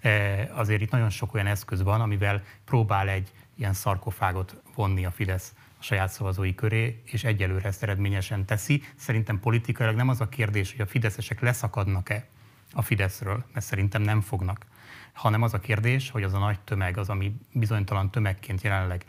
E, 0.00 0.50
azért 0.54 0.80
itt 0.80 0.90
nagyon 0.90 1.10
sok 1.10 1.34
olyan 1.34 1.46
eszköz 1.46 1.82
van, 1.82 2.00
amivel 2.00 2.42
próbál 2.64 3.08
egy 3.08 3.32
ilyen 3.56 3.72
szarkofágot 3.72 4.62
vonni 4.74 5.04
a 5.04 5.10
Fidesz 5.10 5.54
saját 5.84 6.10
szavazói 6.10 6.54
köré, 6.54 7.02
és 7.04 7.24
egyelőre 7.24 7.68
ezt 7.68 7.82
eredményesen 7.82 8.44
teszi. 8.44 8.82
Szerintem 8.96 9.40
politikailag 9.40 9.96
nem 9.96 10.08
az 10.08 10.20
a 10.20 10.28
kérdés, 10.28 10.70
hogy 10.70 10.80
a 10.80 10.86
fideszesek 10.86 11.40
leszakadnak-e 11.40 12.26
a 12.74 12.82
Fideszről, 12.82 13.44
mert 13.52 13.66
szerintem 13.66 14.02
nem 14.02 14.20
fognak, 14.20 14.66
hanem 15.12 15.42
az 15.42 15.54
a 15.54 15.58
kérdés, 15.58 16.10
hogy 16.10 16.22
az 16.22 16.34
a 16.34 16.38
nagy 16.38 16.60
tömeg, 16.60 16.98
az, 16.98 17.08
ami 17.08 17.36
bizonytalan 17.52 18.10
tömegként 18.10 18.62
jelenleg 18.62 19.04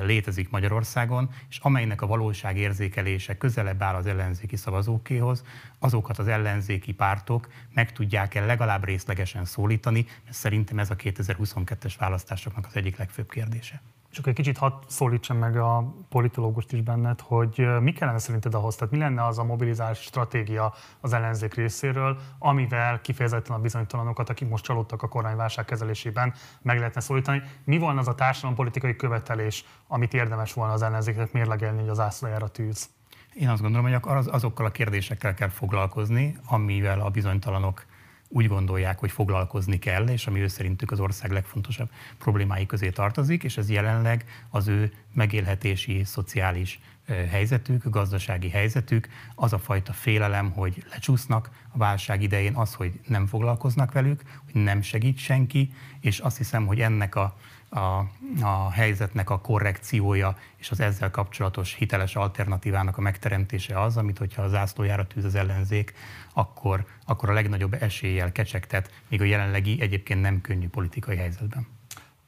létezik 0.00 0.50
Magyarországon, 0.50 1.30
és 1.48 1.58
amelynek 1.58 2.02
a 2.02 2.06
valóság 2.06 2.56
érzékelése 2.56 3.36
közelebb 3.36 3.82
áll 3.82 3.94
az 3.94 4.06
ellenzéki 4.06 4.56
szavazókéhoz, 4.56 5.44
azokat 5.78 6.18
az 6.18 6.28
ellenzéki 6.28 6.92
pártok 6.92 7.48
meg 7.74 7.92
tudják-e 7.92 8.44
legalább 8.44 8.84
részlegesen 8.84 9.44
szólítani, 9.44 10.06
mert 10.24 10.36
szerintem 10.36 10.78
ez 10.78 10.90
a 10.90 10.96
2022-es 10.96 11.94
választásoknak 11.98 12.66
az 12.66 12.76
egyik 12.76 12.96
legfőbb 12.96 13.30
kérdése. 13.30 13.82
Csak 14.12 14.26
egy 14.26 14.34
kicsit 14.34 14.58
hadd 14.58 14.72
szólítsam 14.86 15.36
meg 15.36 15.56
a 15.56 15.94
politológust 16.08 16.72
is 16.72 16.80
benned, 16.80 17.20
hogy 17.20 17.66
mi 17.80 17.92
kellene 17.92 18.18
szerinted 18.18 18.54
ahhoz, 18.54 18.76
tehát 18.76 18.92
mi 18.92 18.98
lenne 18.98 19.26
az 19.26 19.38
a 19.38 19.44
mobilizás 19.44 19.98
stratégia 19.98 20.74
az 21.00 21.12
ellenzék 21.12 21.54
részéről, 21.54 22.18
amivel 22.38 23.00
kifejezetten 23.00 23.56
a 23.56 23.58
bizonytalanokat, 23.58 24.28
akik 24.28 24.48
most 24.48 24.64
csalódtak 24.64 25.02
a 25.02 25.08
kormányválság 25.08 25.64
kezelésében, 25.64 26.34
meg 26.62 26.78
lehetne 26.78 27.00
szólítani. 27.00 27.42
Mi 27.64 27.78
volna 27.78 28.00
az 28.00 28.08
a 28.08 28.14
társadalompolitikai 28.14 28.96
követelés, 28.96 29.64
amit 29.86 30.14
érdemes 30.14 30.52
volna 30.52 30.72
az 30.72 30.82
ellenzéknek 30.82 31.32
mérlegelni, 31.32 31.80
hogy 31.80 31.88
az 31.88 32.00
ászlajára 32.00 32.48
tűz? 32.48 32.88
Én 33.34 33.48
azt 33.48 33.62
gondolom, 33.62 33.90
hogy 33.90 34.00
az, 34.02 34.26
azokkal 34.26 34.66
a 34.66 34.70
kérdésekkel 34.70 35.34
kell 35.34 35.48
foglalkozni, 35.48 36.38
amivel 36.46 37.00
a 37.00 37.10
bizonytalanok 37.10 37.84
úgy 38.32 38.48
gondolják, 38.48 38.98
hogy 38.98 39.10
foglalkozni 39.10 39.78
kell, 39.78 40.08
és 40.08 40.26
ami 40.26 40.40
ő 40.40 40.46
szerintük 40.46 40.90
az 40.90 41.00
ország 41.00 41.30
legfontosabb 41.30 41.90
problémái 42.18 42.66
közé 42.66 42.90
tartozik, 42.90 43.44
és 43.44 43.56
ez 43.56 43.70
jelenleg 43.70 44.24
az 44.50 44.68
ő 44.68 44.92
megélhetési, 45.14 46.04
szociális 46.04 46.80
helyzetük, 47.06 47.88
gazdasági 47.88 48.48
helyzetük, 48.48 49.08
az 49.34 49.52
a 49.52 49.58
fajta 49.58 49.92
félelem, 49.92 50.50
hogy 50.50 50.84
lecsúsznak 50.90 51.50
a 51.72 51.78
válság 51.78 52.22
idején, 52.22 52.54
az, 52.54 52.74
hogy 52.74 53.00
nem 53.06 53.26
foglalkoznak 53.26 53.92
velük, 53.92 54.22
hogy 54.52 54.62
nem 54.62 54.82
segít 54.82 55.18
senki, 55.18 55.72
és 56.00 56.18
azt 56.18 56.36
hiszem, 56.36 56.66
hogy 56.66 56.80
ennek 56.80 57.14
a 57.14 57.36
a, 57.72 58.06
a 58.42 58.70
helyzetnek 58.70 59.30
a 59.30 59.40
korrekciója 59.40 60.36
és 60.56 60.70
az 60.70 60.80
ezzel 60.80 61.10
kapcsolatos 61.10 61.74
hiteles 61.74 62.16
alternatívának 62.16 62.98
a 62.98 63.00
megteremtése 63.00 63.80
az, 63.80 63.96
amit 63.96 64.18
hogyha 64.18 64.42
a 64.42 64.48
zászlójára 64.48 65.06
tűz 65.06 65.24
az 65.24 65.34
ellenzék, 65.34 65.92
akkor, 66.32 66.84
akkor 67.06 67.30
a 67.30 67.32
legnagyobb 67.32 67.74
eséllyel 67.74 68.32
kecsegtet, 68.32 69.02
még 69.08 69.20
a 69.20 69.24
jelenlegi 69.24 69.80
egyébként 69.80 70.20
nem 70.20 70.40
könnyű 70.40 70.68
politikai 70.68 71.16
helyzetben. 71.16 71.66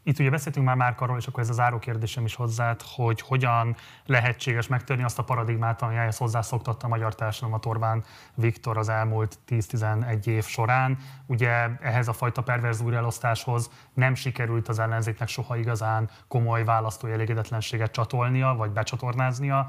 Itt 0.07 0.19
ugye 0.19 0.31
beszéltünk 0.31 0.67
már 0.67 0.77
Márkarról, 0.77 1.19
és 1.19 1.27
akkor 1.27 1.43
ez 1.43 1.49
az 1.49 1.55
záró 1.55 1.79
kérdésem 1.79 2.25
is 2.25 2.35
hozzád, 2.35 2.81
hogy 2.83 3.21
hogyan 3.21 3.77
lehetséges 4.07 4.67
megtörni 4.67 5.03
azt 5.03 5.19
a 5.19 5.25
paradigmát, 5.25 5.83
ami 5.83 5.97
ehhez 5.97 6.17
hozzászoktatta 6.17 6.87
a 6.87 6.89
magyar 6.89 7.15
társadalmat 7.15 7.67
Orbán 7.67 8.05
Viktor 8.35 8.79
az 8.79 8.89
elmúlt 8.89 9.39
10-11 9.49 10.27
év 10.27 10.45
során. 10.45 10.99
Ugye 11.27 11.69
ehhez 11.81 12.09
a 12.09 12.13
fajta 12.13 12.43
perverz 12.43 12.81
újraelosztáshoz 12.81 13.71
nem 13.95 14.15
sikerült 14.15 14.69
az 14.69 14.79
ellenzéknek 14.79 15.29
soha 15.29 15.57
igazán 15.57 16.11
komoly 16.29 16.65
választói 16.65 17.13
elégedetlenséget 17.13 17.93
csatolnia, 17.93 18.55
vagy 18.55 18.71
becsatornáznia, 18.71 19.67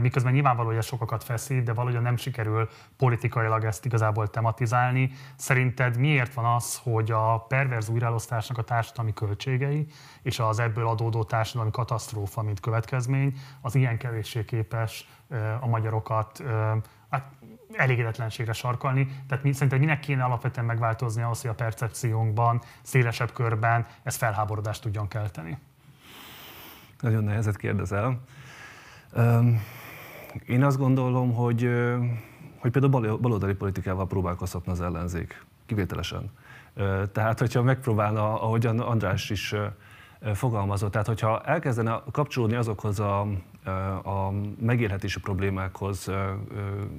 miközben 0.00 0.32
nyilvánvaló, 0.32 0.68
hogy 0.68 0.76
ez 0.76 0.86
sokakat 0.86 1.24
feszít, 1.24 1.62
de 1.62 1.72
valahogy 1.72 2.00
nem 2.00 2.16
sikerül 2.16 2.68
politikailag 2.96 3.64
ezt 3.64 3.84
igazából 3.84 4.28
tematizálni. 4.28 5.10
Szerinted 5.36 5.98
miért 5.98 6.34
van 6.34 6.44
az, 6.44 6.80
hogy 6.82 7.10
a 7.10 7.38
perverz 7.48 7.88
újraelosztásnak 7.88 8.58
a 8.58 8.62
társadalmi 8.62 9.12
költsége 9.12 9.38
költségei, 9.50 9.86
és 10.22 10.38
az 10.38 10.58
ebből 10.58 10.88
adódó 10.88 11.24
társadalmi 11.24 11.70
katasztrófa, 11.70 12.42
mint 12.42 12.60
következmény, 12.60 13.34
az 13.60 13.74
ilyen 13.74 13.98
kevéssé 13.98 14.44
képes 14.44 15.08
a 15.60 15.66
magyarokat 15.66 16.42
elégedetlenségre 17.72 18.52
sarkalni. 18.52 19.22
Tehát 19.28 19.44
mi, 19.44 19.52
szerintem 19.52 19.78
minek 19.78 20.00
kéne 20.00 20.24
alapvetően 20.24 20.66
megváltozni 20.66 21.22
ahhoz, 21.22 21.40
hogy 21.40 21.50
a 21.50 21.54
percepciónkban, 21.54 22.60
szélesebb 22.82 23.32
körben 23.32 23.86
ez 24.02 24.16
felháborodást 24.16 24.82
tudjon 24.82 25.08
kelteni? 25.08 25.58
Nagyon 27.00 27.24
nehezet 27.24 27.56
kérdezel. 27.56 28.20
Én 30.46 30.64
azt 30.64 30.78
gondolom, 30.78 31.34
hogy, 31.34 31.70
hogy 32.58 32.70
például 32.70 33.18
baloldali 33.18 33.54
politikával 33.54 34.06
próbálkozhatna 34.06 34.72
az 34.72 34.80
ellenzék, 34.80 35.44
kivételesen. 35.66 36.30
Tehát, 37.12 37.38
hogyha 37.38 37.62
megpróbálna, 37.62 38.42
ahogyan 38.42 38.78
András 38.80 39.30
is 39.30 39.54
fogalmazott, 40.34 40.90
tehát 40.90 41.06
hogyha 41.06 41.40
elkezdene 41.40 42.02
kapcsolódni 42.10 42.56
azokhoz 42.56 43.00
a, 43.00 43.26
a 44.02 44.30
megélhetési 44.60 45.20
problémákhoz, 45.20 46.10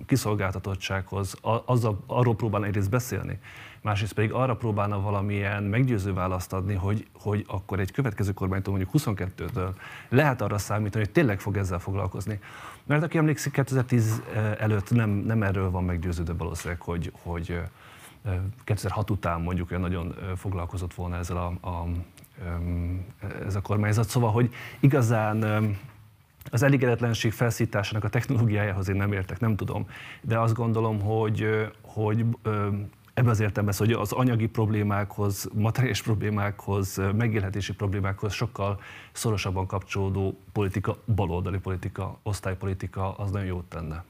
kiszolgáltatottsághoz, 0.05 1.35
azzal, 1.65 2.03
arról 2.05 2.35
próbálna 2.35 2.65
egyrészt 2.65 2.89
beszélni, 2.89 3.39
másrészt 3.81 4.13
pedig 4.13 4.31
arra 4.31 4.55
próbálna 4.55 5.01
valamilyen 5.01 5.63
meggyőző 5.63 6.13
választ 6.13 6.53
adni, 6.53 6.73
hogy, 6.73 7.07
hogy 7.13 7.45
akkor 7.47 7.79
egy 7.79 7.91
következő 7.91 8.31
kormánytól, 8.31 8.77
mondjuk 8.77 9.03
22-től 9.03 9.73
lehet 10.09 10.41
arra 10.41 10.57
számítani, 10.57 11.03
hogy 11.03 11.13
tényleg 11.13 11.39
fog 11.39 11.57
ezzel 11.57 11.79
foglalkozni. 11.79 12.39
Mert 12.83 13.03
aki 13.03 13.17
emlékszik, 13.17 13.51
2010 13.51 14.21
előtt 14.59 14.91
nem, 14.91 15.09
nem 15.09 15.43
erről 15.43 15.71
van 15.71 15.83
meggyőződő 15.83 16.35
valószínűleg, 16.37 16.81
hogy, 16.81 17.11
hogy 17.21 17.61
2006 18.63 19.09
után 19.09 19.41
mondjuk 19.41 19.71
olyan 19.71 19.81
nagyon 19.81 20.15
foglalkozott 20.35 20.93
volna 20.93 21.17
ezzel 21.17 21.37
a, 21.37 21.67
a, 21.67 21.87
ez 23.45 23.55
a 23.55 23.61
kormányzat. 23.61 24.09
Szóval, 24.09 24.31
hogy 24.31 24.53
igazán 24.79 25.37
az 26.49 26.63
elégedetlenség 26.63 27.31
felszításának 27.31 28.03
a 28.03 28.09
technológiájához 28.09 28.89
én 28.89 28.95
nem 28.95 29.11
értek, 29.11 29.39
nem 29.39 29.55
tudom. 29.55 29.87
De 30.21 30.39
azt 30.39 30.53
gondolom, 30.53 31.01
hogy, 31.01 31.69
hogy 31.81 32.25
ebben 33.13 33.29
az 33.29 33.39
értelemben, 33.39 33.75
hogy 33.77 33.91
az 33.91 34.11
anyagi 34.11 34.47
problémákhoz, 34.47 35.49
materiális 35.53 36.01
problémákhoz, 36.01 37.01
megélhetési 37.15 37.73
problémákhoz 37.73 38.33
sokkal 38.33 38.79
szorosabban 39.11 39.67
kapcsolódó 39.67 40.39
politika, 40.51 40.97
baloldali 41.15 41.57
politika, 41.57 42.19
osztálypolitika, 42.23 43.13
az 43.13 43.31
nagyon 43.31 43.47
jót 43.47 43.65
tenne. 43.65 44.03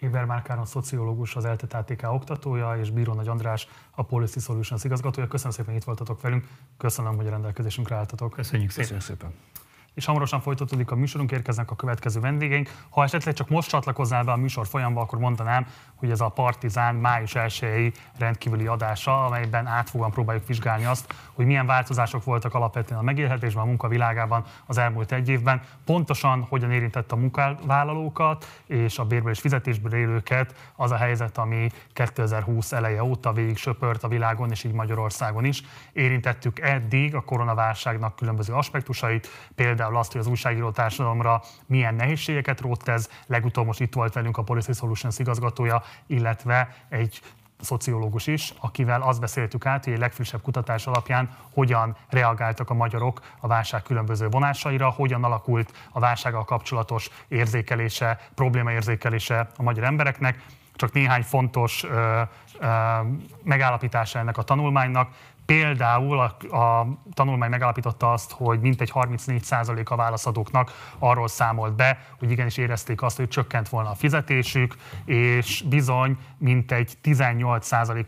Éber 0.00 0.24
Márkáron 0.24 0.66
szociológus, 0.66 1.36
az 1.36 1.44
LTTTK 1.44 2.02
oktatója, 2.02 2.76
és 2.80 2.90
Bíró 2.90 3.12
Nagy 3.12 3.28
András, 3.28 3.68
a 3.90 4.02
Policy 4.02 4.40
Solutions 4.40 4.84
igazgatója. 4.84 5.26
Köszönöm 5.26 5.52
szépen, 5.52 5.70
hogy 5.70 5.80
itt 5.80 5.86
voltatok 5.86 6.20
velünk. 6.20 6.46
Köszönöm, 6.76 7.16
hogy 7.16 7.26
a 7.26 7.30
rendelkezésünkre 7.30 7.96
álltatok. 7.96 8.32
Köszönjük 8.32 8.70
szépen. 8.70 8.98
Köszönjük 8.98 9.20
szépen. 9.20 9.49
És 9.94 10.04
hamarosan 10.04 10.40
folytatódik 10.40 10.90
a 10.90 10.94
műsorunk, 10.94 11.30
érkeznek 11.30 11.70
a 11.70 11.76
következő 11.76 12.20
vendégeink. 12.20 12.70
Ha 12.90 13.02
esetleg 13.02 13.34
csak 13.34 13.48
most 13.48 13.68
csatlakoznál 13.68 14.24
be 14.24 14.32
a 14.32 14.36
műsor 14.36 14.66
folyamba, 14.66 15.00
akkor 15.00 15.18
mondanám, 15.18 15.66
hogy 15.94 16.10
ez 16.10 16.20
a 16.20 16.28
Partizán 16.28 16.94
május 16.94 17.34
1 17.34 17.92
rendkívüli 18.18 18.66
adása, 18.66 19.24
amelyben 19.24 19.66
átfogóan 19.66 20.10
próbáljuk 20.10 20.46
vizsgálni 20.46 20.84
azt, 20.84 21.14
hogy 21.32 21.46
milyen 21.46 21.66
változások 21.66 22.24
voltak 22.24 22.54
alapvetően 22.54 23.00
a 23.00 23.02
megélhetésben, 23.02 23.62
a 23.62 23.66
munkavilágában 23.66 24.44
az 24.66 24.78
elmúlt 24.78 25.12
egy 25.12 25.28
évben, 25.28 25.62
pontosan 25.84 26.46
hogyan 26.48 26.72
érintett 26.72 27.12
a 27.12 27.16
munkavállalókat 27.16 28.62
és 28.66 28.98
a 28.98 29.04
bérből 29.04 29.32
és 29.32 29.40
fizetésből 29.40 29.94
élőket 29.94 30.72
az 30.76 30.90
a 30.90 30.96
helyzet, 30.96 31.38
ami 31.38 31.68
2020 31.92 32.72
eleje 32.72 33.04
óta 33.04 33.32
végig 33.32 33.56
söpört 33.56 34.02
a 34.02 34.08
világon, 34.08 34.50
és 34.50 34.64
így 34.64 34.72
Magyarországon 34.72 35.44
is. 35.44 35.62
Érintettük 35.92 36.58
eddig 36.58 37.14
a 37.14 37.20
koronaválságnak 37.20 38.16
különböző 38.16 38.52
aspektusait, 38.52 39.28
például 39.54 39.79
azt, 39.86 40.12
hogy 40.12 40.20
az 40.20 40.26
újságíró 40.26 40.70
társadalomra 40.70 41.42
milyen 41.66 41.94
nehézségeket 41.94 42.60
rótt 42.60 42.88
ez. 42.88 43.08
Legutóbb 43.26 43.66
most 43.66 43.80
itt 43.80 43.94
volt 43.94 44.12
velünk 44.12 44.36
a 44.36 44.42
Policy 44.42 44.72
Solutions 44.72 45.18
igazgatója, 45.18 45.82
illetve 46.06 46.84
egy 46.88 47.20
szociológus 47.60 48.26
is, 48.26 48.54
akivel 48.60 49.02
azt 49.02 49.20
beszéltük 49.20 49.66
át, 49.66 49.84
hogy 49.84 49.92
egy 49.92 49.98
legfrissebb 49.98 50.42
kutatás 50.42 50.86
alapján 50.86 51.36
hogyan 51.52 51.96
reagáltak 52.08 52.70
a 52.70 52.74
magyarok 52.74 53.20
a 53.40 53.46
válság 53.46 53.82
különböző 53.82 54.28
vonásaira, 54.28 54.90
hogyan 54.90 55.24
alakult 55.24 55.72
a 55.92 56.00
válsággal 56.00 56.44
kapcsolatos 56.44 57.10
érzékelése, 57.28 58.20
problémaérzékelése 58.34 59.48
a 59.56 59.62
magyar 59.62 59.84
embereknek. 59.84 60.42
Csak 60.80 60.92
néhány 60.92 61.22
fontos 61.22 61.84
ö, 61.84 62.20
ö, 62.58 62.68
megállapítása 63.42 64.18
ennek 64.18 64.38
a 64.38 64.42
tanulmánynak. 64.42 65.10
Például 65.46 66.18
a, 66.18 66.56
a 66.56 66.86
tanulmány 67.14 67.50
megállapította 67.50 68.12
azt, 68.12 68.32
hogy 68.32 68.60
mintegy 68.60 68.90
34% 68.94 69.84
a 69.84 69.96
válaszadóknak 69.96 70.72
arról 70.98 71.28
számolt 71.28 71.74
be, 71.74 71.98
hogy 72.18 72.30
igenis 72.30 72.56
érezték 72.56 73.02
azt, 73.02 73.16
hogy 73.16 73.28
csökkent 73.28 73.68
volna 73.68 73.90
a 73.90 73.94
fizetésük, 73.94 74.76
és 75.04 75.64
bizony 75.68 76.18
mintegy 76.38 76.98
18% 77.02 78.06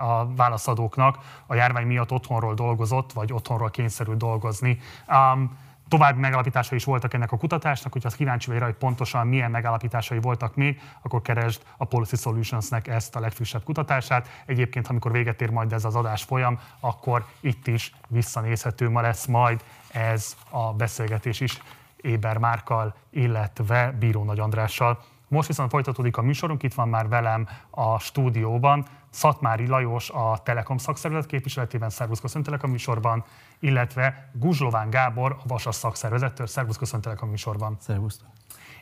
a, 0.00 0.04
a 0.04 0.34
válaszadóknak 0.36 1.18
a 1.46 1.54
járvány 1.54 1.86
miatt 1.86 2.12
otthonról 2.12 2.54
dolgozott, 2.54 3.12
vagy 3.12 3.32
otthonról 3.32 3.70
kényszerült 3.70 4.18
dolgozni. 4.18 4.78
Um, 5.08 5.58
További 5.90 6.20
megállapításai 6.20 6.78
is 6.78 6.84
voltak 6.84 7.14
ennek 7.14 7.32
a 7.32 7.36
kutatásnak, 7.36 7.92
hogyha 7.92 8.08
kíváncsi 8.08 8.50
vagy 8.50 8.58
rá, 8.58 8.64
hogy 8.64 8.74
pontosan 8.74 9.26
milyen 9.26 9.50
megállapításai 9.50 10.20
voltak 10.20 10.54
még, 10.54 10.80
akkor 11.02 11.22
keresd 11.22 11.62
a 11.76 11.84
Policy 11.84 12.16
Solutionsnek 12.16 12.88
ezt 12.88 13.16
a 13.16 13.20
legfrissebb 13.20 13.62
kutatását. 13.62 14.28
Egyébként, 14.46 14.86
amikor 14.86 15.12
véget 15.12 15.40
ér 15.40 15.50
majd 15.50 15.72
ez 15.72 15.84
az 15.84 15.94
adás 15.94 16.22
folyam, 16.22 16.58
akkor 16.80 17.24
itt 17.40 17.66
is 17.66 17.94
visszanézhető 18.08 18.90
ma 18.90 19.00
lesz 19.00 19.26
majd 19.26 19.64
ez 19.92 20.36
a 20.50 20.72
beszélgetés 20.72 21.40
is 21.40 21.62
Éber 21.96 22.38
Márkal, 22.38 22.94
illetve 23.10 23.94
Bíró 23.98 24.24
Nagy 24.24 24.38
Andrással. 24.38 24.98
Most 25.28 25.48
viszont 25.48 25.70
folytatódik 25.70 26.16
a 26.16 26.22
műsorunk, 26.22 26.62
itt 26.62 26.74
van 26.74 26.88
már 26.88 27.08
velem 27.08 27.48
a 27.70 27.98
stúdióban 27.98 28.86
Szatmári 29.10 29.66
Lajos 29.66 30.10
a 30.10 30.40
Telekom 30.44 30.76
szakszervezet 30.76 31.26
képviseletében, 31.26 31.90
szervusz 31.90 32.20
köszöntelek 32.20 32.62
a 32.62 32.66
műsorban, 32.66 33.24
illetve 33.58 34.30
Guzslován 34.32 34.90
Gábor 34.90 35.36
a 35.38 35.46
Vasas 35.46 35.74
szakszervezettől, 35.74 36.46
szervusz 36.46 36.76
köszöntelek 36.76 37.22
a 37.22 37.26
műsorban. 37.26 37.76
Szervusz. 37.80 38.20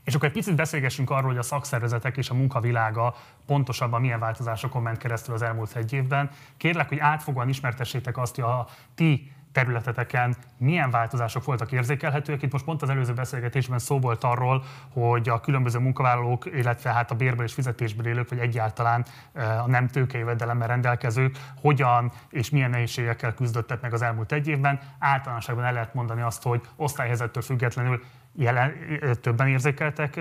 És 0.05 0.14
akkor 0.14 0.28
egy 0.28 0.34
picit 0.34 0.56
beszélgessünk 0.56 1.10
arról, 1.10 1.28
hogy 1.28 1.38
a 1.38 1.42
szakszervezetek 1.42 2.16
és 2.16 2.30
a 2.30 2.34
munkavilága 2.34 3.14
pontosabban 3.46 4.00
milyen 4.00 4.18
változásokon 4.18 4.82
ment 4.82 4.98
keresztül 4.98 5.34
az 5.34 5.42
elmúlt 5.42 5.76
egy 5.76 5.92
évben. 5.92 6.30
Kérlek, 6.56 6.88
hogy 6.88 6.98
átfogóan 6.98 7.48
ismertessétek 7.48 8.16
azt, 8.16 8.34
hogy 8.34 8.44
a 8.44 8.66
ti 8.94 9.32
területeteken 9.53 10.37
milyen 10.59 10.91
változások 10.91 11.45
voltak 11.45 11.73
érzékelhetőek. 11.73 12.43
Itt 12.43 12.53
most 12.53 12.65
pont 12.65 12.83
az 12.83 12.91
előző 12.91 13.12
beszélgetésben 13.12 13.79
szó 13.79 13.99
volt 13.99 14.25
arról, 14.25 14.65
hogy 14.93 15.29
a 15.29 15.41
különböző 15.41 15.79
munkavállalók, 15.79 16.47
illetve 16.47 16.93
hát 16.93 17.11
a 17.11 17.15
bérből 17.15 17.45
és 17.45 17.53
fizetésből 17.53 18.07
élők, 18.07 18.29
vagy 18.29 18.39
egyáltalán 18.39 19.05
a 19.35 19.66
nem 19.66 19.89
tőkejövedelemmel 19.89 20.69
rendelkezők, 20.69 21.39
hogyan 21.61 22.12
és 22.31 22.51
milyen 22.51 22.70
nehézségekkel 22.70 23.35
küzdöttek 23.35 23.81
meg 23.81 23.93
az 23.93 24.03
elmúlt 24.03 24.33
egy 24.33 24.49
évben. 24.49 24.81
Általánosságban 24.99 25.65
el 25.65 25.73
lehet 25.73 25.95
mondani 25.95 26.20
azt, 26.20 26.43
hogy 26.43 26.61
osztályhelyzettől 26.77 27.43
függetlenül 27.43 28.03
jelen, 28.39 28.73
többen 29.20 29.48
érzékeltek 29.48 30.20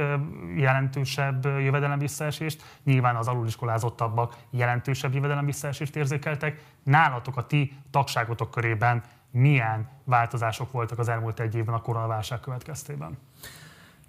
jelentősebb 0.55 1.45
jövedelem 1.45 1.99
visszaesést, 1.99 2.63
nyilván 2.83 3.15
az 3.15 3.27
aluliskolázottabbak 3.27 4.35
jelentősebb 4.49 5.13
jövedelem 5.13 5.45
visszaesést 5.45 5.95
érzékeltek. 5.95 6.63
Nálatok 6.83 7.37
a 7.37 7.45
ti 7.45 7.73
tagságotok 7.91 8.51
körében 8.51 9.03
milyen 9.31 9.89
változások 10.03 10.71
voltak 10.71 10.99
az 10.99 11.09
elmúlt 11.09 11.39
egy 11.39 11.55
évben 11.55 11.75
a 11.75 11.81
koronaválság 11.81 12.39
következtében? 12.39 13.17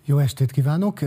Jó 0.04 0.18
estét 0.18 0.50
kívánok! 0.50 1.00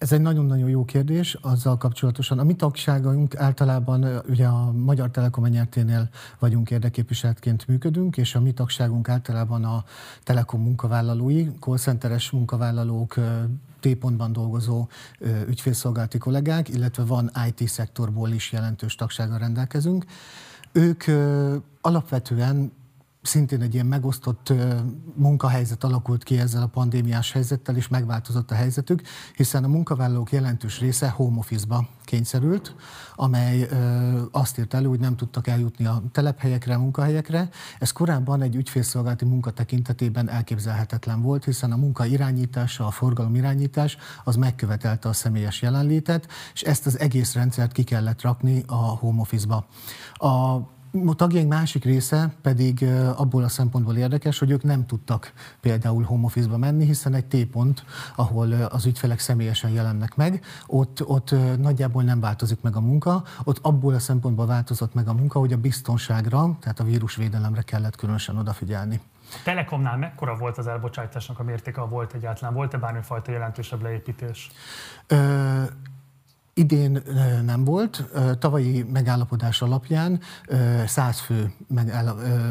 Ez 0.00 0.12
egy 0.12 0.20
nagyon-nagyon 0.20 0.68
jó 0.68 0.84
kérdés 0.84 1.34
azzal 1.40 1.76
kapcsolatosan. 1.76 2.38
A 2.38 2.44
mi 2.44 2.54
tagságunk 2.54 3.36
általában 3.36 4.22
ugye 4.28 4.46
a 4.46 4.72
Magyar 4.72 5.10
Telekom 5.10 5.46
nyerténél 5.46 6.08
vagyunk 6.38 6.70
érdeképviseletként 6.70 7.66
működünk, 7.66 8.16
és 8.16 8.34
a 8.34 8.40
mi 8.40 8.52
tagságunk 8.52 9.08
általában 9.08 9.64
a 9.64 9.84
Telekom 10.22 10.62
munkavállalói, 10.62 11.46
callcenteres 11.58 12.30
munkavállalók, 12.30 13.14
T-pontban 13.80 14.32
dolgozó 14.32 14.88
ügyfélszolgálati 15.48 16.18
kollégák, 16.18 16.68
illetve 16.68 17.04
van 17.04 17.30
IT 17.48 17.68
szektorból 17.68 18.30
is 18.30 18.52
jelentős 18.52 18.94
tagsággal 18.94 19.38
rendelkezünk. 19.38 20.04
Ők 20.72 21.04
alapvetően 21.80 22.72
szintén 23.22 23.60
egy 23.62 23.74
ilyen 23.74 23.86
megosztott 23.86 24.52
munkahelyzet 25.14 25.84
alakult 25.84 26.24
ki 26.24 26.38
ezzel 26.38 26.62
a 26.62 26.66
pandémiás 26.66 27.32
helyzettel, 27.32 27.76
és 27.76 27.88
megváltozott 27.88 28.50
a 28.50 28.54
helyzetük, 28.54 29.02
hiszen 29.36 29.64
a 29.64 29.68
munkavállalók 29.68 30.32
jelentős 30.32 30.80
része 30.80 31.08
home 31.08 31.38
office-ba 31.38 31.88
kényszerült, 32.04 32.74
amely 33.14 33.68
azt 34.32 34.58
írt 34.58 34.74
elő, 34.74 34.86
hogy 34.86 35.00
nem 35.00 35.16
tudtak 35.16 35.46
eljutni 35.46 35.86
a 35.86 36.02
telephelyekre, 36.12 36.74
a 36.74 36.78
munkahelyekre. 36.78 37.48
Ez 37.78 37.90
korábban 37.90 38.42
egy 38.42 38.54
ügyfélszolgálati 38.54 39.24
munka 39.24 39.50
tekintetében 39.50 40.28
elképzelhetetlen 40.28 41.22
volt, 41.22 41.44
hiszen 41.44 41.72
a 41.72 41.76
munka 41.76 42.04
irányítása, 42.04 42.86
a 42.86 42.90
forgalom 42.90 43.34
irányítás 43.34 43.96
az 44.24 44.36
megkövetelte 44.36 45.08
a 45.08 45.12
személyes 45.12 45.62
jelenlétet, 45.62 46.26
és 46.52 46.62
ezt 46.62 46.86
az 46.86 46.98
egész 46.98 47.34
rendszert 47.34 47.72
ki 47.72 47.82
kellett 47.82 48.22
rakni 48.22 48.62
a 48.66 48.74
home 48.74 49.20
office-ba. 49.20 49.66
A 50.12 50.60
a 51.06 51.14
tagjaink 51.14 51.48
másik 51.48 51.84
része 51.84 52.32
pedig 52.42 52.84
abból 53.16 53.42
a 53.42 53.48
szempontból 53.48 53.96
érdekes, 53.96 54.38
hogy 54.38 54.50
ők 54.50 54.62
nem 54.62 54.86
tudtak 54.86 55.32
például 55.60 56.02
home 56.02 56.24
office-ba 56.24 56.56
menni, 56.56 56.84
hiszen 56.84 57.14
egy 57.14 57.26
T-pont, 57.26 57.84
ahol 58.16 58.52
az 58.52 58.86
ügyfelek 58.86 59.18
személyesen 59.18 59.70
jelennek 59.70 60.16
meg, 60.16 60.44
ott, 60.66 61.06
ott 61.06 61.34
nagyjából 61.58 62.02
nem 62.02 62.20
változik 62.20 62.60
meg 62.60 62.76
a 62.76 62.80
munka, 62.80 63.22
ott 63.44 63.58
abból 63.62 63.94
a 63.94 63.98
szempontból 63.98 64.46
változott 64.46 64.94
meg 64.94 65.08
a 65.08 65.12
munka, 65.12 65.38
hogy 65.38 65.52
a 65.52 65.56
biztonságra, 65.56 66.56
tehát 66.60 66.80
a 66.80 66.84
vírusvédelemre 66.84 67.62
kellett 67.62 67.96
különösen 67.96 68.36
odafigyelni. 68.36 69.00
Telekomnál 69.44 69.96
mekkora 69.96 70.36
volt 70.36 70.58
az 70.58 70.66
elbocsátásnak 70.66 71.38
a 71.38 71.42
mértéke, 71.42 71.80
volt 71.80 72.12
egyáltalán? 72.12 72.54
Volt-e 72.54 72.78
bármifajta 72.78 73.32
jelentősebb 73.32 73.82
leépítés? 73.82 74.50
Ö, 75.06 75.62
Idén 76.60 77.02
nem 77.44 77.64
volt. 77.64 78.04
Tavalyi 78.38 78.82
megállapodás 78.82 79.62
alapján 79.62 80.20
100 80.86 81.20
fő 81.20 81.52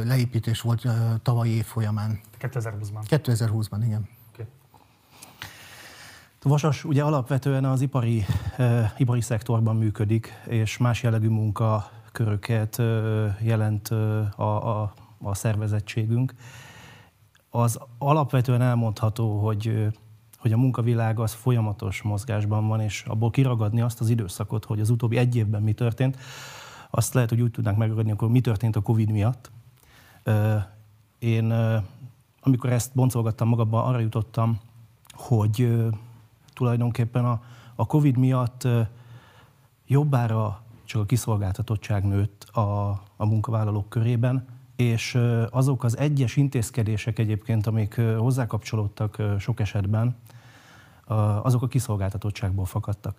leépítés 0.06 0.62
volt 0.62 0.88
tavalyi 1.22 1.52
év 1.52 1.66
folyamán. 1.66 2.20
2020-ban? 2.40 3.04
2020-ban, 3.10 3.80
igen. 3.86 4.08
Vasas 6.44 6.84
ugye 6.86 7.04
alapvetően 7.04 7.66
az 7.66 7.82
ipari, 7.82 8.26
uh, 8.58 8.84
ipari 8.98 9.22
szektorban 9.22 9.76
működik, 9.76 10.34
és 10.46 10.78
más 10.78 11.04
jellegű 11.04 11.28
munkaköröket 11.28 12.78
uh, 12.78 12.86
jelent 13.42 13.90
uh, 13.92 14.26
a, 14.36 14.82
a, 14.82 14.94
a 15.22 15.36
szervezettségünk. 15.36 16.34
Az 17.50 17.80
alapvetően 17.98 18.62
elmondható, 18.62 19.40
hogy 19.46 19.88
hogy 20.40 20.54
a 20.54 20.58
munkavilág 20.58 21.20
az 21.20 21.34
folyamatos 21.34 22.02
mozgásban 22.02 22.68
van, 22.68 22.82
és 22.82 23.04
abból 23.08 23.30
kiragadni 23.30 23.82
azt 23.82 24.00
az 24.00 24.10
időszakot, 24.10 24.66
hogy 24.66 24.80
az 24.80 24.90
utóbbi 24.90 25.18
egy 25.18 25.36
évben 25.36 25.62
mi 25.62 25.74
történt, 25.74 26.18
azt 26.90 27.14
lehet, 27.14 27.30
hogy 27.30 27.42
úgy 27.42 27.52
tudnánk 27.52 27.78
megragadni, 27.78 28.12
akkor 28.12 28.30
mi 28.30 28.42
történt 28.42 28.76
a 28.76 28.82
Covid 28.82 29.12
miatt. 29.12 29.52
Én, 31.20 31.54
amikor 32.42 32.70
ezt 32.72 32.92
boncolgattam 32.94 33.48
magamban, 33.48 33.86
arra 33.86 34.00
jutottam, 34.00 34.60
hogy 35.14 35.78
tulajdonképpen 36.54 37.26
a, 37.26 37.42
a 37.76 37.86
Covid 37.86 38.18
miatt 38.18 38.68
jobbára 39.88 40.62
csak 40.84 41.02
a 41.02 41.06
kiszolgáltatottság 41.06 42.04
nőtt 42.04 42.44
a, 42.44 42.90
a 43.16 43.26
munkavállalók 43.26 43.90
körében, 43.90 44.46
és 44.76 45.18
azok 45.50 45.84
az 45.84 45.98
egyes 45.98 46.36
intézkedések 46.36 47.20
egyébként, 47.20 47.68
amik 47.68 48.02
hozzákapcsolódtak 48.18 49.24
sok 49.40 49.60
esetben, 49.60 50.16
azok 51.42 51.62
a 51.62 51.68
kiszolgáltatottságból 51.68 52.66
fakadtak. 52.66 53.18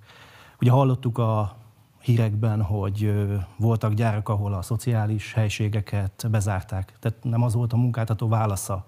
Ugye 0.60 0.70
hallottuk 0.70 1.18
a 1.18 1.56
hírekben, 2.00 2.62
hogy 2.62 3.26
voltak 3.56 3.92
gyárak, 3.92 4.28
ahol 4.28 4.54
a 4.54 4.62
szociális 4.62 5.32
helységeket 5.32 6.26
bezárták. 6.30 6.96
Tehát 7.00 7.18
nem 7.22 7.42
az 7.42 7.54
volt 7.54 7.72
a 7.72 7.76
munkáltató 7.76 8.28
válasza, 8.28 8.86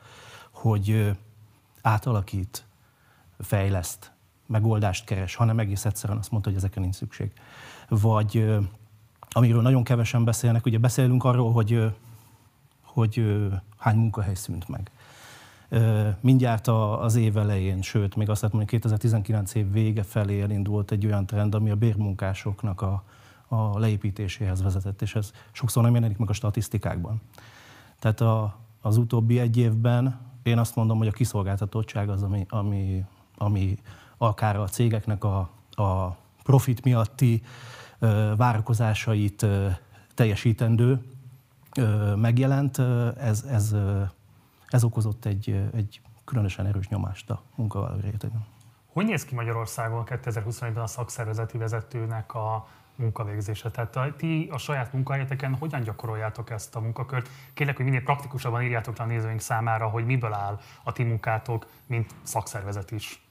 hogy 0.51 1.17
átalakít, 1.83 2.65
fejleszt, 3.39 4.13
megoldást 4.47 5.05
keres, 5.05 5.35
hanem 5.35 5.59
egész 5.59 5.85
egyszerűen 5.85 6.19
azt 6.19 6.31
mondta, 6.31 6.49
hogy 6.49 6.59
ezekre 6.59 6.81
nincs 6.81 6.95
szükség. 6.95 7.33
Vagy 7.89 8.61
amiről 9.31 9.63
nagyon 9.63 9.85
kevesen 9.85 10.25
beszélnek, 10.25 10.67
ugye 10.67 10.79
beszélünk 10.79 11.25
arról, 11.25 11.53
hogy, 11.53 11.93
hogy 12.83 13.43
hány 13.79 13.97
munkahely 13.97 14.35
szűnt 14.35 14.69
meg. 14.69 14.91
Mindjárt 16.21 16.69
az 16.69 17.17
év 17.17 17.37
elején, 17.37 17.83
sőt, 17.83 18.17
még 18.17 18.29
azt 18.29 18.41
lehet 18.41 18.57
mondani, 18.57 18.79
2019 18.79 19.55
év 19.55 19.73
vége 19.73 20.03
felé 20.03 20.41
elindult 20.41 20.91
egy 20.91 21.07
olyan 21.07 21.27
trend, 21.27 21.55
ami 21.55 21.71
a 21.71 21.77
bérmunkásoknak 21.77 22.81
a, 22.81 23.05
a 23.49 23.79
leépítéséhez 23.79 24.63
vezetett, 24.63 25.03
és 25.03 25.15
ez 25.15 25.33
sokszor 25.53 25.83
nem 25.83 25.95
jelenik 25.95 26.19
meg 26.19 26.31
a 26.31 26.33
statisztikákban. 26.33 27.21
Tehát 27.99 28.21
a, 28.21 28.57
az 28.81 28.97
utóbbi 28.97 29.39
egy 29.39 29.57
évben 29.57 30.21
én 30.43 30.59
azt 30.59 30.77
mondom, 30.77 30.99
hogy 30.99 31.07
a 31.07 31.13
kiszolgáltatottság 31.13 32.09
az, 32.09 32.23
ami, 32.23 32.47
ami, 32.49 33.05
ami 33.37 33.79
akár 34.17 34.57
a 34.57 34.69
cégeknek 34.69 35.25
a, 35.25 35.39
a 35.71 36.17
profit 36.43 36.85
miatti 36.85 37.43
ö, 37.99 38.33
várakozásait 38.37 39.43
ö, 39.43 39.69
teljesítendő 40.15 41.03
ö, 41.77 42.15
megjelent, 42.15 42.79
ez, 43.19 43.45
ez, 43.49 43.75
ez 44.73 44.85
okozott 44.85 45.25
egy, 45.25 45.71
egy 45.75 46.01
különösen 46.25 46.67
erős 46.67 46.89
nyomást 46.89 47.31
a 47.31 47.43
munkavállaló 47.55 48.01
rétegen. 48.01 48.47
Hogy 48.87 49.07
néz 49.07 49.25
ki 49.25 49.35
Magyarországon 49.35 50.05
2021-ben 50.07 50.83
a 50.83 50.87
szakszervezeti 50.87 51.59
vezetőnek 51.59 52.35
a 52.35 52.67
munkavégzése. 52.95 53.71
Tehát 53.71 53.97
a, 53.97 54.15
ti 54.17 54.49
a 54.53 54.59
saját 54.59 54.93
munkahelyeteken 54.93 55.55
hogyan 55.55 55.83
gyakoroljátok 55.83 56.51
ezt 56.51 56.77
a 56.77 56.81
munkakört? 56.81 57.29
Kérlek, 57.55 57.77
hogy 57.77 57.85
minél 57.85 58.03
praktikusabban 58.03 58.63
írjátok 58.63 58.97
le 58.97 59.05
a 59.05 59.07
nézőink 59.07 59.41
számára, 59.41 59.89
hogy 59.89 60.05
miből 60.05 60.33
áll 60.33 60.61
a 60.83 60.93
ti 60.93 61.03
munkátok, 61.03 61.67
mint 61.87 62.15
szakszervezet 62.23 62.91
is. 62.91 63.23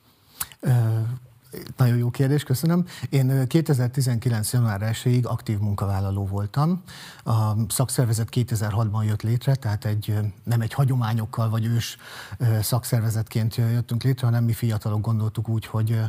Nagyon 1.78 1.98
jó 1.98 2.10
kérdés, 2.10 2.44
köszönöm. 2.44 2.86
Én 3.10 3.48
2019. 3.48 4.54
január 4.54 4.82
1-ig 4.94 5.24
aktív 5.24 5.60
munkavállaló 5.60 6.26
voltam. 6.26 6.84
A 7.24 7.72
szakszervezet 7.72 8.28
2006-ban 8.32 9.06
jött 9.06 9.22
létre, 9.22 9.56
tehát 9.56 9.86
egy, 9.86 10.18
nem 10.44 10.62
egy 10.62 10.74
hagyományokkal 10.74 11.50
vagy 11.50 11.66
ős 11.66 11.98
szakszervezetként 12.62 13.56
jöttünk 13.56 14.04
létre, 14.04 14.26
hanem 14.26 14.44
mi 14.44 14.54
fiatalok 14.54 15.02
gondoltuk 15.02 15.50
úgy, 15.50 15.66
hogy 15.66 16.00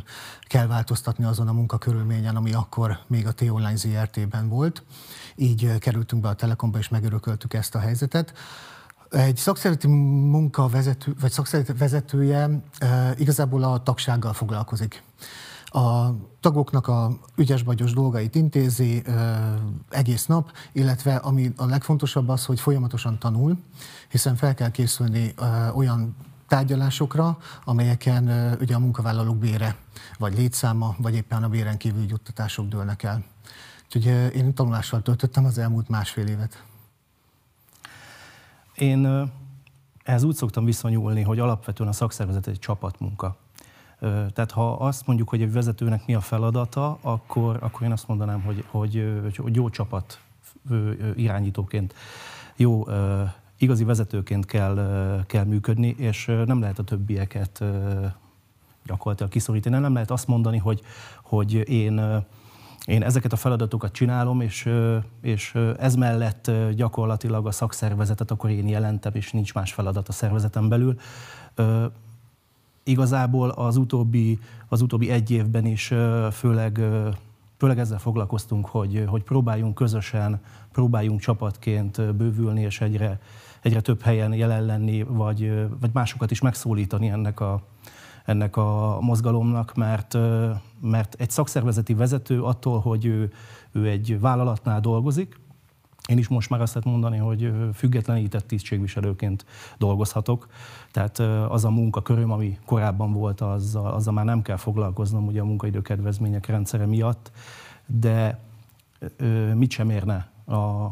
kell 0.41 0.67
változtatni 0.67 1.23
azon 1.23 1.47
a 1.47 1.53
munkakörülményen, 1.53 2.35
ami 2.35 2.53
akkor 2.53 2.99
még 3.07 3.27
a 3.27 3.31
T-Online 3.31 3.75
ZRT-ben 3.75 4.49
volt. 4.49 4.83
Így 5.35 5.77
kerültünk 5.77 6.21
be 6.21 6.29
a 6.29 6.33
Telekomba, 6.33 6.77
és 6.77 6.89
megörököltük 6.89 7.53
ezt 7.53 7.75
a 7.75 7.79
helyzetet. 7.79 8.33
Egy 9.13 9.37
szakszereti 9.37 9.87
munkavezető, 9.87 11.15
vagy 11.19 11.31
szakszereti 11.31 11.73
vezetője 11.73 12.49
e, 12.77 13.13
igazából 13.17 13.63
a 13.63 13.83
tagsággal 13.83 14.33
foglalkozik. 14.33 15.03
A 15.65 16.09
tagoknak 16.39 16.87
a 16.87 17.17
ügyes-bagyos 17.35 17.93
dolgait 17.93 18.35
intézi 18.35 19.01
e, 19.05 19.11
egész 19.89 20.25
nap, 20.25 20.51
illetve 20.71 21.15
ami 21.15 21.53
a 21.57 21.65
legfontosabb 21.65 22.29
az, 22.29 22.45
hogy 22.45 22.59
folyamatosan 22.59 23.19
tanul, 23.19 23.57
hiszen 24.09 24.35
fel 24.35 24.53
kell 24.53 24.71
készülni 24.71 25.33
e, 25.37 25.71
olyan 25.75 26.15
tárgyalásokra, 26.47 27.37
amelyeken 27.65 28.27
e, 28.27 28.57
ugye 28.61 28.75
a 28.75 28.79
munkavállalók 28.79 29.37
bére, 29.37 29.75
vagy 30.17 30.37
létszáma, 30.37 30.95
vagy 30.97 31.15
éppen 31.15 31.43
a 31.43 31.49
béren 31.49 31.77
kívül 31.77 32.05
juttatások 32.07 32.67
dőlnek 32.67 33.03
el. 33.03 33.23
Úgyhogy 33.85 34.35
én 34.35 34.53
tanulással 34.53 35.01
töltöttem 35.01 35.45
az 35.45 35.57
elmúlt 35.57 35.89
másfél 35.89 36.27
évet. 36.27 36.63
Én 38.75 39.31
ehhez 40.03 40.23
úgy 40.23 40.35
szoktam 40.35 40.65
viszonyulni, 40.65 41.21
hogy 41.21 41.39
alapvetően 41.39 41.89
a 41.89 41.93
szakszervezet 41.93 42.47
egy 42.47 42.59
csapatmunka. 42.59 43.37
Tehát 44.33 44.51
ha 44.51 44.73
azt 44.73 45.07
mondjuk, 45.07 45.29
hogy 45.29 45.41
egy 45.41 45.51
vezetőnek 45.51 46.05
mi 46.05 46.13
a 46.13 46.21
feladata, 46.21 46.97
akkor, 47.01 47.57
akkor 47.61 47.81
én 47.81 47.91
azt 47.91 48.07
mondanám, 48.07 48.41
hogy, 48.41 48.63
hogy, 48.67 49.21
hogy 49.37 49.55
jó 49.55 49.69
csapat 49.69 50.19
irányítóként, 51.15 51.93
jó 52.55 52.85
igazi 53.57 53.83
vezetőként 53.83 54.45
kell, 54.45 55.23
kell 55.27 55.43
működni, 55.43 55.95
és 55.97 56.25
nem 56.45 56.59
lehet 56.59 56.79
a 56.79 56.83
többieket 56.83 57.63
gyakorlatilag 58.85 59.31
kiszorítani. 59.31 59.77
Nem 59.77 59.93
lehet 59.93 60.11
azt 60.11 60.27
mondani, 60.27 60.57
hogy, 60.57 60.81
hogy 61.21 61.69
én 61.69 62.23
én 62.85 63.03
ezeket 63.03 63.33
a 63.33 63.35
feladatokat 63.35 63.91
csinálom, 63.91 64.41
és, 64.41 64.69
és 65.21 65.57
ez 65.77 65.95
mellett 65.95 66.51
gyakorlatilag 66.75 67.47
a 67.47 67.51
szakszervezetet 67.51 68.31
akkor 68.31 68.49
én 68.49 68.67
jelentem, 68.67 69.11
és 69.15 69.31
nincs 69.31 69.53
más 69.53 69.73
feladat 69.73 70.07
a 70.07 70.11
szervezetem 70.11 70.69
belül. 70.69 70.99
Igazából 72.83 73.49
az 73.49 73.77
utóbbi, 73.77 74.39
az 74.67 74.81
utóbbi 74.81 75.09
egy 75.09 75.31
évben 75.31 75.65
is 75.65 75.93
főleg, 76.31 76.81
főleg 77.57 77.79
ezzel 77.79 77.99
foglalkoztunk, 77.99 78.65
hogy, 78.65 79.03
hogy 79.07 79.23
próbáljunk 79.23 79.75
közösen, 79.75 80.41
próbáljunk 80.71 81.19
csapatként 81.19 82.15
bővülni, 82.15 82.61
és 82.61 82.81
egyre, 82.81 83.19
egyre 83.61 83.81
több 83.81 84.01
helyen 84.01 84.33
jelen 84.33 84.65
lenni, 84.65 85.03
vagy, 85.03 85.67
vagy 85.79 85.89
másokat 85.93 86.31
is 86.31 86.41
megszólítani 86.41 87.07
ennek 87.07 87.39
a, 87.39 87.61
ennek 88.25 88.57
a 88.57 88.97
mozgalomnak, 89.01 89.73
mert, 89.73 90.17
mert 90.81 91.15
egy 91.17 91.29
szakszervezeti 91.29 91.93
vezető 91.93 92.43
attól, 92.43 92.79
hogy 92.79 93.05
ő, 93.05 93.31
ő 93.71 93.87
egy 93.87 94.19
vállalatnál 94.19 94.79
dolgozik, 94.79 95.41
én 96.07 96.17
is 96.17 96.27
most 96.27 96.49
már 96.49 96.61
azt 96.61 96.73
lehet 96.73 96.89
mondani, 96.89 97.17
hogy 97.17 97.53
függetlenített 97.73 98.47
tisztségviselőként 98.47 99.45
dolgozhatok. 99.77 100.47
Tehát 100.91 101.19
az 101.49 101.65
a 101.65 101.69
munkaköröm, 101.69 102.31
ami 102.31 102.59
korábban 102.65 103.13
volt, 103.13 103.41
azzal, 103.41 103.93
azzal 103.93 104.13
már 104.13 104.25
nem 104.25 104.41
kell 104.41 104.57
foglalkoznom 104.57 105.27
ugye 105.27 105.41
a 105.41 105.45
munkaidőkedvezmények 105.45 106.45
rendszere 106.45 106.85
miatt, 106.85 107.31
de 107.85 108.39
mit 109.53 109.71
sem 109.71 109.89
érne 109.89 110.31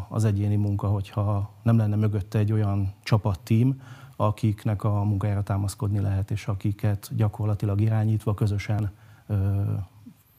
az 0.10 0.24
egyéni 0.24 0.56
munka, 0.56 0.88
hogyha 0.88 1.52
nem 1.64 1.78
lenne 1.78 1.95
mögötte 1.95 2.40
egy 2.40 2.52
olyan 2.52 2.94
csapattím, 3.03 3.82
akiknek 4.27 4.84
a 4.84 5.03
munkájára 5.03 5.43
támaszkodni 5.43 5.99
lehet, 5.99 6.31
és 6.31 6.48
akiket 6.48 7.10
gyakorlatilag 7.15 7.81
irányítva 7.81 8.34
közösen 8.34 8.91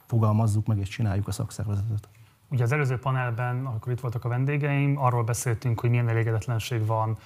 fogalmazzuk 0.06 0.66
meg 0.66 0.78
és 0.78 0.88
csináljuk 0.88 1.28
a 1.28 1.32
szakszervezetet. 1.32 2.08
Ugye 2.48 2.62
az 2.62 2.72
előző 2.72 2.98
panelben, 2.98 3.66
amikor 3.66 3.92
itt 3.92 4.00
voltak 4.00 4.24
a 4.24 4.28
vendégeim, 4.28 4.98
arról 4.98 5.24
beszéltünk, 5.24 5.80
hogy 5.80 5.90
milyen 5.90 6.08
elégedetlenség 6.08 6.86
van 6.86 7.16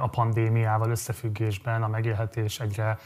a 0.00 0.08
pandémiával 0.08 0.90
összefüggésben, 0.90 1.82
a 1.82 1.88
megélhetés 1.88 2.60
egyre 2.60 2.98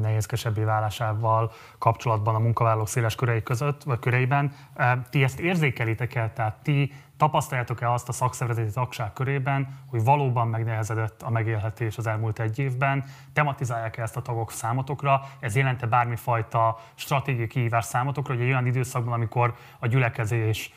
nehézkesebbé 0.00 0.62
válásával 0.62 1.52
kapcsolatban 1.78 2.34
a 2.34 2.38
munkavállalók 2.38 2.88
széles 2.88 3.14
körei 3.14 3.42
között, 3.42 3.82
vagy 3.82 3.98
köreiben. 3.98 4.52
Ti 5.10 5.22
ezt 5.22 5.40
érzékelitek 5.40 6.14
el, 6.14 6.32
tehát 6.32 6.56
ti 6.62 6.92
tapasztaljátok-e 7.16 7.92
azt 7.92 8.08
a 8.08 8.12
szakszervezeti 8.12 8.72
tagság 8.72 9.12
körében, 9.12 9.78
hogy 9.86 10.04
valóban 10.04 10.48
megnehezedett 10.48 11.22
a 11.22 11.30
megélhetés 11.30 11.98
az 11.98 12.06
elmúlt 12.06 12.38
egy 12.38 12.58
évben? 12.58 13.04
Tematizálják-e 13.32 14.02
ezt 14.02 14.16
a 14.16 14.22
tagok 14.22 14.50
számotokra? 14.50 15.20
Ez 15.40 15.56
jelente 15.56 15.86
bármifajta 15.86 16.78
stratégiai 16.94 17.46
kihívás 17.46 17.84
számotokra, 17.84 18.34
hogy 18.34 18.42
egy 18.42 18.48
olyan 18.48 18.66
időszakban, 18.66 19.12
amikor 19.12 19.54
a 19.78 19.86
gyülekezés 19.86 20.72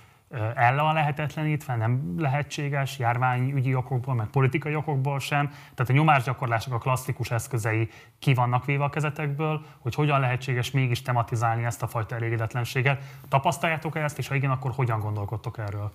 el 0.55 0.75
van 0.75 0.93
lehetetlenítve, 0.93 1.75
nem 1.75 2.15
lehetséges 2.17 2.99
járványügyi 2.99 3.75
okokból, 3.75 4.13
meg 4.13 4.27
politikai 4.27 4.75
okokból 4.75 5.19
sem. 5.19 5.47
Tehát 5.47 5.89
a 5.89 5.93
nyomásgyakorlások 5.93 6.73
a 6.73 6.77
klasszikus 6.77 7.31
eszközei 7.31 7.89
ki 8.19 8.33
vannak 8.33 8.65
véve 8.65 8.83
a 8.83 8.89
kezetekből, 8.89 9.65
hogy 9.79 9.95
hogyan 9.95 10.19
lehetséges 10.19 10.71
mégis 10.71 11.01
tematizálni 11.01 11.63
ezt 11.63 11.83
a 11.83 11.87
fajta 11.87 12.15
elégedetlenséget. 12.15 13.03
Tapasztaljátok-e 13.29 14.03
ezt, 14.03 14.17
és 14.17 14.27
ha 14.27 14.35
igen, 14.35 14.51
akkor 14.51 14.71
hogyan 14.71 14.99
gondolkodtok 14.99 15.57
erről? 15.57 15.91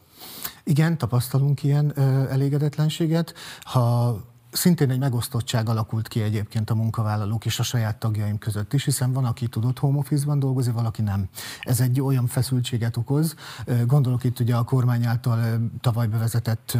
Igen, 0.64 0.98
tapasztalunk 0.98 1.62
ilyen 1.62 1.98
elégedetlenséget. 2.30 3.34
Ha 3.60 4.16
Szintén 4.52 4.90
egy 4.90 4.98
megosztottság 4.98 5.68
alakult 5.68 6.08
ki 6.08 6.22
egyébként 6.22 6.70
a 6.70 6.74
munkavállalók 6.74 7.46
és 7.46 7.58
a 7.58 7.62
saját 7.62 7.96
tagjaim 7.96 8.38
között 8.38 8.72
is, 8.72 8.84
hiszen 8.84 9.12
van, 9.12 9.24
aki 9.24 9.48
tudott 9.48 9.78
home 9.78 9.98
office-ban 9.98 10.38
dolgozni, 10.38 10.72
valaki 10.72 11.02
nem. 11.02 11.28
Ez 11.60 11.80
egy 11.80 12.00
olyan 12.00 12.26
feszültséget 12.26 12.96
okoz. 12.96 13.34
Gondolok 13.86 14.24
itt 14.24 14.40
ugye 14.40 14.56
a 14.56 14.62
kormány 14.62 15.04
által 15.04 15.60
tavaly 15.80 16.06
bevezetett 16.06 16.78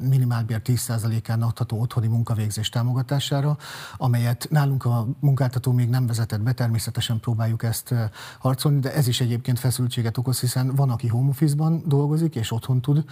minimálbér 0.00 0.60
10%-án 0.64 1.42
adható 1.42 1.80
otthoni 1.80 2.06
munkavégzés 2.06 2.68
támogatására, 2.68 3.56
amelyet 3.96 4.46
nálunk 4.50 4.84
a 4.84 5.06
munkáltató 5.20 5.72
még 5.72 5.88
nem 5.88 6.06
vezetett 6.06 6.40
be, 6.40 6.52
természetesen 6.52 7.20
próbáljuk 7.20 7.62
ezt 7.62 7.94
harcolni, 8.38 8.78
de 8.78 8.94
ez 8.94 9.08
is 9.08 9.20
egyébként 9.20 9.58
feszültséget 9.58 10.18
okoz, 10.18 10.40
hiszen 10.40 10.74
van, 10.74 10.90
aki 10.90 11.08
home 11.08 11.28
office-ban 11.28 11.82
dolgozik, 11.86 12.34
és 12.34 12.52
otthon 12.52 12.80
tud 12.80 13.04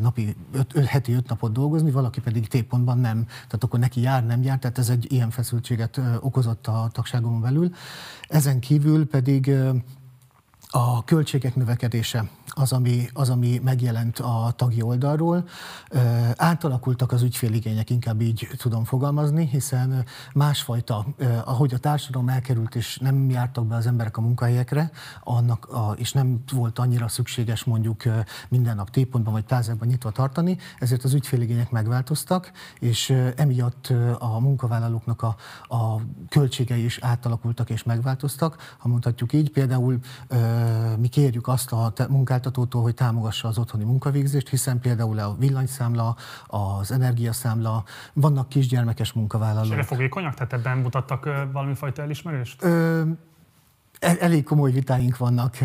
napi, 0.00 0.36
öt, 0.52 0.86
heti 0.86 1.12
öt 1.12 1.28
napot 1.28 1.52
dolgozni, 1.52 1.90
valaki 1.90 2.20
pedig 2.20 2.48
T-pontban 2.48 2.98
nem 2.98 3.26
tehát 3.46 3.64
akkor 3.64 3.78
neki 3.78 4.00
jár, 4.00 4.26
nem 4.26 4.42
jár, 4.42 4.58
tehát 4.58 4.78
ez 4.78 4.88
egy 4.88 5.12
ilyen 5.12 5.30
feszültséget 5.30 6.00
okozott 6.20 6.66
a 6.66 6.88
tagságomon 6.92 7.40
belül. 7.40 7.74
Ezen 8.28 8.60
kívül 8.60 9.06
pedig 9.06 9.50
a 10.70 11.04
költségek 11.04 11.54
növekedése 11.54 12.28
az, 12.54 12.72
ami, 12.72 13.08
az, 13.12 13.30
ami 13.30 13.60
megjelent 13.64 14.18
a 14.18 14.52
tagi 14.56 14.82
oldalról. 14.82 15.48
Átalakultak 16.36 17.12
az 17.12 17.22
ügyféligények, 17.22 17.90
inkább 17.90 18.20
így 18.20 18.48
tudom 18.56 18.84
fogalmazni, 18.84 19.46
hiszen 19.46 20.04
másfajta, 20.34 21.06
ahogy 21.44 21.74
a 21.74 21.78
társadalom 21.78 22.28
elkerült, 22.28 22.74
és 22.74 22.98
nem 22.98 23.30
jártak 23.30 23.66
be 23.66 23.74
az 23.74 23.86
emberek 23.86 24.16
a 24.16 24.20
munkahelyekre, 24.20 24.90
annak 25.24 25.66
a, 25.66 25.94
és 25.96 26.12
nem 26.12 26.42
volt 26.52 26.78
annyira 26.78 27.08
szükséges 27.08 27.64
mondjuk 27.64 28.02
minden 28.48 28.76
nap 28.76 28.90
tépontban 28.90 29.32
vagy 29.32 29.44
plázákban 29.44 29.88
nyitva 29.88 30.10
tartani, 30.10 30.58
ezért 30.78 31.04
az 31.04 31.14
ügyféligények 31.14 31.70
megváltoztak, 31.70 32.52
és 32.80 33.10
emiatt 33.36 33.92
a 34.18 34.40
munkavállalóknak 34.40 35.22
a, 35.22 35.36
a 35.68 36.00
költségei 36.28 36.84
is 36.84 36.98
átalakultak 36.98 37.70
és 37.70 37.82
megváltoztak, 37.82 38.76
ha 38.78 38.88
mondhatjuk 38.88 39.32
így. 39.32 39.50
Például 39.50 39.98
mi 40.98 41.08
kérjük 41.08 41.48
azt 41.48 41.72
a 41.72 41.92
munkáltatótól, 42.40 42.82
hogy 42.82 42.94
támogassa 42.94 43.48
az 43.48 43.58
otthoni 43.58 43.84
munkavégzést, 43.84 44.48
hiszen 44.48 44.80
például 44.80 45.18
a 45.18 45.36
villanyszámla, 45.38 46.16
az 46.46 46.92
energiaszámla, 46.92 47.84
vannak 48.12 48.48
kisgyermekes 48.48 49.12
munkavállalók. 49.12 49.66
És 49.66 49.72
erre 49.72 49.82
fogékonyak? 49.82 50.34
Tehát 50.34 50.52
ebben 50.52 50.78
mutattak 50.78 51.28
valami 51.52 51.74
fajta 51.74 52.02
elismerést? 52.02 52.62
Ö, 52.62 53.02
Elég 54.00 54.44
komoly 54.44 54.70
vitáink 54.72 55.16
vannak 55.16 55.60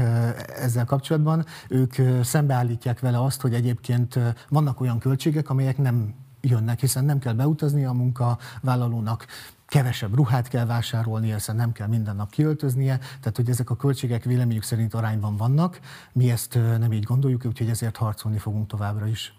ezzel 0.60 0.86
kapcsolatban. 0.86 1.46
Ők 1.70 1.94
szembeállítják 2.22 3.00
vele 3.00 3.24
azt, 3.24 3.42
hogy 3.42 3.54
egyébként 3.54 4.20
vannak 4.50 4.82
olyan 4.82 5.00
költségek, 5.00 5.50
amelyek 5.50 5.78
nem 5.78 6.14
jönnek, 6.42 6.80
hiszen 6.80 7.06
nem 7.06 7.20
kell 7.20 7.34
beutazni 7.34 7.86
a 7.86 7.92
munkavállalónak, 7.92 9.26
kevesebb 9.68 10.16
ruhát 10.16 10.48
kell 10.48 10.66
vásárolni, 10.66 11.34
hiszen 11.34 11.56
nem 11.56 11.72
kell 11.72 11.88
minden 11.88 12.16
nap 12.16 12.30
kiöltöznie, 12.30 12.98
tehát 12.98 13.36
hogy 13.36 13.50
ezek 13.50 13.70
a 13.70 13.76
költségek 13.76 14.24
véleményük 14.24 14.64
szerint 14.64 14.94
arányban 14.94 15.38
vannak, 15.38 15.80
mi 16.12 16.32
ezt 16.32 16.60
nem 16.80 16.94
így 16.94 17.04
gondoljuk, 17.04 17.46
úgyhogy 17.46 17.70
ezért 17.70 17.98
harcolni 17.98 18.38
fogunk 18.38 18.68
továbbra 18.68 19.08
is. 19.08 19.34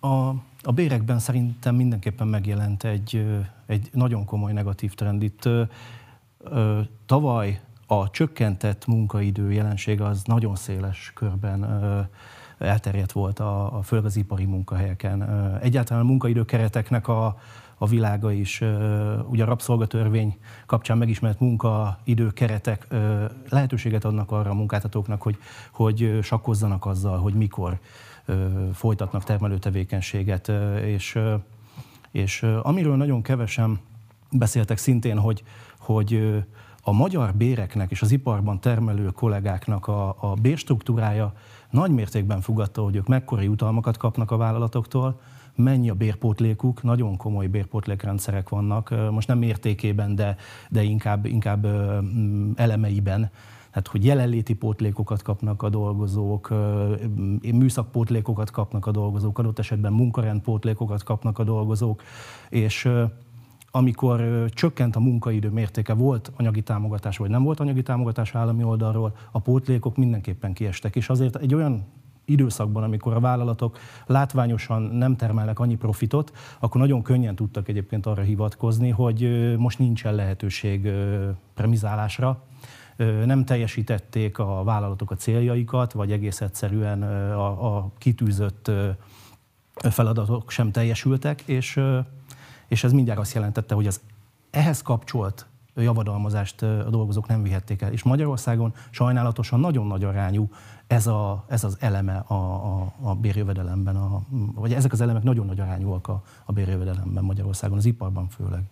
A, 0.00 0.28
a 0.62 0.72
bérekben 0.74 1.18
szerintem 1.18 1.74
mindenképpen 1.74 2.26
megjelent 2.26 2.84
egy, 2.84 3.26
egy 3.66 3.88
nagyon 3.92 4.24
komoly 4.24 4.52
negatív 4.52 4.94
trend. 4.94 5.22
Itt 5.22 5.48
tavaly 7.06 7.60
a 7.86 8.10
csökkentett 8.10 8.86
munkaidő 8.86 9.52
jelensége 9.52 10.04
az 10.04 10.22
nagyon 10.24 10.56
széles 10.56 11.12
körben 11.14 11.64
elterjedt 12.58 13.12
volt, 13.12 13.38
a, 13.38 13.78
a 13.78 13.82
főleg 13.82 14.46
munkahelyeken. 14.46 15.22
Egyáltalán 15.62 16.02
a 16.02 16.06
munkaidő 16.06 16.44
kereteknek 16.44 17.08
a, 17.08 17.38
a 17.82 17.86
világa 17.86 18.32
is. 18.32 18.60
Ugye 19.28 19.42
a 19.42 19.46
rabszolgatörvény 19.46 20.38
kapcsán 20.66 20.98
megismert 20.98 21.40
munkaidő 21.40 22.30
keretek 22.30 22.86
lehetőséget 23.48 24.04
adnak 24.04 24.30
arra 24.30 24.50
a 24.50 24.54
munkáltatóknak, 24.54 25.22
hogy, 25.22 25.38
hogy 25.70 26.18
sakkozzanak 26.22 26.86
azzal, 26.86 27.18
hogy 27.18 27.34
mikor 27.34 27.78
folytatnak 28.72 29.24
termelő 29.24 29.58
tevékenységet. 29.58 30.52
És, 30.84 31.18
és 32.10 32.42
amiről 32.62 32.96
nagyon 32.96 33.22
kevesen 33.22 33.80
beszéltek 34.30 34.78
szintén, 34.78 35.18
hogy, 35.18 35.42
hogy 35.78 36.42
a 36.82 36.92
magyar 36.92 37.34
béreknek 37.34 37.90
és 37.90 38.02
az 38.02 38.10
iparban 38.10 38.60
termelő 38.60 39.06
kollégáknak 39.06 39.86
a, 39.86 40.08
a 40.08 40.34
bérstruktúrája 40.42 41.32
nagy 41.70 41.90
mértékben 41.90 42.40
fogadta, 42.40 42.82
hogy 42.82 42.96
ők 42.96 43.06
mekkora 43.06 43.42
jutalmakat 43.42 43.96
kapnak 43.96 44.30
a 44.30 44.36
vállalatoktól, 44.36 45.20
mennyi 45.60 45.90
a 45.90 45.94
bérpótlékuk, 45.94 46.82
nagyon 46.82 47.16
komoly 47.16 47.46
bérpótlékrendszerek 47.46 48.48
vannak, 48.48 48.94
most 49.10 49.28
nem 49.28 49.38
mértékében, 49.38 50.14
de, 50.14 50.36
de 50.70 50.82
inkább, 50.82 51.26
inkább 51.26 51.66
elemeiben. 52.54 53.30
Tehát, 53.70 53.88
hogy 53.88 54.04
jelenléti 54.04 54.54
pótlékokat 54.54 55.22
kapnak 55.22 55.62
a 55.62 55.68
dolgozók, 55.68 56.54
műszakpótlékokat 57.52 58.50
kapnak 58.50 58.86
a 58.86 58.90
dolgozók, 58.90 59.38
adott 59.38 59.58
esetben 59.58 59.92
munkarendpótlékokat 59.92 61.02
kapnak 61.02 61.38
a 61.38 61.44
dolgozók, 61.44 62.02
és 62.48 62.88
amikor 63.70 64.44
csökkent 64.48 64.96
a 64.96 65.00
munkaidő 65.00 65.50
mértéke, 65.50 65.92
volt 65.92 66.32
anyagi 66.36 66.62
támogatás, 66.62 67.16
vagy 67.16 67.30
nem 67.30 67.42
volt 67.42 67.60
anyagi 67.60 67.82
támogatás 67.82 68.34
állami 68.34 68.62
oldalról, 68.62 69.16
a 69.30 69.38
pótlékok 69.38 69.96
mindenképpen 69.96 70.52
kiestek. 70.52 70.96
És 70.96 71.08
azért 71.08 71.36
egy 71.36 71.54
olyan 71.54 71.84
időszakban, 72.30 72.82
amikor 72.82 73.14
a 73.14 73.20
vállalatok 73.20 73.78
látványosan 74.06 74.82
nem 74.82 75.16
termelnek 75.16 75.58
annyi 75.58 75.76
profitot, 75.76 76.32
akkor 76.58 76.80
nagyon 76.80 77.02
könnyen 77.02 77.34
tudtak 77.34 77.68
egyébként 77.68 78.06
arra 78.06 78.22
hivatkozni, 78.22 78.90
hogy 78.90 79.54
most 79.58 79.78
nincsen 79.78 80.14
lehetőség 80.14 80.90
premizálásra, 81.54 82.42
nem 83.24 83.44
teljesítették 83.44 84.38
a 84.38 84.62
vállalatok 84.64 85.10
a 85.10 85.14
céljaikat, 85.14 85.92
vagy 85.92 86.12
egész 86.12 86.40
egyszerűen 86.40 87.02
a, 87.32 87.76
a 87.76 87.90
kitűzött 87.98 88.70
feladatok 89.74 90.50
sem 90.50 90.70
teljesültek, 90.70 91.40
és, 91.40 91.80
és 92.68 92.84
ez 92.84 92.92
mindjárt 92.92 93.20
azt 93.20 93.34
jelentette, 93.34 93.74
hogy 93.74 93.86
az 93.86 94.00
ehhez 94.50 94.82
kapcsolt 94.82 95.46
javadalmazást 95.74 96.62
a 96.62 96.90
dolgozók 96.90 97.26
nem 97.26 97.42
vihették 97.42 97.82
el. 97.82 97.92
És 97.92 98.02
Magyarországon 98.02 98.74
sajnálatosan 98.90 99.60
nagyon 99.60 99.86
nagy 99.86 100.04
arányú 100.04 100.48
ez, 100.90 101.06
a, 101.06 101.44
ez 101.48 101.64
az 101.64 101.76
eleme 101.80 102.16
a, 102.16 102.34
a, 102.34 102.92
a 103.00 103.14
bérjövedelemben, 103.14 103.96
a, 103.96 104.20
vagy 104.54 104.74
ezek 104.74 104.92
az 104.92 105.00
elemek 105.00 105.22
nagyon 105.22 105.46
nagy 105.46 105.60
arányúak 105.60 106.08
a, 106.08 106.22
a 106.44 106.52
bérjövedelemben 106.52 107.24
Magyarországon, 107.24 107.76
az 107.76 107.84
iparban 107.84 108.28
főleg. 108.28 108.62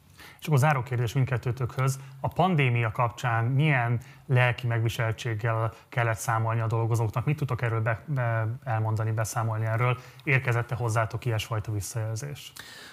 És 0.41 0.47
akkor 0.47 0.59
záró 0.59 0.83
kérdés 0.83 1.13
mindkettőtökhöz. 1.13 1.99
A 2.21 2.29
pandémia 2.29 2.91
kapcsán 2.93 3.45
milyen 3.45 4.01
lelki 4.27 4.67
megviseltséggel 4.67 5.73
kellett 5.89 6.19
számolni 6.19 6.61
a 6.61 6.67
dolgozóknak? 6.67 7.25
Mit 7.25 7.37
tudtok 7.37 7.63
erről 7.63 7.81
be, 7.81 8.03
be, 8.07 8.47
elmondani, 8.65 9.11
beszámolni 9.11 9.65
erről? 9.65 9.99
Érkezette 10.25 10.75
hozzátok 10.75 11.25
ilyesfajta 11.25 11.73
visszajelzés? 11.73 12.53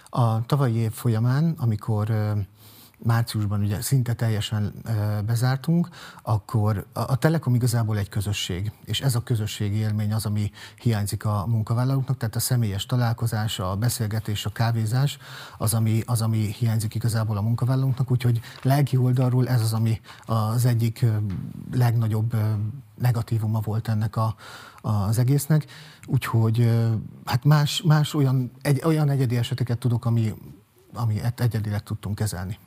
A 0.10 0.46
tavalyi 0.46 0.76
év 0.76 0.92
folyamán, 0.92 1.56
amikor 1.58 2.10
márciusban 3.04 3.62
ugye 3.62 3.82
szinte 3.82 4.14
teljesen 4.14 4.74
bezártunk, 5.26 5.90
akkor 6.22 6.86
a, 6.94 7.16
Telekom 7.16 7.56
igazából 7.56 7.98
egy 7.98 8.10
közösség, 8.10 8.72
és 8.84 9.02
ez 9.02 9.16
a 9.16 9.24
közösségi 9.24 9.76
élmény 9.76 10.14
az, 10.14 10.26
ami 10.26 10.52
hiányzik 10.82 11.26
a 11.26 11.46
munkavállalóknak, 11.48 12.18
tehát 12.18 12.36
a 12.36 12.40
személyes 12.40 12.86
találkozás, 12.86 13.60
a 13.60 13.76
beszélgetés, 13.76 14.46
a 14.46 14.50
kávézás 14.50 15.18
az, 15.58 15.74
ami, 15.74 16.02
az, 16.06 16.22
ami 16.22 16.38
hiányzik 16.38 16.96
igazából 16.96 17.38
a 17.38 17.42
munkavállalóknak, 17.42 18.12
úgyhogy 18.12 18.42
lelki 18.62 18.98
oldalról 18.98 19.48
ez 19.48 19.62
az, 19.62 19.74
ami 19.74 20.02
az 20.26 20.66
egyik 20.66 21.06
legnagyobb 21.72 22.36
negatívuma 22.98 23.60
volt 23.60 23.88
ennek 23.88 24.16
a, 24.16 24.36
az 24.82 25.18
egésznek, 25.18 25.66
úgyhogy 26.06 26.72
hát 27.26 27.44
más, 27.44 27.82
más 27.82 28.14
olyan, 28.14 28.52
egy, 28.62 28.82
olyan 28.84 29.10
egyedi 29.10 29.38
eseteket 29.38 29.78
tudok, 29.78 30.06
ami, 30.06 30.34
ami 30.94 31.22
egyedileg 31.36 31.84
tudtunk 31.84 32.16
kezelni. 32.16 32.58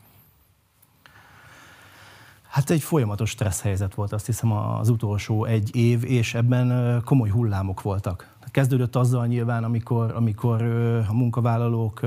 Hát 2.48 2.70
egy 2.70 2.82
folyamatos 2.82 3.30
stressz 3.30 3.62
helyzet 3.62 3.94
volt, 3.94 4.12
azt 4.12 4.26
hiszem 4.26 4.52
az 4.52 4.88
utolsó 4.88 5.44
egy 5.44 5.76
év, 5.76 6.04
és 6.04 6.34
ebben 6.34 7.00
komoly 7.04 7.28
hullámok 7.28 7.82
voltak. 7.82 8.36
Kezdődött 8.50 8.96
azzal 8.96 9.26
nyilván, 9.26 9.64
amikor, 9.64 10.12
amikor 10.14 10.62
a 11.08 11.14
munkavállalók 11.14 12.00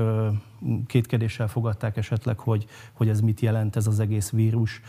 kétkedéssel 0.86 1.48
fogadták 1.48 1.96
esetleg, 1.96 2.38
hogy, 2.38 2.66
hogy 2.92 3.08
ez 3.08 3.20
mit 3.20 3.40
jelent 3.40 3.76
ez 3.76 3.86
az 3.86 4.00
egész 4.00 4.30
vírus. 4.30 4.80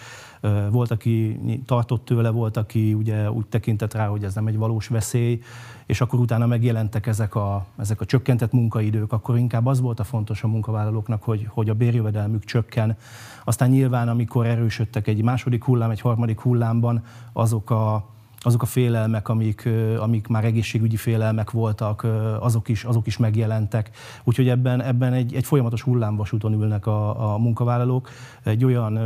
Volt, 0.72 0.92
aki 0.92 1.40
tartott 1.66 2.06
tőle, 2.06 2.30
volt, 2.30 2.58
aki 2.58 2.94
ugye 2.94 3.32
úgy 3.32 3.46
tekintett 3.46 3.94
rá, 3.94 4.08
hogy 4.08 4.24
ez 4.24 4.36
nem 4.36 4.48
egy 4.48 4.58
valós 4.58 4.88
veszély, 4.88 5.42
és 5.86 6.02
akkor 6.02 6.20
utána 6.20 6.46
megjelentek 6.46 7.08
ezek 7.08 7.36
a, 7.36 7.66
ezek 7.78 8.02
a 8.02 8.06
csökkentett 8.06 8.52
munkaidők, 8.52 9.12
akkor 9.12 9.38
inkább 9.38 9.66
az 9.66 9.82
volt 9.82 10.00
a 10.00 10.04
fontos 10.04 10.44
a 10.44 10.48
munkavállalóknak, 10.48 11.24
hogy, 11.24 11.48
hogy 11.50 11.70
a 11.70 11.74
bérjövedelmük 11.74 12.44
csökken. 12.44 12.98
Aztán 13.44 13.70
nyilván, 13.70 14.10
amikor 14.10 14.46
erősödtek 14.46 15.08
egy 15.08 15.24
második 15.24 15.64
hullám, 15.64 15.90
egy 15.90 16.02
harmadik 16.02 16.40
hullámban, 16.40 17.04
azok 17.34 17.70
a, 17.70 18.13
azok 18.44 18.62
a 18.62 18.66
félelmek, 18.66 19.30
amik, 19.30 19.70
amik 20.00 20.28
már 20.28 20.46
egészségügyi 20.46 20.96
félelmek 20.96 21.52
voltak, 21.52 22.08
azok 22.40 22.70
is, 22.70 22.84
azok 22.84 23.08
is 23.08 23.18
megjelentek. 23.18 23.90
Úgyhogy 24.24 24.50
ebben, 24.50 24.82
ebben 24.82 25.14
egy, 25.14 25.34
egy 25.34 25.46
folyamatos 25.46 25.82
hullámvasúton 25.82 26.54
ülnek 26.54 26.86
a, 26.86 27.34
a 27.34 27.38
munkavállalók, 27.38 28.10
egy 28.44 28.66
olyan 28.66 29.00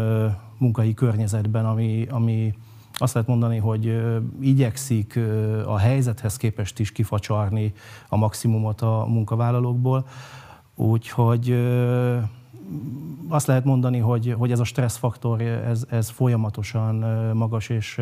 munkai 0.57 0.93
környezetben, 0.93 1.65
ami, 1.65 2.07
ami 2.09 2.53
azt 2.99 3.13
lehet 3.13 3.29
mondani, 3.29 3.57
hogy 3.57 4.01
igyekszik 4.39 5.19
a 5.65 5.77
helyzethez 5.77 6.37
képest 6.37 6.79
is 6.79 6.91
kifacsarni 6.91 7.73
a 8.09 8.17
maximumot 8.17 8.81
a 8.81 9.05
munkavállalókból. 9.07 10.05
Úgyhogy 10.75 11.55
azt 13.27 13.47
lehet 13.47 13.63
mondani, 13.63 13.97
hogy, 13.97 14.35
hogy 14.37 14.51
ez 14.51 14.59
a 14.59 14.63
stresszfaktor, 14.63 15.41
ez, 15.41 15.85
ez 15.89 16.09
folyamatosan 16.09 16.95
magas, 17.33 17.69
és, 17.69 18.01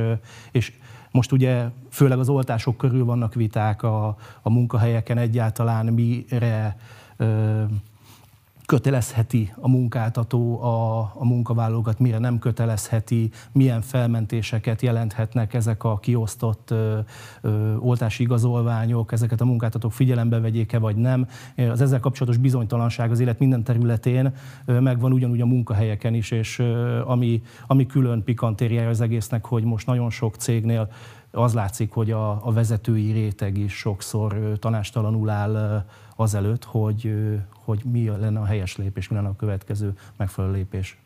és 0.52 0.74
most 1.15 1.31
ugye 1.31 1.65
főleg 1.91 2.19
az 2.19 2.29
oltások 2.29 2.77
körül 2.77 3.05
vannak 3.05 3.33
viták 3.33 3.83
a, 3.83 4.17
a 4.41 4.49
munkahelyeken 4.49 5.17
egyáltalán, 5.17 5.85
mire 5.85 6.77
kötelezheti 8.65 9.53
a 9.55 9.69
munkáltató 9.69 10.63
a, 10.63 10.99
a 10.99 11.25
munkavállalókat, 11.25 11.99
mire 11.99 12.17
nem 12.17 12.39
kötelezheti, 12.39 13.29
milyen 13.51 13.81
felmentéseket 13.81 14.81
jelenthetnek 14.81 15.53
ezek 15.53 15.83
a 15.83 15.97
kiosztott 15.97 16.71
ö, 16.71 16.99
ö, 17.41 17.75
oltási 17.75 18.23
igazolványok, 18.23 19.11
ezeket 19.11 19.41
a 19.41 19.45
munkáltatók 19.45 19.91
figyelembe 19.91 20.39
vegyéke 20.39 20.79
vagy 20.79 20.95
nem. 20.95 21.27
Az 21.69 21.81
ezzel 21.81 21.99
kapcsolatos 21.99 22.37
bizonytalanság 22.37 23.11
az 23.11 23.19
élet 23.19 23.39
minden 23.39 23.63
területén 23.63 24.33
ö, 24.65 24.79
megvan 24.79 25.11
ugyanúgy 25.11 25.41
a 25.41 25.45
munkahelyeken 25.45 26.13
is, 26.13 26.31
és 26.31 26.59
ö, 26.59 27.01
ami, 27.05 27.41
ami 27.67 27.85
külön 27.85 28.23
pikantériája 28.23 28.89
az 28.89 29.01
egésznek, 29.01 29.45
hogy 29.45 29.63
most 29.63 29.85
nagyon 29.85 30.09
sok 30.09 30.35
cégnél 30.35 30.89
az 31.31 31.53
látszik, 31.53 31.91
hogy 31.91 32.11
a, 32.11 32.47
a 32.47 32.53
vezetői 32.53 33.11
réteg 33.11 33.57
is 33.57 33.73
sokszor 33.73 34.57
tanástalanul 34.59 35.29
áll 35.29 35.85
azelőtt, 36.15 36.63
hogy, 36.63 37.13
hogy 37.65 37.81
mi 37.83 38.07
lenne 38.07 38.39
a 38.39 38.45
helyes 38.45 38.77
lépés, 38.77 39.07
mi 39.07 39.15
lenne 39.15 39.27
a 39.27 39.35
következő 39.35 39.97
megfelelő 40.15 40.53
lépés. 40.53 40.97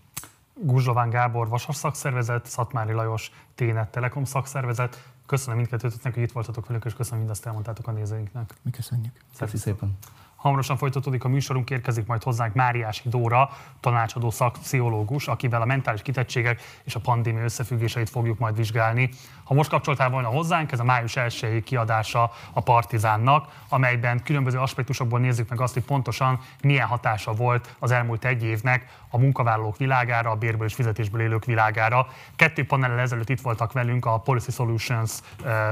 Guzsován 0.53 1.10
Gábor 1.10 1.48
Vasas 1.48 1.76
szakszervezet, 1.76 2.45
Szatmári 2.45 2.94
Lajos 2.94 3.31
Ténet 3.56 3.91
Telekom 3.91 4.23
szakszervezet. 4.23 5.03
Köszönöm 5.26 5.57
mindkettőtöknek, 5.57 6.14
hogy 6.14 6.23
itt 6.23 6.31
voltatok 6.31 6.68
velünk, 6.68 6.86
és 6.86 6.94
köszönöm 6.94 7.19
mindazt 7.19 7.45
elmondtátok 7.45 7.88
a 7.88 7.91
nézőinknek. 7.91 8.53
Mi 8.61 8.72
köszönjük. 8.72 9.14
Köszönjük 9.31 9.57
szépen. 9.57 9.98
Hamarosan 10.36 10.77
folytatódik 10.77 11.23
a 11.23 11.27
műsorunk, 11.27 11.69
érkezik 11.69 12.06
majd 12.06 12.23
hozzánk 12.23 12.53
Máriási 12.53 13.10
Dóra, 13.10 13.49
tanácsadó 13.80 14.30
szakpszichológus, 14.30 15.27
akivel 15.27 15.61
a 15.61 15.65
mentális 15.65 16.02
kitettségek 16.02 16.61
és 16.84 16.95
a 16.95 16.99
pandémia 16.99 17.44
összefüggéseit 17.44 18.10
fogjuk 18.10 18.40
majd 18.40 18.56
vizsgálni. 18.56 19.10
Ha 19.50 19.56
most 19.56 19.70
kapcsoltál 19.70 20.10
volna 20.10 20.28
hozzánk, 20.28 20.72
ez 20.72 20.80
a 20.80 20.84
május 20.84 21.16
1 21.16 21.64
kiadása 21.64 22.32
a 22.54 22.62
Partizánnak, 22.62 23.48
amelyben 23.70 24.24
különböző 24.24 24.58
aspektusokból 24.58 25.20
nézzük 25.20 25.50
meg 25.50 25.62
azt, 25.62 25.74
hogy 25.74 25.84
pontosan 25.84 26.40
milyen 26.62 26.88
hatása 26.88 27.34
volt 27.34 27.76
az 27.80 27.92
elmúlt 27.92 28.26
egy 28.26 28.44
évnek 28.44 28.86
a 29.10 29.18
munkavállalók 29.18 29.78
világára, 29.78 30.30
a 30.30 30.36
bérből 30.36 30.68
és 30.68 30.74
fizetésből 30.74 31.22
élők 31.22 31.46
világára. 31.46 32.08
Kettő 32.36 32.66
panellel 32.66 33.00
ezelőtt 33.00 33.30
itt 33.30 33.42
voltak 33.42 33.72
velünk 33.72 34.06
a 34.06 34.20
Policy 34.20 34.52
Solutions 34.52 35.12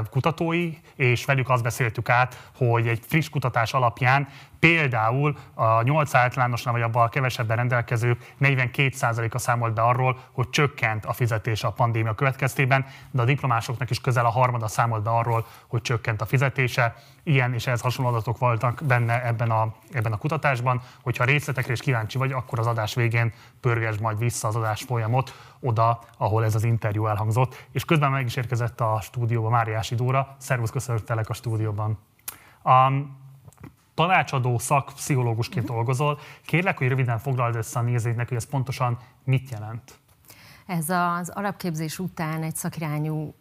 kutatói, 0.10 0.74
és 0.96 1.26
velük 1.26 1.50
azt 1.50 1.64
beszéltük 1.64 2.10
át, 2.10 2.50
hogy 2.56 2.88
egy 2.88 3.02
friss 3.08 3.30
kutatás 3.30 3.74
alapján 3.74 4.28
Például 4.60 5.38
a 5.54 5.82
8 5.82 6.14
általánosnál 6.14 6.74
vagy 6.74 6.82
abban 6.82 7.10
kevesebben 7.10 7.58
rendelkezők 7.58 8.34
42%-a 8.42 9.38
számolt 9.38 9.74
be 9.74 9.82
arról, 9.82 10.20
hogy 10.32 10.50
csökkent 10.50 11.06
a 11.06 11.14
fizetés 11.14 11.64
a 11.64 11.72
pandémia 11.72 12.14
következtében, 12.14 12.86
de 13.12 13.22
a 13.22 13.26
diplomásoknak 13.68 13.90
is 13.90 14.02
közel 14.02 14.26
a 14.26 14.30
harmada 14.30 14.68
számolt 14.68 15.04
be 15.04 15.10
arról, 15.10 15.46
hogy 15.68 15.82
csökkent 15.82 16.22
a 16.22 16.26
fizetése. 16.26 16.96
Ilyen 17.24 17.54
és 17.54 17.68
ehhez 17.68 17.82
hasonló 17.82 18.12
adatok 18.12 18.38
voltak 18.38 18.82
benne 18.88 19.26
ebben 19.26 19.52
a, 19.52 19.74
ebben 19.92 20.12
a 20.12 20.18
kutatásban. 20.18 20.82
Hogyha 21.02 21.24
részletekre 21.24 21.74
is 21.74 21.80
kíváncsi 21.80 22.18
vagy, 22.18 22.32
akkor 22.32 22.60
az 22.60 22.68
adás 22.68 22.94
végén 22.94 23.34
pörgesd 23.62 24.02
majd 24.02 24.18
vissza 24.18 24.48
az 24.48 24.56
adás 24.56 24.84
folyamot 24.84 25.34
oda, 25.60 26.00
ahol 26.18 26.44
ez 26.44 26.56
az 26.56 26.64
interjú 26.64 27.08
elhangzott. 27.08 27.68
És 27.72 27.86
közben 27.86 28.12
meg 28.12 28.26
is 28.26 28.36
érkezett 28.36 28.82
a 28.82 29.00
stúdióba 29.02 29.50
Máriási 29.50 29.96
Dóra. 29.96 30.36
Szervusz, 30.38 30.72
köszöntelek 30.72 31.30
a 31.30 31.34
stúdióban. 31.34 31.98
Um, 32.64 33.26
tanácsadó 33.94 34.58
szakpszichológusként 34.58 35.66
dolgozol. 35.66 36.20
Kérlek, 36.46 36.78
hogy 36.78 36.88
röviden 36.88 37.18
foglald 37.18 37.56
össze 37.56 37.80
a 37.80 37.82
nézőknek, 37.82 38.28
hogy 38.28 38.38
ez 38.38 38.50
pontosan 38.50 38.98
mit 39.24 39.50
jelent. 39.50 40.00
Ez 40.68 40.90
az 40.90 41.30
alapképzés 41.30 42.00
után 42.00 42.44
egy 42.44 42.56
szakirányú 42.56 43.34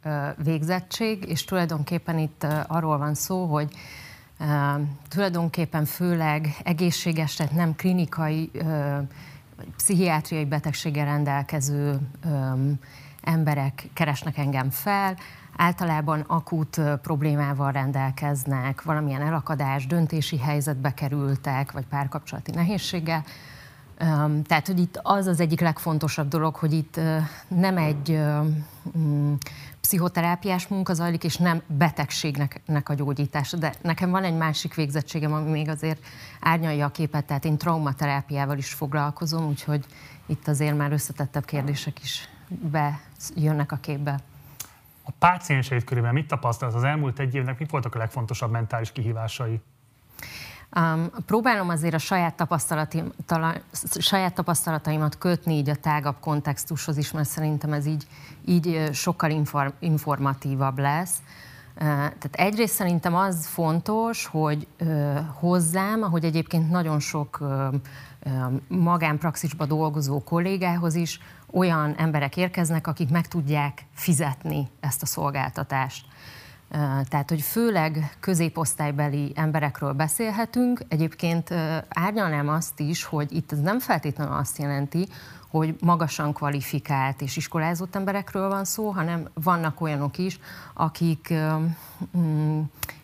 végzettség, 0.43 1.25
és 1.29 1.45
tulajdonképpen 1.45 2.19
itt 2.19 2.47
arról 2.67 2.99
van 2.99 3.15
szó, 3.15 3.45
hogy 3.47 3.75
tulajdonképpen 5.09 5.85
főleg 5.85 6.57
egészséges, 6.65 7.35
tehát 7.35 7.53
nem 7.53 7.75
klinikai 7.75 8.51
pszichiátriai 9.77 10.45
betegséggel 10.45 11.05
rendelkező 11.05 11.99
emberek 13.23 13.89
keresnek 13.93 14.39
engem 14.39 14.71
fel, 14.71 15.17
általában 15.57 16.21
akut 16.21 16.81
problémával 17.03 17.73
rendelkeznek, 17.73 18.83
valamilyen 18.83 19.23
elakadás, 19.23 19.87
döntési 19.87 20.39
helyzetbe 20.39 20.95
kerültek, 20.95 21.73
vagy 21.73 21.87
párkapcsolati 21.87 22.51
nehézséggel. 22.51 23.25
Tehát, 24.47 24.67
hogy 24.67 24.79
itt 24.79 25.01
az 25.03 25.27
az 25.27 25.41
egyik 25.41 25.61
legfontosabb 25.61 26.29
dolog, 26.29 26.55
hogy 26.55 26.73
itt 26.73 27.01
nem 27.49 27.77
egy 27.77 28.19
mm, 28.99 29.35
pszichoterápiás 29.81 30.67
munka 30.67 30.95
zajlik, 30.95 31.25
és 31.25 31.37
nem 31.37 31.63
betegségnek 31.67 32.89
a 32.89 32.95
gyógyítása. 32.95 33.57
De 33.57 33.75
nekem 33.83 34.11
van 34.11 34.25
egy 34.25 34.37
másik 34.37 34.75
végzettségem, 34.75 35.33
ami 35.33 35.51
még 35.51 35.69
azért 35.69 36.05
árnyalja 36.41 36.87
a 36.87 36.91
képet, 36.91 37.25
tehát 37.25 37.45
én 37.45 37.59
traumaterápiával 37.59 38.57
is 38.57 38.73
foglalkozom, 38.73 39.47
úgyhogy 39.47 39.85
itt 40.27 40.49
azért 40.49 40.77
már 40.77 40.93
összetettebb 40.93 41.45
kérdések 41.45 42.03
is 42.03 42.29
bejönnek 42.49 43.73
a 43.73 43.77
képbe. 43.77 44.21
A 45.03 45.11
pácienseid 45.19 45.85
körében 45.85 46.13
mit 46.13 46.27
tapasztalsz 46.27 46.75
az 46.75 46.85
elmúlt 46.85 47.19
egy 47.19 47.35
évnek, 47.35 47.59
mik 47.59 47.71
voltak 47.71 47.95
a 47.95 47.99
legfontosabb 47.99 48.51
mentális 48.51 48.93
kihívásai? 48.93 49.61
Um, 50.75 51.11
próbálom 51.27 51.69
azért 51.69 51.95
a 51.95 51.99
saját, 51.99 52.35
tapasztalati, 52.35 53.03
tala, 53.27 53.55
saját 53.99 54.35
tapasztalataimat 54.35 55.19
kötni 55.19 55.55
így 55.55 55.71
a 55.71 55.75
tágabb 55.75 56.17
kontextushoz 56.21 56.97
is, 56.97 57.13
mert 57.13 57.29
szerintem 57.29 57.73
ez 57.73 57.87
így, 57.87 58.07
így 58.45 58.89
sokkal 58.93 59.31
inform, 59.31 59.71
informatívabb 59.79 60.79
lesz. 60.79 61.15
Tehát 61.79 62.29
egyrészt 62.31 62.75
szerintem 62.75 63.15
az 63.15 63.47
fontos, 63.47 64.27
hogy 64.27 64.67
hozzám, 65.33 66.03
ahogy 66.03 66.25
egyébként 66.25 66.71
nagyon 66.71 67.01
sok 67.01 67.39
uh, 67.41 67.75
magánpraxisba 68.69 69.67
dolgozó 69.67 70.23
kollégához 70.23 70.95
is 70.95 71.21
olyan 71.51 71.95
emberek 71.97 72.37
érkeznek, 72.37 72.87
akik 72.87 73.11
meg 73.11 73.29
tudják 73.29 73.87
fizetni 73.95 74.69
ezt 74.81 75.03
a 75.03 75.07
szolgáltatást. 75.07 76.07
Tehát, 77.09 77.29
hogy 77.29 77.41
főleg 77.41 78.17
középosztálybeli 78.21 79.33
emberekről 79.35 79.93
beszélhetünk. 79.93 80.81
Egyébként 80.89 81.55
árnyalnám 81.89 82.49
azt 82.49 82.81
is, 82.81 83.05
hogy 83.05 83.33
itt 83.33 83.53
ez 83.53 83.61
nem 83.61 83.79
feltétlenül 83.79 84.35
azt 84.35 84.59
jelenti, 84.59 85.09
hogy 85.49 85.77
magasan 85.81 86.33
kvalifikált 86.33 87.21
és 87.23 87.37
iskolázott 87.37 87.95
emberekről 87.95 88.49
van 88.49 88.65
szó, 88.65 88.91
hanem 88.91 89.29
vannak 89.35 89.81
olyanok 89.81 90.19
is, 90.19 90.39
akik 90.75 91.35
mm, 92.17 92.61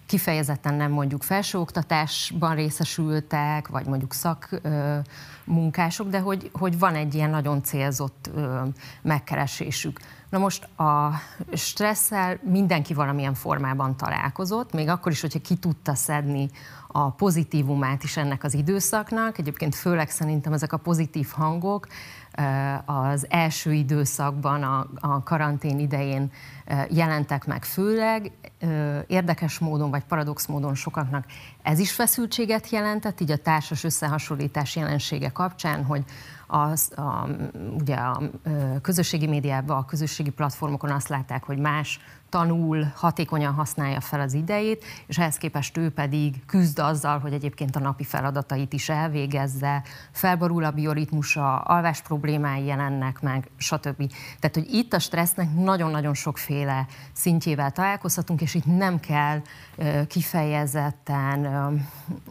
kifejezetten 0.07 0.75
nem 0.75 0.91
mondjuk 0.91 1.23
felsőoktatásban 1.23 2.55
részesültek, 2.55 3.69
vagy 3.69 3.87
mondjuk 3.87 4.13
szakmunkások, 4.15 6.09
de 6.09 6.19
hogy, 6.19 6.51
hogy 6.53 6.79
van 6.79 6.95
egy 6.95 7.15
ilyen 7.15 7.31
nagyon 7.31 7.63
célzott 7.63 8.31
megkeresésük. 9.03 10.01
Na 10.33 10.39
most 10.39 10.65
a 10.79 11.11
stresszel 11.53 12.39
mindenki 12.43 12.95
valamilyen 12.95 13.35
formában 13.35 13.97
találkozott, 13.97 14.73
még 14.73 14.89
akkor 14.89 15.13
is, 15.13 15.21
hogyha 15.21 15.41
ki 15.41 15.55
tudta 15.55 15.95
szedni 15.95 16.51
a 16.87 17.11
pozitívumát 17.11 18.03
is 18.03 18.17
ennek 18.17 18.45
az 18.45 18.55
időszaknak. 18.55 19.39
Egyébként 19.39 19.75
főleg 19.75 20.11
szerintem 20.11 20.53
ezek 20.53 20.73
a 20.73 20.77
pozitív 20.77 21.29
hangok 21.33 21.87
az 22.85 23.27
első 23.29 23.73
időszakban, 23.73 24.63
a, 25.01 25.23
karantén 25.23 25.79
idején 25.79 26.31
jelentek 26.89 27.47
meg 27.47 27.65
főleg. 27.65 28.33
Érdekes 29.07 29.59
módon, 29.59 29.91
vagy 29.91 30.05
paradox 30.05 30.47
módon 30.47 30.75
sokaknak 30.75 31.25
ez 31.63 31.79
is 31.79 31.93
feszültséget 31.93 32.71
jelentett, 32.71 33.21
így 33.21 33.31
a 33.31 33.37
társas 33.37 33.85
összehasonlítás 33.85 34.77
jelensége 34.77 35.29
kapcsán, 35.29 35.85
hogy 35.85 36.05
az, 36.53 36.93
a, 36.97 37.29
ugye 37.79 37.95
a 37.95 38.23
közösségi 38.83 39.27
médiában, 39.27 39.77
a 39.77 39.85
közösségi 39.85 40.31
platformokon 40.31 40.91
azt 40.91 41.09
látták, 41.09 41.45
hogy 41.45 41.59
más 41.59 42.01
tanul, 42.29 42.93
hatékonyan 42.95 43.55
használja 43.55 44.01
fel 44.01 44.21
az 44.21 44.33
idejét, 44.35 44.85
és 45.07 45.19
ehhez 45.19 45.37
képest 45.37 45.77
ő 45.77 45.91
pedig 45.91 46.45
küzd 46.47 46.79
azzal, 46.79 47.19
hogy 47.19 47.33
egyébként 47.33 47.77
a 47.77 47.81
napi 47.81 48.05
feladatait 48.05 48.73
is 48.73 48.89
elvégezze, 48.89 49.83
felborul 50.11 50.65
a 50.65 50.71
bioritmusa, 50.71 51.59
alvás 51.59 52.01
problémái 52.03 52.65
jelennek 52.65 53.21
meg, 53.21 53.51
stb. 53.57 54.13
Tehát, 54.41 54.55
hogy 54.55 54.73
itt 54.73 54.93
a 54.93 54.99
stressznek 54.99 55.55
nagyon-nagyon 55.55 56.15
sokféle 56.15 56.87
szintjével 57.13 57.71
találkozhatunk, 57.71 58.41
és 58.41 58.55
itt 58.55 58.67
nem 58.67 59.01
kell 59.01 59.41
kifejezetten 60.07 61.47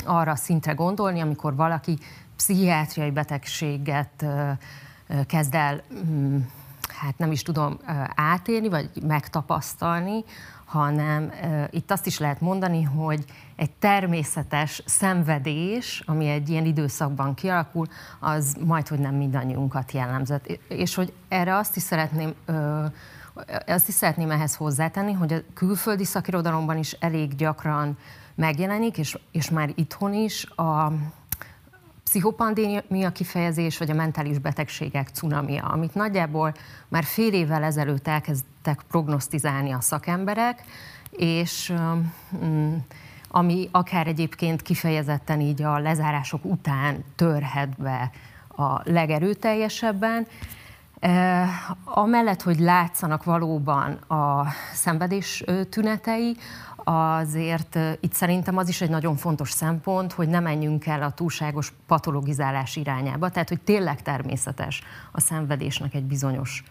arra 0.06 0.36
szintre 0.36 0.72
gondolni, 0.72 1.20
amikor 1.20 1.56
valaki 1.56 1.98
pszichiátriai 2.42 3.12
betegséget 3.12 4.26
kezd 5.28 5.56
el 5.56 5.82
mm, 5.94 6.38
hát 6.88 7.18
nem 7.18 7.32
is 7.32 7.42
tudom 7.42 7.80
átélni, 8.16 8.70
vagy 8.70 8.90
megtapasztalni, 9.02 10.24
hanem 10.66 11.32
itt 11.70 11.92
azt 11.92 12.06
is 12.06 12.20
lehet 12.20 12.42
mondani, 12.42 12.84
hogy 12.84 13.26
egy 13.56 13.72
természetes 13.72 14.84
szenvedés, 14.86 16.04
ami 16.06 16.28
egy 16.28 16.50
ilyen 16.50 16.66
időszakban 16.66 17.34
kialakul, 17.34 17.88
az 18.20 18.56
majd, 18.66 18.88
hogy 18.88 19.00
nem 19.00 19.16
mindannyiunkat 19.16 19.92
jellemzett. 19.92 20.60
És 20.68 20.96
hogy 20.96 21.14
erre 21.28 21.56
azt 21.56 21.76
is 21.76 21.84
szeretném 21.84 22.34
azt 23.68 23.88
is 23.88 23.94
szeretném 23.94 24.32
ehhez 24.32 24.56
hozzátenni, 24.56 25.12
hogy 25.12 25.34
a 25.34 25.42
külföldi 25.54 26.06
szakirodalomban 26.06 26.78
is 26.78 26.92
elég 26.92 27.36
gyakran 27.36 27.98
megjelenik, 28.36 28.98
és, 28.98 29.18
és 29.32 29.50
már 29.50 29.72
itthon 29.76 30.14
is 30.14 30.46
a 30.46 30.92
pszichopandémia 32.12 33.12
kifejezés, 33.12 33.78
vagy 33.78 33.90
a 33.90 33.94
mentális 33.94 34.38
betegségek 34.38 35.10
cunamia, 35.10 35.64
amit 35.64 35.94
nagyjából 35.94 36.54
már 36.88 37.04
fél 37.04 37.34
évvel 37.34 37.64
ezelőtt 37.64 38.08
elkezdtek 38.08 38.82
prognosztizálni 38.88 39.72
a 39.72 39.82
szakemberek, 39.82 40.64
és 41.10 41.70
um, 41.70 42.86
ami 43.28 43.70
akár 43.72 44.08
egyébként 44.08 44.62
kifejezetten 44.62 45.40
így 45.40 45.62
a 45.62 45.80
lezárások 45.80 46.46
után 46.46 47.04
törhet 47.16 47.78
be 47.78 48.12
a 48.58 48.82
legerőteljesebben. 48.84 50.28
Amellett, 51.84 52.42
hogy 52.42 52.60
látszanak 52.60 53.24
valóban 53.24 53.92
a 53.94 54.48
szenvedés 54.74 55.44
tünetei, 55.70 56.38
azért 56.84 57.80
itt 58.00 58.14
szerintem 58.14 58.58
az 58.58 58.70
is 58.70 58.82
egy 58.82 58.90
nagyon 58.90 59.16
fontos 59.16 59.52
szempont, 59.52 60.14
hogy 60.14 60.28
ne 60.28 60.40
menjünk 60.40 60.86
el 60.86 61.04
a 61.04 61.12
túlságos 61.12 61.74
patologizálás 61.88 62.76
irányába, 62.76 63.30
tehát 63.30 63.50
hogy 63.50 63.62
tényleg 63.62 64.02
természetes 64.02 64.84
a 65.12 65.20
szenvedésnek 65.20 65.94
egy 65.94 66.04
bizonyos 66.04 66.64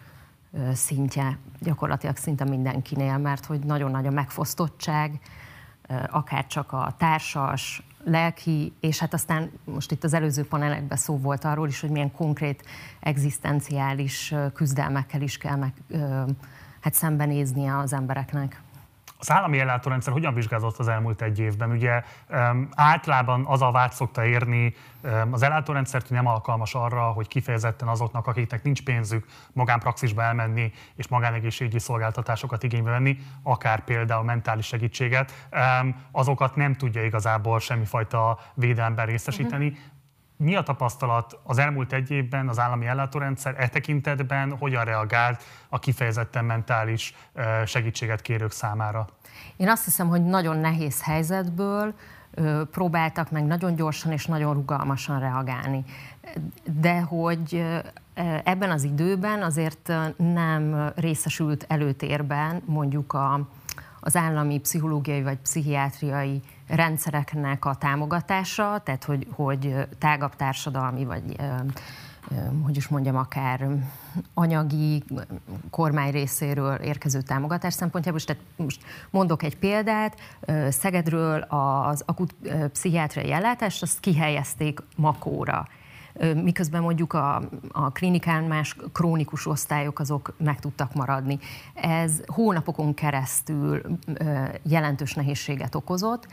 szintje, 0.72 1.38
gyakorlatilag 1.58 2.16
szinte 2.16 2.44
mindenkinél, 2.44 3.18
mert 3.18 3.44
hogy 3.46 3.60
nagyon 3.60 3.90
nagy 3.90 4.06
a 4.06 4.10
megfosztottság, 4.10 5.20
akár 6.10 6.46
csak 6.46 6.72
a 6.72 6.94
társas, 6.98 7.82
lelki, 8.04 8.72
és 8.80 8.98
hát 8.98 9.14
aztán 9.14 9.50
most 9.64 9.92
itt 9.92 10.04
az 10.04 10.14
előző 10.14 10.44
panelekben 10.44 10.98
szó 10.98 11.18
volt 11.18 11.44
arról 11.44 11.68
is, 11.68 11.80
hogy 11.80 11.90
milyen 11.90 12.12
konkrét 12.12 12.64
egzisztenciális 13.00 14.34
küzdelmekkel 14.54 15.22
is 15.22 15.38
kell 15.38 15.56
meg, 15.56 15.72
hát 16.80 16.94
szembenéznie 16.94 17.78
az 17.78 17.92
embereknek. 17.92 18.62
Az 19.20 19.30
állami 19.30 19.58
ellátórendszer 19.58 20.12
hogyan 20.12 20.34
vizsgázott 20.34 20.78
az 20.78 20.88
elmúlt 20.88 21.22
egy 21.22 21.38
évben? 21.38 21.70
Ugye 21.70 22.02
általában 22.74 23.44
az 23.46 23.62
a 23.62 23.70
vád 23.70 23.92
szokta 23.92 24.24
érni, 24.24 24.74
az 25.30 25.42
ellátórendszer 25.42 26.02
nem 26.08 26.26
alkalmas 26.26 26.74
arra, 26.74 27.02
hogy 27.02 27.28
kifejezetten 27.28 27.88
azoknak, 27.88 28.26
akiknek 28.26 28.62
nincs 28.62 28.82
pénzük 28.82 29.26
magánpraxisba 29.52 30.22
elmenni 30.22 30.72
és 30.94 31.08
magánegészségügyi 31.08 31.78
szolgáltatásokat 31.78 32.62
igénybe 32.62 32.90
venni, 32.90 33.18
akár 33.42 33.84
például 33.84 34.24
mentális 34.24 34.66
segítséget, 34.66 35.48
azokat 36.10 36.56
nem 36.56 36.74
tudja 36.74 37.04
igazából 37.04 37.60
semmifajta 37.60 38.38
védelemben 38.54 39.06
részesíteni. 39.06 39.66
Uh-huh 39.66 39.98
mi 40.40 40.56
a 40.56 40.62
tapasztalat 40.62 41.38
az 41.42 41.58
elmúlt 41.58 41.92
egy 41.92 42.10
évben 42.10 42.48
az 42.48 42.58
állami 42.58 42.86
ellátórendszer 42.86 43.54
e 43.58 43.68
tekintetben, 43.68 44.56
hogyan 44.56 44.84
reagált 44.84 45.42
a 45.68 45.78
kifejezetten 45.78 46.44
mentális 46.44 47.14
segítséget 47.64 48.22
kérők 48.22 48.50
számára? 48.50 49.08
Én 49.56 49.68
azt 49.68 49.84
hiszem, 49.84 50.08
hogy 50.08 50.24
nagyon 50.24 50.58
nehéz 50.58 51.02
helyzetből 51.02 51.94
próbáltak 52.70 53.30
meg 53.30 53.44
nagyon 53.44 53.74
gyorsan 53.74 54.12
és 54.12 54.26
nagyon 54.26 54.54
rugalmasan 54.54 55.20
reagálni. 55.20 55.84
De 56.80 57.00
hogy 57.00 57.64
ebben 58.44 58.70
az 58.70 58.82
időben 58.82 59.42
azért 59.42 59.92
nem 60.16 60.92
részesült 60.96 61.64
előtérben 61.68 62.62
mondjuk 62.64 63.12
a, 63.12 63.48
az 64.00 64.16
állami 64.16 64.58
pszichológiai 64.60 65.22
vagy 65.22 65.38
pszichiátriai 65.38 66.42
rendszereknek 66.70 67.64
a 67.64 67.74
támogatása, 67.74 68.80
tehát 68.84 69.04
hogy, 69.04 69.26
hogy 69.30 69.74
tágabb 69.98 70.36
társadalmi, 70.36 71.04
vagy 71.04 71.36
hogy 72.64 72.76
is 72.76 72.88
mondjam, 72.88 73.16
akár 73.16 73.68
anyagi 74.34 75.04
kormány 75.70 76.10
részéről 76.10 76.74
érkező 76.74 77.20
támogatás 77.20 77.74
szempontjából. 77.74 78.20
Tehát 78.20 78.42
most 78.56 78.80
mondok 79.10 79.42
egy 79.42 79.56
példát, 79.56 80.20
Szegedről 80.68 81.40
az 81.40 82.02
akut 82.06 82.34
pszichiátriai 82.72 83.32
ellátást, 83.32 83.82
azt 83.82 84.00
kihelyezték 84.00 84.80
Makóra 84.96 85.66
miközben 86.42 86.82
mondjuk 86.82 87.12
a, 87.12 87.42
a 87.72 87.90
klinikán 87.90 88.44
más 88.44 88.76
krónikus 88.92 89.46
osztályok 89.46 89.98
azok 89.98 90.34
meg 90.38 90.60
tudtak 90.60 90.94
maradni. 90.94 91.38
Ez 91.74 92.20
hónapokon 92.26 92.94
keresztül 92.94 93.82
jelentős 94.62 95.14
nehézséget 95.14 95.74
okozott, 95.74 96.26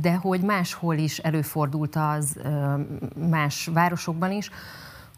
de 0.00 0.14
hogy 0.14 0.40
máshol 0.40 0.96
is 0.96 1.18
előfordult 1.18 1.96
az 1.96 2.40
más 3.28 3.70
városokban 3.72 4.32
is, 4.32 4.50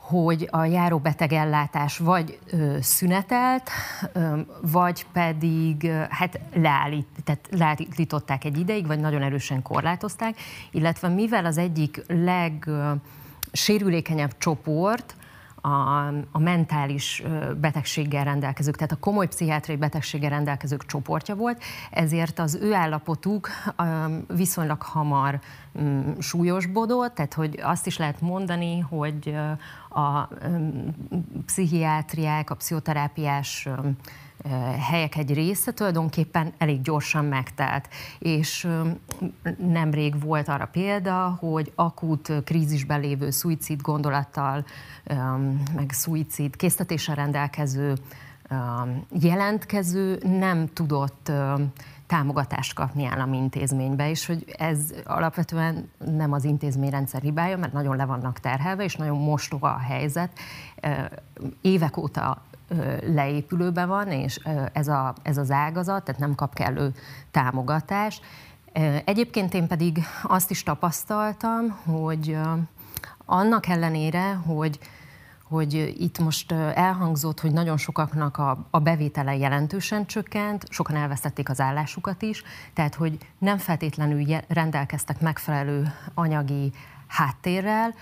hogy 0.06 0.48
a 0.50 0.64
járóbetegellátás 0.64 1.98
vagy 1.98 2.38
ö, 2.50 2.76
szünetelt, 2.80 3.70
ö, 4.12 4.38
vagy 4.60 5.06
pedig 5.12 5.84
ö, 5.84 6.02
hát 6.08 6.40
leállít, 6.54 7.06
tehát 7.24 7.48
leállították 7.50 8.44
egy 8.44 8.58
ideig, 8.58 8.86
vagy 8.86 9.00
nagyon 9.00 9.22
erősen 9.22 9.62
korlátozták, 9.62 10.36
illetve 10.70 11.08
mivel 11.08 11.44
az 11.44 11.58
egyik 11.58 12.02
leg 12.08 12.64
ö, 12.66 12.92
sérülékenyebb 13.56 14.38
csoport 14.38 15.16
a, 15.66 16.06
a 16.32 16.38
mentális 16.38 17.22
betegséggel 17.60 18.24
rendelkezők, 18.24 18.76
tehát 18.76 18.92
a 18.92 18.96
komoly 18.96 19.26
pszichiátriai 19.26 19.78
betegséggel 19.78 20.30
rendelkezők 20.30 20.86
csoportja 20.86 21.34
volt, 21.34 21.62
ezért 21.90 22.38
az 22.38 22.54
ő 22.54 22.74
állapotuk 22.74 23.48
viszonylag 24.28 24.82
hamar 24.82 25.40
mm, 25.80 26.18
súlyosbodott, 26.18 27.14
tehát 27.14 27.34
hogy 27.34 27.60
azt 27.62 27.86
is 27.86 27.98
lehet 27.98 28.20
mondani, 28.20 28.78
hogy 28.78 29.34
a 29.88 30.28
pszichiátriák, 31.46 32.50
a 32.50 32.54
pszichoterápiás 32.54 33.68
helyek 34.90 35.16
egy 35.16 35.34
része 35.34 35.72
tulajdonképpen 35.72 36.52
elég 36.58 36.80
gyorsan 36.80 37.24
megtelt. 37.24 37.88
És 38.18 38.68
nemrég 39.58 40.20
volt 40.20 40.48
arra 40.48 40.66
példa, 40.66 41.36
hogy 41.40 41.72
akut 41.74 42.32
krízisben 42.44 43.00
lévő 43.00 43.30
szuicid 43.30 43.80
gondolattal, 43.80 44.64
meg 45.74 45.90
szuicid 45.90 46.56
késztetéssel 46.56 47.14
rendelkező 47.14 47.94
jelentkező 49.20 50.18
nem 50.22 50.66
tudott 50.72 51.32
támogatást 52.06 52.74
kapni 52.74 53.06
állami 53.06 53.36
intézménybe, 53.36 54.10
és 54.10 54.26
hogy 54.26 54.44
ez 54.58 54.78
alapvetően 55.04 55.90
nem 55.98 56.32
az 56.32 56.44
intézményrendszer 56.44 57.22
hibája, 57.22 57.56
mert 57.56 57.72
nagyon 57.72 57.96
le 57.96 58.04
vannak 58.04 58.40
terhelve, 58.40 58.84
és 58.84 58.96
nagyon 58.96 59.18
mostoha 59.18 59.68
a 59.68 59.78
helyzet. 59.78 60.30
Évek 61.60 61.96
óta 61.96 62.42
leépülőben 63.06 63.88
van, 63.88 64.08
és 64.08 64.40
ez, 64.72 64.88
a, 64.88 65.14
ez 65.22 65.36
az 65.36 65.50
ágazat, 65.50 66.04
tehát 66.04 66.20
nem 66.20 66.34
kap 66.34 66.54
kellő 66.54 66.92
támogatást. 67.30 68.24
Egyébként 69.04 69.54
én 69.54 69.66
pedig 69.66 69.98
azt 70.22 70.50
is 70.50 70.62
tapasztaltam, 70.62 71.68
hogy 71.84 72.38
annak 73.24 73.66
ellenére, 73.66 74.32
hogy 74.34 74.78
hogy 75.48 75.94
itt 75.98 76.18
most 76.18 76.52
elhangzott, 76.52 77.40
hogy 77.40 77.52
nagyon 77.52 77.76
sokaknak 77.76 78.38
a, 78.38 78.66
a 78.70 78.78
bevétele 78.78 79.36
jelentősen 79.36 80.06
csökkent, 80.06 80.64
sokan 80.68 80.96
elvesztették 80.96 81.48
az 81.48 81.60
állásukat 81.60 82.22
is, 82.22 82.42
tehát 82.72 82.94
hogy 82.94 83.18
nem 83.38 83.58
feltétlenül 83.58 84.24
rendelkeztek 84.48 85.20
megfelelő 85.20 85.92
anyagi 86.14 86.72
háttérrel, 87.06 87.94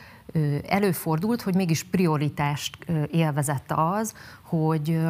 előfordult, 0.69 1.43
hogy 1.43 1.55
mégis 1.55 1.85
prioritást 1.85 2.77
élvezett 3.11 3.73
az, 3.73 4.15
hogy 4.43 5.01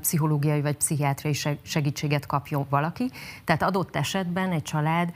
pszichológiai 0.00 0.60
vagy 0.60 0.76
pszichiátriai 0.76 1.36
segítséget 1.62 2.26
kapjon 2.26 2.66
valaki. 2.68 3.10
Tehát 3.44 3.62
adott 3.62 3.96
esetben 3.96 4.50
egy 4.50 4.62
család 4.62 5.12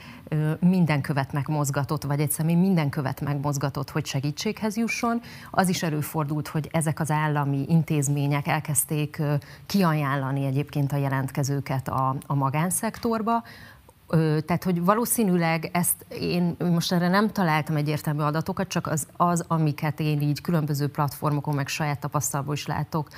minden 0.60 1.00
követ 1.00 1.32
megmozgatott, 1.32 2.02
vagy 2.02 2.20
egy 2.20 2.30
személy 2.30 2.54
minden 2.54 2.88
követ 2.88 3.20
megmozgatott, 3.20 3.90
hogy 3.90 4.06
segítséghez 4.06 4.76
jusson. 4.76 5.20
Az 5.50 5.68
is 5.68 5.82
előfordult, 5.82 6.48
hogy 6.48 6.68
ezek 6.72 7.00
az 7.00 7.10
állami 7.10 7.64
intézmények 7.68 8.46
elkezdték 8.46 9.22
kiajánlani 9.66 10.46
egyébként 10.46 10.92
a 10.92 10.96
jelentkezőket 10.96 11.88
a, 11.88 12.16
a 12.26 12.34
magánszektorba, 12.34 13.42
tehát, 14.44 14.64
hogy 14.64 14.84
valószínűleg 14.84 15.70
ezt 15.72 16.06
én 16.08 16.56
most 16.58 16.92
erre 16.92 17.08
nem 17.08 17.30
találtam 17.30 17.76
egyértelmű 17.76 18.22
adatokat, 18.22 18.68
csak 18.68 18.86
az, 18.86 19.06
az, 19.16 19.44
amiket 19.48 20.00
én 20.00 20.20
így 20.20 20.40
különböző 20.40 20.88
platformokon, 20.88 21.54
meg 21.54 21.68
saját 21.68 22.00
tapasztalatból 22.00 22.54
is 22.54 22.66
látok, 22.66 23.08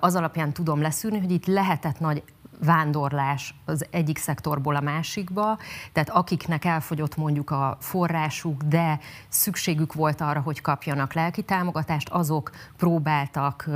az 0.00 0.14
alapján 0.14 0.52
tudom 0.52 0.80
leszűrni, 0.80 1.18
hogy 1.18 1.30
itt 1.30 1.46
lehetett 1.46 1.98
nagy 1.98 2.22
vándorlás 2.64 3.54
az 3.64 3.86
egyik 3.90 4.18
szektorból 4.18 4.76
a 4.76 4.80
másikba, 4.80 5.58
tehát 5.92 6.10
akiknek 6.10 6.64
elfogyott 6.64 7.16
mondjuk 7.16 7.50
a 7.50 7.76
forrásuk, 7.80 8.62
de 8.62 8.98
szükségük 9.28 9.92
volt 9.92 10.20
arra, 10.20 10.40
hogy 10.40 10.60
kapjanak 10.60 11.12
lelki 11.12 11.42
támogatást, 11.42 12.08
azok 12.08 12.50
próbáltak 12.76 13.68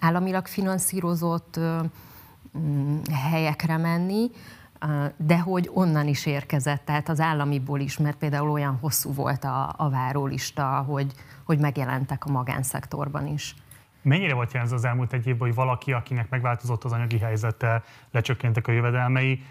államilag 0.00 0.46
finanszírozott 0.46 1.60
mm, 2.58 2.98
helyekre 3.30 3.76
menni, 3.76 4.30
de 5.16 5.38
hogy 5.38 5.70
onnan 5.72 6.06
is 6.06 6.26
érkezett, 6.26 6.84
tehát 6.84 7.08
az 7.08 7.20
államiból 7.20 7.80
is, 7.80 7.98
mert 7.98 8.16
például 8.16 8.50
olyan 8.50 8.78
hosszú 8.80 9.14
volt 9.14 9.44
a, 9.44 9.74
a 9.76 9.90
várólista, 9.90 10.64
hogy, 10.64 11.12
hogy 11.44 11.58
megjelentek 11.58 12.24
a 12.24 12.30
magánszektorban 12.30 13.26
is. 13.26 13.54
Mennyire 14.02 14.34
volt 14.34 14.52
jelentő 14.52 14.74
az 14.74 14.84
elmúlt 14.84 15.12
egy 15.12 15.26
évben, 15.26 15.46
hogy 15.46 15.56
valaki, 15.56 15.92
akinek 15.92 16.30
megváltozott 16.30 16.84
az 16.84 16.92
anyagi 16.92 17.18
helyzete, 17.18 17.82
lecsökkentek 18.10 18.66
a 18.66 18.72
jövedelmei, 18.72 19.42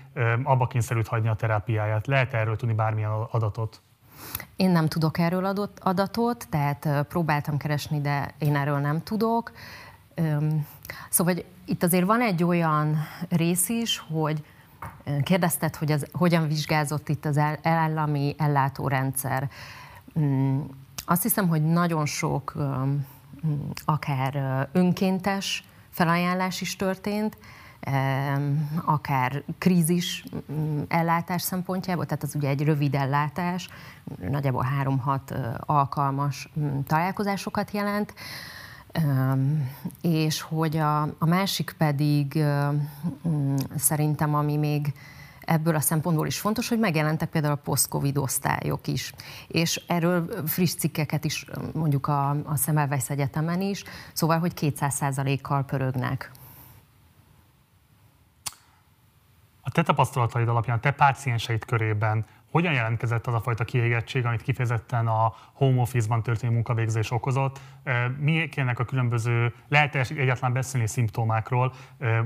abba 0.43 0.67
kényszerült 0.67 1.07
hagyni 1.07 1.27
a 1.27 1.35
terápiáját? 1.35 2.07
Lehet 2.07 2.33
erről 2.33 2.55
tudni 2.55 2.73
bármilyen 2.73 3.11
adatot? 3.31 3.81
Én 4.55 4.69
nem 4.69 4.87
tudok 4.87 5.17
erről 5.17 5.45
adott 5.45 5.79
adatot, 5.79 6.47
tehát 6.49 7.05
próbáltam 7.07 7.57
keresni, 7.57 8.01
de 8.01 8.33
én 8.37 8.55
erről 8.55 8.77
nem 8.77 9.03
tudok. 9.03 9.51
Szóval 11.09 11.35
itt 11.65 11.83
azért 11.83 12.05
van 12.05 12.21
egy 12.21 12.43
olyan 12.43 12.97
rész 13.29 13.69
is, 13.69 13.97
hogy 13.97 14.43
kérdezted, 15.23 15.75
hogy 15.75 15.91
az, 15.91 16.07
hogyan 16.11 16.47
vizsgázott 16.47 17.09
itt 17.09 17.25
az 17.25 17.39
állami 17.61 18.35
ellátórendszer. 18.37 19.49
Mm, 20.19 20.59
azt 21.05 21.21
hiszem, 21.21 21.47
hogy 21.47 21.63
nagyon 21.63 22.05
sok 22.05 22.53
akár 23.85 24.67
önkéntes 24.71 25.63
felajánlás 25.89 26.61
is 26.61 26.75
történt, 26.75 27.37
akár 28.85 29.43
krízis 29.57 30.23
mm, 30.51 30.81
ellátás 30.87 31.41
szempontjából, 31.41 32.05
tehát 32.05 32.23
az 32.23 32.35
ugye 32.35 32.49
egy 32.49 32.63
rövid 32.63 32.95
ellátás, 32.95 33.69
nagyjából 34.29 34.63
három-hat 34.63 35.33
alkalmas 35.59 36.49
mm, 36.59 36.79
találkozásokat 36.79 37.71
jelent, 37.71 38.13
és 40.01 40.41
hogy 40.41 40.77
a, 40.77 41.01
a 41.01 41.25
másik 41.25 41.75
pedig 41.77 42.43
szerintem, 43.75 44.35
ami 44.35 44.57
még 44.57 44.93
ebből 45.47 45.75
a 45.75 45.79
szempontból 45.79 46.27
is 46.27 46.39
fontos, 46.39 46.69
hogy 46.69 46.79
megjelentek 46.79 47.29
például 47.29 47.53
a 47.53 47.61
post-covid 47.63 48.17
osztályok 48.17 48.87
is. 48.87 49.13
És 49.47 49.81
erről 49.87 50.47
friss 50.47 50.73
cikkeket 50.73 51.25
is 51.25 51.45
mondjuk 51.73 52.07
a, 52.07 52.29
a 52.29 52.55
Szemelweis 52.55 53.09
Egyetemen 53.09 53.61
is, 53.61 53.83
szóval, 54.13 54.39
hogy 54.39 54.53
200%-kal 54.55 55.63
pörögnek. 55.63 56.31
A 59.61 59.71
te 59.71 59.83
tapasztalataid 59.83 60.47
alapján, 60.47 60.77
a 60.77 60.79
te 60.79 60.91
pácienseid 60.91 61.65
körében 61.65 62.25
hogyan 62.51 62.73
jelentkezett 62.73 63.27
az 63.27 63.33
a 63.33 63.39
fajta 63.39 63.63
kiégettség, 63.63 64.25
amit 64.25 64.41
kifejezetten 64.41 65.07
a 65.07 65.33
home 65.53 65.81
office-ban 65.81 66.23
történő 66.23 66.53
munkavégzés 66.53 67.11
okozott? 67.11 67.59
Mi 68.17 68.49
ennek 68.55 68.79
a 68.79 68.85
különböző, 68.85 69.53
lehet 69.67 69.95
-e 69.95 70.05
egyáltalán 70.09 70.53
beszélni 70.53 70.87
szimptomákról, 70.87 71.73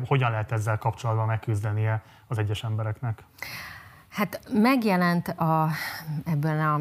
hogyan 0.05 0.31
lehet 0.31 0.51
ezzel 0.51 0.77
kapcsolatban 0.77 1.25
megküzdenie 1.25 2.01
az 2.27 2.37
egyes 2.37 2.63
embereknek? 2.63 3.23
Hát 4.09 4.39
megjelent 4.53 5.27
a, 5.27 5.69
ebben 6.25 6.59
a 6.59 6.79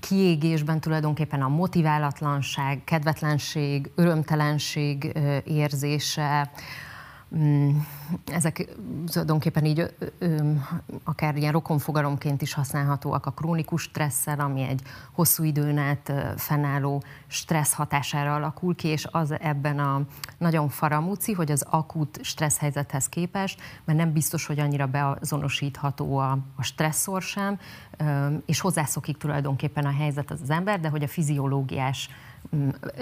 kiégésben 0.00 0.80
tulajdonképpen 0.80 1.42
a 1.42 1.48
motiválatlanság, 1.48 2.80
kedvetlenség, 2.84 3.90
örömtelenség 3.94 5.12
érzése, 5.44 6.50
ezek 8.26 8.68
tulajdonképpen 9.06 9.64
így 9.64 9.94
akár 11.04 11.36
ilyen 11.36 11.52
rokonfogalomként 11.52 12.42
is 12.42 12.52
használhatóak 12.52 13.26
a 13.26 13.30
krónikus 13.30 13.82
stresszel, 13.82 14.40
ami 14.40 14.62
egy 14.62 14.82
hosszú 15.12 15.44
időn 15.44 15.78
át 15.78 16.12
fennálló 16.36 17.02
stressz 17.26 17.72
hatására 17.72 18.34
alakul 18.34 18.74
ki, 18.74 18.88
és 18.88 19.06
az 19.10 19.34
ebben 19.40 19.78
a 19.78 20.02
nagyon 20.38 20.68
faramúci, 20.68 21.32
hogy 21.32 21.50
az 21.50 21.64
akut 21.70 22.18
stressz 22.22 22.58
helyzethez 22.58 23.08
képest, 23.08 23.60
mert 23.84 23.98
nem 23.98 24.12
biztos, 24.12 24.46
hogy 24.46 24.60
annyira 24.60 24.86
beazonosítható 24.86 26.16
a, 26.16 26.38
a 26.56 26.62
stresszor 26.62 27.22
sem, 27.22 27.58
és 28.46 28.60
hozzászokik 28.60 29.16
tulajdonképpen 29.16 29.84
a 29.84 29.92
helyzet 29.92 30.30
az, 30.30 30.50
ember, 30.50 30.80
de 30.80 30.88
hogy 30.88 31.02
a 31.02 31.08
fiziológiás 31.08 32.08
Mm, 32.08 32.27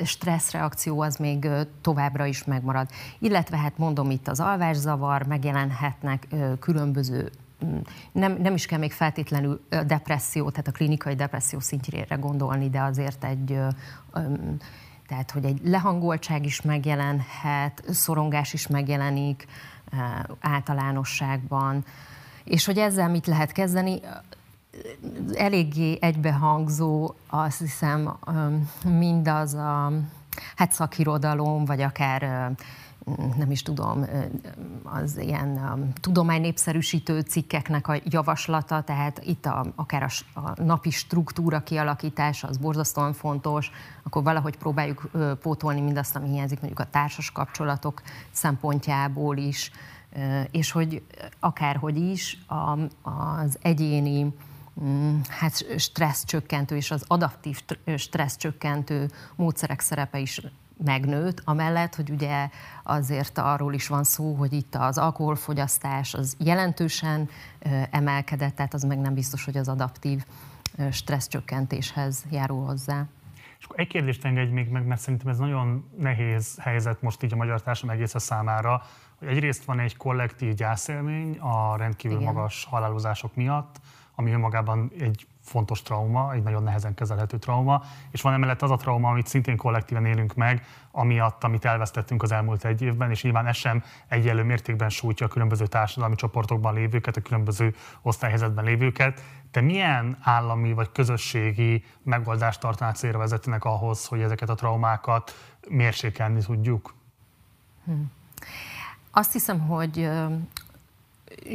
stresszreakció 0.04 1.00
az 1.00 1.16
még 1.16 1.48
továbbra 1.80 2.26
is 2.26 2.44
megmarad. 2.44 2.90
Illetve 3.18 3.56
hát 3.56 3.78
mondom 3.78 4.10
itt 4.10 4.28
az 4.28 4.40
alvászavar, 4.40 5.26
megjelenhetnek 5.26 6.26
különböző 6.60 7.30
mm, 7.64 7.76
nem, 8.12 8.36
nem 8.40 8.54
is 8.54 8.66
kell 8.66 8.78
még 8.78 8.92
feltétlenül 8.92 9.60
depresszió, 9.86 10.50
tehát 10.50 10.68
a 10.68 10.72
klinikai 10.72 11.14
depresszió 11.14 11.60
szintjére 11.60 12.14
gondolni, 12.14 12.70
de 12.70 12.80
azért 12.80 13.24
egy 13.24 13.58
tehát, 15.06 15.30
hogy 15.30 15.44
egy 15.44 15.60
lehangoltság 15.64 16.44
is 16.44 16.62
megjelenhet, 16.62 17.82
szorongás 17.88 18.52
is 18.52 18.66
megjelenik 18.66 19.46
általánosságban, 20.40 21.84
és 22.44 22.64
hogy 22.64 22.78
ezzel 22.78 23.08
mit 23.08 23.26
lehet 23.26 23.52
kezdeni, 23.52 24.00
eléggé 25.34 25.98
egybehangzó, 26.00 27.14
azt 27.26 27.58
hiszem, 27.58 28.16
mindaz 28.84 29.54
a 29.54 29.92
hát 30.56 30.72
szakirodalom, 30.72 31.64
vagy 31.64 31.80
akár 31.80 32.52
nem 33.36 33.50
is 33.50 33.62
tudom, 33.62 34.06
az 34.82 35.16
ilyen 35.16 35.92
tudománynépszerűsítő 36.00 37.20
cikkeknek 37.20 37.88
a 37.88 37.96
javaslata, 38.04 38.80
tehát 38.80 39.20
itt 39.24 39.46
a, 39.46 39.66
akár 39.74 40.02
a, 40.02 40.40
a 40.40 40.62
napi 40.62 40.90
struktúra 40.90 41.62
kialakítása 41.62 42.48
az 42.48 42.56
borzasztóan 42.56 43.12
fontos, 43.12 43.70
akkor 44.02 44.22
valahogy 44.22 44.56
próbáljuk 44.56 45.10
pótolni 45.42 45.80
mindazt, 45.80 46.16
ami 46.16 46.28
hiányzik 46.28 46.58
mondjuk 46.60 46.80
a 46.80 46.90
társas 46.90 47.30
kapcsolatok 47.30 48.02
szempontjából 48.30 49.36
is, 49.36 49.70
és 50.50 50.70
hogy 50.70 51.02
akárhogy 51.40 51.96
is 51.96 52.38
az 53.02 53.58
egyéni 53.62 54.34
hát 55.28 55.78
stresszcsökkentő 55.78 56.76
és 56.76 56.90
az 56.90 57.04
adaptív 57.06 57.62
stresszcsökkentő 57.96 59.10
módszerek 59.36 59.80
szerepe 59.80 60.18
is 60.18 60.40
megnőtt, 60.84 61.42
amellett, 61.44 61.94
hogy 61.94 62.10
ugye 62.10 62.48
azért 62.82 63.38
arról 63.38 63.74
is 63.74 63.86
van 63.86 64.04
szó, 64.04 64.34
hogy 64.34 64.52
itt 64.52 64.74
az 64.74 64.98
alkoholfogyasztás 64.98 66.14
az 66.14 66.36
jelentősen 66.38 67.28
emelkedett, 67.90 68.54
tehát 68.54 68.74
az 68.74 68.82
meg 68.82 68.98
nem 68.98 69.14
biztos, 69.14 69.44
hogy 69.44 69.56
az 69.56 69.68
adaptív 69.68 70.24
stresszcsökkentéshez 70.90 72.24
járul 72.30 72.64
hozzá. 72.64 73.06
És 73.58 73.64
akkor 73.64 73.80
egy 73.80 73.88
kérdést 73.88 74.24
engedj 74.24 74.52
még 74.52 74.68
meg, 74.68 74.86
mert 74.86 75.00
szerintem 75.00 75.28
ez 75.28 75.38
nagyon 75.38 75.90
nehéz 75.98 76.58
helyzet 76.60 77.02
most 77.02 77.22
így 77.22 77.32
a 77.32 77.36
magyar 77.36 77.62
társadalom 77.62 78.02
egész 78.02 78.14
számára, 78.16 78.82
hogy 79.18 79.28
egyrészt 79.28 79.64
van 79.64 79.80
egy 79.80 79.96
kollektív 79.96 80.54
gyászélmény 80.54 81.38
a 81.38 81.76
rendkívül 81.76 82.20
Igen. 82.20 82.32
magas 82.32 82.64
halálozások 82.64 83.34
miatt, 83.34 83.80
ami 84.18 84.32
önmagában 84.32 84.90
egy 84.98 85.26
fontos 85.42 85.82
trauma, 85.82 86.32
egy 86.32 86.42
nagyon 86.42 86.62
nehezen 86.62 86.94
kezelhető 86.94 87.38
trauma, 87.38 87.82
és 88.10 88.22
van 88.22 88.32
emellett 88.32 88.62
az 88.62 88.70
a 88.70 88.76
trauma, 88.76 89.10
amit 89.10 89.26
szintén 89.26 89.56
kollektíven 89.56 90.06
élünk 90.06 90.34
meg, 90.34 90.66
amiatt, 90.90 91.44
amit 91.44 91.64
elvesztettünk 91.64 92.22
az 92.22 92.32
elmúlt 92.32 92.64
egy 92.64 92.82
évben, 92.82 93.10
és 93.10 93.22
nyilván 93.22 93.46
ez 93.46 93.56
sem 93.56 93.82
egyenlő 94.08 94.42
mértékben 94.42 94.88
sújtja 94.88 95.26
a 95.26 95.28
különböző 95.28 95.66
társadalmi 95.66 96.14
csoportokban 96.14 96.74
lévőket, 96.74 97.16
a 97.16 97.20
különböző 97.20 97.74
osztályhelyzetben 98.02 98.64
lévőket. 98.64 99.22
Te 99.50 99.60
milyen 99.60 100.18
állami 100.20 100.72
vagy 100.72 100.92
közösségi 100.92 101.84
megoldást 102.02 102.60
tartanál 102.60 102.94
célra 102.94 103.18
vezetőnek 103.18 103.64
ahhoz, 103.64 104.06
hogy 104.06 104.20
ezeket 104.20 104.48
a 104.48 104.54
traumákat 104.54 105.34
mérsékelni 105.68 106.40
tudjuk? 106.40 106.94
Hmm. 107.84 108.12
Azt 109.10 109.32
hiszem, 109.32 109.60
hogy 109.60 110.10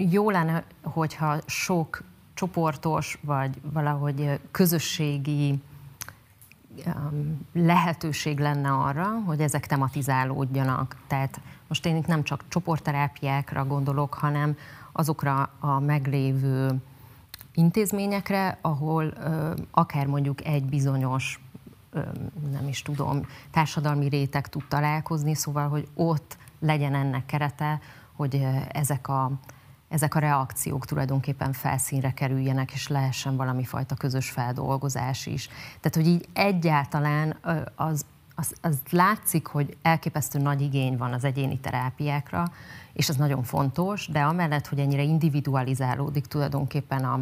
jó 0.10 0.30
lenne, 0.30 0.64
hogyha 0.82 1.38
sok 1.46 2.04
csoportos, 2.42 3.20
vagy 3.22 3.62
valahogy 3.74 4.40
közösségi 4.52 5.62
lehetőség 7.54 8.40
lenne 8.40 8.72
arra, 8.72 9.06
hogy 9.26 9.42
ezek 9.42 9.68
tematizálódjanak. 9.68 10.96
Tehát 11.08 11.42
most 11.68 11.86
én 11.86 11.96
itt 11.96 12.08
nem 12.08 12.24
csak 12.24 12.44
csoportterápiákra 12.48 13.66
gondolok, 13.66 14.14
hanem 14.14 14.58
azokra 14.92 15.50
a 15.60 15.80
meglévő 15.80 16.82
intézményekre, 17.54 18.58
ahol 18.62 19.14
akár 19.72 20.06
mondjuk 20.06 20.46
egy 20.46 20.66
bizonyos, 20.66 21.40
nem 22.52 22.68
is 22.68 22.82
tudom, 22.82 23.26
társadalmi 23.52 24.08
réteg 24.08 24.48
tud 24.48 24.64
találkozni, 24.68 25.36
szóval, 25.36 25.70
hogy 25.70 25.88
ott 25.94 26.38
legyen 26.60 26.96
ennek 26.96 27.26
kerete, 27.26 27.80
hogy 28.16 28.48
ezek 28.72 29.08
a 29.08 29.32
ezek 29.92 30.16
a 30.16 30.20
reakciók 30.20 30.86
tulajdonképpen 30.86 31.54
felszínre 31.54 32.14
kerüljenek, 32.14 32.72
és 32.72 32.88
lehessen 32.88 33.36
valami 33.36 33.64
fajta 33.64 33.96
közös 33.96 34.30
feldolgozás 34.30 35.26
is. 35.26 35.48
Tehát, 35.80 35.96
hogy 35.96 36.08
így 36.08 36.28
egyáltalán 36.34 37.36
az, 37.76 38.06
az, 38.36 38.54
az 38.62 38.80
látszik, 38.90 39.48
hogy 39.48 39.78
elképesztő 39.82 40.40
nagy 40.40 40.62
igény 40.62 40.98
van 40.98 41.14
az 41.14 41.24
egyéni 41.24 41.60
terápiákra, 41.60 42.52
és 42.94 43.10
ez 43.10 43.16
nagyon 43.16 43.44
fontos, 43.44 44.08
de 44.08 44.22
amellett, 44.22 44.68
hogy 44.68 44.80
ennyire 44.80 45.02
individualizálódik 45.02 46.26
tulajdonképpen 46.26 47.04
a, 47.04 47.20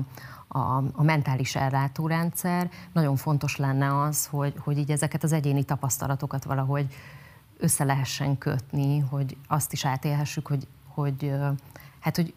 a, 0.48 0.84
a 0.94 1.04
mentális 1.04 1.56
ellátórendszer, 1.56 2.70
nagyon 2.94 3.16
fontos 3.16 3.56
lenne 3.56 4.02
az, 4.02 4.26
hogy, 4.26 4.54
hogy 4.58 4.78
így 4.78 4.92
ezeket 4.92 5.24
az 5.24 5.32
egyéni 5.32 5.64
tapasztalatokat 5.64 6.44
valahogy 6.44 6.94
össze 7.58 7.84
lehessen 7.84 8.38
kötni, 8.38 9.00
hogy 9.00 9.38
azt 9.48 9.74
is 9.74 9.86
átélhessük, 9.86 10.48
hogy, 10.48 10.68
hogy 10.88 11.34
hát, 12.00 12.16
hogy 12.16 12.34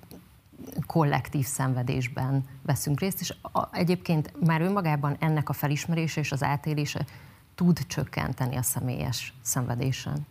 kollektív 0.86 1.44
szenvedésben 1.44 2.44
veszünk 2.62 3.01
részt, 3.01 3.20
és 3.20 3.34
a, 3.43 3.76
egyébként 3.76 4.47
már 4.47 4.60
önmagában 4.60 5.16
ennek 5.18 5.48
a 5.48 5.52
felismerése 5.52 6.20
és 6.20 6.32
az 6.32 6.43
átélése 6.43 7.06
tud 7.55 7.86
csökkenteni 7.86 8.56
a 8.56 8.62
személyes 8.62 9.34
szenvedésen. 9.43 10.26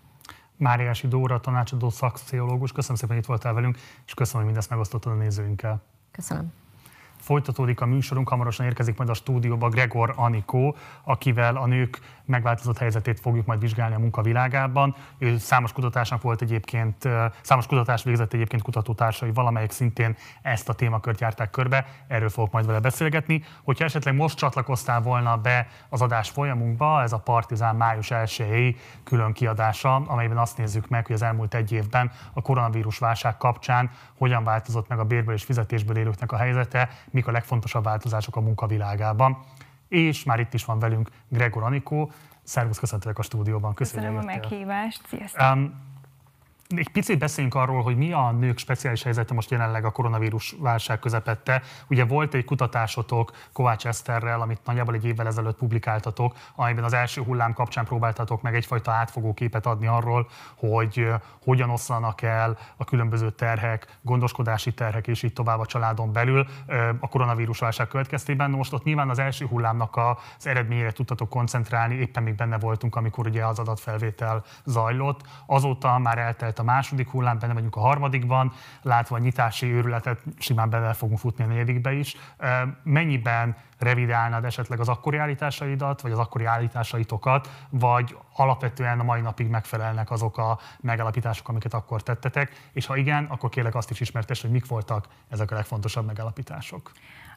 Máriási 0.57 1.07
Dóra, 1.07 1.39
tanácsadó 1.39 1.89
szakpszichológus, 1.89 2.71
köszönöm 2.71 2.95
szépen, 2.95 3.15
hogy 3.15 3.23
itt 3.23 3.29
voltál 3.29 3.53
velünk, 3.53 3.77
és 4.05 4.13
köszönöm, 4.13 4.37
hogy 4.37 4.51
mindezt 4.51 4.69
megosztottad 4.69 5.11
a 5.11 5.15
nézőinkkel. 5.15 5.81
Köszönöm. 6.11 6.53
Folytatódik 7.21 7.81
a 7.81 7.85
műsorunk, 7.85 8.29
hamarosan 8.29 8.65
érkezik 8.65 8.97
majd 8.97 9.09
a 9.09 9.13
stúdióba 9.13 9.69
Gregor 9.69 10.13
Anikó, 10.15 10.75
akivel 11.03 11.55
a 11.55 11.65
nők 11.65 11.99
megváltozott 12.25 12.77
helyzetét 12.77 13.19
fogjuk 13.19 13.45
majd 13.45 13.59
vizsgálni 13.59 13.95
a 13.95 13.99
munkavilágában. 13.99 14.95
Ő 15.17 15.37
számos 15.37 15.71
kutatásnak 15.71 16.21
volt 16.21 16.41
egyébként, 16.41 17.07
számos 17.41 17.65
kutatás 17.65 18.03
végzett 18.03 18.33
egyébként 18.33 18.61
kutatótársai, 18.61 19.31
valamelyik 19.33 19.71
szintén 19.71 20.15
ezt 20.41 20.69
a 20.69 20.73
témakört 20.73 21.19
járták 21.19 21.49
körbe, 21.49 21.85
erről 22.07 22.29
fogok 22.29 22.51
majd 22.51 22.65
vele 22.65 22.79
beszélgetni. 22.79 23.43
Hogyha 23.63 23.85
esetleg 23.85 24.15
most 24.15 24.37
csatlakoztál 24.37 25.01
volna 25.01 25.37
be 25.37 25.67
az 25.89 26.01
adás 26.01 26.29
folyamunkba, 26.29 27.01
ez 27.01 27.13
a 27.13 27.17
Partizán 27.17 27.75
május 27.75 28.11
1 28.11 28.79
külön 29.03 29.33
kiadása, 29.33 29.95
amelyben 29.95 30.37
azt 30.37 30.57
nézzük 30.57 30.87
meg, 30.87 31.05
hogy 31.05 31.15
az 31.15 31.21
elmúlt 31.21 31.53
egy 31.53 31.71
évben 31.71 32.11
a 32.33 32.41
koronavírus 32.41 32.97
válság 32.97 33.37
kapcsán 33.37 33.91
hogyan 34.17 34.43
változott 34.43 34.87
meg 34.87 34.99
a 34.99 35.03
bérből 35.03 35.33
és 35.33 35.43
fizetésből 35.43 35.97
élőknek 35.97 36.31
a 36.31 36.37
helyzete, 36.37 36.89
mik 37.11 37.27
a 37.27 37.31
legfontosabb 37.31 37.83
változások 37.83 38.35
a 38.35 38.41
munkavilágában 38.41 39.37
és 39.91 40.23
már 40.23 40.39
itt 40.39 40.53
is 40.53 40.65
van 40.65 40.79
velünk 40.79 41.09
Gregor 41.27 41.63
Anikó. 41.63 42.11
Szervusz, 42.43 42.79
köszöntelek 42.79 43.19
a 43.19 43.21
stúdióban. 43.21 43.73
Köszönöm, 43.73 44.15
Köszönöm 44.15 44.29
a 44.29 44.39
meghívást. 44.39 45.01
Sziasztok. 45.07 45.41
Um, 45.41 45.73
egy 46.75 46.89
picit 46.89 47.19
beszéljünk 47.19 47.55
arról, 47.55 47.81
hogy 47.81 47.97
mi 47.97 48.11
a 48.11 48.31
nők 48.31 48.57
speciális 48.57 49.03
helyzete 49.03 49.33
most 49.33 49.51
jelenleg 49.51 49.85
a 49.85 49.91
koronavírus 49.91 50.55
válság 50.59 50.99
közepette. 50.99 51.61
Ugye 51.89 52.05
volt 52.05 52.33
egy 52.33 52.45
kutatásotok 52.45 53.31
Kovács 53.53 53.85
Eszterrel, 53.85 54.41
amit 54.41 54.59
nagyjából 54.65 54.93
egy 54.93 55.05
évvel 55.05 55.27
ezelőtt 55.27 55.57
publikáltatok, 55.57 56.35
amiben 56.55 56.83
az 56.83 56.93
első 56.93 57.21
hullám 57.21 57.53
kapcsán 57.53 57.85
próbáltatok 57.85 58.41
meg 58.41 58.55
egyfajta 58.55 58.91
átfogó 58.91 59.33
képet 59.33 59.65
adni 59.65 59.87
arról, 59.87 60.27
hogy 60.55 61.07
hogyan 61.43 61.69
oszlanak 61.69 62.21
el 62.21 62.57
a 62.77 62.83
különböző 62.83 63.29
terhek, 63.29 63.97
gondoskodási 64.01 64.73
terhek 64.73 65.07
és 65.07 65.23
így 65.23 65.33
tovább 65.33 65.59
a 65.59 65.65
családon 65.65 66.13
belül 66.13 66.47
a 66.99 67.07
koronavírus 67.07 67.59
válság 67.59 67.87
következtében. 67.87 68.49
Most 68.49 68.73
ott 68.73 68.83
nyilván 68.83 69.09
az 69.09 69.19
első 69.19 69.45
hullámnak 69.45 69.97
az 69.97 70.47
eredményére 70.47 70.91
tudtatok 70.91 71.29
koncentrálni, 71.29 71.95
éppen 71.95 72.23
még 72.23 72.35
benne 72.35 72.57
voltunk, 72.57 72.95
amikor 72.95 73.27
ugye 73.27 73.45
az 73.45 73.59
adatfelvétel 73.59 74.43
zajlott. 74.65 75.21
Azóta 75.45 75.97
már 75.97 76.17
eltelt 76.17 76.59
a 76.61 76.63
második 76.63 77.09
hullám, 77.09 77.39
benne 77.39 77.53
vagyunk 77.53 77.75
a 77.75 77.79
harmadikban, 77.79 78.53
látva 78.81 79.15
a 79.15 79.19
nyitási 79.19 79.65
őrületet, 79.65 80.23
simán 80.37 80.69
bele 80.69 80.93
fogunk 80.93 81.19
futni 81.19 81.43
a 81.43 81.47
negyedikbe 81.47 81.91
is. 81.91 82.15
Mennyiben 82.83 83.55
revidálnád 83.77 84.45
esetleg 84.45 84.79
az 84.79 84.89
akkori 84.89 85.17
állításaidat, 85.17 86.01
vagy 86.01 86.11
az 86.11 86.19
akkori 86.19 86.45
állításaitokat, 86.45 87.49
vagy 87.69 88.17
alapvetően 88.35 88.99
a 88.99 89.03
mai 89.03 89.21
napig 89.21 89.47
megfelelnek 89.47 90.11
azok 90.11 90.37
a 90.37 90.59
megalapítások, 90.79 91.47
amiket 91.47 91.73
akkor 91.73 92.03
tettetek, 92.03 92.69
és 92.73 92.85
ha 92.85 92.95
igen, 92.95 93.25
akkor 93.29 93.49
kérlek 93.49 93.75
azt 93.75 93.89
is 93.89 93.99
ismertes, 93.99 94.41
hogy 94.41 94.51
mik 94.51 94.67
voltak 94.67 95.07
ezek 95.29 95.51
a 95.51 95.55
legfontosabb 95.55 96.05
megalapítások. 96.05 96.91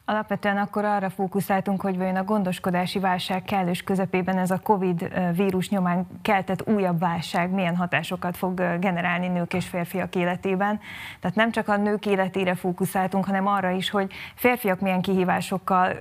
Alapvetően 0.07 0.57
akkor 0.57 0.85
arra 0.85 1.09
fókuszáltunk, 1.09 1.81
hogy 1.81 1.97
vajon 1.97 2.15
a 2.15 2.23
gondoskodási 2.23 2.99
válság 2.99 3.43
kellős 3.43 3.83
közepében 3.83 4.37
ez 4.37 4.51
a 4.51 4.59
Covid 4.59 5.11
vírus 5.35 5.69
nyomán 5.69 6.07
keltett 6.21 6.67
újabb 6.67 6.99
válság 6.99 7.49
milyen 7.49 7.75
hatásokat 7.75 8.37
fog 8.37 8.53
generálni 8.79 9.27
nők 9.27 9.53
és 9.53 9.67
férfiak 9.67 10.15
életében. 10.15 10.79
Tehát 11.19 11.35
nem 11.35 11.51
csak 11.51 11.67
a 11.67 11.77
nők 11.77 12.05
életére 12.05 12.55
fókuszáltunk, 12.55 13.25
hanem 13.25 13.47
arra 13.47 13.69
is, 13.69 13.89
hogy 13.89 14.11
férfiak 14.35 14.79
milyen 14.79 15.01
kihívásokkal 15.01 15.93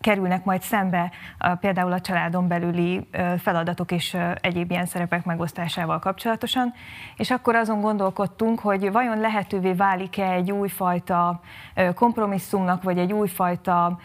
kerülnek 0.00 0.44
majd 0.44 0.62
szembe 0.62 1.10
például 1.60 1.92
a 1.92 2.00
családon 2.00 2.48
belüli 2.48 3.08
feladatok 3.38 3.92
és 3.92 4.16
egyéb 4.40 4.70
ilyen 4.70 4.86
szerepek 4.86 5.24
megosztásával 5.24 5.98
kapcsolatosan. 5.98 6.72
És 7.16 7.30
akkor 7.30 7.54
azon 7.54 7.80
gondolkodtunk, 7.80 8.60
hogy 8.60 8.92
vajon 8.92 9.20
lehetővé 9.20 9.72
válik-e 9.72 10.30
egy 10.30 10.50
újfajta 10.50 11.40
kompromisszumnak, 11.94 12.82
vagy 12.82 12.98
egy 12.98 13.12
új 13.12 13.20
újfajta 13.22 13.98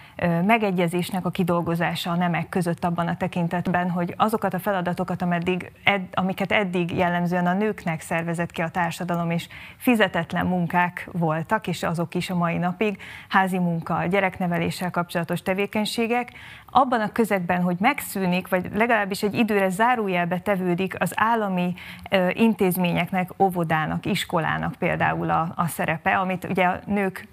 megegyezésnek 0.45 1.25
a 1.25 1.29
kidolgozása 1.29 2.11
a 2.11 2.15
nemek 2.15 2.49
között 2.49 2.85
abban 2.85 3.07
a 3.07 3.17
tekintetben, 3.17 3.89
hogy 3.89 4.13
azokat 4.17 4.53
a 4.53 4.59
feladatokat, 4.59 5.21
ameddig, 5.21 5.71
ed, 5.83 6.01
amiket 6.13 6.51
eddig 6.51 6.97
jellemzően 6.97 7.47
a 7.47 7.53
nőknek 7.53 8.01
szervezett 8.01 8.51
ki 8.51 8.61
a 8.61 8.69
társadalom, 8.69 9.31
és 9.31 9.47
fizetetlen 9.77 10.45
munkák 10.45 11.09
voltak, 11.11 11.67
és 11.67 11.83
azok 11.83 12.15
is 12.15 12.29
a 12.29 12.35
mai 12.35 12.57
napig, 12.57 12.97
házi 13.29 13.59
munka, 13.59 14.05
gyerekneveléssel 14.05 14.91
kapcsolatos 14.91 15.41
tevékenységek, 15.41 16.31
abban 16.65 17.01
a 17.01 17.11
közegben, 17.11 17.61
hogy 17.61 17.75
megszűnik, 17.79 18.47
vagy 18.47 18.69
legalábbis 18.73 19.23
egy 19.23 19.33
időre 19.33 19.69
zárójelbe 19.69 20.39
tevődik 20.39 21.01
az 21.01 21.11
állami 21.15 21.73
intézményeknek, 22.33 23.29
óvodának, 23.37 24.05
iskolának 24.05 24.75
például 24.75 25.29
a, 25.29 25.53
a 25.55 25.67
szerepe, 25.67 26.17
amit 26.17 26.43
ugye 26.49 26.65
a 26.65 26.79
nők 26.85 27.27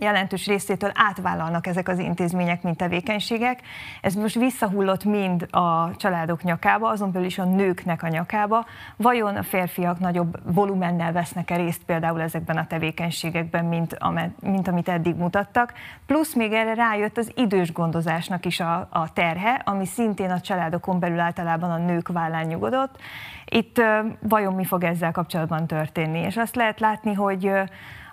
jelentős 0.00 0.46
részétől 0.46 0.90
átvállalnak 0.94 1.66
ezek 1.66 1.88
az 1.88 1.98
intézmények, 1.98 2.62
mint 2.62 2.76
tevékenységek. 2.76 3.60
Ez 4.00 4.14
most 4.14 4.34
visszahullott 4.34 5.04
mind 5.04 5.46
a 5.50 5.96
családok 5.96 6.42
nyakába, 6.42 6.88
azon 6.88 7.12
belül 7.12 7.26
is 7.26 7.38
a 7.38 7.44
nőknek 7.44 8.02
a 8.02 8.08
nyakába. 8.08 8.66
Vajon 8.96 9.36
a 9.36 9.42
férfiak 9.42 9.98
nagyobb 9.98 10.54
volumennel 10.54 11.12
vesznek-e 11.12 11.56
részt 11.56 11.84
például 11.84 12.20
ezekben 12.20 12.56
a 12.56 12.66
tevékenységekben, 12.66 13.64
mint, 13.64 13.98
mint 14.40 14.68
amit 14.68 14.88
eddig 14.88 15.14
mutattak. 15.14 15.72
Plusz 16.06 16.34
még 16.34 16.52
erre 16.52 16.74
rájött 16.74 17.18
az 17.18 17.32
idős 17.36 17.72
gondozásnak 17.72 18.46
is 18.46 18.60
a, 18.60 18.88
a 18.90 19.12
terhe, 19.12 19.62
ami 19.64 19.86
szintén 19.86 20.30
a 20.30 20.40
családokon 20.40 20.98
belül 20.98 21.18
általában 21.20 21.70
a 21.70 21.78
nők 21.78 22.08
vállán 22.08 22.46
nyugodott. 22.46 22.96
Itt 23.44 23.82
vajon 24.20 24.54
mi 24.54 24.64
fog 24.64 24.84
ezzel 24.84 25.12
kapcsolatban 25.12 25.66
történni? 25.66 26.18
És 26.18 26.36
azt 26.36 26.56
lehet 26.56 26.80
látni, 26.80 27.14
hogy 27.14 27.52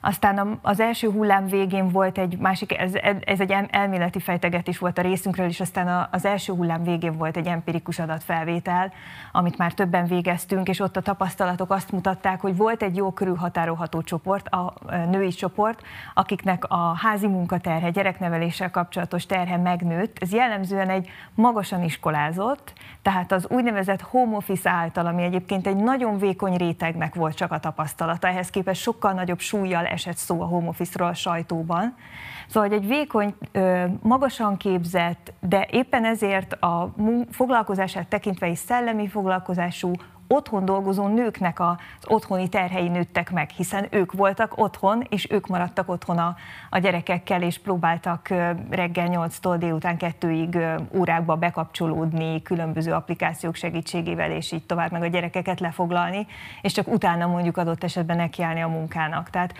aztán 0.02 0.60
az 0.61 0.80
első 0.80 1.11
hullám 1.11 1.48
végén 1.48 1.90
volt 1.90 2.18
egy 2.18 2.38
másik, 2.38 2.78
ez, 2.78 2.91
ez 3.19 3.40
egy 3.40 3.56
elméleti 3.69 4.19
fejtegetés 4.19 4.78
volt 4.78 4.98
a 4.98 5.02
részünkről, 5.02 5.48
és 5.48 5.60
aztán 5.60 6.07
az 6.11 6.26
első 6.26 6.53
hullám 6.53 6.84
végén 6.84 7.18
volt 7.18 7.38
egy 7.38 7.48
empirikus 7.48 7.99
adatfelvétel, 7.99 8.91
amit 9.32 9.57
már 9.57 9.74
többen 9.74 10.06
végeztünk, 10.06 10.68
és 10.68 10.80
ott 10.80 10.98
a 10.98 11.02
tapasztalatok 11.02 11.72
azt 11.72 11.91
mutatták, 11.91 12.41
hogy 12.41 12.57
volt 12.57 12.84
egy 12.84 12.95
jó 12.95 13.11
körülhatárolható 13.11 14.02
csoport, 14.02 14.48
a 14.48 14.74
női 15.10 15.30
csoport, 15.30 15.82
akiknek 16.14 16.64
a 16.68 16.95
házi 16.95 17.28
munkaterhe, 17.28 17.90
gyerekneveléssel 17.90 18.72
kapcsolatos 18.72 19.26
terhe 19.26 19.57
megnőtt. 19.57 20.18
Ez 20.19 20.34
jellemzően 20.34 20.90
egy 20.90 21.10
magasan 21.36 21.84
iskolázott, 21.84 22.74
tehát 23.02 23.32
az 23.32 23.48
úgynevezett 23.49 24.02
home 24.02 24.36
office 24.36 24.69
által, 24.69 25.06
ami 25.06 25.24
egyébként 25.24 25.68
egy 25.68 25.76
nagyon 25.76 26.18
vékony 26.18 26.56
rétegnek 26.56 27.15
volt 27.15 27.36
csak 27.36 27.52
a 27.52 27.60
tapasztalata, 27.60 28.28
ehhez 28.28 28.49
képest 28.49 28.82
sokkal 28.82 29.11
nagyobb 29.11 29.40
súlyjal 29.40 29.86
esett 29.88 30.18
szó 30.18 30.41
a 30.41 30.45
home 30.45 30.68
office-ról 30.68 31.07
a 31.07 31.14
sajtóban. 31.14 31.95
Szóval 32.47 32.72
egy 32.72 32.88
vékony, 32.88 33.35
magasan 34.01 34.57
képzett, 34.57 35.34
de 35.39 35.68
éppen 35.72 36.05
ezért 36.05 36.53
a 36.53 36.93
foglalkozását 37.31 38.07
tekintve 38.07 38.47
is 38.47 38.57
szellemi 38.57 39.07
foglalkozású, 39.07 39.91
otthon 40.28 40.66
dolgozó 40.66 41.08
nőknek 41.08 41.60
az 41.60 41.76
otthoni 42.06 42.49
terhei 42.49 42.88
nőttek 42.88 43.32
meg, 43.32 43.49
hiszen 43.49 43.88
ők 43.90 44.12
voltak 44.12 44.58
otthon, 44.58 45.06
és 45.10 45.32
ők 45.32 45.48
maradtak 45.48 45.90
otthon 45.90 46.18
a, 46.18 46.36
a 46.70 46.78
gyerekekkel, 46.78 47.41
és 47.41 47.58
próbáltak 47.58 48.28
reggel 48.70 49.08
8-tól 49.10 49.56
délután 49.60 49.95
2-ig 49.99 50.82
órákba 50.95 51.36
bekapcsolódni 51.36 52.41
különböző 52.41 52.94
applikációk 52.94 53.56
segítségével, 53.56 54.32
és 54.32 54.52
így 54.52 54.66
tovább 54.66 54.91
meg 54.91 55.02
a 55.02 55.08
gyerekeket 55.08 55.60
lefoglalni, 55.60 56.28
és 56.62 56.74
csak 56.74 56.88
utána 56.88 57.28
mondjuk 57.28 57.58
adott 57.58 57.84
esetben 57.84 58.18
nekiállni 58.18 58.62
a 58.62 58.68
munkának. 58.68 59.30
Tehát 59.30 59.54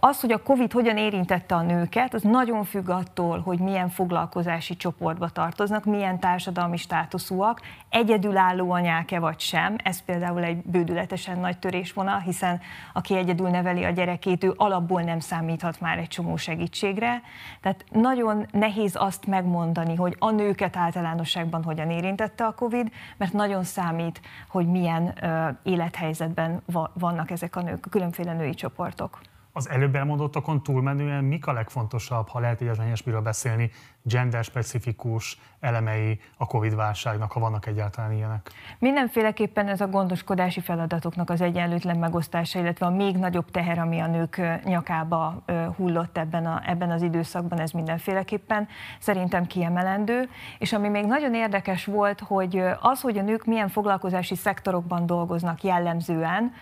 az, 0.00 0.20
hogy 0.20 0.32
a 0.32 0.42
COVID 0.42 0.72
hogyan 0.72 0.96
érintette 0.96 1.54
a 1.54 1.62
nőket, 1.62 2.14
az 2.14 2.22
nagyon 2.22 2.64
függ 2.64 2.88
attól, 2.88 3.40
hogy 3.40 3.58
milyen 3.58 3.88
foglalkozási 3.88 4.76
csoportba 4.76 5.28
tartoznak, 5.28 5.84
milyen 5.84 6.18
társadalmi 6.18 6.76
státuszúak, 6.76 7.60
egyedülálló 7.88 8.70
anyák-e 8.70 9.18
vagy 9.18 9.40
sem. 9.40 9.76
Ez 9.84 10.04
például 10.04 10.42
egy 10.42 10.62
bődületesen 10.62 11.38
nagy 11.38 11.58
törésvonal, 11.58 12.18
hiszen 12.18 12.60
aki 12.92 13.16
egyedül 13.16 13.48
neveli 13.48 13.84
a 13.84 13.90
gyerekét, 13.90 14.44
ő 14.44 14.52
alapból 14.56 15.02
nem 15.02 15.20
számíthat 15.20 15.80
már 15.80 15.98
egy 15.98 16.08
csomó 16.08 16.36
segítségre. 16.36 17.22
Tehát 17.60 17.84
nagyon 17.90 18.46
nehéz 18.52 18.96
azt 18.96 19.26
megmondani, 19.26 19.94
hogy 19.94 20.16
a 20.18 20.30
nőket 20.30 20.76
általánosságban 20.76 21.62
hogyan 21.62 21.90
érintette 21.90 22.44
a 22.44 22.54
COVID, 22.54 22.90
mert 23.16 23.32
nagyon 23.32 23.64
számít, 23.64 24.20
hogy 24.48 24.66
milyen 24.66 25.14
élethelyzetben 25.62 26.62
vannak 26.92 27.30
ezek 27.30 27.56
a 27.56 27.62
nők, 27.62 27.86
a 27.86 27.88
különféle 27.88 28.32
női 28.32 28.54
csoportok 28.54 29.20
az 29.52 29.68
előbb 29.68 29.94
elmondottakon 29.94 30.62
túlmenően 30.62 31.24
mik 31.24 31.46
a 31.46 31.52
legfontosabb, 31.52 32.28
ha 32.28 32.40
lehet 32.40 32.60
egyetlen 32.60 32.86
ilyesmiről 32.86 33.20
beszélni, 33.20 33.70
gender-specifikus 34.02 35.40
elemei 35.60 36.20
a 36.36 36.46
Covid-válságnak, 36.46 37.32
ha 37.32 37.40
vannak 37.40 37.66
egyáltalán 37.66 38.12
ilyenek? 38.12 38.50
Mindenféleképpen 38.78 39.68
ez 39.68 39.80
a 39.80 39.86
gondoskodási 39.86 40.60
feladatoknak 40.60 41.30
az 41.30 41.40
egyenlőtlen 41.40 41.98
megosztása, 41.98 42.58
illetve 42.58 42.86
a 42.86 42.90
még 42.90 43.16
nagyobb 43.16 43.50
teher, 43.50 43.78
ami 43.78 43.98
a 44.00 44.06
nők 44.06 44.40
nyakába 44.64 45.42
hullott 45.76 46.18
ebben, 46.18 46.46
a, 46.46 46.62
ebben 46.66 46.90
az 46.90 47.02
időszakban, 47.02 47.60
ez 47.60 47.70
mindenféleképpen 47.70 48.68
szerintem 48.98 49.46
kiemelendő. 49.46 50.28
És 50.58 50.72
ami 50.72 50.88
még 50.88 51.04
nagyon 51.04 51.34
érdekes 51.34 51.84
volt, 51.84 52.20
hogy 52.20 52.62
az, 52.80 53.00
hogy 53.00 53.18
a 53.18 53.22
nők 53.22 53.44
milyen 53.44 53.68
foglalkozási 53.68 54.34
szektorokban 54.34 55.06
dolgoznak 55.06 55.62
jellemzően, 55.62 56.52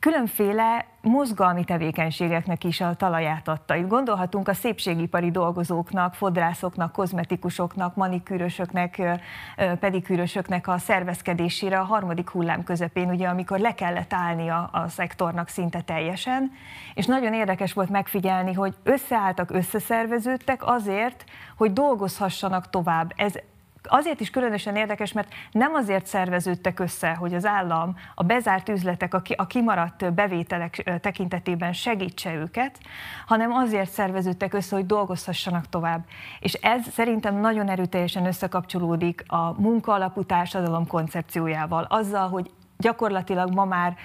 különféle 0.00 0.86
mozgalmi 1.00 1.64
tevékenységeknek 1.64 2.64
is 2.64 2.80
a 2.80 2.94
talaját 2.94 3.48
adta. 3.48 3.74
Itt 3.74 3.88
gondolhatunk 3.88 4.48
a 4.48 4.54
szépségipari 4.54 5.30
dolgozóknak, 5.30 6.14
fodrászoknak, 6.14 6.92
kozmetikusoknak, 6.92 7.94
manikűrösöknek, 7.94 9.02
pedikűrösöknek 9.80 10.68
a 10.68 10.78
szervezkedésére 10.78 11.78
a 11.78 11.84
harmadik 11.84 12.30
hullám 12.30 12.64
közepén, 12.64 13.08
ugye 13.08 13.28
amikor 13.28 13.58
le 13.58 13.74
kellett 13.74 14.12
állni 14.12 14.48
a, 14.48 14.68
a 14.72 14.88
szektornak 14.88 15.48
szinte 15.48 15.80
teljesen, 15.80 16.52
és 16.94 17.06
nagyon 17.06 17.34
érdekes 17.34 17.72
volt 17.72 17.90
megfigyelni, 17.90 18.52
hogy 18.52 18.74
összeálltak, 18.82 19.50
összeszerveződtek 19.50 20.66
azért, 20.66 21.24
hogy 21.56 21.72
dolgozhassanak 21.72 22.70
tovább. 22.70 23.12
Ez 23.16 23.34
azért 23.88 24.20
is 24.20 24.30
különösen 24.30 24.76
érdekes, 24.76 25.12
mert 25.12 25.34
nem 25.52 25.74
azért 25.74 26.06
szerveződtek 26.06 26.80
össze, 26.80 27.14
hogy 27.14 27.34
az 27.34 27.44
állam 27.44 27.96
a 28.14 28.22
bezárt 28.22 28.68
üzletek, 28.68 29.14
a 29.36 29.46
kimaradt 29.46 30.14
bevételek 30.14 30.98
tekintetében 31.00 31.72
segítse 31.72 32.34
őket, 32.34 32.78
hanem 33.26 33.52
azért 33.52 33.90
szerveződtek 33.90 34.54
össze, 34.54 34.76
hogy 34.76 34.86
dolgozhassanak 34.86 35.68
tovább. 35.68 36.04
És 36.40 36.52
ez 36.52 36.82
szerintem 36.92 37.40
nagyon 37.40 37.68
erőteljesen 37.68 38.26
összekapcsolódik 38.26 39.24
a 39.26 39.60
munkaalapú 39.60 40.24
társadalom 40.24 40.86
koncepciójával, 40.86 41.86
azzal, 41.88 42.28
hogy 42.28 42.50
gyakorlatilag 42.76 43.54
ma 43.54 43.64
már 43.64 43.96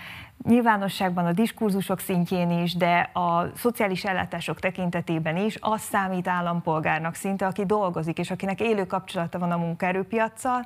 nyilvánosságban 0.44 1.26
a 1.26 1.32
diskurzusok 1.32 2.00
szintjén 2.00 2.52
is, 2.52 2.76
de 2.76 3.10
a 3.14 3.46
szociális 3.56 4.06
ellátások 4.06 4.60
tekintetében 4.60 5.38
is 5.38 5.58
az 5.60 5.82
számít 5.82 6.28
állampolgárnak 6.28 7.16
szinte, 7.16 7.46
aki 7.46 7.66
dolgozik, 7.66 8.18
és 8.18 8.32
akinek 8.32 8.60
élő 8.60 8.86
kapcsolata 8.86 9.40
van 9.40 9.52
a 9.52 9.58
munkaerőpiacsal, 9.58 10.66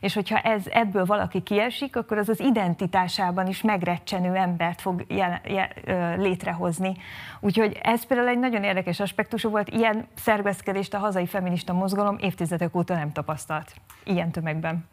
és 0.00 0.14
hogyha 0.14 0.38
ez 0.38 0.66
ebből 0.66 1.04
valaki 1.04 1.42
kiesik, 1.42 1.96
akkor 1.96 2.18
az 2.18 2.28
az 2.28 2.40
identitásában 2.40 3.46
is 3.46 3.62
megrecsenő 3.62 4.34
embert 4.34 4.80
fog 4.80 5.04
jel, 5.08 5.40
jel, 5.44 5.68
létrehozni. 6.16 6.96
Úgyhogy 7.40 7.78
ez 7.82 8.04
például 8.04 8.28
egy 8.28 8.38
nagyon 8.38 8.62
érdekes 8.62 9.00
aspektus 9.00 9.42
volt, 9.42 9.68
ilyen 9.68 10.06
szervezkedést 10.14 10.94
a 10.94 10.98
hazai 10.98 11.26
feminista 11.26 11.72
mozgalom 11.72 12.18
évtizedek 12.20 12.76
óta 12.76 12.94
nem 12.94 13.12
tapasztalt, 13.12 13.74
ilyen 14.04 14.30
tömegben. 14.30 14.92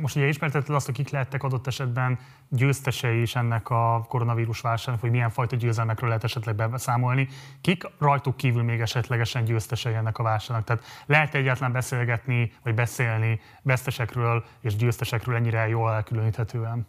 Most 0.00 0.16
ugye 0.16 0.26
ismertetted 0.26 0.74
azt, 0.74 0.86
hogy 0.86 0.94
kik 0.94 1.10
lehettek 1.10 1.42
adott 1.42 1.66
esetben 1.66 2.18
győztesei 2.48 3.20
is 3.20 3.36
ennek 3.36 3.70
a 3.70 4.04
koronavírus 4.08 4.60
válságnak, 4.60 5.00
hogy 5.02 5.10
milyen 5.10 5.30
fajta 5.30 5.56
győzelmekről 5.56 6.08
lehet 6.08 6.24
esetleg 6.24 6.54
beszámolni. 6.54 7.28
Kik 7.60 7.82
rajtuk 7.98 8.36
kívül 8.36 8.62
még 8.62 8.80
esetlegesen 8.80 9.44
győztesei 9.44 9.94
ennek 9.94 10.18
a 10.18 10.22
válságnak? 10.22 10.66
Tehát 10.66 10.84
lehet 11.06 11.34
egyáltalán 11.34 11.72
beszélgetni, 11.72 12.52
vagy 12.62 12.74
beszélni 12.74 13.40
vesztesekről 13.62 14.44
és 14.60 14.76
győztesekről 14.76 15.36
ennyire 15.36 15.68
jól 15.68 15.92
elkülöníthetően? 15.92 16.86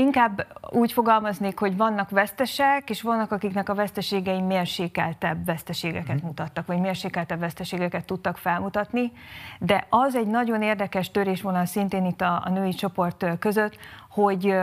Inkább 0.00 0.46
úgy 0.70 0.92
fogalmaznék, 0.92 1.58
hogy 1.58 1.76
vannak 1.76 2.10
vesztesek, 2.10 2.90
és 2.90 3.02
vannak, 3.02 3.32
akiknek 3.32 3.68
a 3.68 3.74
veszteségei 3.74 4.40
mérsékeltebb 4.40 5.44
veszteségeket 5.44 6.22
mm. 6.22 6.26
mutattak, 6.26 6.66
vagy 6.66 6.78
mérsékeltebb 6.78 7.40
veszteségeket 7.40 8.04
tudtak 8.04 8.36
felmutatni, 8.36 9.12
de 9.58 9.86
az 9.88 10.14
egy 10.14 10.26
nagyon 10.26 10.62
érdekes 10.62 11.10
törésvonal 11.10 11.64
szintén 11.64 12.04
itt 12.04 12.20
a, 12.20 12.42
a 12.44 12.50
női 12.50 12.72
csoport 12.72 13.38
között, 13.38 13.76
hogy 14.10 14.54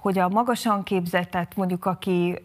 hogy 0.00 0.18
a 0.18 0.28
magasan 0.28 0.82
képzett, 0.82 1.56
mondjuk 1.56 1.86
aki 1.86 2.44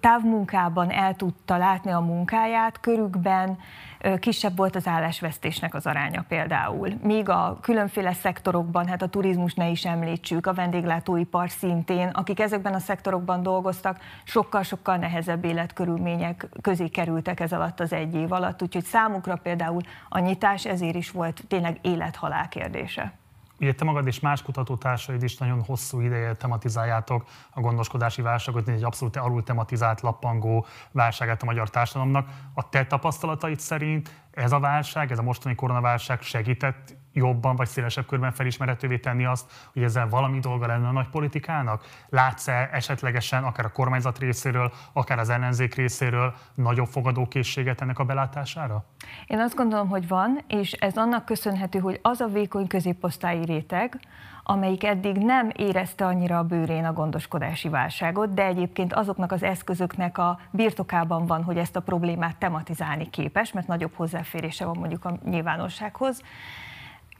távmunkában 0.00 0.90
el 0.90 1.14
tudta 1.14 1.56
látni 1.56 1.90
a 1.90 2.00
munkáját, 2.00 2.80
körükben 2.80 3.58
kisebb 4.18 4.56
volt 4.56 4.76
az 4.76 4.86
állásvesztésnek 4.86 5.74
az 5.74 5.86
aránya 5.86 6.24
például. 6.28 6.88
Míg 7.02 7.28
a 7.28 7.58
különféle 7.60 8.12
szektorokban, 8.12 8.86
hát 8.86 9.02
a 9.02 9.08
turizmus 9.08 9.54
ne 9.54 9.68
is 9.68 9.84
említsük, 9.84 10.46
a 10.46 10.52
vendéglátóipar 10.52 11.50
szintén, 11.50 12.08
akik 12.08 12.40
ezekben 12.40 12.74
a 12.74 12.78
szektorokban 12.78 13.42
dolgoztak, 13.42 13.98
sokkal-sokkal 14.24 14.96
nehezebb 14.96 15.44
életkörülmények 15.44 16.48
közé 16.60 16.88
kerültek 16.88 17.40
ez 17.40 17.52
alatt 17.52 17.80
az 17.80 17.92
egy 17.92 18.14
év 18.14 18.32
alatt, 18.32 18.62
úgyhogy 18.62 18.84
számukra 18.84 19.36
például 19.36 19.80
a 20.08 20.18
nyitás 20.18 20.66
ezért 20.66 20.94
is 20.94 21.10
volt 21.10 21.42
tényleg 21.48 21.78
élet-halál 21.82 22.48
kérdése. 22.48 23.19
Ugye 23.60 23.74
te 23.74 23.84
magad 23.84 24.06
és 24.06 24.20
más 24.20 24.42
kutatótársaid 24.42 25.22
is 25.22 25.36
nagyon 25.36 25.64
hosszú 25.64 26.00
ideje 26.00 26.34
tematizáljátok 26.34 27.24
a 27.50 27.60
gondoskodási 27.60 28.22
válságot, 28.22 28.68
egy 28.68 28.84
abszolút 28.84 29.16
alul 29.16 29.42
tematizált 29.42 30.00
lappangó 30.00 30.66
válságát 30.92 31.42
a 31.42 31.44
magyar 31.44 31.70
társadalomnak. 31.70 32.28
A 32.54 32.68
te 32.68 32.86
tapasztalataid 32.86 33.60
szerint 33.60 34.14
ez 34.30 34.52
a 34.52 34.58
válság, 34.58 35.10
ez 35.10 35.18
a 35.18 35.22
mostani 35.22 35.54
koronaválság 35.54 36.22
segített 36.22 36.94
jobban 37.12 37.56
vagy 37.56 37.66
szélesebb 37.66 38.06
körben 38.06 38.32
felismerhetővé 38.32 38.98
tenni 38.98 39.24
azt, 39.24 39.68
hogy 39.72 39.82
ezzel 39.82 40.08
valami 40.08 40.38
dolga 40.38 40.66
lenne 40.66 40.88
a 40.88 40.92
nagy 40.92 41.08
politikának? 41.08 41.84
Látsz-e 42.08 42.68
esetlegesen 42.72 43.44
akár 43.44 43.64
a 43.64 43.72
kormányzat 43.72 44.18
részéről, 44.18 44.72
akár 44.92 45.18
az 45.18 45.28
ellenzék 45.28 45.74
részéről 45.74 46.34
nagyobb 46.54 46.88
fogadókészséget 46.88 47.80
ennek 47.80 47.98
a 47.98 48.04
belátására? 48.04 48.84
Én 49.26 49.38
azt 49.38 49.54
gondolom, 49.54 49.88
hogy 49.88 50.08
van, 50.08 50.44
és 50.46 50.72
ez 50.72 50.96
annak 50.96 51.24
köszönhető, 51.24 51.78
hogy 51.78 51.98
az 52.02 52.20
a 52.20 52.26
vékony 52.26 52.66
középosztályi 52.66 53.44
réteg, 53.44 54.00
amelyik 54.42 54.84
eddig 54.84 55.16
nem 55.16 55.50
érezte 55.56 56.06
annyira 56.06 56.38
a 56.38 56.42
bőrén 56.42 56.84
a 56.84 56.92
gondoskodási 56.92 57.68
válságot, 57.68 58.34
de 58.34 58.44
egyébként 58.44 58.92
azoknak 58.92 59.32
az 59.32 59.42
eszközöknek 59.42 60.18
a 60.18 60.38
birtokában 60.50 61.26
van, 61.26 61.42
hogy 61.42 61.56
ezt 61.56 61.76
a 61.76 61.80
problémát 61.80 62.36
tematizálni 62.36 63.10
képes, 63.10 63.52
mert 63.52 63.66
nagyobb 63.66 63.94
hozzáférése 63.94 64.64
van 64.64 64.76
mondjuk 64.78 65.04
a 65.04 65.18
nyilvánossághoz. 65.24 66.22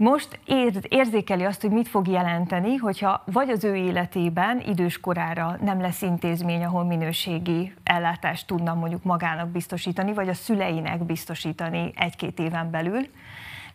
Most 0.00 0.40
érzékeli 0.88 1.44
azt, 1.44 1.60
hogy 1.60 1.70
mit 1.70 1.88
fog 1.88 2.08
jelenteni, 2.08 2.76
hogyha 2.76 3.22
vagy 3.26 3.50
az 3.50 3.64
ő 3.64 3.74
életében 3.76 4.60
időskorára 4.60 5.56
nem 5.62 5.80
lesz 5.80 6.02
intézmény, 6.02 6.64
ahol 6.64 6.84
minőségi 6.84 7.74
ellátást 7.82 8.46
tudna 8.46 8.74
mondjuk 8.74 9.02
magának 9.02 9.48
biztosítani, 9.48 10.12
vagy 10.12 10.28
a 10.28 10.34
szüleinek 10.34 11.04
biztosítani 11.04 11.92
egy-két 11.96 12.38
éven 12.38 12.70
belül. 12.70 13.06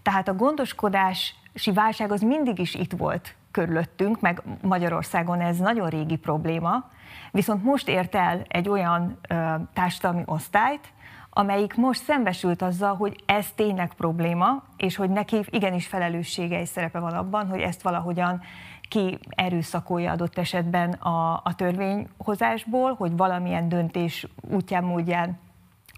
Tehát 0.01 0.27
a 0.27 0.33
gondoskodási 0.35 1.71
válság 1.73 2.11
az 2.11 2.21
mindig 2.21 2.59
is 2.59 2.75
itt 2.75 2.91
volt 2.91 3.35
körülöttünk, 3.51 4.21
meg 4.21 4.41
Magyarországon 4.61 5.41
ez 5.41 5.57
nagyon 5.57 5.89
régi 5.89 6.17
probléma, 6.17 6.89
viszont 7.31 7.63
most 7.63 7.87
ért 7.87 8.15
el 8.15 8.41
egy 8.47 8.69
olyan 8.69 9.17
ö, 9.29 9.35
társadalmi 9.73 10.23
osztályt, 10.25 10.93
amelyik 11.37 11.75
most 11.75 12.03
szembesült 12.03 12.61
azzal, 12.61 12.95
hogy 12.95 13.23
ez 13.25 13.47
tényleg 13.55 13.93
probléma, 13.93 14.63
és 14.77 14.95
hogy 14.95 15.09
neki 15.09 15.37
igenis 15.49 15.87
felelőssége 15.87 16.59
és 16.61 16.67
szerepe 16.67 16.99
van 16.99 17.13
abban, 17.13 17.47
hogy 17.47 17.59
ezt 17.59 17.81
valahogyan 17.81 18.41
ki 18.89 19.17
erőszakolja 19.29 20.11
adott 20.11 20.37
esetben 20.37 20.91
a, 20.91 21.33
a 21.33 21.55
törvényhozásból, 21.55 22.93
hogy 22.93 23.17
valamilyen 23.17 23.69
döntés 23.69 24.27
útján, 24.51 24.83
módján 24.83 25.39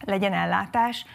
legyen 0.05 0.33
ellátás, 0.33 1.05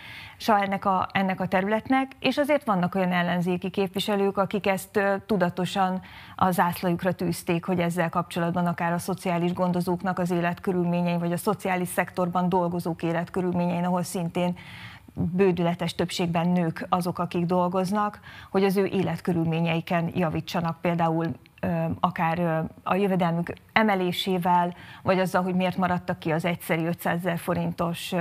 ennek 0.46 0.84
a, 0.84 1.08
ennek 1.12 1.40
a 1.40 1.46
területnek, 1.46 2.12
és 2.20 2.38
azért 2.38 2.64
vannak 2.64 2.94
olyan 2.94 3.12
ellenzéki 3.12 3.70
képviselők, 3.70 4.36
akik 4.36 4.66
ezt 4.66 5.00
tudatosan 5.26 6.00
a 6.36 6.50
zászlajukra 6.50 7.12
tűzték, 7.12 7.64
hogy 7.64 7.78
ezzel 7.78 8.08
kapcsolatban 8.08 8.66
akár 8.66 8.92
a 8.92 8.98
szociális 8.98 9.52
gondozóknak 9.52 10.18
az 10.18 10.30
életkörülményei, 10.30 11.18
vagy 11.18 11.32
a 11.32 11.36
szociális 11.36 11.88
szektorban 11.88 12.48
dolgozók 12.48 13.02
életkörülményein, 13.02 13.84
ahol 13.84 14.02
szintén 14.02 14.56
bődületes 15.14 15.94
többségben 15.94 16.48
nők 16.48 16.86
azok, 16.88 17.18
akik 17.18 17.44
dolgoznak, 17.44 18.20
hogy 18.50 18.64
az 18.64 18.76
ő 18.76 18.84
életkörülményeiken 18.84 20.10
javítsanak 20.14 20.80
például 20.80 21.26
akár 22.00 22.64
a 22.82 22.94
jövedelmük 22.94 23.52
emelésével, 23.72 24.74
vagy 25.02 25.18
azzal, 25.18 25.42
hogy 25.42 25.54
miért 25.54 25.76
maradtak 25.76 26.18
ki 26.18 26.32
az 26.32 26.44
egyszeri 26.44 26.84
500 26.84 27.18
ezer 27.18 27.38
forintos 27.38 28.12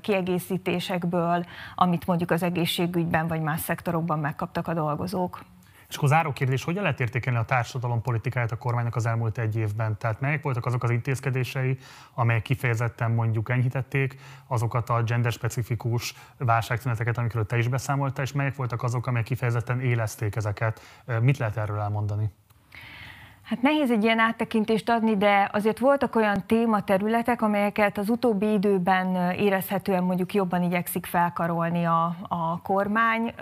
kiegészítésekből, 0.00 1.44
amit 1.74 2.06
mondjuk 2.06 2.30
az 2.30 2.42
egészségügyben 2.42 3.26
vagy 3.26 3.40
más 3.40 3.60
szektorokban 3.60 4.18
megkaptak 4.18 4.68
a 4.68 4.74
dolgozók. 4.74 5.44
És 5.88 5.96
akkor 5.96 6.08
záró 6.08 6.32
kérdés, 6.32 6.64
hogyan 6.64 6.82
lehet 6.82 7.00
értékelni 7.00 7.38
a 7.38 7.44
társadalom 7.44 8.02
politikáját 8.02 8.52
a 8.52 8.56
kormánynak 8.56 8.96
az 8.96 9.06
elmúlt 9.06 9.38
egy 9.38 9.56
évben? 9.56 9.98
Tehát 9.98 10.20
melyek 10.20 10.42
voltak 10.42 10.66
azok 10.66 10.82
az 10.82 10.90
intézkedései, 10.90 11.78
amelyek 12.14 12.42
kifejezetten 12.42 13.10
mondjuk 13.10 13.50
enyhítették 13.50 14.18
azokat 14.46 14.90
a 14.90 15.02
gender-specifikus 15.02 16.14
válságszüneteket, 16.38 17.18
amikről 17.18 17.46
te 17.46 17.58
is 17.58 17.68
beszámoltál, 17.68 18.24
és 18.24 18.32
melyek 18.32 18.56
voltak 18.56 18.82
azok, 18.82 19.06
amelyek 19.06 19.26
kifejezetten 19.26 19.80
élezték 19.80 20.36
ezeket? 20.36 20.80
Mit 21.20 21.38
lehet 21.38 21.56
erről 21.56 21.80
elmondani? 21.80 22.30
Hát 23.46 23.62
nehéz 23.62 23.90
egy 23.90 24.04
ilyen 24.04 24.18
áttekintést 24.18 24.88
adni, 24.88 25.16
de 25.16 25.50
azért 25.52 25.78
voltak 25.78 26.16
olyan 26.16 26.42
tématerületek, 26.46 27.42
amelyeket 27.42 27.98
az 27.98 28.08
utóbbi 28.08 28.52
időben 28.52 29.30
érezhetően 29.30 30.02
mondjuk 30.02 30.34
jobban 30.34 30.62
igyekszik 30.62 31.06
felkarolni 31.06 31.84
a, 31.84 32.16
a 32.28 32.60
kormány. 32.62 33.34